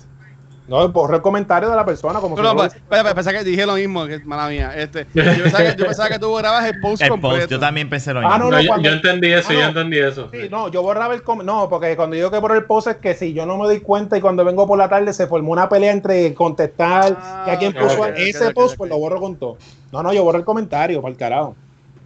No, 0.65 0.87
borro 0.89 1.15
el 1.17 1.21
comentario 1.21 1.69
de 1.69 1.75
la 1.75 1.85
persona. 1.85 2.19
Como 2.21 2.37
si 2.37 2.41
No, 2.41 2.53
no 2.53 2.63
no, 2.63 2.69
pero, 2.69 2.81
pero, 3.03 3.15
pensaba 3.15 3.37
que 3.37 3.43
dije 3.43 3.65
lo 3.65 3.73
mismo, 3.75 4.05
que 4.05 4.19
mala 4.19 4.47
mía. 4.47 4.71
Este, 4.75 5.05
yo, 5.13 5.21
pensaba 5.23 5.63
que, 5.65 5.75
yo 5.77 5.85
pensaba 5.85 6.09
que 6.09 6.19
tú 6.19 6.29
borrabas 6.29 6.65
el 6.65 6.79
post 6.79 7.01
el 7.03 7.09
completo. 7.09 7.35
post, 7.37 7.51
yo 7.51 7.59
también 7.59 7.89
pensé 7.89 8.13
lo 8.13 8.19
Ah, 8.21 8.23
mismo. 8.37 8.37
no, 8.45 8.51
No, 8.51 8.61
yo, 8.61 8.67
cuando- 8.69 8.87
yo 8.89 8.95
entendí 8.95 9.33
eso, 9.33 9.49
Ah, 9.49 9.53
yo 9.53 9.61
entendí 9.67 9.99
eso. 9.99 10.29
Sí, 10.31 10.47
no, 10.49 10.69
yo 10.69 10.81
borraba 10.81 11.13
el 11.15 11.21
No, 11.43 11.67
porque 11.69 11.97
cuando 11.97 12.15
digo 12.15 12.31
que 12.31 12.37
borro 12.39 12.55
el 12.55 12.63
post 12.63 12.87
es 12.87 12.95
que 12.95 13.13
si 13.13 13.33
yo 13.33 13.45
no 13.45 13.57
me 13.57 13.65
doy 13.65 13.81
cuenta 13.81 14.17
y 14.17 14.21
cuando 14.21 14.45
vengo 14.45 14.65
por 14.65 14.77
la 14.77 14.87
tarde 14.87 15.11
se 15.11 15.27
formó 15.27 15.51
una 15.51 15.67
pelea 15.67 15.91
entre 15.91 16.33
contestar 16.33 17.17
Ah, 17.19 17.45
y 17.61 17.65
a 17.65 17.71
puso 17.73 18.05
ese 18.05 18.51
post, 18.51 18.77
pues 18.77 18.89
lo 18.89 18.97
borro 18.97 19.19
con 19.19 19.35
todo. 19.35 19.57
No, 19.91 20.01
no, 20.01 20.13
yo 20.13 20.23
borro 20.23 20.37
el 20.37 20.45
comentario, 20.45 21.01
para 21.01 21.11
el 21.11 21.17
carajo. 21.17 21.55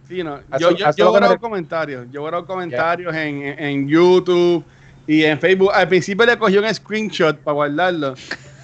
Sí, 0.08 0.24
no. 0.24 0.38
Yo, 0.58 0.70
yo, 0.72 0.86
yo 0.90 0.92
que 0.94 1.02
borro 1.04 1.28
me- 1.28 1.38
comentarios. 1.38 2.06
Yo 2.10 2.22
borro 2.22 2.44
comentarios 2.44 3.14
en, 3.14 3.42
en- 3.42 3.58
en 3.62 3.88
YouTube 3.88 4.64
y 5.06 5.22
en 5.24 5.38
Facebook. 5.38 5.70
Al 5.74 5.86
principio 5.88 6.24
le 6.26 6.38
cogí 6.38 6.56
un 6.58 6.74
screenshot 6.74 7.36
para 7.38 7.54
guardarlo. 7.54 8.14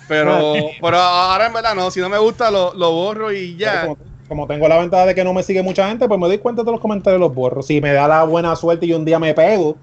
Pero, 0.09 0.55
pero 0.81 0.97
ahora 0.99 1.47
en 1.47 1.53
verdad 1.53 1.75
no. 1.75 1.91
Si 1.91 2.01
no 2.01 2.09
me 2.09 2.19
gusta, 2.19 2.51
lo, 2.51 2.75
lo 2.75 2.91
borro 2.93 3.33
y 3.33 3.57
ya. 3.57 3.83
Como, 3.83 3.99
como 4.29 4.47
tengo 4.47 4.69
la 4.69 4.79
ventaja 4.79 5.07
de 5.07 5.15
que 5.15 5.25
no 5.25 5.33
me 5.33 5.43
sigue 5.43 5.63
mucha 5.63 5.89
gente, 5.89 6.07
pues 6.09 6.19
me 6.21 6.27
doy 6.27 6.39
cuenta 6.39 6.63
de 6.63 6.71
los 6.71 6.81
comentarios 6.81 7.19
y 7.19 7.23
los 7.23 7.35
borro. 7.35 7.63
Si 7.63 7.81
me 7.81 7.93
da 7.93 8.09
la 8.09 8.25
buena 8.25 8.55
suerte 8.57 8.87
y 8.87 8.93
un 8.93 9.05
día 9.05 9.19
me 9.19 9.35
pego, 9.35 9.77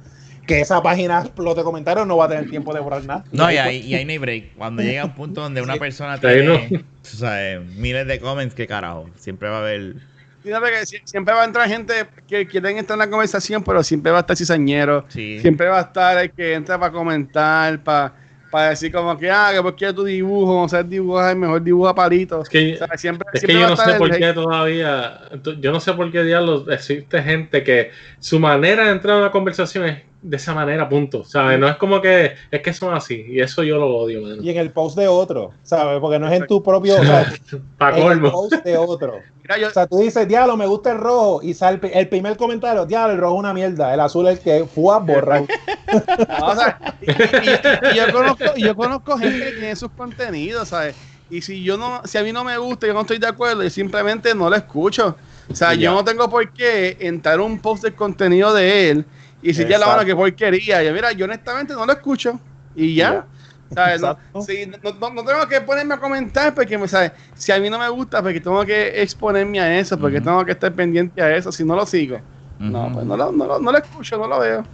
que 0.48 0.60
esa 0.62 0.82
página 0.82 1.20
explote 1.22 1.64
comentarios, 1.64 2.06
no 2.08 2.18
va 2.18 2.26
a 2.26 2.30
tener 2.30 2.50
tiempo 2.50 2.74
de 2.74 2.80
borrar 2.80 3.04
nada. 3.04 3.24
No, 3.32 3.52
y 3.52 3.58
ahí, 3.58 3.78
y 3.82 3.94
ahí 3.96 4.04
no 4.06 4.12
hay 4.12 4.18
break. 4.18 4.56
Cuando 4.58 4.82
llega 4.82 5.06
un 5.06 5.14
punto 5.14 5.42
donde 5.42 5.62
una 5.62 5.74
Sí. 5.74 5.80
persona 5.80 6.20
tiene 6.20 6.44
no. 6.70 6.80
tú 6.80 7.18
sabes, 7.18 7.64
miles 7.76 8.08
de 8.08 8.20
comments, 8.20 8.56
qué 8.56 8.68
carajo. 8.68 9.08
Siempre 9.18 9.50
va 9.50 9.58
a 9.58 9.60
haber. 9.62 9.96
Fíjate 10.44 10.66
que 10.72 10.82
sie- 10.88 11.02
siempre 11.06 11.36
va 11.36 11.44
a 11.44 11.46
entrar 11.46 11.70
gente 11.70 11.94
que 12.28 12.48
quieren 12.48 12.78
estar 12.80 12.96
en 12.96 13.00
la 13.00 13.10
conversación, 13.12 13.64
pero 13.64 13.84
siempre 13.84 14.12
va 14.12 14.18
a 14.18 14.22
estar 14.22 14.36
cizañero. 14.36 15.06
Sí. 15.10 15.38
Siempre 15.40 15.68
va 15.68 15.78
a 15.78 15.82
estar 15.82 16.18
el 16.18 16.32
que 16.32 16.56
entra 16.56 16.80
para 16.80 16.92
comentar, 16.92 17.84
para, 17.84 18.12
para 18.52 18.70
decir 18.72 18.92
como 18.92 19.18
que, 19.18 19.32
ah, 19.32 19.52
que 19.54 19.62
por 19.64 19.76
qué 19.76 19.94
tu 19.94 20.04
dibujo, 20.04 20.62
a 20.62 20.66
hacer 20.66 20.86
dibujar, 20.88 21.36
mejor 21.36 21.64
dibuja 21.64 21.96
palitos. 21.96 22.44
Es 22.44 22.50
que, 22.50 22.74
O 22.74 22.78
sea, 22.78 22.98
siempre, 22.98 23.28
es 23.34 23.44
que 23.46 23.58
yo 23.58 23.68
no 23.68 23.78
sé 23.78 23.96
por 23.96 24.12
hate. 24.12 24.20
qué 24.20 24.34
todavía, 24.34 25.22
yo 25.60 25.72
no 25.72 25.80
sé 25.80 25.94
por 25.94 26.12
qué 26.12 26.24
diablos 26.24 26.66
existe 26.70 27.24
gente 27.24 27.64
que 27.64 27.92
su 28.20 28.40
manera 28.40 28.86
de 28.86 28.92
entrar 28.92 29.16
a 29.18 29.20
una 29.20 29.32
conversación 29.32 29.86
es 29.86 30.04
de 30.22 30.38
esa 30.38 30.54
manera, 30.54 30.88
punto. 30.88 31.24
¿Sabes? 31.24 31.58
No 31.60 31.68
es 31.68 31.76
como 31.78 32.02
que 32.02 32.34
es 32.52 32.62
que 32.62 32.74
son 32.74 32.94
así. 32.94 33.26
Y 33.28 33.40
eso 33.42 33.64
yo 33.64 33.78
lo 33.78 33.88
odio, 33.96 34.22
mano. 34.22 34.42
Y 34.42 34.50
en 34.50 34.58
el 34.58 34.72
post 34.72 34.98
de 34.98 35.08
otro, 35.08 35.52
¿sabes? 35.64 36.00
Porque 36.00 36.20
no 36.20 36.28
es 36.28 36.40
en 36.42 36.48
tu 36.48 36.62
propio. 36.64 36.96
O 37.02 37.04
sea, 37.04 37.32
Pa' 37.78 37.98
en 37.98 38.12
el 38.12 38.22
post 38.22 38.54
de 38.64 38.78
otro. 38.78 39.16
Mira, 39.42 39.58
yo, 39.58 39.68
O 39.70 39.72
sea, 39.72 39.88
tú 39.88 39.98
dices, 39.98 40.28
diablo, 40.28 40.56
me 40.56 40.68
gusta 40.68 40.92
el 40.92 41.00
rojo. 41.00 41.42
Y 41.42 41.54
sale 41.54 41.76
el, 41.76 41.80
pri- 41.80 41.92
el 41.94 42.08
primer 42.08 42.38
comentario, 42.38 42.86
diablo, 42.86 43.14
el 43.16 43.20
rojo 43.20 43.36
es 43.36 43.40
una 43.40 43.54
mierda. 43.54 43.94
El 43.94 44.00
azul 44.00 44.28
es 44.28 44.38
el 44.38 44.44
que 44.44 44.66
fue 44.66 44.94
a 44.96 45.00
borrar. 45.00 45.44
no, 46.40 46.46
o 46.46 46.56
sea, 46.56 46.96
y, 47.02 47.10
y- 47.12 47.92
y 47.94 47.96
yo 47.98 48.12
conozco, 48.14 48.44
y 48.56 48.64
yo 48.64 48.76
conozco 48.76 49.18
gente 49.18 49.40
que 49.44 49.52
tiene 49.54 49.76
sus 49.76 49.92
contenidos, 49.92 50.70
¿sabes? 50.70 50.96
Y 51.30 51.42
si 51.42 51.64
yo 51.64 51.78
no, 51.78 52.02
si 52.06 52.18
a 52.18 52.24
mí 52.24 52.32
no 52.34 52.44
me 52.44 52.58
gusta, 52.58 52.88
yo 52.88 52.94
no 52.94 53.02
estoy 53.02 53.18
de 53.18 53.28
acuerdo, 53.28 53.64
yo 53.64 53.70
simplemente 53.70 54.36
no 54.36 54.50
lo 54.50 54.56
escucho. 54.56 55.16
O 55.50 55.56
sea, 55.56 55.74
Y 55.74 55.80
yo 55.80 55.92
no 55.94 56.04
tengo 56.04 56.30
por 56.30 56.52
qué 56.54 56.98
entrar 57.00 57.40
un 57.40 57.60
post 57.60 57.84
del 57.84 57.96
contenido 57.96 58.54
de 58.54 58.90
él 58.92 59.06
y 59.42 59.48
decirle 59.48 59.76
a 59.76 59.80
la 59.80 59.88
mano 59.88 60.06
que 60.06 60.16
porquería. 60.16 60.84
Yo, 60.84 60.94
mira, 60.94 61.12
yo 61.12 61.26
honestamente 61.26 61.74
no 61.74 61.86
lo 61.86 61.94
escucho. 61.94 62.40
Y 62.76 62.96
ya. 62.96 63.26
¿Sabes? 63.74 64.02
No, 64.02 64.18
sí, 64.42 64.66
no, 64.66 64.92
no- 65.00 65.10
no 65.14 65.24
tengo 65.24 65.48
que 65.48 65.62
ponerme 65.62 65.94
a 65.94 65.98
comentar 65.98 66.54
porque, 66.54 66.78
¿sabes? 66.90 67.14
Si 67.34 67.52
a 67.54 67.60
mí 67.60 67.70
no 67.70 67.80
me 67.80 67.88
gusta, 67.88 68.22
porque 68.22 68.42
tengo 68.42 68.66
que 68.66 69.02
exponerme 69.02 69.62
a 69.62 69.80
eso, 69.80 69.98
porque 69.98 70.20
tengo 70.20 70.44
que 70.44 70.52
estar 70.52 70.74
pendiente 70.74 71.22
a 71.22 71.34
eso, 71.36 71.52
si 71.54 71.64
no 71.64 71.76
lo 71.76 71.86
sigo. 71.86 72.22
No, 72.60 72.92
pues 72.94 73.06
no 73.06 73.16
lo, 73.16 73.32
no, 73.32 73.46
lo, 73.46 73.60
no 73.60 73.72
lo 73.72 73.78
escucho, 73.78 74.18
no 74.18 74.28
lo 74.28 74.40
veo. 74.40 74.66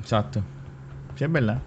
Exacto. 0.00 0.42
Sí, 1.16 1.24
es 1.24 1.32
verdad. 1.32 1.58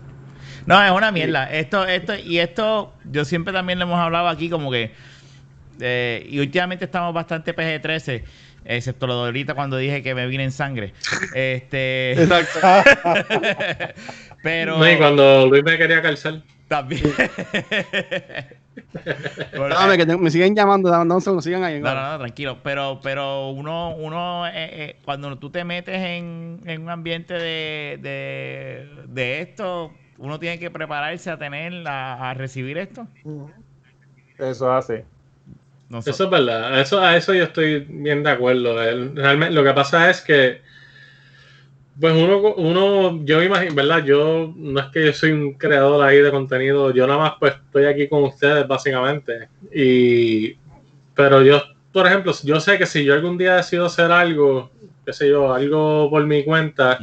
No, 0.66 0.84
es 0.84 0.92
una 0.92 1.12
mierda. 1.12 1.50
Esto, 1.52 1.86
esto, 1.86 2.16
y 2.16 2.40
esto, 2.40 2.94
yo 3.06 3.24
siempre 3.26 3.54
también 3.54 3.80
le 3.80 3.84
hemos 3.86 4.00
hablado 4.00 4.28
aquí 4.28 4.50
como 4.50 4.70
que, 4.70 4.94
eh, 5.80 6.26
y 6.30 6.40
últimamente 6.40 6.86
estamos 6.86 7.14
bastante 7.14 7.56
PG-13, 7.56 8.24
excepto 8.66 9.08
lo 9.08 9.20
de 9.22 9.26
ahorita 9.28 9.54
cuando 9.54 9.78
dije 9.78 10.02
que 10.04 10.16
me 10.16 10.28
vine 10.28 10.44
en 10.46 10.52
sangre. 10.52 10.94
Este, 11.34 12.14
Exacto. 12.14 12.60
pero 14.44 14.78
No, 14.78 14.92
y 14.92 14.98
cuando 14.98 15.48
Luis 15.48 15.64
me 15.64 15.78
quería 15.78 16.02
calzar. 16.02 16.42
también. 16.68 17.04
Bueno, 19.56 19.76
Dame, 19.76 19.98
que 19.98 20.06
te- 20.06 20.18
me 20.18 20.32
siguen 20.32 20.56
llamando, 20.56 20.90
dame 20.90 21.02
dame 21.02 21.16
un 21.16 21.22
segundo, 21.22 21.42
sigan 21.42 21.64
ahí. 21.64 21.80
No, 21.80 21.94
no, 21.94 22.12
no, 22.12 22.18
tranquilo. 22.20 22.58
Pero, 22.64 23.00
pero 23.04 23.50
uno, 23.50 23.96
uno 23.96 24.48
eh, 24.48 24.52
eh, 24.56 24.96
cuando 25.06 25.38
tú 25.38 25.50
te 25.52 25.64
metes 25.64 25.96
en, 26.00 26.62
en 26.66 26.82
un 26.82 26.90
ambiente 26.90 27.34
de, 27.36 28.00
de, 28.02 28.88
de 29.08 29.42
esto, 29.42 29.92
uno 30.18 30.40
tiene 30.40 30.58
que 30.60 30.72
prepararse 30.72 31.30
a 31.30 31.38
tener, 31.38 31.88
a, 31.88 32.30
a 32.30 32.34
recibir 32.34 32.78
esto. 32.78 33.08
Eso 34.40 34.72
hace. 34.72 35.06
Eso 36.00 36.24
es 36.24 36.30
verdad. 36.30 36.80
Eso, 36.80 37.00
a 37.00 37.16
eso 37.16 37.34
yo 37.34 37.44
estoy 37.44 37.80
bien 37.88 38.24
de 38.24 38.32
acuerdo. 38.32 38.76
Realmente, 38.76 39.54
lo 39.54 39.64
que 39.64 39.74
pasa 39.74 40.10
es 40.10 40.22
que, 40.22 40.62
pues 42.00 42.14
uno, 42.14 42.56
uno, 42.56 43.24
yo 43.24 43.40
me 43.40 43.46
imagino, 43.46 43.76
¿verdad? 43.76 44.04
Yo 44.04 44.52
no 44.56 44.80
es 44.80 44.88
que 44.88 45.06
yo 45.06 45.14
soy 45.14 45.32
un 45.32 45.54
creador 45.54 46.04
ahí 46.04 46.20
de 46.20 46.32
contenido, 46.32 46.92
yo 46.92 47.06
nada 47.06 47.20
más 47.20 47.34
pues 47.40 47.54
estoy 47.54 47.86
aquí 47.86 48.08
con 48.08 48.24
ustedes 48.24 48.68
básicamente. 48.68 49.50
Y, 49.74 50.56
pero 51.14 51.44
yo, 51.44 51.62
por 51.92 52.08
ejemplo, 52.08 52.34
yo 52.44 52.60
sé 52.60 52.78
que 52.78 52.86
si 52.86 53.04
yo 53.04 53.14
algún 53.14 53.38
día 53.38 53.58
decido 53.58 53.86
hacer 53.86 54.12
algo, 54.12 54.72
qué 55.06 55.14
sé 55.14 55.30
yo, 55.30 55.54
algo 55.54 56.10
por 56.10 56.26
mi 56.26 56.44
cuenta, 56.44 56.98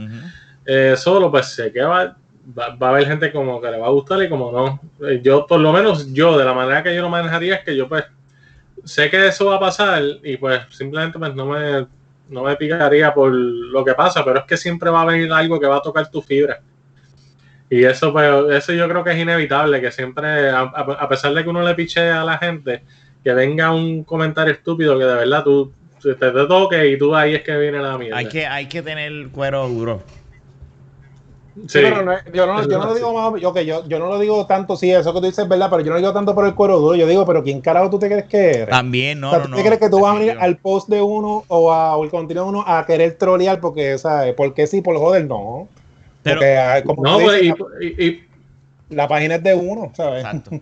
eh, 0.67 0.95
solo, 0.97 1.31
pues 1.31 1.47
sé 1.47 1.73
que 1.73 1.83
va, 1.83 2.17
va, 2.59 2.75
va 2.75 2.89
a 2.89 2.91
haber 2.91 3.07
gente 3.07 3.33
como 3.33 3.61
que 3.61 3.71
le 3.71 3.79
va 3.79 3.87
a 3.87 3.91
gustar 3.91 4.23
y 4.23 4.29
como 4.29 4.51
no. 4.51 4.81
Eh, 5.07 5.21
Yo, 5.23 5.47
por 5.47 5.61
lo 5.61 5.73
menos 5.73 6.13
yo, 6.13 6.37
de 6.37 6.45
la 6.45 6.55
manera 6.55 6.83
que 6.83 6.95
yo 6.95 7.03
lo 7.03 7.09
manejaría 7.09 7.57
es 7.57 7.65
que 7.65 7.77
yo 7.77 7.89
pues 7.89 8.05
sé 8.85 9.11
que 9.11 9.29
eso 9.29 9.47
va 9.47 9.57
a 9.57 9.61
pasar 9.61 10.03
y 10.23 10.37
pues 10.37 10.61
simplemente 10.71 11.19
pues 11.19 11.35
no 11.35 11.47
me, 11.47 11.87
no 12.29 12.45
me 12.45 12.57
picaría 12.57 13.13
por 13.13 13.33
lo 13.33 13.85
que 13.85 13.95
pasa, 13.95 14.25
pero 14.25 14.41
es 14.41 14.45
que 14.47 14.57
siempre 14.57 14.91
va 14.91 15.03
a 15.03 15.07
venir 15.07 15.33
algo 15.33 15.59
que 15.61 15.67
va 15.67 15.77
a 15.77 15.83
tocar 15.83 16.11
tu 16.11 16.23
fibra. 16.23 16.61
Y 17.69 17.85
eso, 17.85 18.13
pues, 18.13 18.29
eso 18.51 18.73
yo 18.73 18.89
creo 18.89 19.05
que 19.05 19.13
es 19.13 19.19
inevitable, 19.19 19.81
que 19.81 19.93
siempre, 19.93 20.51
a, 20.51 21.09
pesar 21.09 21.33
de 21.33 21.45
que 21.45 21.49
uno 21.49 21.63
le 21.63 21.75
piche 21.75 22.11
a 22.11 22.25
la 22.25 22.37
gente, 22.39 22.83
que 23.23 23.33
venga 23.33 23.73
un 23.73 24.03
comentario 24.03 24.53
estúpido 24.53 24.99
que 24.99 25.05
de 25.05 25.15
verdad 25.15 25.45
tú 25.45 25.73
te, 26.03 26.15
te 26.15 26.31
toque 26.33 26.89
y 26.89 26.99
tú 26.99 27.15
ahí 27.15 27.35
es 27.35 27.43
que 27.43 27.57
viene 27.57 27.79
la 27.79 27.97
mierda. 27.97 28.17
Hay 28.17 28.29
que, 28.29 28.47
hay 28.47 28.67
que 28.67 28.83
tener 28.83 29.29
cuero 29.29 29.69
duro. 29.69 30.03
Sí, 31.55 31.63
Sí. 31.67 31.79
pero 31.83 32.03
no 32.03 32.13
es- 32.13 32.25
yo, 32.33 32.47
no, 32.47 32.63
yo 32.63 32.79
no 32.79 32.87
lo 32.87 32.95
digo 32.95 33.13
más, 33.13 33.41
yo, 33.41 33.55
yo, 33.61 33.87
yo 33.89 33.99
no 33.99 34.07
lo 34.07 34.19
digo 34.19 34.47
tanto, 34.47 34.77
sí, 34.77 34.91
eso 34.93 35.13
que 35.13 35.21
tú 35.21 35.27
dices 35.27 35.41
es 35.45 35.49
verdad, 35.49 35.69
pero 35.71 35.83
yo 35.83 35.89
no 35.89 35.95
lo 35.95 35.99
digo 36.01 36.13
tanto 36.13 36.35
por 36.35 36.47
el 36.47 36.55
cuero 36.55 36.79
duro, 36.79 36.95
yo 36.97 37.07
digo, 37.07 37.27
pero 37.27 37.43
¿quién 37.43 37.61
carajo 37.61 37.91
tú 37.91 37.99
te 37.99 38.07
crees 38.09 38.25
que 38.27 38.51
eres? 38.51 38.69
También, 38.69 39.19
no, 39.21 39.29
o 39.29 39.31
sea, 39.31 39.39
no, 39.41 39.45
¿tú 39.47 39.51
no. 39.51 39.57
te 39.57 39.63
crees 39.65 39.79
que 39.81 39.89
tú 39.91 40.01
vas 40.01 40.15
a 40.15 40.19
venir 40.19 40.37
al 40.39 40.57
post 40.59 40.89
de 40.89 41.03
uno 41.03 41.45
o, 41.49 41.73
a, 41.73 41.97
o 41.97 42.03
al 42.05 42.11
contenido 42.11 42.45
de 42.45 42.51
uno 42.51 42.65
a 42.67 42.87
querer 42.87 43.15
trolear 43.19 43.61
porque, 43.61 43.99
¿sabes? 43.99 44.35
Porque 44.35 44.67
sí, 44.67 44.81
por 44.81 44.97
joder, 44.97 45.27
no. 45.27 45.69
Pero- 46.23 46.37
porque, 46.37 46.57
ah, 46.59 46.83
como 46.85 47.03
No, 47.03 47.19
pues, 47.19 47.41
dices, 47.41 47.57
y, 47.81 47.87
y- 47.87 48.07
y- 48.07 48.25
la, 48.91 49.03
la 49.05 49.09
página 49.09 49.35
es 49.37 49.43
de 49.43 49.55
uno, 49.55 49.91
¿sabes? 49.95 50.25
Exacto. 50.25 50.51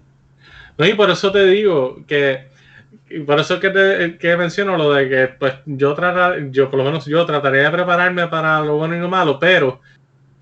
No, 0.78 0.86
y 0.86 0.95
por 0.95 1.11
eso 1.11 1.32
te 1.32 1.45
digo 1.45 1.97
que, 2.07 2.47
y 3.11 3.18
por 3.20 3.41
eso 3.41 3.55
es 3.55 3.61
que, 3.61 3.70
te, 3.70 4.16
que 4.16 4.36
menciono 4.36 4.76
lo 4.76 4.93
de 4.93 5.09
que, 5.09 5.26
pues, 5.26 5.55
yo 5.66 5.93
tratar, 5.95 6.51
yo 6.53 6.70
por 6.70 6.78
lo 6.78 6.84
menos 6.84 7.05
yo 7.05 7.26
trataría 7.26 7.62
de 7.62 7.70
prepararme 7.70 8.28
para 8.28 8.61
lo 8.61 8.76
bueno 8.76 8.95
y 8.95 9.01
lo 9.01 9.09
malo, 9.09 9.41
pero 9.41 9.80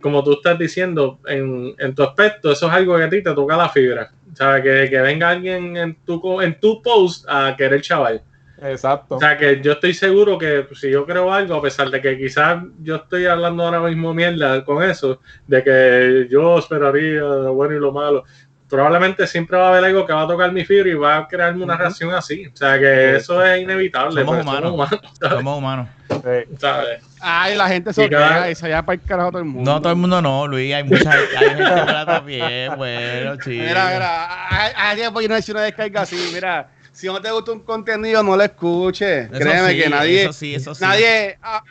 como 0.01 0.23
tú 0.23 0.35
estás 0.35 0.59
diciendo, 0.59 1.19
en, 1.27 1.75
en 1.79 1.95
tu 1.95 2.03
aspecto, 2.03 2.53
eso 2.53 2.67
es 2.67 2.73
algo 2.73 2.97
que 2.97 3.05
a 3.05 3.11
ti 3.11 3.23
te 3.23 3.35
toca 3.35 3.57
la 3.57 3.69
fibra. 3.69 4.13
O 4.33 4.37
sea, 4.37 4.63
que, 4.63 4.89
que 4.91 5.01
venga 5.01 5.31
alguien 5.31 5.77
en 5.77 5.97
tu, 6.05 6.41
en 6.41 6.61
tu 6.61 6.83
post 6.83 7.25
a 7.29 7.55
querer 7.57 7.81
chaval. 7.81 8.23
Exacto. 8.63 9.17
O 9.17 9.21
sea, 9.21 9.37
que 9.37 9.61
yo 9.61 9.73
estoy 9.73 9.95
seguro 9.95 10.39
que 10.39 10.67
si 10.75 10.91
yo 10.91 11.05
creo 11.05 11.33
algo, 11.33 11.55
a 11.57 11.63
pesar 11.63 11.91
de 11.91 12.01
que 12.01 12.17
quizás 12.19 12.63
yo 12.83 12.97
estoy 12.97 13.27
hablando 13.27 13.65
ahora 13.65 13.81
mismo 13.81 14.15
mierda 14.15 14.65
con 14.65 14.83
eso, 14.83 15.21
de 15.47 15.63
que 15.63 16.29
yo 16.31 16.59
esperaría 16.59 17.21
lo 17.21 17.55
bueno 17.55 17.77
y 17.77 17.81
lo 17.81 17.93
malo, 17.93 18.25
probablemente 18.69 19.27
siempre 19.27 19.59
va 19.59 19.67
a 19.67 19.69
haber 19.71 19.85
algo 19.85 20.07
que 20.07 20.13
va 20.13 20.23
a 20.23 20.29
tocar 20.29 20.53
mi 20.53 20.65
fibra 20.65 20.89
y 20.89 20.95
va 20.95 21.19
a 21.19 21.29
crearme 21.29 21.65
una 21.65 21.77
reacción 21.77 22.13
así. 22.15 22.47
O 22.47 22.57
sea, 22.57 22.79
que 22.79 23.17
eso 23.17 23.45
es 23.45 23.63
inevitable. 23.63 24.23
Somos 24.25 24.45
pues, 24.45 24.47
humanos. 24.47 24.89
¿sabes? 25.21 25.37
Somos 25.37 25.59
humanos. 25.59 25.89
Sí. 26.09 26.57
¿Sabes? 26.59 27.03
Ay, 27.29 27.57
la 27.57 27.67
gente 27.69 27.93
se 27.93 28.05
Y 28.05 28.09
cada- 28.09 28.29
queda 28.29 28.51
y 28.51 28.55
se 28.55 28.67
allá 28.67 28.83
para 28.85 28.95
el 28.95 29.03
carajo 29.03 29.31
todo 29.31 29.39
el 29.41 29.47
mundo. 29.47 29.69
No, 29.71 29.81
todo 29.83 29.93
el 29.93 29.99
mundo 29.99 30.23
no, 30.23 30.47
Luis. 30.47 30.73
Hay 30.73 30.85
mucha 30.85 31.11
hay 31.11 31.49
gente 31.49 31.63
buena 31.65 32.07
también. 32.07 32.77
Bueno, 32.77 33.33
chicos. 33.37 33.47
Mira, 33.67 33.91
mira, 33.93 34.49
hay, 34.91 34.97
tiempo 34.97 35.21
yo 35.21 35.29
no 35.29 35.35
he 35.35 35.39
hecho 35.41 35.53
una 35.53 35.63
descarga 35.63 36.03
así, 36.03 36.31
mira. 36.33 36.69
Si 36.93 37.09
no 37.09 37.21
te 37.21 37.31
gusta 37.31 37.53
un 37.53 37.61
contenido, 37.61 38.23
no 38.23 38.37
lo 38.37 38.43
escuches. 38.45 39.29
Eso 39.31 39.39
Créeme 39.41 39.71
sí, 39.73 39.79
que 39.79 39.89
nadie. 39.91 40.23
Eso 40.23 40.33
sí, 40.33 40.55
eso 40.55 40.75
sí. 40.75 40.83
Nadie. 40.83 41.37
ah, 41.43 41.63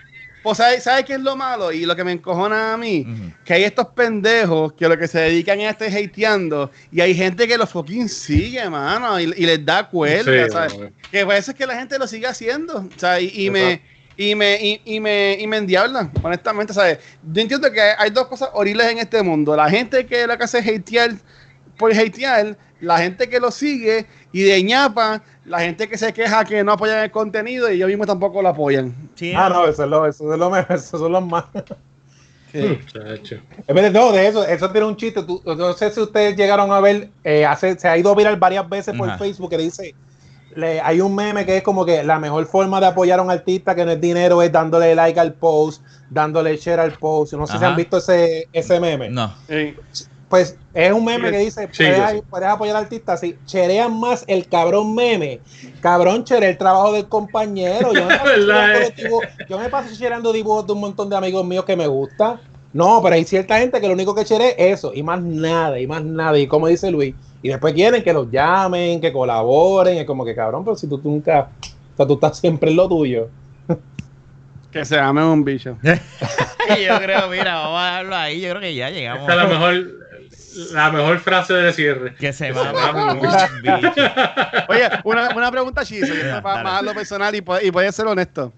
pues, 0.44 0.58
¿sabes, 0.60 0.84
¿sabes 0.84 1.06
qué 1.06 1.14
es 1.14 1.20
lo 1.22 1.36
malo? 1.36 1.72
Y 1.72 1.88
lo 1.88 1.96
que 1.96 2.04
me 2.04 2.12
encojona 2.12 2.74
a 2.74 2.78
mí, 2.78 3.08
que 3.44 3.54
hay 3.56 3.64
estos 3.64 3.88
pendejos 3.88 4.74
que 4.74 4.88
lo 4.88 4.96
que 4.96 5.08
se 5.08 5.20
dedican 5.20 5.60
es 5.62 5.68
a 5.68 5.70
estar 5.72 5.88
hateando 5.88 6.70
y 6.92 7.02
hay 7.02 7.16
gente 7.16 7.48
que 7.48 7.58
los 7.58 7.68
fucking 7.72 8.08
sigue, 8.08 8.70
mano, 8.70 9.20
y, 9.20 9.24
y 9.24 9.46
les 9.48 9.66
da 9.66 9.88
cuerda, 9.90 10.46
Sí, 10.46 10.52
¿sabes? 10.52 10.76
Que 11.10 11.26
por 11.26 11.34
eso 11.34 11.50
es 11.50 11.58
que 11.58 11.66
la 11.66 11.76
gente 11.76 11.98
lo 11.98 12.06
sigue 12.06 12.28
haciendo, 12.28 12.78
o 12.96 13.00
sea, 13.00 13.20
y, 13.20 13.32
y 13.34 13.50
me 13.50 13.82
y 14.18 14.36
me 14.36 14.58
y, 14.62 14.82
y 14.86 15.00
me 15.00 15.38
y 15.40 15.48
me 15.48 15.58
endiablan, 15.58 16.12
honestamente, 16.24 16.74
¿sabes? 16.74 17.00
Yo 17.34 17.42
entiendo 17.42 17.72
que 17.72 17.82
hay 17.82 18.10
dos 18.12 18.28
cosas 18.28 18.50
horribles 18.54 18.88
en 18.92 19.00
este 19.00 19.22
mundo, 19.24 19.56
la 19.56 19.70
gente 19.70 20.06
que 20.06 20.26
lo 20.28 20.38
que 20.38 20.44
hace 20.46 20.60
es 20.60 20.68
hatear 20.80 21.12
por 21.78 21.92
hatear, 21.94 22.58
la 22.80 22.98
gente 23.00 23.28
que 23.28 23.40
lo 23.40 23.52
sigue 23.52 24.06
y 24.32 24.44
de 24.44 24.64
ñapa, 24.64 25.22
la 25.46 25.60
gente 25.60 25.90
que 25.90 25.98
se 25.98 26.14
queja 26.14 26.46
que 26.46 26.64
no 26.64 26.72
apoyan 26.74 27.00
el 27.04 27.12
contenido 27.12 27.70
y 27.70 27.76
ellos 27.76 27.88
mismos 27.90 28.08
tampoco 28.08 28.42
lo 28.42 28.50
apoyan. 28.50 28.96
Sí, 29.16 29.34
Ah, 29.36 29.50
no, 29.50 29.68
eso 29.68 29.84
es 29.84 29.90
lo, 29.90 30.06
eso 30.06 30.32
es 30.34 30.40
lo 30.40 30.50
mejor, 30.50 30.76
esos 30.76 31.00
son 31.00 31.12
los 31.12 31.26
más. 31.26 31.46
Vez 32.54 33.84
de, 33.84 33.92
no, 33.92 34.12
de 34.12 34.28
eso, 34.28 34.46
eso 34.46 34.72
tiene 34.72 34.88
un 34.88 34.96
chiste. 34.96 35.22
Tú- 35.24 35.42
no 35.46 35.74
sé 35.74 35.92
si 35.92 36.00
ustedes 36.00 36.36
llegaron 36.38 36.72
a 36.72 36.80
ver, 36.80 37.10
eh, 37.24 37.46
hace, 37.46 37.78
se 37.78 37.88
ha 37.88 37.98
ido 37.98 38.16
viral 38.16 38.38
varias 38.38 38.68
veces 38.70 38.96
por 38.96 39.10
Ajá. 39.10 39.18
Facebook 39.18 39.50
que 39.50 39.58
dice, 39.58 39.96
le- 40.56 40.82
hay 40.82 41.02
un 41.02 41.14
meme 41.14 41.46
que 41.46 41.58
es 41.58 41.64
como 41.64 41.86
que 41.86 42.04
la 42.04 42.18
mejor 42.20 42.46
forma 42.46 42.80
de 42.80 42.88
apoyar 42.88 43.20
a 43.20 43.22
un 43.22 43.32
artista 43.32 43.76
que 43.76 43.86
no 43.86 43.92
es 43.92 44.02
dinero 44.02 44.42
es 44.42 44.52
dándole 44.52 44.96
like 44.96 45.20
al 45.20 45.34
post, 45.34 45.82
dándole 46.10 46.58
share 46.58 46.80
al 46.80 46.94
post. 46.94 47.34
No 47.34 47.46
sé 47.46 47.54
si 47.54 47.58
Ajá. 47.58 47.68
han 47.70 47.76
visto 47.76 47.98
ese, 47.98 48.48
ese 48.54 48.80
meme. 48.80 49.10
No. 49.10 49.34
Sí. 49.48 49.76
Pues 50.28 50.58
es 50.74 50.92
un 50.92 51.06
meme 51.06 51.28
Sí, 51.28 51.32
que 51.34 51.38
dice, 51.40 51.70
sí, 51.72 51.84
puedes, 51.84 52.12
sí. 52.12 52.22
puedes 52.30 52.48
apoyar 52.50 52.76
al 52.78 52.84
artista 52.84 53.16
si 53.16 53.38
cherean 53.46 53.98
más 54.00 54.24
el 54.28 54.48
cabrón 54.48 54.96
meme. 54.96 55.40
Cabrón, 55.82 56.24
chere 56.24 56.50
el 56.50 56.58
trabajo 56.58 56.94
del 56.94 57.08
compañero. 57.08 57.94
Yo 57.94 58.06
me 58.08 58.18
paso, 58.18 58.24
¿Verdad, 58.26 58.74
chereando 58.96 59.22
eh? 59.24 59.30
yo 59.48 59.60
me 59.60 59.70
paso 59.70 59.96
chereando 59.96 60.34
dibujos 60.34 60.66
de 60.66 60.74
un 60.74 60.80
montón 60.80 61.10
de 61.10 61.16
amigos 61.16 61.46
míos 61.46 61.64
que 61.64 61.76
me 61.76 61.88
gusta. 61.88 62.40
No, 62.74 63.02
pero 63.02 63.16
hay 63.16 63.24
cierta 63.24 63.58
gente 63.60 63.80
que 63.80 63.88
lo 63.88 63.94
único 63.94 64.14
que 64.16 64.26
chere 64.26 64.50
es 64.58 64.80
eso, 64.80 64.94
y 64.94 65.02
más 65.04 65.22
nada, 65.22 65.80
y 65.80 65.88
más 65.88 66.04
nada. 66.04 66.38
Y 66.38 66.48
como 66.48 66.68
dice 66.68 66.92
Luis, 66.92 67.16
y 67.46 67.50
después 67.50 67.76
quieren 67.76 68.02
que 68.02 68.12
los 68.12 68.32
llamen, 68.32 69.00
que 69.00 69.14
colaboren, 69.14 70.00
es 70.00 70.06
como 70.06 70.26
que 70.26 70.34
cabrón, 70.34 70.66
pero 70.66 70.76
si 70.76 70.88
tú, 70.88 70.98
tú 70.98 71.12
nunca, 71.12 71.50
o 71.94 71.96
sea, 71.96 72.08
tú 72.08 72.16
estás 72.16 72.40
siempre 72.40 72.72
en 72.72 72.76
lo 72.76 72.90
tuyo. 72.90 73.30
Que 74.72 74.84
se 74.84 75.00
amen 75.00 75.26
un 75.26 75.46
bicho. 75.46 75.78
yo 75.84 77.00
creo, 77.00 77.30
mira, 77.30 77.54
vamos 77.54 77.80
a 77.80 77.86
dejarlo 77.86 78.16
ahí. 78.16 78.42
Yo 78.42 78.50
creo 78.50 78.62
que 78.62 78.74
ya 78.74 78.90
llegamos. 78.90 79.22
Esta 79.22 79.34
es 79.34 79.38
la 79.38 79.46
mejor, 79.46 79.86
la 80.74 80.92
mejor 80.92 81.20
frase 81.20 81.54
de 81.54 81.72
cierre. 81.72 82.16
Que 82.16 82.34
se 82.34 82.48
Que 82.48 82.54
se 82.56 82.60
mama 82.60 82.92
mama 82.92 83.14
un 83.14 83.22
bicho. 83.22 84.02
Oye, 84.68 84.90
una, 85.04 85.30
una 85.36 85.52
pregunta 85.52 85.86
chisa, 85.86 86.42
para 86.42 86.56
Dale. 86.56 86.64
más 86.64 86.80
a 86.80 86.82
lo 86.82 86.94
personal 86.96 87.36
y 87.36 87.44
y 87.62 87.72
puede 87.72 87.92
ser 87.92 88.08
honesto. 88.08 88.52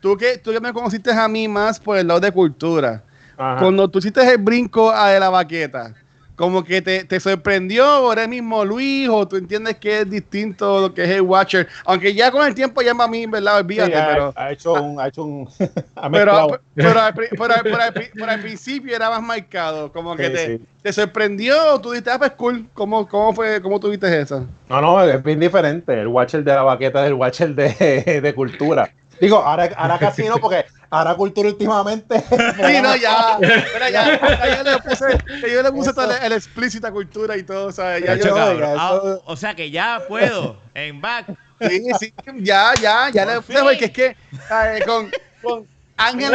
Tú 0.00 0.18
que, 0.18 0.36
tú 0.36 0.52
que 0.52 0.60
me 0.60 0.74
conociste 0.74 1.12
a 1.12 1.26
mí 1.28 1.48
más 1.48 1.80
por 1.80 1.96
el 1.96 2.06
lado 2.06 2.20
de 2.20 2.30
cultura, 2.30 3.02
Ajá. 3.38 3.58
cuando 3.58 3.88
tú 3.88 4.00
hiciste 4.00 4.20
el 4.20 4.36
brinco 4.36 4.92
a 4.92 5.08
de 5.08 5.18
la 5.18 5.30
baqueta, 5.30 5.94
como 6.36 6.64
que 6.64 6.82
te, 6.82 7.04
te 7.04 7.20
sorprendió 7.20 8.12
eres 8.12 8.28
mismo 8.28 8.64
Luis 8.64 9.08
o 9.08 9.26
tú 9.28 9.36
entiendes 9.36 9.76
que 9.78 10.00
es 10.00 10.10
distinto 10.10 10.80
lo 10.80 10.94
que 10.94 11.04
es 11.04 11.10
el 11.10 11.22
Watcher, 11.22 11.68
aunque 11.84 12.14
ya 12.14 12.30
con 12.30 12.46
el 12.46 12.54
tiempo 12.54 12.82
ya 12.82 12.94
para 12.94 13.08
mí, 13.10 13.26
¿verdad? 13.26 13.56
Sí, 13.56 13.60
Olvídate, 13.60 13.96
ha, 13.98 14.04
pero... 14.04 14.32
ha 14.34 14.52
hecho 14.52 14.80
un, 14.80 15.00
ha 15.00 15.08
hecho 15.08 15.24
un 15.24 15.48
ha 15.96 16.10
Pero, 16.10 16.48
pero, 16.78 17.00
al, 17.00 17.14
pero 17.14 17.52
al- 17.54 17.64
pero 17.66 17.82
al 17.82 17.92
pero 17.94 18.30
al 18.30 18.40
principio 18.40 18.94
era 18.94 19.10
más 19.10 19.22
marcado, 19.22 19.92
como 19.92 20.16
que 20.16 20.30
Sí, 20.30 20.30
te, 20.30 20.54
sí. 20.58 20.66
te 20.82 20.92
sorprendió 20.92 21.74
o 21.74 21.80
tú 21.80 21.90
dijiste, 21.90 22.10
ah, 22.10 22.18
pues 22.18 22.32
cool, 22.32 22.68
¿cómo, 22.72 23.08
cómo 23.08 23.32
fue, 23.34 23.60
cómo 23.62 23.80
tuviste 23.80 24.20
eso? 24.20 24.46
No, 24.68 24.80
no, 24.80 25.02
es 25.04 25.22
bien 25.22 25.40
diferente. 25.40 25.92
El 26.00 26.08
Watcher 26.08 26.42
de 26.42 26.54
la 26.54 26.62
baqueta 26.62 27.02
del 27.02 27.14
Watcher 27.14 27.54
de, 27.54 28.20
de 28.22 28.34
cultura. 28.34 28.94
Digo, 29.24 29.38
ahora, 29.38 29.70
ahora 29.76 29.98
casi 29.98 30.24
no, 30.28 30.38
porque 30.38 30.64
ahora 30.90 31.14
cultura 31.16 31.48
últimamente. 31.48 32.22
Sí, 32.54 32.80
no, 32.82 32.94
ya, 32.96 33.38
pero 33.72 33.88
ya, 33.88 34.20
ya 34.38 34.56
yo 34.56 34.62
le 34.62 34.78
puse, 34.80 35.04
ya 35.42 35.48
yo 35.48 35.62
le 35.62 35.72
puse 35.72 35.92
todo 35.92 36.10
el, 36.12 36.22
el 36.24 36.32
explícita 36.32 36.90
cultura 36.92 37.36
y 37.36 37.42
todo, 37.42 37.72
¿sabes? 37.72 38.02
Ya 38.04 38.16
Chacho, 38.18 38.28
yo, 38.36 38.44
oiga, 38.46 38.72
Ah, 38.78 38.92
eso- 39.00 39.22
o 39.26 39.36
sea 39.36 39.54
que 39.54 39.70
ya 39.70 40.02
puedo 40.06 40.56
en 40.74 41.00
back. 41.00 41.26
sí, 41.60 41.82
sí, 41.98 42.14
ya, 42.40 42.72
ya, 42.80 43.10
ya 43.10 43.24
le 43.26 43.40
puse, 43.40 43.58
porque 43.62 43.84
es 43.86 43.90
que 43.90 44.16
¿sabes? 44.48 44.84
con, 44.84 45.10
con 45.42 45.66
Ángel, 45.96 46.32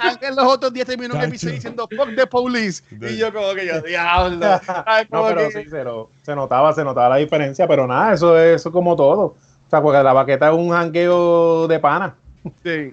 Ángel 0.00 0.36
los 0.36 0.46
otros 0.46 0.72
días 0.72 0.86
terminó 0.86 1.14
un 1.14 1.22
episodio 1.22 1.54
diciendo 1.54 1.88
fuck 1.94 2.14
the 2.14 2.26
police, 2.26 2.82
y 3.00 3.16
yo 3.18 3.32
como 3.32 3.54
que 3.54 3.66
yo, 3.66 3.80
diablo, 3.82 4.60
¿sabes? 4.64 5.06
No, 5.10 5.26
pero 5.26 5.48
que- 5.48 5.64
sí, 5.64 5.70
se, 5.70 5.84
no- 5.84 6.08
se 6.22 6.34
notaba, 6.34 6.72
se 6.72 6.82
notaba 6.84 7.10
la 7.10 7.16
diferencia, 7.16 7.66
pero 7.68 7.86
nada, 7.86 8.14
eso 8.14 8.38
es 8.38 8.56
eso 8.60 8.68
es 8.68 8.72
como 8.72 8.96
todo. 8.96 9.36
O 9.70 9.72
sea, 9.72 9.80
porque 9.82 10.02
la 10.02 10.12
baqueta 10.12 10.48
es 10.48 10.54
un 10.54 10.70
jangueo 10.70 11.68
de 11.68 11.78
pana. 11.78 12.16
sí. 12.64 12.92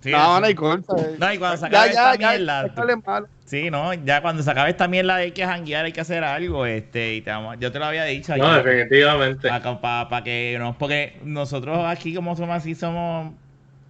Sí, 0.00 0.10
No, 0.10 0.18
eso. 0.18 0.40
no 0.40 0.46
hay 0.46 0.54
corta. 0.54 0.92
eh. 0.98 1.16
No, 1.18 1.32
y 1.32 1.38
cuando 1.38 1.56
se 1.56 1.62
Ya, 1.70 1.82
acabe 1.84 1.94
ya, 1.94 2.12
esta 2.12 2.14
ya, 2.16 2.28
mierda. 2.36 2.66
ya. 2.66 3.22
Sí, 3.46 3.70
no, 3.70 3.94
ya 3.94 4.20
cuando 4.20 4.42
se 4.42 4.50
acabe 4.50 4.68
esta 4.70 4.88
mierda 4.88 5.14
hay 5.14 5.32
que 5.32 5.46
janguear, 5.46 5.86
hay 5.86 5.92
que 5.92 6.00
hacer 6.02 6.22
algo, 6.22 6.66
este, 6.66 7.14
y 7.14 7.22
te 7.22 7.30
vamos- 7.30 7.56
yo 7.60 7.72
te 7.72 7.78
lo 7.78 7.86
había 7.86 8.04
dicho 8.04 8.36
No, 8.36 8.56
definitivamente. 8.62 9.48
para 9.80 10.22
que 10.22 10.56
no, 10.58 10.76
porque 10.76 11.18
nosotros 11.24 11.78
aquí 11.86 12.14
como 12.14 12.36
somos 12.36 12.56
así, 12.56 12.74
somos, 12.74 13.32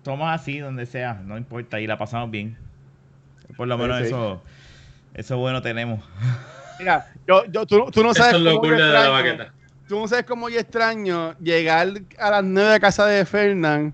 somos 0.04 0.30
así 0.30 0.58
donde 0.60 0.86
sea, 0.86 1.14
no 1.24 1.36
importa, 1.36 1.80
y 1.80 1.88
la 1.88 1.98
pasamos 1.98 2.30
bien. 2.30 2.56
Por 3.56 3.66
lo 3.66 3.76
menos 3.78 3.98
sí. 3.98 4.04
eso, 4.04 4.42
eso 5.14 5.38
bueno 5.38 5.60
tenemos. 5.60 6.04
Mira, 6.78 7.08
yo, 7.26 7.44
yo, 7.46 7.66
tú, 7.66 7.86
tú 7.90 8.02
no 8.04 8.10
Eso 8.12 8.22
sabes 8.22 8.36
es 8.36 8.40
lo 8.42 8.60
cool 8.60 8.76
de 8.76 8.82
la 8.84 9.08
baqueta. 9.08 9.52
Tú 9.90 9.98
no 9.98 10.06
sabes 10.06 10.24
cómo 10.24 10.48
yo 10.48 10.60
extraño 10.60 11.34
llegar 11.40 11.88
a 12.16 12.30
las 12.30 12.44
9 12.44 12.70
de 12.74 12.78
casa 12.80 13.06
de 13.06 13.24
Fernán 13.26 13.92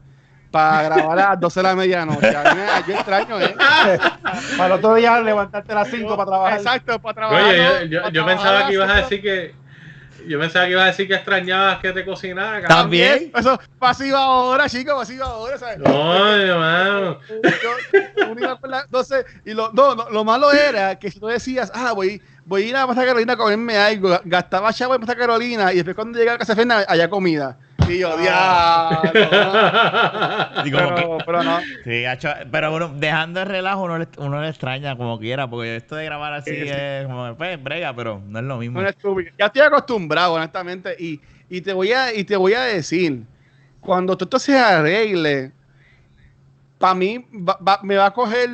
para 0.51 0.82
grabar 0.82 1.18
a 1.18 1.30
las 1.30 1.40
12 1.40 1.59
de 1.61 1.62
la 1.62 1.74
medianoche. 1.74 2.36
A 2.36 2.55
mí 2.55 2.61
me- 2.61 2.86
Yo 2.92 2.94
extraño, 2.99 3.40
¿eh? 3.40 3.57
Para 4.59 4.66
el 4.66 4.72
otro 4.72 4.94
día 4.97 5.18
levantarte 5.22 5.72
a 5.72 5.76
las 5.76 5.88
5 5.88 6.14
para 6.14 6.26
trabajar. 6.30 6.59
Exacto, 6.59 6.99
para 7.01 7.14
trabajar. 7.14 7.44
Oye, 7.47 7.88
yo, 7.88 8.03
yo, 8.03 8.11
yo 8.11 8.12
trabajar 8.12 8.26
pensaba 8.36 8.66
que 8.66 8.74
ibas 8.74 8.90
a 8.90 8.97
decir 8.97 9.22
que. 9.22 9.55
Yo 10.28 10.40
pensaba 10.40 10.64
que 10.66 10.72
ibas 10.72 10.84
a 10.84 10.86
decir 10.88 11.07
que 11.09 11.14
extrañabas 11.14 11.78
que 11.78 11.92
te 11.92 12.05
cocinara. 12.05 12.66
También. 12.68 13.30
Eso, 13.34 13.59
pasiva 13.78 14.18
ahora, 14.22 14.68
chicos, 14.68 14.94
pasiva 14.94 15.24
ahora, 15.26 15.57
¿sabes? 15.57 15.78
No, 15.78 16.26
hermano. 16.34 17.18
Entonces, 18.84 19.24
y 19.44 19.55
lo, 19.55 19.72
no, 19.72 19.94
no, 19.94 20.11
lo 20.11 20.24
malo 20.24 20.53
era 20.53 20.99
que 20.99 21.11
si 21.11 21.20
tú 21.20 21.26
decías, 21.28 21.70
ah, 21.74 21.92
voy, 21.92 22.20
voy 22.47 22.62
a 22.62 22.66
ir 22.66 22.76
a 22.76 22.86
Pasta 22.86 23.05
Carolina 23.05 23.34
a 23.34 23.36
comerme 23.36 23.76
algo, 23.76 24.18
gastaba 24.24 24.72
chavo 24.72 24.94
en 24.94 25.01
Pasta 25.01 25.16
Carolina 25.16 25.72
y 25.72 25.76
después 25.76 25.94
cuando 25.94 26.18
llegaba 26.18 26.36
a 26.36 26.38
casa 26.38 26.55
de 26.55 26.57
Fernan, 26.62 26.84
había 26.88 27.11
comida. 27.11 27.59
Y 27.88 27.99
yo, 27.99 28.16
diablo. 28.16 28.99
Como 30.57 30.64
que- 30.64 30.70
Pero, 30.70 31.18
pero 31.24 31.42
no. 31.44 31.61
Sí, 31.84 32.05
pero 32.51 32.70
bueno, 32.70 32.88
dejando 32.97 33.42
el 33.42 33.47
relajo 33.49 33.82
uno 33.82 33.99
le, 33.99 34.09
uno 34.18 34.40
le 34.40 34.49
extraña 34.49 34.97
como 34.97 35.18
quiera, 35.20 35.49
porque 35.49 35.76
esto 35.76 35.94
de 35.94 36.05
grabar 36.05 36.32
así 36.32 36.51
Sí, 36.51 36.62
sí. 36.62 36.68
es 36.72 37.07
como, 37.07 37.36
pues, 37.36 37.62
brega, 37.62 37.94
pero 37.94 38.20
no 38.26 38.38
es 38.40 38.44
lo 38.44 38.59
mismo. 38.59 38.80
Una 38.80 38.88
estúpida. 38.88 39.30
Ya 39.38 39.47
estoy 39.47 39.62
acostumbrado, 39.62 40.34
honestamente. 40.34 40.97
Y, 40.99 41.20
y, 41.49 41.61
te 41.61 41.72
voy 41.72 41.92
a, 41.92 42.12
y 42.12 42.24
te 42.24 42.36
voy 42.36 42.55
a 42.55 42.62
decir, 42.62 43.22
cuando 43.80 44.16
todo 44.16 44.24
esto 44.26 44.38
se 44.40 44.59
arregle, 44.59 45.53
para 46.78 46.94
mí 46.94 47.24
va- 47.32 47.59
va- 47.66 47.80
me 47.84 47.94
va 47.97 48.07
a 48.07 48.12
coger 48.12 48.51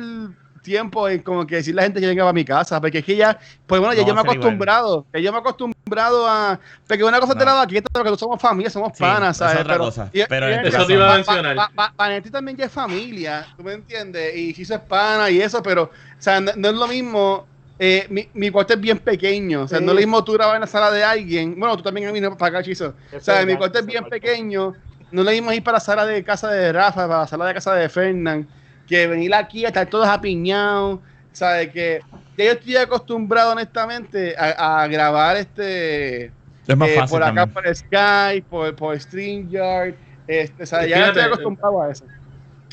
tiempo 0.63 1.07
en 1.07 1.19
como 1.21 1.45
que 1.45 1.57
decir 1.57 1.75
la 1.75 1.83
gente 1.83 1.99
que 1.99 2.07
venga 2.07 2.27
a 2.27 2.33
mi 2.33 2.43
casa, 2.43 2.81
porque 2.81 2.99
es 2.99 3.05
que 3.05 3.15
ya, 3.15 3.37
pues 3.67 3.79
bueno, 3.79 3.93
ya 3.93 4.01
No 4.01 4.07
yo 4.07 4.13
me 4.15 4.21
he 4.21 4.23
a 4.23 4.31
acostumbrado, 4.31 5.05
ya 5.13 5.19
yo 5.19 5.31
me 5.31 5.37
he 5.37 5.41
acostumbrado 5.41 6.27
a, 6.27 6.59
porque 6.87 7.03
una 7.03 7.19
cosa 7.19 7.33
es 7.33 7.39
de 7.39 7.45
No. 7.45 7.51
la 7.51 7.57
vaquita, 7.57 7.87
porque 7.91 8.09
nosotros 8.09 8.19
somos 8.21 8.41
familia, 8.41 8.69
somos 8.71 8.93
Sí, 8.97 9.03
panas, 9.03 9.31
es 9.31 9.37
¿sabes? 9.37 9.61
otra 9.61 9.77
cosa, 9.77 10.09
pero 10.27 10.47
tu 10.61 10.67
Eso 10.69 10.87
te 10.87 10.93
iba 10.93 11.05
a 11.05 11.09
no. 11.09 11.13
mencionar. 11.15 11.55
Pa- 11.55 11.71
pa- 11.75 11.93
Vanetti 11.95 12.31
también 12.31 12.57
ya 12.57 12.65
es 12.65 12.71
familia, 12.71 13.45
¿tú 13.55 13.63
me 13.63 13.73
entiendes? 13.73 14.35
Y 14.35 14.53
Chiso 14.53 14.73
es 14.73 14.81
pana 14.81 15.29
y 15.29 15.39
eso, 15.41 15.61
pero, 15.61 15.83
o 15.83 15.89
sea, 16.17 16.39
no, 16.41 16.51
no 16.55 16.69
es 16.69 16.75
lo 16.75 16.87
mismo. 16.87 17.45
eh, 17.79 18.05
mi, 18.09 18.29
mi 18.35 18.49
cuarto 18.51 18.73
es 18.75 18.79
bien 18.79 18.99
pequeño, 18.99 19.63
o 19.63 19.67
sea, 19.67 19.79
Sí. 19.79 19.83
no 19.83 19.91
es 19.91 19.95
lo 19.95 19.99
mismo 20.01 20.23
tú 20.23 20.33
grabar 20.33 20.55
en 20.55 20.61
la 20.61 20.67
sala 20.67 20.89
de 20.91 21.03
alguien. 21.03 21.59
Bueno, 21.59 21.75
tú 21.75 21.83
también 21.83 22.07
a 22.07 22.11
mí 22.13 22.21
no 22.21 22.37
para 22.37 22.59
acá, 22.59 22.63
Chiso. 22.63 22.93
O 23.13 23.19
sea, 23.19 23.43
mi 23.45 23.53
es 23.53 23.57
cuarto 23.57 23.79
es 23.79 23.85
bien 23.85 24.03
es 24.03 24.09
pequeño, 24.09 24.73
no 25.11 25.21
es 25.21 25.25
lo 25.25 25.31
mismo 25.31 25.51
ir 25.51 25.63
para 25.63 25.77
la 25.77 25.79
sala 25.81 26.05
de 26.05 26.23
casa 26.23 26.49
de 26.51 26.71
Rafa, 26.71 27.07
para 27.07 27.21
la 27.21 27.27
sala 27.27 27.45
de 27.47 27.53
casa 27.55 27.73
de 27.73 27.89
Fernán, 27.89 28.47
que 28.87 29.07
venir 29.07 29.33
aquí 29.33 29.65
a 29.65 29.69
estar 29.69 29.87
todos 29.87 30.07
apiñados, 30.07 30.99
¿sabes? 31.31 31.69
Que 31.69 32.01
ya 32.37 32.45
yo 32.45 32.51
estoy 32.51 32.75
acostumbrado, 32.77 33.51
honestamente, 33.51 34.35
a, 34.37 34.83
a 34.83 34.87
grabar 34.87 35.37
este 35.37 36.31
Es 36.67 36.77
más 36.77 36.89
eh, 36.89 36.95
fácil 36.95 37.09
por 37.11 37.23
acá 37.23 37.45
también. 37.45 37.53
por 37.53 37.75
Skype, 37.75 38.45
por, 38.49 38.75
por 38.75 38.99
StreamYard, 38.99 39.95
este, 40.27 40.65
sea, 40.65 40.85
ya 40.85 40.97
Fíjate, 40.97 41.19
estoy 41.19 41.23
acostumbrado 41.23 41.81
a 41.81 41.91
eso. 41.91 42.05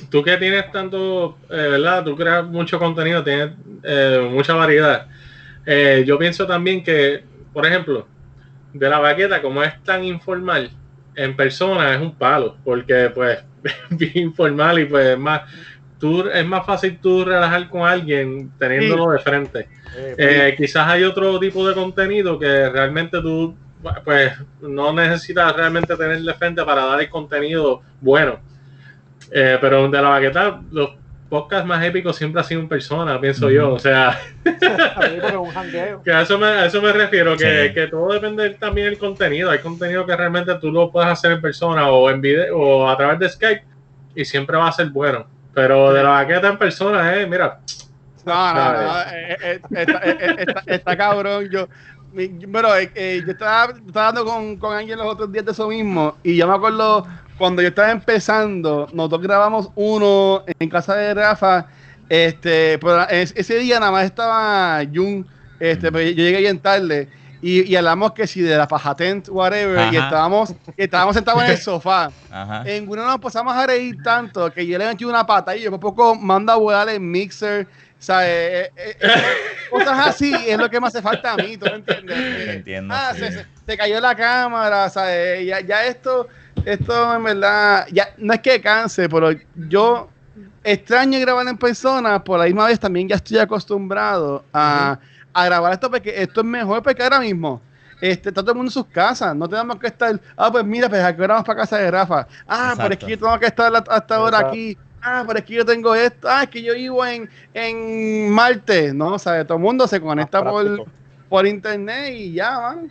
Tú 0.08 0.22
que 0.22 0.36
tienes 0.38 0.70
tanto, 0.72 1.36
eh, 1.50 1.68
¿verdad? 1.70 2.04
Tú 2.04 2.16
creas 2.16 2.46
mucho 2.46 2.78
contenido, 2.78 3.22
tienes 3.22 3.50
eh, 3.82 4.28
mucha 4.32 4.54
variedad. 4.54 5.06
Eh, 5.66 6.04
yo 6.06 6.18
pienso 6.18 6.46
también 6.46 6.82
que, 6.82 7.22
por 7.52 7.66
ejemplo, 7.66 8.06
de 8.72 8.88
la 8.88 8.98
baqueta, 8.98 9.42
como 9.42 9.62
es 9.62 9.82
tan 9.82 10.04
informal, 10.04 10.70
en 11.14 11.36
persona 11.36 11.94
es 11.94 12.00
un 12.00 12.14
palo, 12.14 12.56
porque 12.64 13.10
pues 13.14 13.40
es 13.62 13.74
bien 13.90 14.18
informal 14.28 14.78
y 14.78 14.84
pues 14.86 15.06
es 15.08 15.18
más, 15.18 15.42
tú, 16.00 16.28
es 16.28 16.44
más 16.46 16.66
fácil 16.66 16.98
tú 17.00 17.24
relajar 17.24 17.68
con 17.68 17.82
alguien 17.86 18.50
teniéndolo 18.58 19.12
de 19.12 19.18
frente. 19.20 19.68
Eh, 19.96 20.14
Eh, 20.18 20.54
quizás 20.56 20.88
hay 20.88 21.04
otro 21.04 21.38
tipo 21.38 21.66
de 21.68 21.74
contenido 21.74 22.38
que 22.38 22.68
realmente 22.70 23.20
tú 23.20 23.54
pues 24.04 24.32
no 24.60 24.92
necesitas 24.92 25.54
realmente 25.56 25.96
tener 25.96 26.20
de 26.20 26.34
frente 26.34 26.62
para 26.64 26.84
dar 26.86 27.00
el 27.00 27.08
contenido 27.08 27.80
bueno. 28.00 28.40
Eh, 29.30 29.58
pero 29.60 29.88
de 29.88 30.02
la 30.02 30.08
baqueta, 30.08 30.60
los 30.72 30.90
podcasts 31.28 31.66
más 31.66 31.82
épicos 31.84 32.16
siempre 32.16 32.40
han 32.42 32.46
sido 32.46 32.60
en 32.60 32.68
persona, 32.68 33.20
pienso 33.20 33.48
yo. 33.50 33.72
O 33.72 33.78
sea, 33.78 34.18
que 36.04 36.12
a 36.12 36.22
eso 36.22 36.38
me, 36.38 36.46
a 36.46 36.66
eso 36.66 36.82
me 36.82 36.92
refiero, 36.92 37.36
que, 37.36 37.68
Sí. 37.68 37.74
que 37.74 37.86
todo 37.86 38.12
depende 38.12 38.50
también 38.50 38.88
del 38.88 38.98
contenido. 38.98 39.50
Hay 39.50 39.60
contenido 39.60 40.04
que 40.04 40.16
realmente 40.16 40.54
tú 40.60 40.70
lo 40.72 40.90
puedes 40.90 41.08
hacer 41.10 41.32
en 41.32 41.40
persona 41.40 41.88
o 41.88 42.10
en 42.10 42.20
video 42.20 42.56
o 42.58 42.88
a 42.88 42.96
través 42.96 43.18
de 43.20 43.28
Skype 43.28 43.62
y 44.14 44.24
siempre 44.24 44.56
va 44.56 44.68
a 44.68 44.72
ser 44.72 44.88
bueno. 44.90 45.26
Pero 45.52 45.92
de 45.92 46.02
la 46.02 46.10
baqueta 46.10 46.48
en 46.48 46.58
persona, 46.58 47.16
eh, 47.16 47.26
mira, 47.26 47.58
No, 48.24 48.54
no, 48.54 48.72
no, 48.72 49.00
eh, 49.12 49.36
eh, 49.42 49.60
está, 49.70 49.98
eh, 50.04 50.36
está- 50.38 50.62
está 50.66 50.96
cabrón. 50.96 51.48
Yo, 51.50 51.68
pero 52.52 52.76
eh, 52.76 53.22
yo 53.24 53.32
estaba, 53.32 53.72
estaba 53.72 54.08
hablando 54.08 54.24
con, 54.30 54.56
con 54.56 54.76
alguien 54.76 54.98
los 54.98 55.06
otros 55.06 55.32
días 55.32 55.44
de 55.44 55.52
eso 55.52 55.68
mismo 55.68 56.16
y 56.22 56.36
yo 56.36 56.46
me 56.46 56.54
acuerdo 56.54 57.06
cuando 57.38 57.62
yo 57.62 57.68
estaba 57.68 57.90
empezando, 57.90 58.88
nosotros 58.92 59.22
grabamos 59.22 59.70
uno 59.74 60.44
en 60.58 60.68
casa 60.68 60.94
de 60.96 61.14
Rafa, 61.14 61.66
este, 62.08 62.78
pero 62.78 63.08
es- 63.08 63.32
ese 63.36 63.54
día 63.58 63.80
nada 63.80 63.92
más 63.92 64.04
estaba 64.04 64.82
Jun, 64.92 65.26
este, 65.58 65.90
pero 65.90 66.04
yo 66.10 66.22
llegué 66.22 66.38
bien 66.38 66.58
tarde. 66.58 67.08
Y, 67.42 67.62
y 67.70 67.76
hablamos 67.76 68.12
que 68.12 68.26
si 68.26 68.42
de 68.42 68.56
la 68.56 68.68
pajatent, 68.68 69.28
whatever, 69.30 69.92
y 69.92 69.96
estábamos, 69.96 70.50
y 70.76 70.82
estábamos 70.82 71.14
sentados 71.16 71.42
en 71.44 71.50
el 71.50 71.58
sofá. 71.58 72.10
Ajá. 72.30 72.62
En 72.66 72.86
uno 72.88 73.06
nos 73.06 73.18
pasamos 73.18 73.54
a 73.54 73.66
reír 73.66 73.96
tanto 74.02 74.52
que 74.52 74.66
yo 74.66 74.76
le 74.78 74.86
metí 74.86 75.04
una 75.04 75.24
pata 75.26 75.56
y 75.56 75.62
yo 75.62 75.70
por 75.70 75.80
poco 75.80 76.14
mando 76.14 76.52
a 76.52 76.56
volar 76.56 76.88
el 76.90 77.00
mixer. 77.00 77.66
¿sabes? 77.98 78.28
Eh, 78.30 78.72
eh, 78.76 78.96
eh, 78.98 79.08
cosas 79.70 80.06
así 80.08 80.34
es 80.48 80.56
lo 80.56 80.70
que 80.70 80.80
me 80.80 80.86
hace 80.86 81.02
falta 81.02 81.32
a 81.34 81.36
mí, 81.36 81.58
¿tú 81.58 81.66
me 81.66 81.74
entiendes? 81.76 82.16
Entiendo, 82.56 82.94
Ah, 82.96 83.12
sí. 83.14 83.20
se, 83.20 83.32
se- 83.32 83.46
se 83.66 83.76
cayó 83.76 84.00
la 84.00 84.14
cámara, 84.14 84.88
¿sabes? 84.88 85.46
Ya, 85.46 85.60
ya 85.60 85.84
esto, 85.84 86.26
esto 86.64 87.14
en 87.14 87.22
verdad, 87.24 87.86
ya 87.92 88.08
no 88.16 88.32
es 88.32 88.40
que 88.40 88.58
canse, 88.60 89.06
pero 89.08 89.32
yo 89.68 90.08
extraño 90.64 91.20
grabar 91.20 91.46
en 91.48 91.58
persona, 91.58 92.24
por 92.24 92.38
la 92.38 92.46
misma 92.46 92.66
vez 92.68 92.80
también 92.80 93.06
ya 93.06 93.16
estoy 93.16 93.36
acostumbrado 93.38 94.44
a, 94.52 94.98
a 95.32 95.44
grabar 95.44 95.72
esto 95.72 95.90
porque 95.90 96.22
esto 96.22 96.40
es 96.40 96.46
mejor 96.46 96.82
porque 96.82 97.02
ahora 97.02 97.20
mismo 97.20 97.60
este, 98.00 98.30
está 98.30 98.40
todo 98.42 98.52
el 98.52 98.56
mundo 98.56 98.70
en 98.70 98.72
sus 98.72 98.86
casas, 98.86 99.36
no 99.36 99.46
tenemos 99.48 99.78
que 99.78 99.86
estar, 99.88 100.18
ah, 100.36 100.50
pues 100.50 100.64
mira, 100.64 100.88
pues 100.88 101.02
aquí 101.04 101.20
vamos 101.20 101.44
para 101.44 101.60
casa 101.60 101.76
de 101.78 101.90
Rafa, 101.90 102.26
ah, 102.48 102.72
pero 102.76 102.88
es 102.88 102.92
Exacto. 102.94 103.06
que 103.06 103.12
yo 103.12 103.18
tengo 103.18 103.38
que 103.38 103.46
estar 103.46 103.74
a- 103.74 103.78
hasta 103.94 104.16
ahora 104.16 104.36
Exacto. 104.38 104.48
aquí, 104.48 104.78
ah, 105.02 105.24
pero 105.26 105.38
es 105.38 105.44
que 105.44 105.54
yo 105.54 105.64
tengo 105.66 105.94
esto, 105.94 106.28
ah, 106.30 106.42
es 106.44 106.48
que 106.48 106.62
yo 106.62 106.74
vivo 106.74 107.04
en, 107.04 107.28
en 107.52 108.30
Marte, 108.30 108.94
¿no? 108.94 109.14
O 109.14 109.18
sea, 109.18 109.44
todo 109.44 109.58
el 109.58 109.62
mundo 109.64 109.86
se 109.86 110.00
conecta 110.00 110.42
por, 110.42 110.86
por 111.28 111.46
internet 111.46 112.14
y 112.14 112.32
ya, 112.32 112.58
van. 112.58 112.90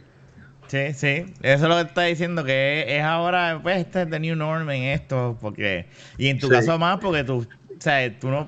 Sí, 0.68 0.93
sí, 0.93 1.26
eso 1.41 1.64
es 1.64 1.69
lo 1.69 1.76
que 1.77 1.81
está 1.81 2.01
diciendo, 2.03 2.43
que 2.43 2.85
es, 2.88 3.03
ahora, 3.03 3.59
pues, 3.64 3.80
este 3.80 4.03
es 4.03 4.09
the 4.11 4.19
new 4.19 4.35
norm 4.35 4.69
en 4.69 4.84
esto, 4.84 5.35
porque, 5.41 5.88
y 6.19 6.27
en 6.27 6.38
tu 6.38 6.45
Sí. 6.45 6.53
caso 6.53 6.77
más, 6.77 6.99
porque 6.99 7.23
tú, 7.23 7.47
o 7.76 7.81
sea, 7.81 8.15
tú 8.19 8.30
no, 8.30 8.45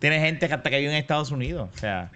tiene 0.00 0.18
gente 0.18 0.48
que 0.48 0.54
hasta 0.54 0.68
que 0.70 0.80
vive 0.80 0.90
en 0.90 0.96
Estados 0.98 1.30
Unidos. 1.30 1.70
O 1.72 1.78
sea, 1.78 2.10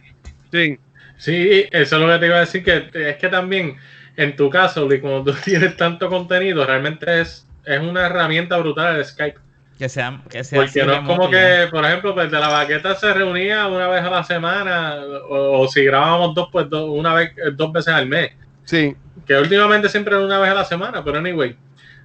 Sí. 0.51 0.81
Sí, 1.19 1.65
eso 1.71 1.97
es 1.97 2.03
lo 2.03 2.09
que 2.13 2.19
te 2.19 2.27
iba 2.27 2.37
a 2.37 2.41
decir, 2.41 2.65
que 2.65 2.89
es 2.95 3.17
que 3.17 3.29
también, 3.29 3.77
en 4.17 4.37
tu 4.37 4.49
caso, 4.49 4.87
Luis, 4.87 5.01
cuando 5.01 5.25
tú 5.33 5.39
tienes 5.45 5.77
tanto 5.77 6.09
contenido, 6.09 6.65
realmente 6.65 7.21
es, 7.21 7.47
es 7.65 7.81
una 7.81 8.07
herramienta 8.07 8.57
brutal 8.57 8.97
el 8.97 9.05
Skype. 9.05 9.39
que 9.79 9.89
sea, 9.89 10.21
que 10.31 10.43
sea 10.45 10.61
Porque 10.63 10.85
no 10.85 10.93
es 10.93 11.01
como 11.01 11.29
que, 11.29 11.67
por 11.71 11.85
ejemplo, 11.85 12.15
pues 12.15 12.31
de 12.31 12.39
la 12.39 12.49
baqueta 12.49 12.95
se 12.95 13.13
reunía 13.13 13.67
una 13.67 13.89
vez 13.89 14.03
a 14.03 14.11
la 14.11 14.25
semana, 14.25 14.95
o, 15.29 15.61
o 15.61 15.69
si 15.69 15.85
grabábamos 15.85 16.35
dos, 16.35 16.49
pues 16.53 16.71
do- 16.71 16.93
una 16.93 17.13
vez, 17.15 17.31
eh, 17.37 17.51
dos 17.53 17.73
veces 17.73 17.93
al 17.95 18.07
mes. 18.07 18.31
Sí. 18.65 18.95
Que 19.27 19.37
últimamente 19.37 19.89
siempre 19.89 20.15
era 20.17 20.25
una 20.25 20.39
vez 20.39 20.51
a 20.51 20.55
la 20.55 20.65
semana, 20.65 21.03
pero 21.05 21.19
anyway. 21.19 21.57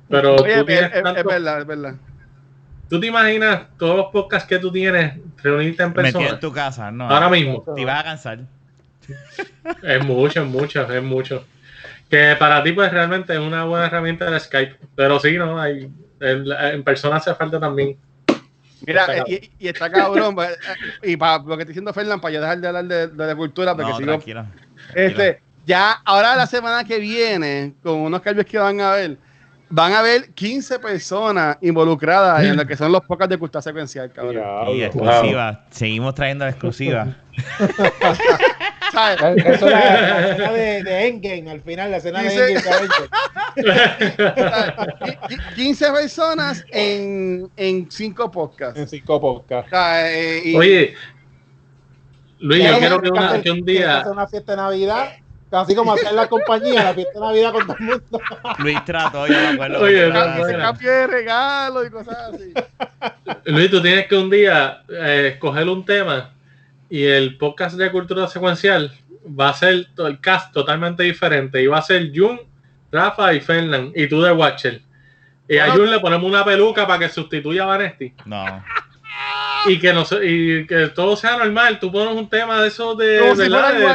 Pero 0.10 0.36
Oye, 0.36 0.54
tú, 0.56 0.60
es, 0.62 0.66
tienes 0.66 0.92
es- 0.92 0.98
es 0.98 1.04
tanto- 1.04 1.30
verdad, 1.30 1.62
es 1.62 1.68
verdad. 1.68 1.96
tú 2.90 3.00
te 3.00 3.08
imaginas 3.08 3.62
todos 3.78 3.96
los 3.98 4.06
podcasts 4.08 4.48
que 4.50 4.60
tú 4.60 4.72
tienes 4.72 5.14
reunirte 5.42 5.84
en 5.84 5.90
Metido 5.90 6.04
persona. 6.04 6.30
en 6.30 6.40
tu 6.40 6.52
casa, 6.52 6.92
no. 6.92 7.08
Ahora 7.10 7.30
mismo. 7.30 7.64
Te 7.76 7.82
ibas 7.82 8.00
a 8.00 8.04
cansar. 8.04 8.40
Es 9.84 10.04
mucho, 10.06 10.42
es 10.42 10.48
mucho, 10.48 10.92
es 10.92 11.04
mucho. 11.04 11.46
Que 12.10 12.36
para 12.38 12.62
ti, 12.64 12.74
pues 12.74 12.92
realmente 12.92 13.34
es 13.34 13.40
una 13.40 13.64
buena 13.66 13.88
herramienta 13.88 14.30
de 14.30 14.40
Skype. 14.40 14.78
Pero 14.96 15.20
sí, 15.20 15.38
¿no? 15.38 15.60
Hay, 15.60 15.90
en, 16.20 16.46
en 16.52 16.84
persona 16.84 17.18
hace 17.18 17.34
falta 17.36 17.60
también. 17.60 17.98
Mira, 18.86 19.02
Está 19.06 19.18
eh, 19.32 19.50
y, 19.60 19.66
y 19.66 19.68
está 19.70 19.90
cabrón. 19.90 20.36
pues, 20.36 20.52
eh, 21.04 21.12
y 21.12 21.18
para 21.18 21.38
lo 21.38 21.56
que 21.56 21.62
está 21.64 21.70
diciendo 21.70 21.94
Fernan, 21.94 22.20
para 22.20 22.34
yo 22.34 22.42
dejar 22.42 22.60
de 22.60 22.68
hablar 22.68 22.86
de, 22.86 23.08
de 23.08 23.28
la 23.28 23.36
cultura, 23.36 23.74
porque 23.76 23.92
No, 23.92 23.98
sigo 23.98 24.08
tranquilo. 24.10 24.46
Este, 24.94 25.42
ya 25.66 26.02
ahora 26.04 26.36
la 26.36 26.46
semana 26.46 26.84
que 26.84 27.00
viene, 27.00 27.74
con 27.82 27.96
unos 28.00 28.22
cambios 28.22 28.46
que 28.46 28.58
van 28.58 28.82
a 28.82 28.92
ver, 28.92 29.18
van 29.70 29.94
a 29.94 30.00
haber 30.00 30.32
15 30.34 30.80
personas 30.80 31.58
involucradas 31.62 32.44
en 32.44 32.58
lo 32.58 32.68
que 32.68 32.76
son 32.76 32.92
los 32.92 33.02
podcasts 33.06 33.30
de 33.30 33.38
cultura 33.38 33.62
secuencial, 33.62 34.12
cabrón. 34.12 34.44
Y 34.76 34.84
exclusiva. 34.84 35.66
Seguimos 35.72 36.14
trayendo 36.14 36.44
la 36.46 36.52
exclusiva. 36.52 37.08
¿Sabes? 38.94 39.46
Eso 39.46 39.66
es 39.68 39.72
la, 39.72 39.80
la 39.80 40.30
escena 40.32 40.52
de, 40.54 40.84
de 40.84 41.08
Endgame, 41.08 41.52
al 41.52 41.62
final, 41.62 41.92
la 41.92 41.98
escena 41.98 42.22
de 42.22 42.30
Dice- 42.30 42.52
Endgame. 42.54 42.62
de 42.62 42.74
Avengers, 42.76 43.10
Qui- 45.00 45.18
qui- 45.28 45.54
15 45.56 45.92
personas 45.92 46.66
en, 46.72 47.50
en 47.58 47.90
5 47.92 48.32
podcasts. 48.32 48.80
En 48.80 48.88
cinco 48.88 49.20
podcasts. 49.20 49.68
O 49.68 49.76
sea, 49.76 50.12
eh, 50.12 50.42
y- 50.46 50.56
Oye, 50.56 50.94
Luis, 52.40 52.64
yo 52.70 52.78
quiero 52.80 53.02
que, 53.02 53.10
una- 53.10 53.30
hacer- 53.30 53.42
que 53.44 53.52
un 53.52 53.66
día. 53.66 54.00
hacer 54.00 54.12
una 54.12 54.28
fiesta 54.28 54.52
de 54.54 54.58
Navidad, 54.58 55.10
así 55.52 55.76
como 55.76 55.94
hacer 55.94 56.14
la 56.14 56.28
compañía, 56.28 56.84
la 56.84 56.94
fiesta 56.94 57.14
de 57.14 57.20
Navidad 57.26 57.52
con 57.54 57.68
todo 57.68 57.78
el 57.80 57.86
mundo. 57.86 58.22
Luis 58.60 58.86
trató, 58.86 59.28
yo 59.28 59.34
me 59.34 59.48
acuerdo. 59.50 59.82
Oye, 59.82 60.06
se 60.46 60.58
cambio 60.58 60.92
de 60.92 61.08
regalos 61.08 61.88
y 61.88 61.90
cosas 61.90 62.18
así. 62.34 62.54
Luis, 63.46 63.70
tú 63.72 63.82
tienes 63.82 64.08
que 64.08 64.16
un 64.16 64.30
día 64.30 64.84
eh, 64.90 65.32
escoger 65.34 65.68
un 65.70 65.86
tema 65.86 66.34
y 66.90 67.04
el 67.04 67.38
podcast 67.38 67.76
de 67.78 67.92
cultura 67.92 68.28
secuencial 68.28 68.92
va 69.40 69.50
a 69.50 69.54
ser 69.54 69.88
el 69.98 70.20
cast 70.20 70.54
totalmente 70.54 71.04
diferente. 71.04 71.62
Y 71.62 71.68
va 71.68 71.78
a 71.80 71.82
ser 71.82 72.12
Jun, 72.14 72.40
Rafa 72.92 73.34
y 73.34 73.40
Fernand. 73.42 73.92
Y 73.96 74.08
tú 74.08 74.22
de 74.22 74.32
Watcher. 74.32 74.82
Y 75.48 75.58
a. 75.58 75.72
Jun 75.72 75.90
le 75.92 76.00
ponemos 76.00 76.30
una 76.30 76.44
peluca 76.46 76.86
para 76.86 77.00
que 77.00 77.10
sustituya 77.10 77.64
a 77.64 77.68
Vanesti. 77.68 78.14
No. 78.26 78.64
Y 79.68 79.80
que, 79.80 79.94
no, 79.94 80.04
se- 80.04 80.26
y 80.26 80.68
que 80.68 80.88
todo 80.90 81.16
sea 81.16 81.38
normal. 81.38 81.80
Tú 81.80 81.92
pones 81.92 82.16
un 82.16 82.30
tema 82.30 82.62
de 82.62 82.68
eso 82.68 82.96
de, 82.96 83.20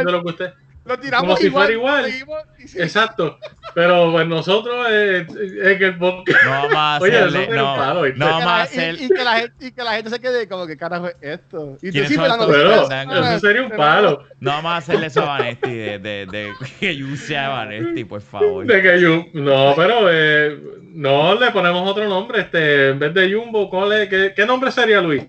de 0.04 0.12
lo 0.12 0.22
que 0.22 0.28
usted. 0.30 0.52
Lo 0.88 0.98
tiramos 0.98 1.26
Como 1.26 1.36
si 1.36 1.46
igual. 1.46 1.64
fuera 1.66 1.78
igual. 1.78 2.04
seguimos 2.06 2.38
y 2.58 2.68
sí. 2.68 2.80
Exacto. 2.80 3.38
Pero 3.74 4.10
pues 4.10 4.26
nosotros 4.26 4.86
eh, 4.90 5.26
es 5.62 5.78
que 5.78 5.84
el 5.84 5.98
podcast. 5.98 6.42
No 6.44 6.50
vamos 6.50 6.72
a 6.74 6.98
Oye, 7.02 7.18
hacerle. 7.18 7.48
un 7.50 7.54
No, 7.56 7.76
palo, 7.76 8.02
¿viste? 8.02 8.18
no 8.18 8.24
Y 8.24 8.28
que 8.28 8.32
vamos 8.32 8.44
la- 8.46 8.56
a 8.56 8.58
y- 8.58 8.62
hacer. 8.62 8.94
y, 9.00 9.08
que 9.08 9.24
la 9.24 9.32
gente, 9.38 9.66
y 9.66 9.72
que 9.72 9.82
la 9.84 9.92
gente 9.92 10.10
se 10.10 10.20
quede 10.20 10.48
como 10.48 10.66
que 10.66 10.76
carajo 10.76 11.06
es 11.08 11.16
esto. 11.20 11.76
Y 11.82 11.86
tú 11.88 11.92
¿Quiénes 11.92 12.08
sí, 12.08 12.14
estos 12.14 12.46
sé, 12.46 12.52
Pero 12.52 13.24
eso 13.24 13.38
sería 13.40 13.62
un 13.62 13.70
palo. 13.70 14.24
No 14.40 14.50
vamos 14.52 14.72
a 14.72 14.76
hacerle 14.78 15.06
eso 15.06 15.22
a 15.22 15.26
Vanesti 15.26 15.74
de, 15.74 15.98
de, 15.98 16.26
de 16.26 16.52
que 16.80 16.96
yo 16.96 17.14
sea 17.16 17.50
Vanesti, 17.50 18.04
por 18.04 18.20
favor. 18.22 18.64
De 18.66 18.80
que 18.82 18.96
Jum- 18.98 19.30
no, 19.34 19.74
pero 19.76 20.08
eh, 20.10 20.58
no 20.92 21.34
le 21.38 21.50
ponemos 21.50 21.88
otro 21.88 22.08
nombre. 22.08 22.40
Este, 22.40 22.88
en 22.90 22.98
vez 22.98 23.12
de 23.12 23.32
Jumbo, 23.32 23.68
¿cuál 23.68 23.92
es? 23.92 24.08
¿qué, 24.08 24.32
qué 24.34 24.46
nombre 24.46 24.70
sería 24.72 25.00
Luis? 25.00 25.24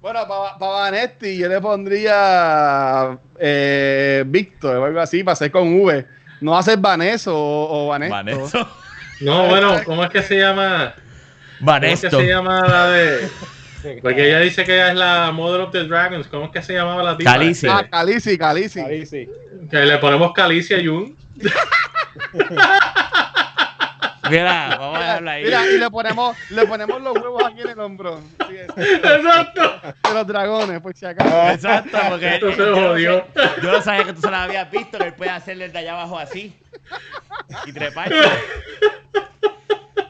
Bueno, 0.00 0.28
para 0.28 0.56
Vanetti 0.58 1.38
yo 1.38 1.48
le 1.48 1.60
pondría 1.60 3.18
eh, 3.38 4.22
Víctor 4.26 4.76
o 4.76 4.84
algo 4.84 5.00
así 5.00 5.24
para 5.24 5.34
ser 5.34 5.50
con 5.50 5.80
V. 5.80 6.06
No 6.40 6.52
va 6.52 6.60
a 6.60 6.62
ser 6.62 6.78
Vaneso 6.78 7.36
o, 7.36 7.86
o 7.86 7.88
Vanesto. 7.88 8.14
Vanesto. 8.14 8.68
No, 9.20 9.48
bueno, 9.48 9.74
¿cómo 9.84 10.04
es 10.04 10.10
que 10.10 10.22
se 10.22 10.38
llama? 10.38 10.94
¿Cómo 11.58 11.74
es 11.74 12.00
que 12.00 12.06
Vanesto. 12.06 12.10
se 12.20 12.26
llama 12.26 12.68
la 12.68 12.86
de.? 12.90 13.28
Porque 14.02 14.28
ella 14.28 14.40
dice 14.40 14.64
que 14.64 14.74
ella 14.74 14.90
es 14.90 14.96
la 14.96 15.32
Mother 15.32 15.62
of 15.62 15.72
the 15.72 15.84
Dragons. 15.84 16.28
¿Cómo 16.28 16.46
es 16.46 16.50
que 16.52 16.62
se 16.62 16.74
llamaba 16.74 17.02
la 17.02 17.16
tipa? 17.16 17.32
Calice. 17.32 17.68
Ah, 17.68 17.86
Calici, 17.88 18.38
Calici. 18.38 18.80
Que 19.70 19.78
le 19.78 19.98
ponemos 19.98 20.32
Calicia 20.32 20.78
Jun. 20.82 21.16
Mira, 24.30 24.76
vamos 24.78 24.96
a 24.98 25.00
dejarlo 25.00 25.30
ahí. 25.30 25.44
Mira, 25.44 25.66
y 25.66 25.78
le 25.78 25.90
ponemos, 25.90 26.36
le 26.50 26.66
ponemos 26.66 27.00
los 27.02 27.14
huevos 27.14 27.42
aquí 27.44 27.60
en 27.62 27.68
el 27.70 27.78
hombro. 27.80 28.20
Sí, 28.48 28.56
Exacto. 28.76 29.80
de 30.08 30.14
los 30.14 30.26
dragones, 30.26 30.80
por 30.80 30.94
si 30.96 31.06
acaso. 31.06 31.50
Exacto, 31.50 31.98
porque 32.08 32.34
Esto 32.34 32.48
él- 32.48 32.54
se 32.56 32.62
jodió. 32.64 33.26
yo 33.62 33.72
no 33.72 33.82
sabía 33.82 34.04
que 34.04 34.12
tú 34.14 34.20
se 34.20 34.30
lo 34.30 34.36
habías 34.36 34.70
visto, 34.70 34.98
que 34.98 35.06
él 35.06 35.14
puede 35.14 35.30
hacerle 35.30 35.68
de 35.68 35.78
allá 35.78 35.92
abajo 35.92 36.18
así. 36.18 36.56
Y 37.66 37.72
trepar. 37.72 38.12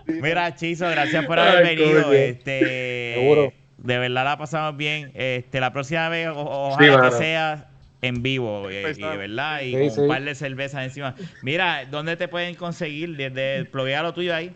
Mira, 0.07 0.55
Chizo, 0.55 0.89
gracias 0.89 1.25
por 1.27 1.39
haber 1.39 1.67
Ay, 1.67 1.77
venido. 1.77 2.03
coño. 2.05 2.13
Este, 2.15 3.15
Seguro. 3.15 3.53
De 3.77 3.99
verdad 3.99 4.25
la 4.25 4.37
pasamos 4.39 4.77
bien. 4.77 5.13
Este, 5.15 5.61
la 5.61 5.73
próxima 5.73 6.09
vez, 6.09 6.29
o- 6.29 6.69
ojalá 6.71 7.11
Sí, 7.11 7.17
que 7.17 7.17
sea 7.23 7.68
en 8.03 8.23
vivo, 8.23 8.69
eh, 8.71 8.95
y, 8.97 9.01
¿verdad? 9.03 9.63
Y 9.63 9.73
Sí, 9.75 9.81
con 9.81 9.91
sí. 9.91 10.01
un 10.03 10.09
par 10.09 10.23
de 10.23 10.35
cervezas 10.35 10.85
encima. 10.85 11.15
Mira, 11.43 11.85
¿dónde 11.91 12.17
te 12.17 12.29
pueden 12.29 12.55
conseguir? 12.55 13.17
Desde 13.17 13.65
pluguea 13.65 14.03
lo 14.03 14.15
tuyo 14.15 14.35
ahí. 14.35 14.53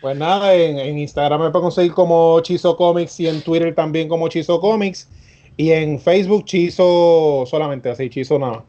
Pues 0.00 0.16
nada, 0.16 0.54
en, 0.54 0.78
en 0.78 0.98
Instagram 0.98 1.40
me 1.40 1.50
pueden 1.50 1.64
conseguir 1.64 1.92
como 1.92 2.40
Chizo 2.40 2.76
Comics 2.76 3.20
y 3.20 3.28
en 3.28 3.40
Twitter 3.42 3.74
también 3.74 4.08
como 4.08 4.28
Chizo 4.28 4.60
Comics. 4.60 5.08
Y 5.56 5.70
en 5.70 6.00
Facebook 6.00 6.44
Chizo 6.44 7.44
solamente, 7.46 7.88
así, 7.88 8.10
Chizo 8.10 8.38
nada. 8.38 8.64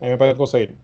Ahí 0.00 0.10
me 0.10 0.16
pueden 0.18 0.36
conseguir. 0.36 0.74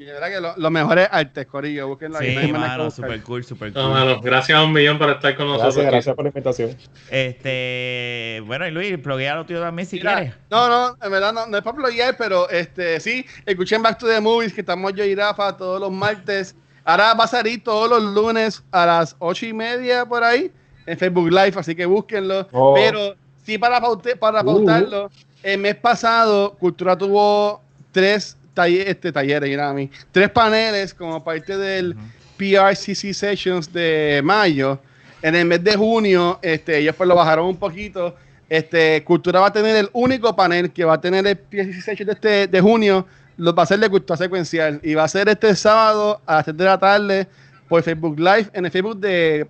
Y 0.00 0.04
de 0.06 0.12
verdad 0.14 0.28
que 0.30 0.40
lo- 0.40 0.54
los 0.56 0.70
mejores 0.70 1.06
artes, 1.12 1.44
Corillo, 1.46 1.86
busquen 1.88 2.12
la 2.12 2.20
Sí, 2.20 2.50
mano, 2.52 2.90
super 2.90 3.22
cool, 3.22 3.44
super 3.44 3.70
cool. 3.70 3.82
No, 3.82 3.90
mano, 3.90 4.18
gracias 4.22 4.58
a 4.58 4.64
un 4.64 4.72
millón 4.72 4.98
por 4.98 5.10
estar 5.10 5.36
con 5.36 5.46
nosotros. 5.46 5.76
Gracias, 5.84 6.14
por 6.16 6.24
la 6.24 6.30
invitación. 6.30 6.74
Este, 7.10 8.42
bueno, 8.46 8.66
y 8.66 8.70
Luis, 8.70 8.96
pluguea 8.96 9.34
lo 9.34 9.44
tuyo 9.44 9.60
también 9.60 9.86
si 9.86 9.96
Mira, 9.96 10.14
quieres. 10.14 10.34
No, 10.50 10.70
no, 10.70 10.96
en 11.04 11.10
verdad 11.10 11.34
no, 11.34 11.46
no 11.46 11.58
es 11.58 11.62
para 11.62 11.76
ployar, 11.76 12.16
pero 12.16 12.48
este 12.48 12.98
sí, 12.98 13.26
escuchen 13.44 13.82
Back 13.82 13.98
to 13.98 14.06
the 14.06 14.22
Movies, 14.22 14.54
que 14.54 14.62
estamos 14.62 14.94
yo 14.94 15.04
y 15.04 15.14
Rafa 15.14 15.54
todos 15.54 15.78
los 15.78 15.92
martes. 15.92 16.56
Ahora 16.82 17.12
va 17.12 17.24
a 17.24 17.28
salir 17.28 17.62
todos 17.62 17.90
los 17.90 18.02
lunes 18.14 18.62
a 18.70 18.86
las 18.86 19.14
ocho 19.18 19.44
y 19.44 19.52
media 19.52 20.06
por 20.06 20.24
ahí 20.24 20.50
en 20.86 20.96
Facebook 20.98 21.28
Live, 21.30 21.52
así 21.56 21.74
que 21.74 21.84
búsquenlo. 21.84 22.48
Oh. 22.52 22.72
Pero 22.74 23.16
sí, 23.44 23.58
para, 23.58 23.78
paute- 23.82 24.16
para 24.16 24.40
Uh. 24.40 24.44
pautarlo, 24.46 25.10
el 25.42 25.58
mes 25.58 25.74
pasado 25.76 26.54
Cultura 26.58 26.96
tuvo 26.96 27.60
tres 27.92 28.38
talle- 28.62 28.84
este, 28.86 29.60
a 29.60 29.72
mí, 29.72 29.90
tres 30.12 30.30
paneles 30.30 30.94
como 30.94 31.22
parte 31.22 31.56
del. 31.56 31.96
PRCC 32.40 33.12
Sessions 33.12 33.70
de 33.70 34.22
mayo. 34.24 34.78
En 35.20 35.34
el 35.34 35.44
mes 35.44 35.62
de 35.62 35.76
junio, 35.76 36.38
este, 36.40 36.78
ellos 36.78 36.94
pues 36.96 37.06
lo 37.06 37.14
bajaron 37.14 37.44
un 37.44 37.56
poquito. 37.58 38.16
Este, 38.48 39.04
Cultura 39.04 39.40
va 39.40 39.48
a 39.48 39.52
tener 39.52 39.76
el 39.76 39.90
único 39.92 40.34
panel 40.34 40.70
que 40.72 40.82
va 40.86 40.94
a 40.94 41.00
tener 41.02 41.26
el 41.26 41.36
PRCC 41.36 41.82
Sessions 41.82 42.06
de, 42.06 42.12
este, 42.14 42.46
de 42.46 42.60
junio, 42.62 43.06
lo 43.36 43.54
va 43.54 43.64
a 43.64 43.66
ser 43.66 43.78
de 43.78 43.90
Cultura 43.90 44.16
Secuencial. 44.16 44.80
Y 44.82 44.94
va 44.94 45.04
a 45.04 45.08
ser 45.08 45.28
este 45.28 45.54
sábado 45.54 46.18
a 46.24 46.36
las 46.36 46.44
3 46.46 46.56
de 46.56 46.64
la 46.64 46.78
tarde 46.78 47.28
por 47.68 47.82
Facebook 47.82 48.18
Live, 48.18 48.48
en 48.54 48.64
el 48.64 48.70
Facebook 48.70 48.98
de, 48.98 49.46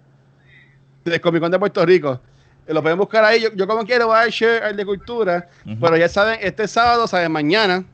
de 1.05 1.21
Comic 1.21 1.43
Con 1.43 1.53
de 1.53 1.59
Puerto 1.61 1.87
Rico. 1.87 2.21
Eh, 2.67 2.75
Lo 2.75 2.83
pueden 2.83 2.99
buscar 2.99 3.23
ahí. 3.25 3.41
Yo, 3.41 3.51
yo 3.55 3.69
como 3.69 3.85
quiero 3.85 4.09
voy 4.09 4.17
a 4.17 4.21
dar 4.23 4.31
share 4.31 4.65
al 4.65 4.77
de 4.77 4.85
Cultura. 4.85 5.49
Ujú. 5.65 5.77
Pero 5.81 5.97
ya 5.97 6.09
saben, 6.09 6.41
este 6.43 6.67
sábado, 6.67 7.07
saben, 7.07 7.31
mañana, 7.31 7.85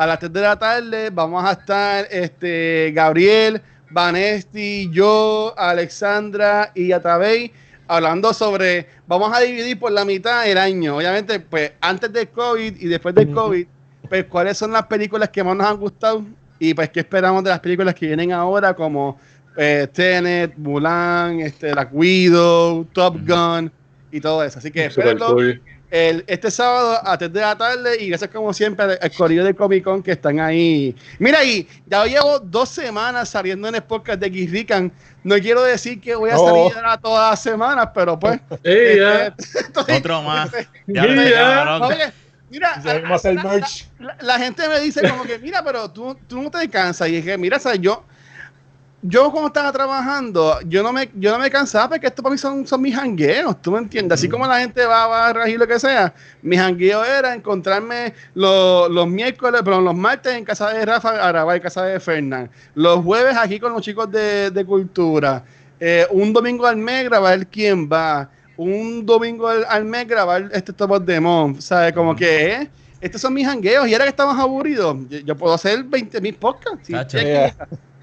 a 0.00 0.06
las 0.06 0.18
3 0.18 0.32
de 0.32 0.40
la 0.40 0.58
tarde, 0.58 1.10
vamos 1.10 1.44
a 1.44 1.52
estar 1.52 2.06
este, 2.10 2.90
Gabriel, 2.94 3.60
Vanesti, 3.90 4.88
yo, 4.90 5.52
Alexandra 5.58 6.72
y 6.74 6.92
Atabey 6.92 7.52
hablando 7.86 8.32
sobre, 8.32 8.86
vamos 9.06 9.30
a 9.36 9.40
dividir 9.40 9.78
por 9.78 9.92
la 9.92 10.06
mitad 10.06 10.48
el 10.48 10.56
año. 10.56 10.96
Obviamente, 10.96 11.38
pues 11.38 11.72
antes 11.82 12.10
del 12.14 12.30
COVID 12.30 12.80
y 12.80 12.86
después 12.86 13.14
del. 13.14 13.30
COVID, 13.30 13.66
pues 14.08 14.24
cuáles 14.24 14.56
son 14.56 14.72
las 14.72 14.86
películas 14.86 15.28
que 15.28 15.44
más 15.44 15.54
nos 15.54 15.66
han 15.66 15.76
gustado 15.76 16.24
y 16.58 16.72
pues 16.72 16.88
qué 16.88 17.00
esperamos 17.00 17.44
de 17.44 17.50
las 17.50 17.60
películas 17.60 17.94
que 17.94 18.06
vienen 18.06 18.32
ahora 18.32 18.72
como 18.72 19.20
eh, 19.54 19.86
Tenet, 19.92 20.56
Mulan, 20.56 21.40
este, 21.40 21.72
Black 21.72 21.90
Widow, 21.92 22.86
Top. 22.94 23.18
Gun 23.26 23.70
y 24.10 24.18
todo 24.18 24.42
eso. 24.44 24.60
Así 24.60 24.70
que 24.70 24.86
espérenlo. 24.86 25.34
cool. 25.34 25.60
El, 25.90 26.24
este 26.28 26.50
sábado 26.50 27.00
a 27.04 27.18
3 27.18 27.32
de 27.32 27.40
la 27.40 27.56
tarde 27.58 27.96
y 28.02 28.08
gracias 28.08 28.30
como 28.30 28.52
siempre 28.52 28.84
al, 28.84 28.98
al 29.02 29.12
corillo 29.12 29.44
de 29.44 29.54
Comic 29.54 29.82
Con 29.84 30.02
que 30.02 30.12
están 30.12 30.38
ahí. 30.40 30.94
Mira 31.18 31.40
ahí, 31.40 31.66
ya 31.86 32.04
llevo 32.06 32.38
dos 32.38 32.68
semanas 32.68 33.28
saliendo 33.28 33.66
en 33.68 33.74
el 33.74 33.82
podcast 33.82 34.20
de 34.20 34.30
Gizrican. 34.30 34.92
No 35.24 35.36
quiero 35.38 35.62
decir 35.62 36.00
que 36.00 36.14
voy 36.14 36.30
a 36.30 36.36
salir 36.38 36.72
ahora 36.76 36.96
todas 36.98 37.30
las 37.30 37.42
semanas, 37.42 37.88
pero 37.94 38.18
pues. 38.18 38.40
Sí, 38.64 38.98
ya. 38.98 39.26
estoy- 39.36 39.96
Otro 39.98 40.22
más. 40.22 40.50
Ya 40.86 41.06
ya. 41.06 42.12
mira, 42.50 42.72
a 42.74 42.84
la- 43.34 43.42
merch. 43.42 43.86
la, 43.98 44.16
la 44.22 44.38
gente 44.38 44.68
me 44.68 44.80
dice 44.80 45.08
como 45.08 45.24
que, 45.24 45.38
mira, 45.38 45.62
pero 45.64 45.90
tú, 45.90 46.16
tú 46.26 46.40
no 46.42 46.50
te 46.50 46.68
cansas. 46.68 47.08
Y 47.08 47.12
dije, 47.16 47.36
mira, 47.38 47.58
¿sabes? 47.58 47.80
yo, 47.80 48.04
yo 49.02 49.30
cuando 49.30 49.48
estaba 49.48 49.72
trabajando, 49.72 50.60
yo 50.66 50.82
no 50.82 50.92
me, 50.92 51.08
yo 51.14 51.32
no 51.32 51.38
me 51.38 51.50
cansaba 51.50 51.88
porque 51.88 52.06
esto 52.06 52.22
para 52.22 52.32
mí 52.32 52.38
son, 52.38 52.66
son 52.66 52.82
mis 52.82 52.94
jangueos, 52.94 53.60
¿tú 53.62 53.72
me 53.72 53.78
entiendes? 53.78 54.18
Así 54.18 54.28
como 54.28 54.46
la 54.46 54.60
gente 54.60 54.84
va 54.84 55.04
a 55.04 55.06
barras 55.06 55.48
y 55.48 55.56
lo 55.56 55.66
que 55.66 55.78
sea, 55.78 56.12
mi 56.42 56.56
jangueo 56.56 57.02
era 57.02 57.34
encontrarme 57.34 58.12
los, 58.34 58.90
los 58.90 59.06
miércoles, 59.08 59.62
perdón, 59.62 59.84
los 59.84 59.94
martes 59.94 60.34
en 60.34 60.44
casa 60.44 60.70
de 60.70 60.84
Rafa 60.84 61.26
Arabá 61.26 61.56
y 61.56 61.60
casa 61.60 61.84
de 61.84 61.98
Fernán, 61.98 62.50
los 62.74 63.02
jueves 63.02 63.36
aquí 63.38 63.58
con 63.58 63.72
los 63.72 63.80
chicos 63.80 64.10
de, 64.10 64.50
de 64.50 64.64
cultura, 64.66 65.44
eh, 65.78 66.06
un 66.10 66.32
domingo 66.34 66.66
al 66.66 66.76
mes 66.76 67.04
grabar 67.04 67.46
quién 67.46 67.88
va, 67.90 68.28
un 68.58 69.06
domingo 69.06 69.48
al, 69.48 69.64
al 69.66 69.86
mes 69.86 70.06
grabar 70.06 70.50
este 70.52 70.74
Top 70.74 70.90
of 70.90 71.06
the 71.06 71.18
Month, 71.18 71.60
¿sabes? 71.60 71.94
Como 71.94 72.14
que, 72.14 72.52
eh, 72.52 72.70
estos 73.00 73.22
son 73.22 73.32
mis 73.32 73.46
jangueos 73.46 73.88
y 73.88 73.94
ahora 73.94 74.04
que 74.04 74.10
estamos 74.10 74.38
aburridos, 74.38 74.94
yo, 75.08 75.18
yo 75.20 75.34
puedo 75.34 75.54
hacer 75.54 75.82
20 75.84 76.20
mil 76.20 76.34
podcasts. 76.34 76.86
¿sí? 76.86 76.92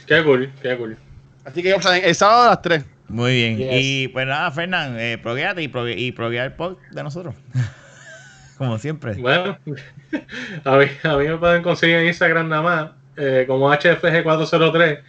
Qué 0.08 0.24
cool, 0.24 0.52
qué 0.62 0.76
cool. 0.78 0.98
Así 1.46 1.62
que 1.62 1.74
o 1.74 1.82
sea, 1.82 1.98
el 1.98 2.16
sábado 2.16 2.44
a 2.44 2.48
las 2.50 2.62
3. 2.62 2.86
Muy 3.10 3.32
bien. 3.34 3.58
Yes. 3.58 3.68
Y 3.74 4.08
pues 4.10 4.28
nada, 4.28 4.52
Fernán, 4.52 5.00
eh, 5.00 5.18
proguéate 5.22 5.62
y, 5.64 5.68
progue- 5.70 5.98
y 5.98 6.12
proguea 6.12 6.44
el 6.46 6.54
pod 6.54 6.78
de 6.92 7.04
nosotros. 7.04 7.36
Como 8.58 8.78
siempre. 8.80 9.14
Bueno, 9.14 9.58
a 10.66 10.78
mí, 10.78 10.86
a 11.04 11.16
mí 11.18 11.28
me 11.28 11.38
pueden 11.38 11.62
conseguir 11.64 11.98
en 11.98 12.08
Instagram 12.08 12.50
nada 12.50 12.62
más, 12.62 12.90
eh, 13.16 13.46
como 13.48 13.70
HFG403. 13.72 15.00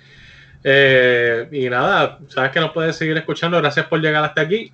Eh, 0.65 1.49
y 1.53 1.71
nada, 1.71 2.19
sabes 2.29 2.51
que 2.51 2.61
nos 2.61 2.73
puedes 2.73 2.95
seguir 2.97 3.17
escuchando. 3.17 3.57
Gracias 3.59 3.87
por 3.87 4.01
llegar 4.01 4.23
hasta 4.25 4.43
aquí. 4.43 4.71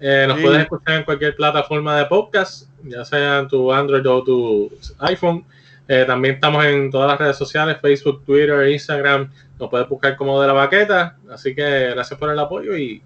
Eh, 0.00 0.24
nos 0.26 0.38
Sí. 0.38 0.42
puedes 0.42 0.62
escuchar 0.62 0.96
en 0.98 1.04
cualquier 1.04 1.36
plataforma 1.36 1.98
de 1.98 2.06
podcast, 2.06 2.68
ya 2.84 3.04
sea 3.04 3.40
en 3.40 3.48
tu 3.48 3.72
Android 3.72 4.06
o 4.08 4.24
tu 4.24 4.72
iPhone. 5.00 5.44
Eh, 5.86 6.04
también 6.06 6.36
estamos 6.36 6.64
en 6.64 6.90
todas 6.90 7.10
las 7.10 7.18
redes 7.18 7.36
sociales, 7.36 7.76
Facebook, 7.82 8.24
Twitter, 8.24 8.68
Instagram. 8.70 9.30
Nos 9.58 9.70
puedes 9.70 9.88
buscar 9.88 10.16
como 10.16 10.40
de 10.40 10.46
la 10.46 10.52
baqueta. 10.52 11.16
Así 11.30 11.54
que 11.54 11.90
gracias 11.90 12.18
por 12.18 12.30
el 12.30 12.38
apoyo 12.38 12.76
y 12.76 13.02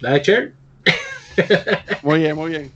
dale 0.00 0.20
share. 0.20 0.52
Muy 2.02 2.20
bien, 2.20 2.36
muy 2.36 2.50
bien. 2.50 2.70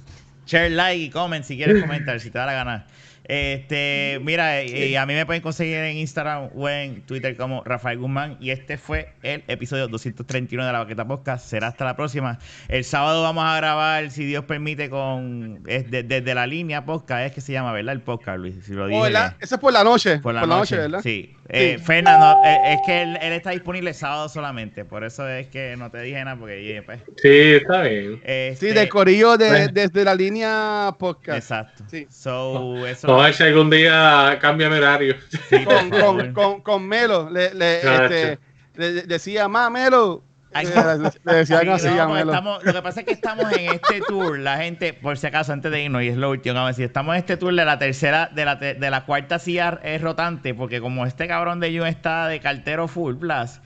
Share, 0.46 0.70
like 0.70 1.02
y 1.02 1.10
comment 1.10 1.44
si 1.44 1.56
quieres 1.56 1.82
comentar, 1.82 2.20
si 2.20 2.30
te 2.30 2.38
da 2.38 2.46
la 2.46 2.52
gana. 2.52 2.86
Este, 3.26 4.20
mira, 4.22 4.60
eh, 4.60 4.88
y 4.88 4.96
a 4.96 5.06
mí 5.06 5.14
me 5.14 5.24
pueden 5.26 5.42
conseguir 5.42 5.76
en 5.78 5.96
Instagram 5.96 6.51
o 6.55 6.68
en 6.68 7.02
Twitter 7.02 7.36
como 7.36 7.62
Rafael 7.64 7.98
Guzmán. 7.98 8.36
Y 8.40 8.51
este 8.51 8.76
fue 8.76 9.12
el 9.22 9.42
episodio 9.48 9.88
231 9.88 10.66
de 10.66 10.72
la 10.72 10.80
Baqueta 10.80 11.06
Podcast. 11.06 11.46
Será 11.46 11.68
hasta 11.68 11.84
la 11.84 11.96
próxima. 11.96 12.38
El 12.68 12.84
sábado 12.84 13.22
vamos 13.22 13.44
a 13.44 13.56
grabar, 13.56 14.10
si 14.10 14.24
Dios 14.24 14.44
permite, 14.44 14.90
con 14.90 15.62
es 15.66 15.90
de- 15.90 16.02
desde 16.02 16.34
la 16.34 16.46
línea 16.46 16.84
podcast. 16.84 17.26
Es 17.26 17.32
que 17.32 17.40
se 17.40 17.52
llama, 17.52 17.72
¿verdad? 17.72 17.94
El 17.94 18.02
podcast, 18.02 18.38
Luis. 18.38 18.56
Si 18.64 18.72
lo 18.72 18.86
dije. 18.86 19.01
Oh, 19.01 19.06
es 19.06 19.56
por 19.59 19.72
la 19.72 19.84
noche. 19.84 20.18
Por 20.18 20.34
la, 20.34 20.46
noche, 20.46 20.76
¿verdad? 20.76 21.01
Sí. 21.02 21.34
Eh, 21.48 21.78
Fernando, 21.78 22.40
eh, 22.44 22.74
es 22.74 22.80
que 22.86 23.02
él, 23.02 23.18
él 23.20 23.32
está 23.34 23.51
disponible 23.51 23.92
sábado 23.94 24.28
solamente. 24.28 24.84
Por 24.84 25.05
eso 25.05 25.28
es 25.28 25.46
que 25.48 25.76
no 25.76 25.90
te 25.90 26.01
dije 26.01 26.24
nada, 26.24 26.36
porque 26.38 26.82
pues, 26.84 27.01
Sí, 27.20 27.28
está 27.28 27.82
bien. 27.82 28.16
Sí, 28.16 28.20
este, 28.24 28.72
de 28.72 28.88
corillo 28.88 29.36
de, 29.36 29.48
Bueno. 29.48 29.72
desde 29.72 30.05
la 30.05 30.14
línea 30.14 30.94
podcast. 30.98 31.38
Exacto. 31.38 31.84
Sí. 31.90 32.06
So, 32.10 32.86
eso. 32.86 33.13
Vamos 33.16 33.22
a 33.22 33.26
ver 33.26 33.34
si 33.34 33.42
algún 33.44 33.70
día 33.70 34.38
cambia 34.40 34.68
mi 34.68 34.76
horario. 34.76 35.16
sí, 35.48 35.64
Con, 35.64 35.90
con, 35.90 36.32
con, 36.34 36.60
con 36.62 36.88
Melo. 36.88 37.30
Le, 37.30 37.54
le, 37.54 37.76
este, 37.78 38.38
le- 38.76 39.02
decía, 39.02 39.48
más 39.48 39.70
Melo. 39.70 40.22
Ay, 40.56 40.66
Eh, 40.66 40.70
le, 40.76 41.32
le 41.32 41.38
decía 41.38 41.56
Sí, 41.58 41.62
algo 41.62 41.74
así 41.74 41.88
no, 41.88 42.08
Melo. 42.10 42.30
estamos- 42.30 42.62
lo 42.64 42.72
que 42.72 42.82
pasa 42.82 43.00
es 43.00 43.06
que 43.06 43.12
estamos 43.12 43.50
en 43.52 43.70
este 43.72 44.00
tour, 44.06 44.38
la 44.38 44.56
gente, 44.58 44.92
por 44.92 45.18
si 45.18 45.26
acaso, 45.26 45.52
antes 45.52 45.70
de 45.72 45.82
irnos, 45.82 46.02
y 46.04 46.08
es 46.08 46.16
lo 46.16 46.30
último 46.30 46.52
que 46.54 46.58
vamos 46.58 46.68
a 46.68 46.72
decir, 46.72 46.84
estamos 46.84 47.14
en 47.14 47.18
este 47.18 47.36
tour 47.36 47.52
de 47.54 47.64
la 47.64 47.76
tercera, 47.78 48.30
de 48.32 48.44
la, 48.44 48.58
te- 48.60 48.74
de 48.74 48.90
la 48.90 49.04
cuarta 49.04 49.40
silla 49.40 49.80
es 49.82 50.00
rotante, 50.00 50.54
porque 50.54 50.80
como 50.80 51.06
este 51.06 51.26
cabrón 51.26 51.58
de 51.58 51.76
Jun 51.76 51.88
está 51.88 52.28
de 52.28 52.38
cartero 52.38 52.86
full 52.86 53.16
plus, 53.16 53.60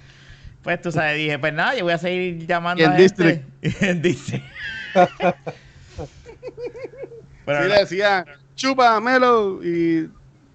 pues 0.63 0.81
tú 0.81 0.91
sabes, 0.91 1.19
dije, 1.19 1.39
pues 1.39 1.53
nada, 1.53 1.75
yo 1.77 1.85
voy 1.85 1.93
a 1.93 1.99
seguir 1.99 2.47
llamando 2.47 2.83
Y 2.83 2.87
en 2.87 2.93
a 2.93 2.97
gente. 2.97 3.45
en 3.83 4.01
District. 4.01 4.45
Pero 7.49 7.63
sí 7.63 7.69
no. 7.69 7.75
le 7.75 7.81
decía, 7.81 8.27
chúpamelo 8.57 9.61
y 9.65 10.11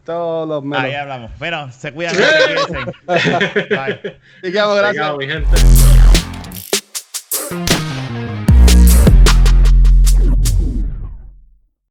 todos 0.05 0.47
los 0.47 0.63
melos. 0.63 0.83
Ahí 0.83 0.93
hablamos. 0.93 1.31
Bueno, 1.39 1.71
se 1.71 1.91
cuidan. 1.91 2.15
Bye. 3.07 4.19
Te 4.43 4.51
quedamos, 4.51 4.77
gracias. 4.77 5.17
Te 5.17 5.17
quedo, 5.17 5.17
mi 5.17 5.27
gente. 5.27 5.57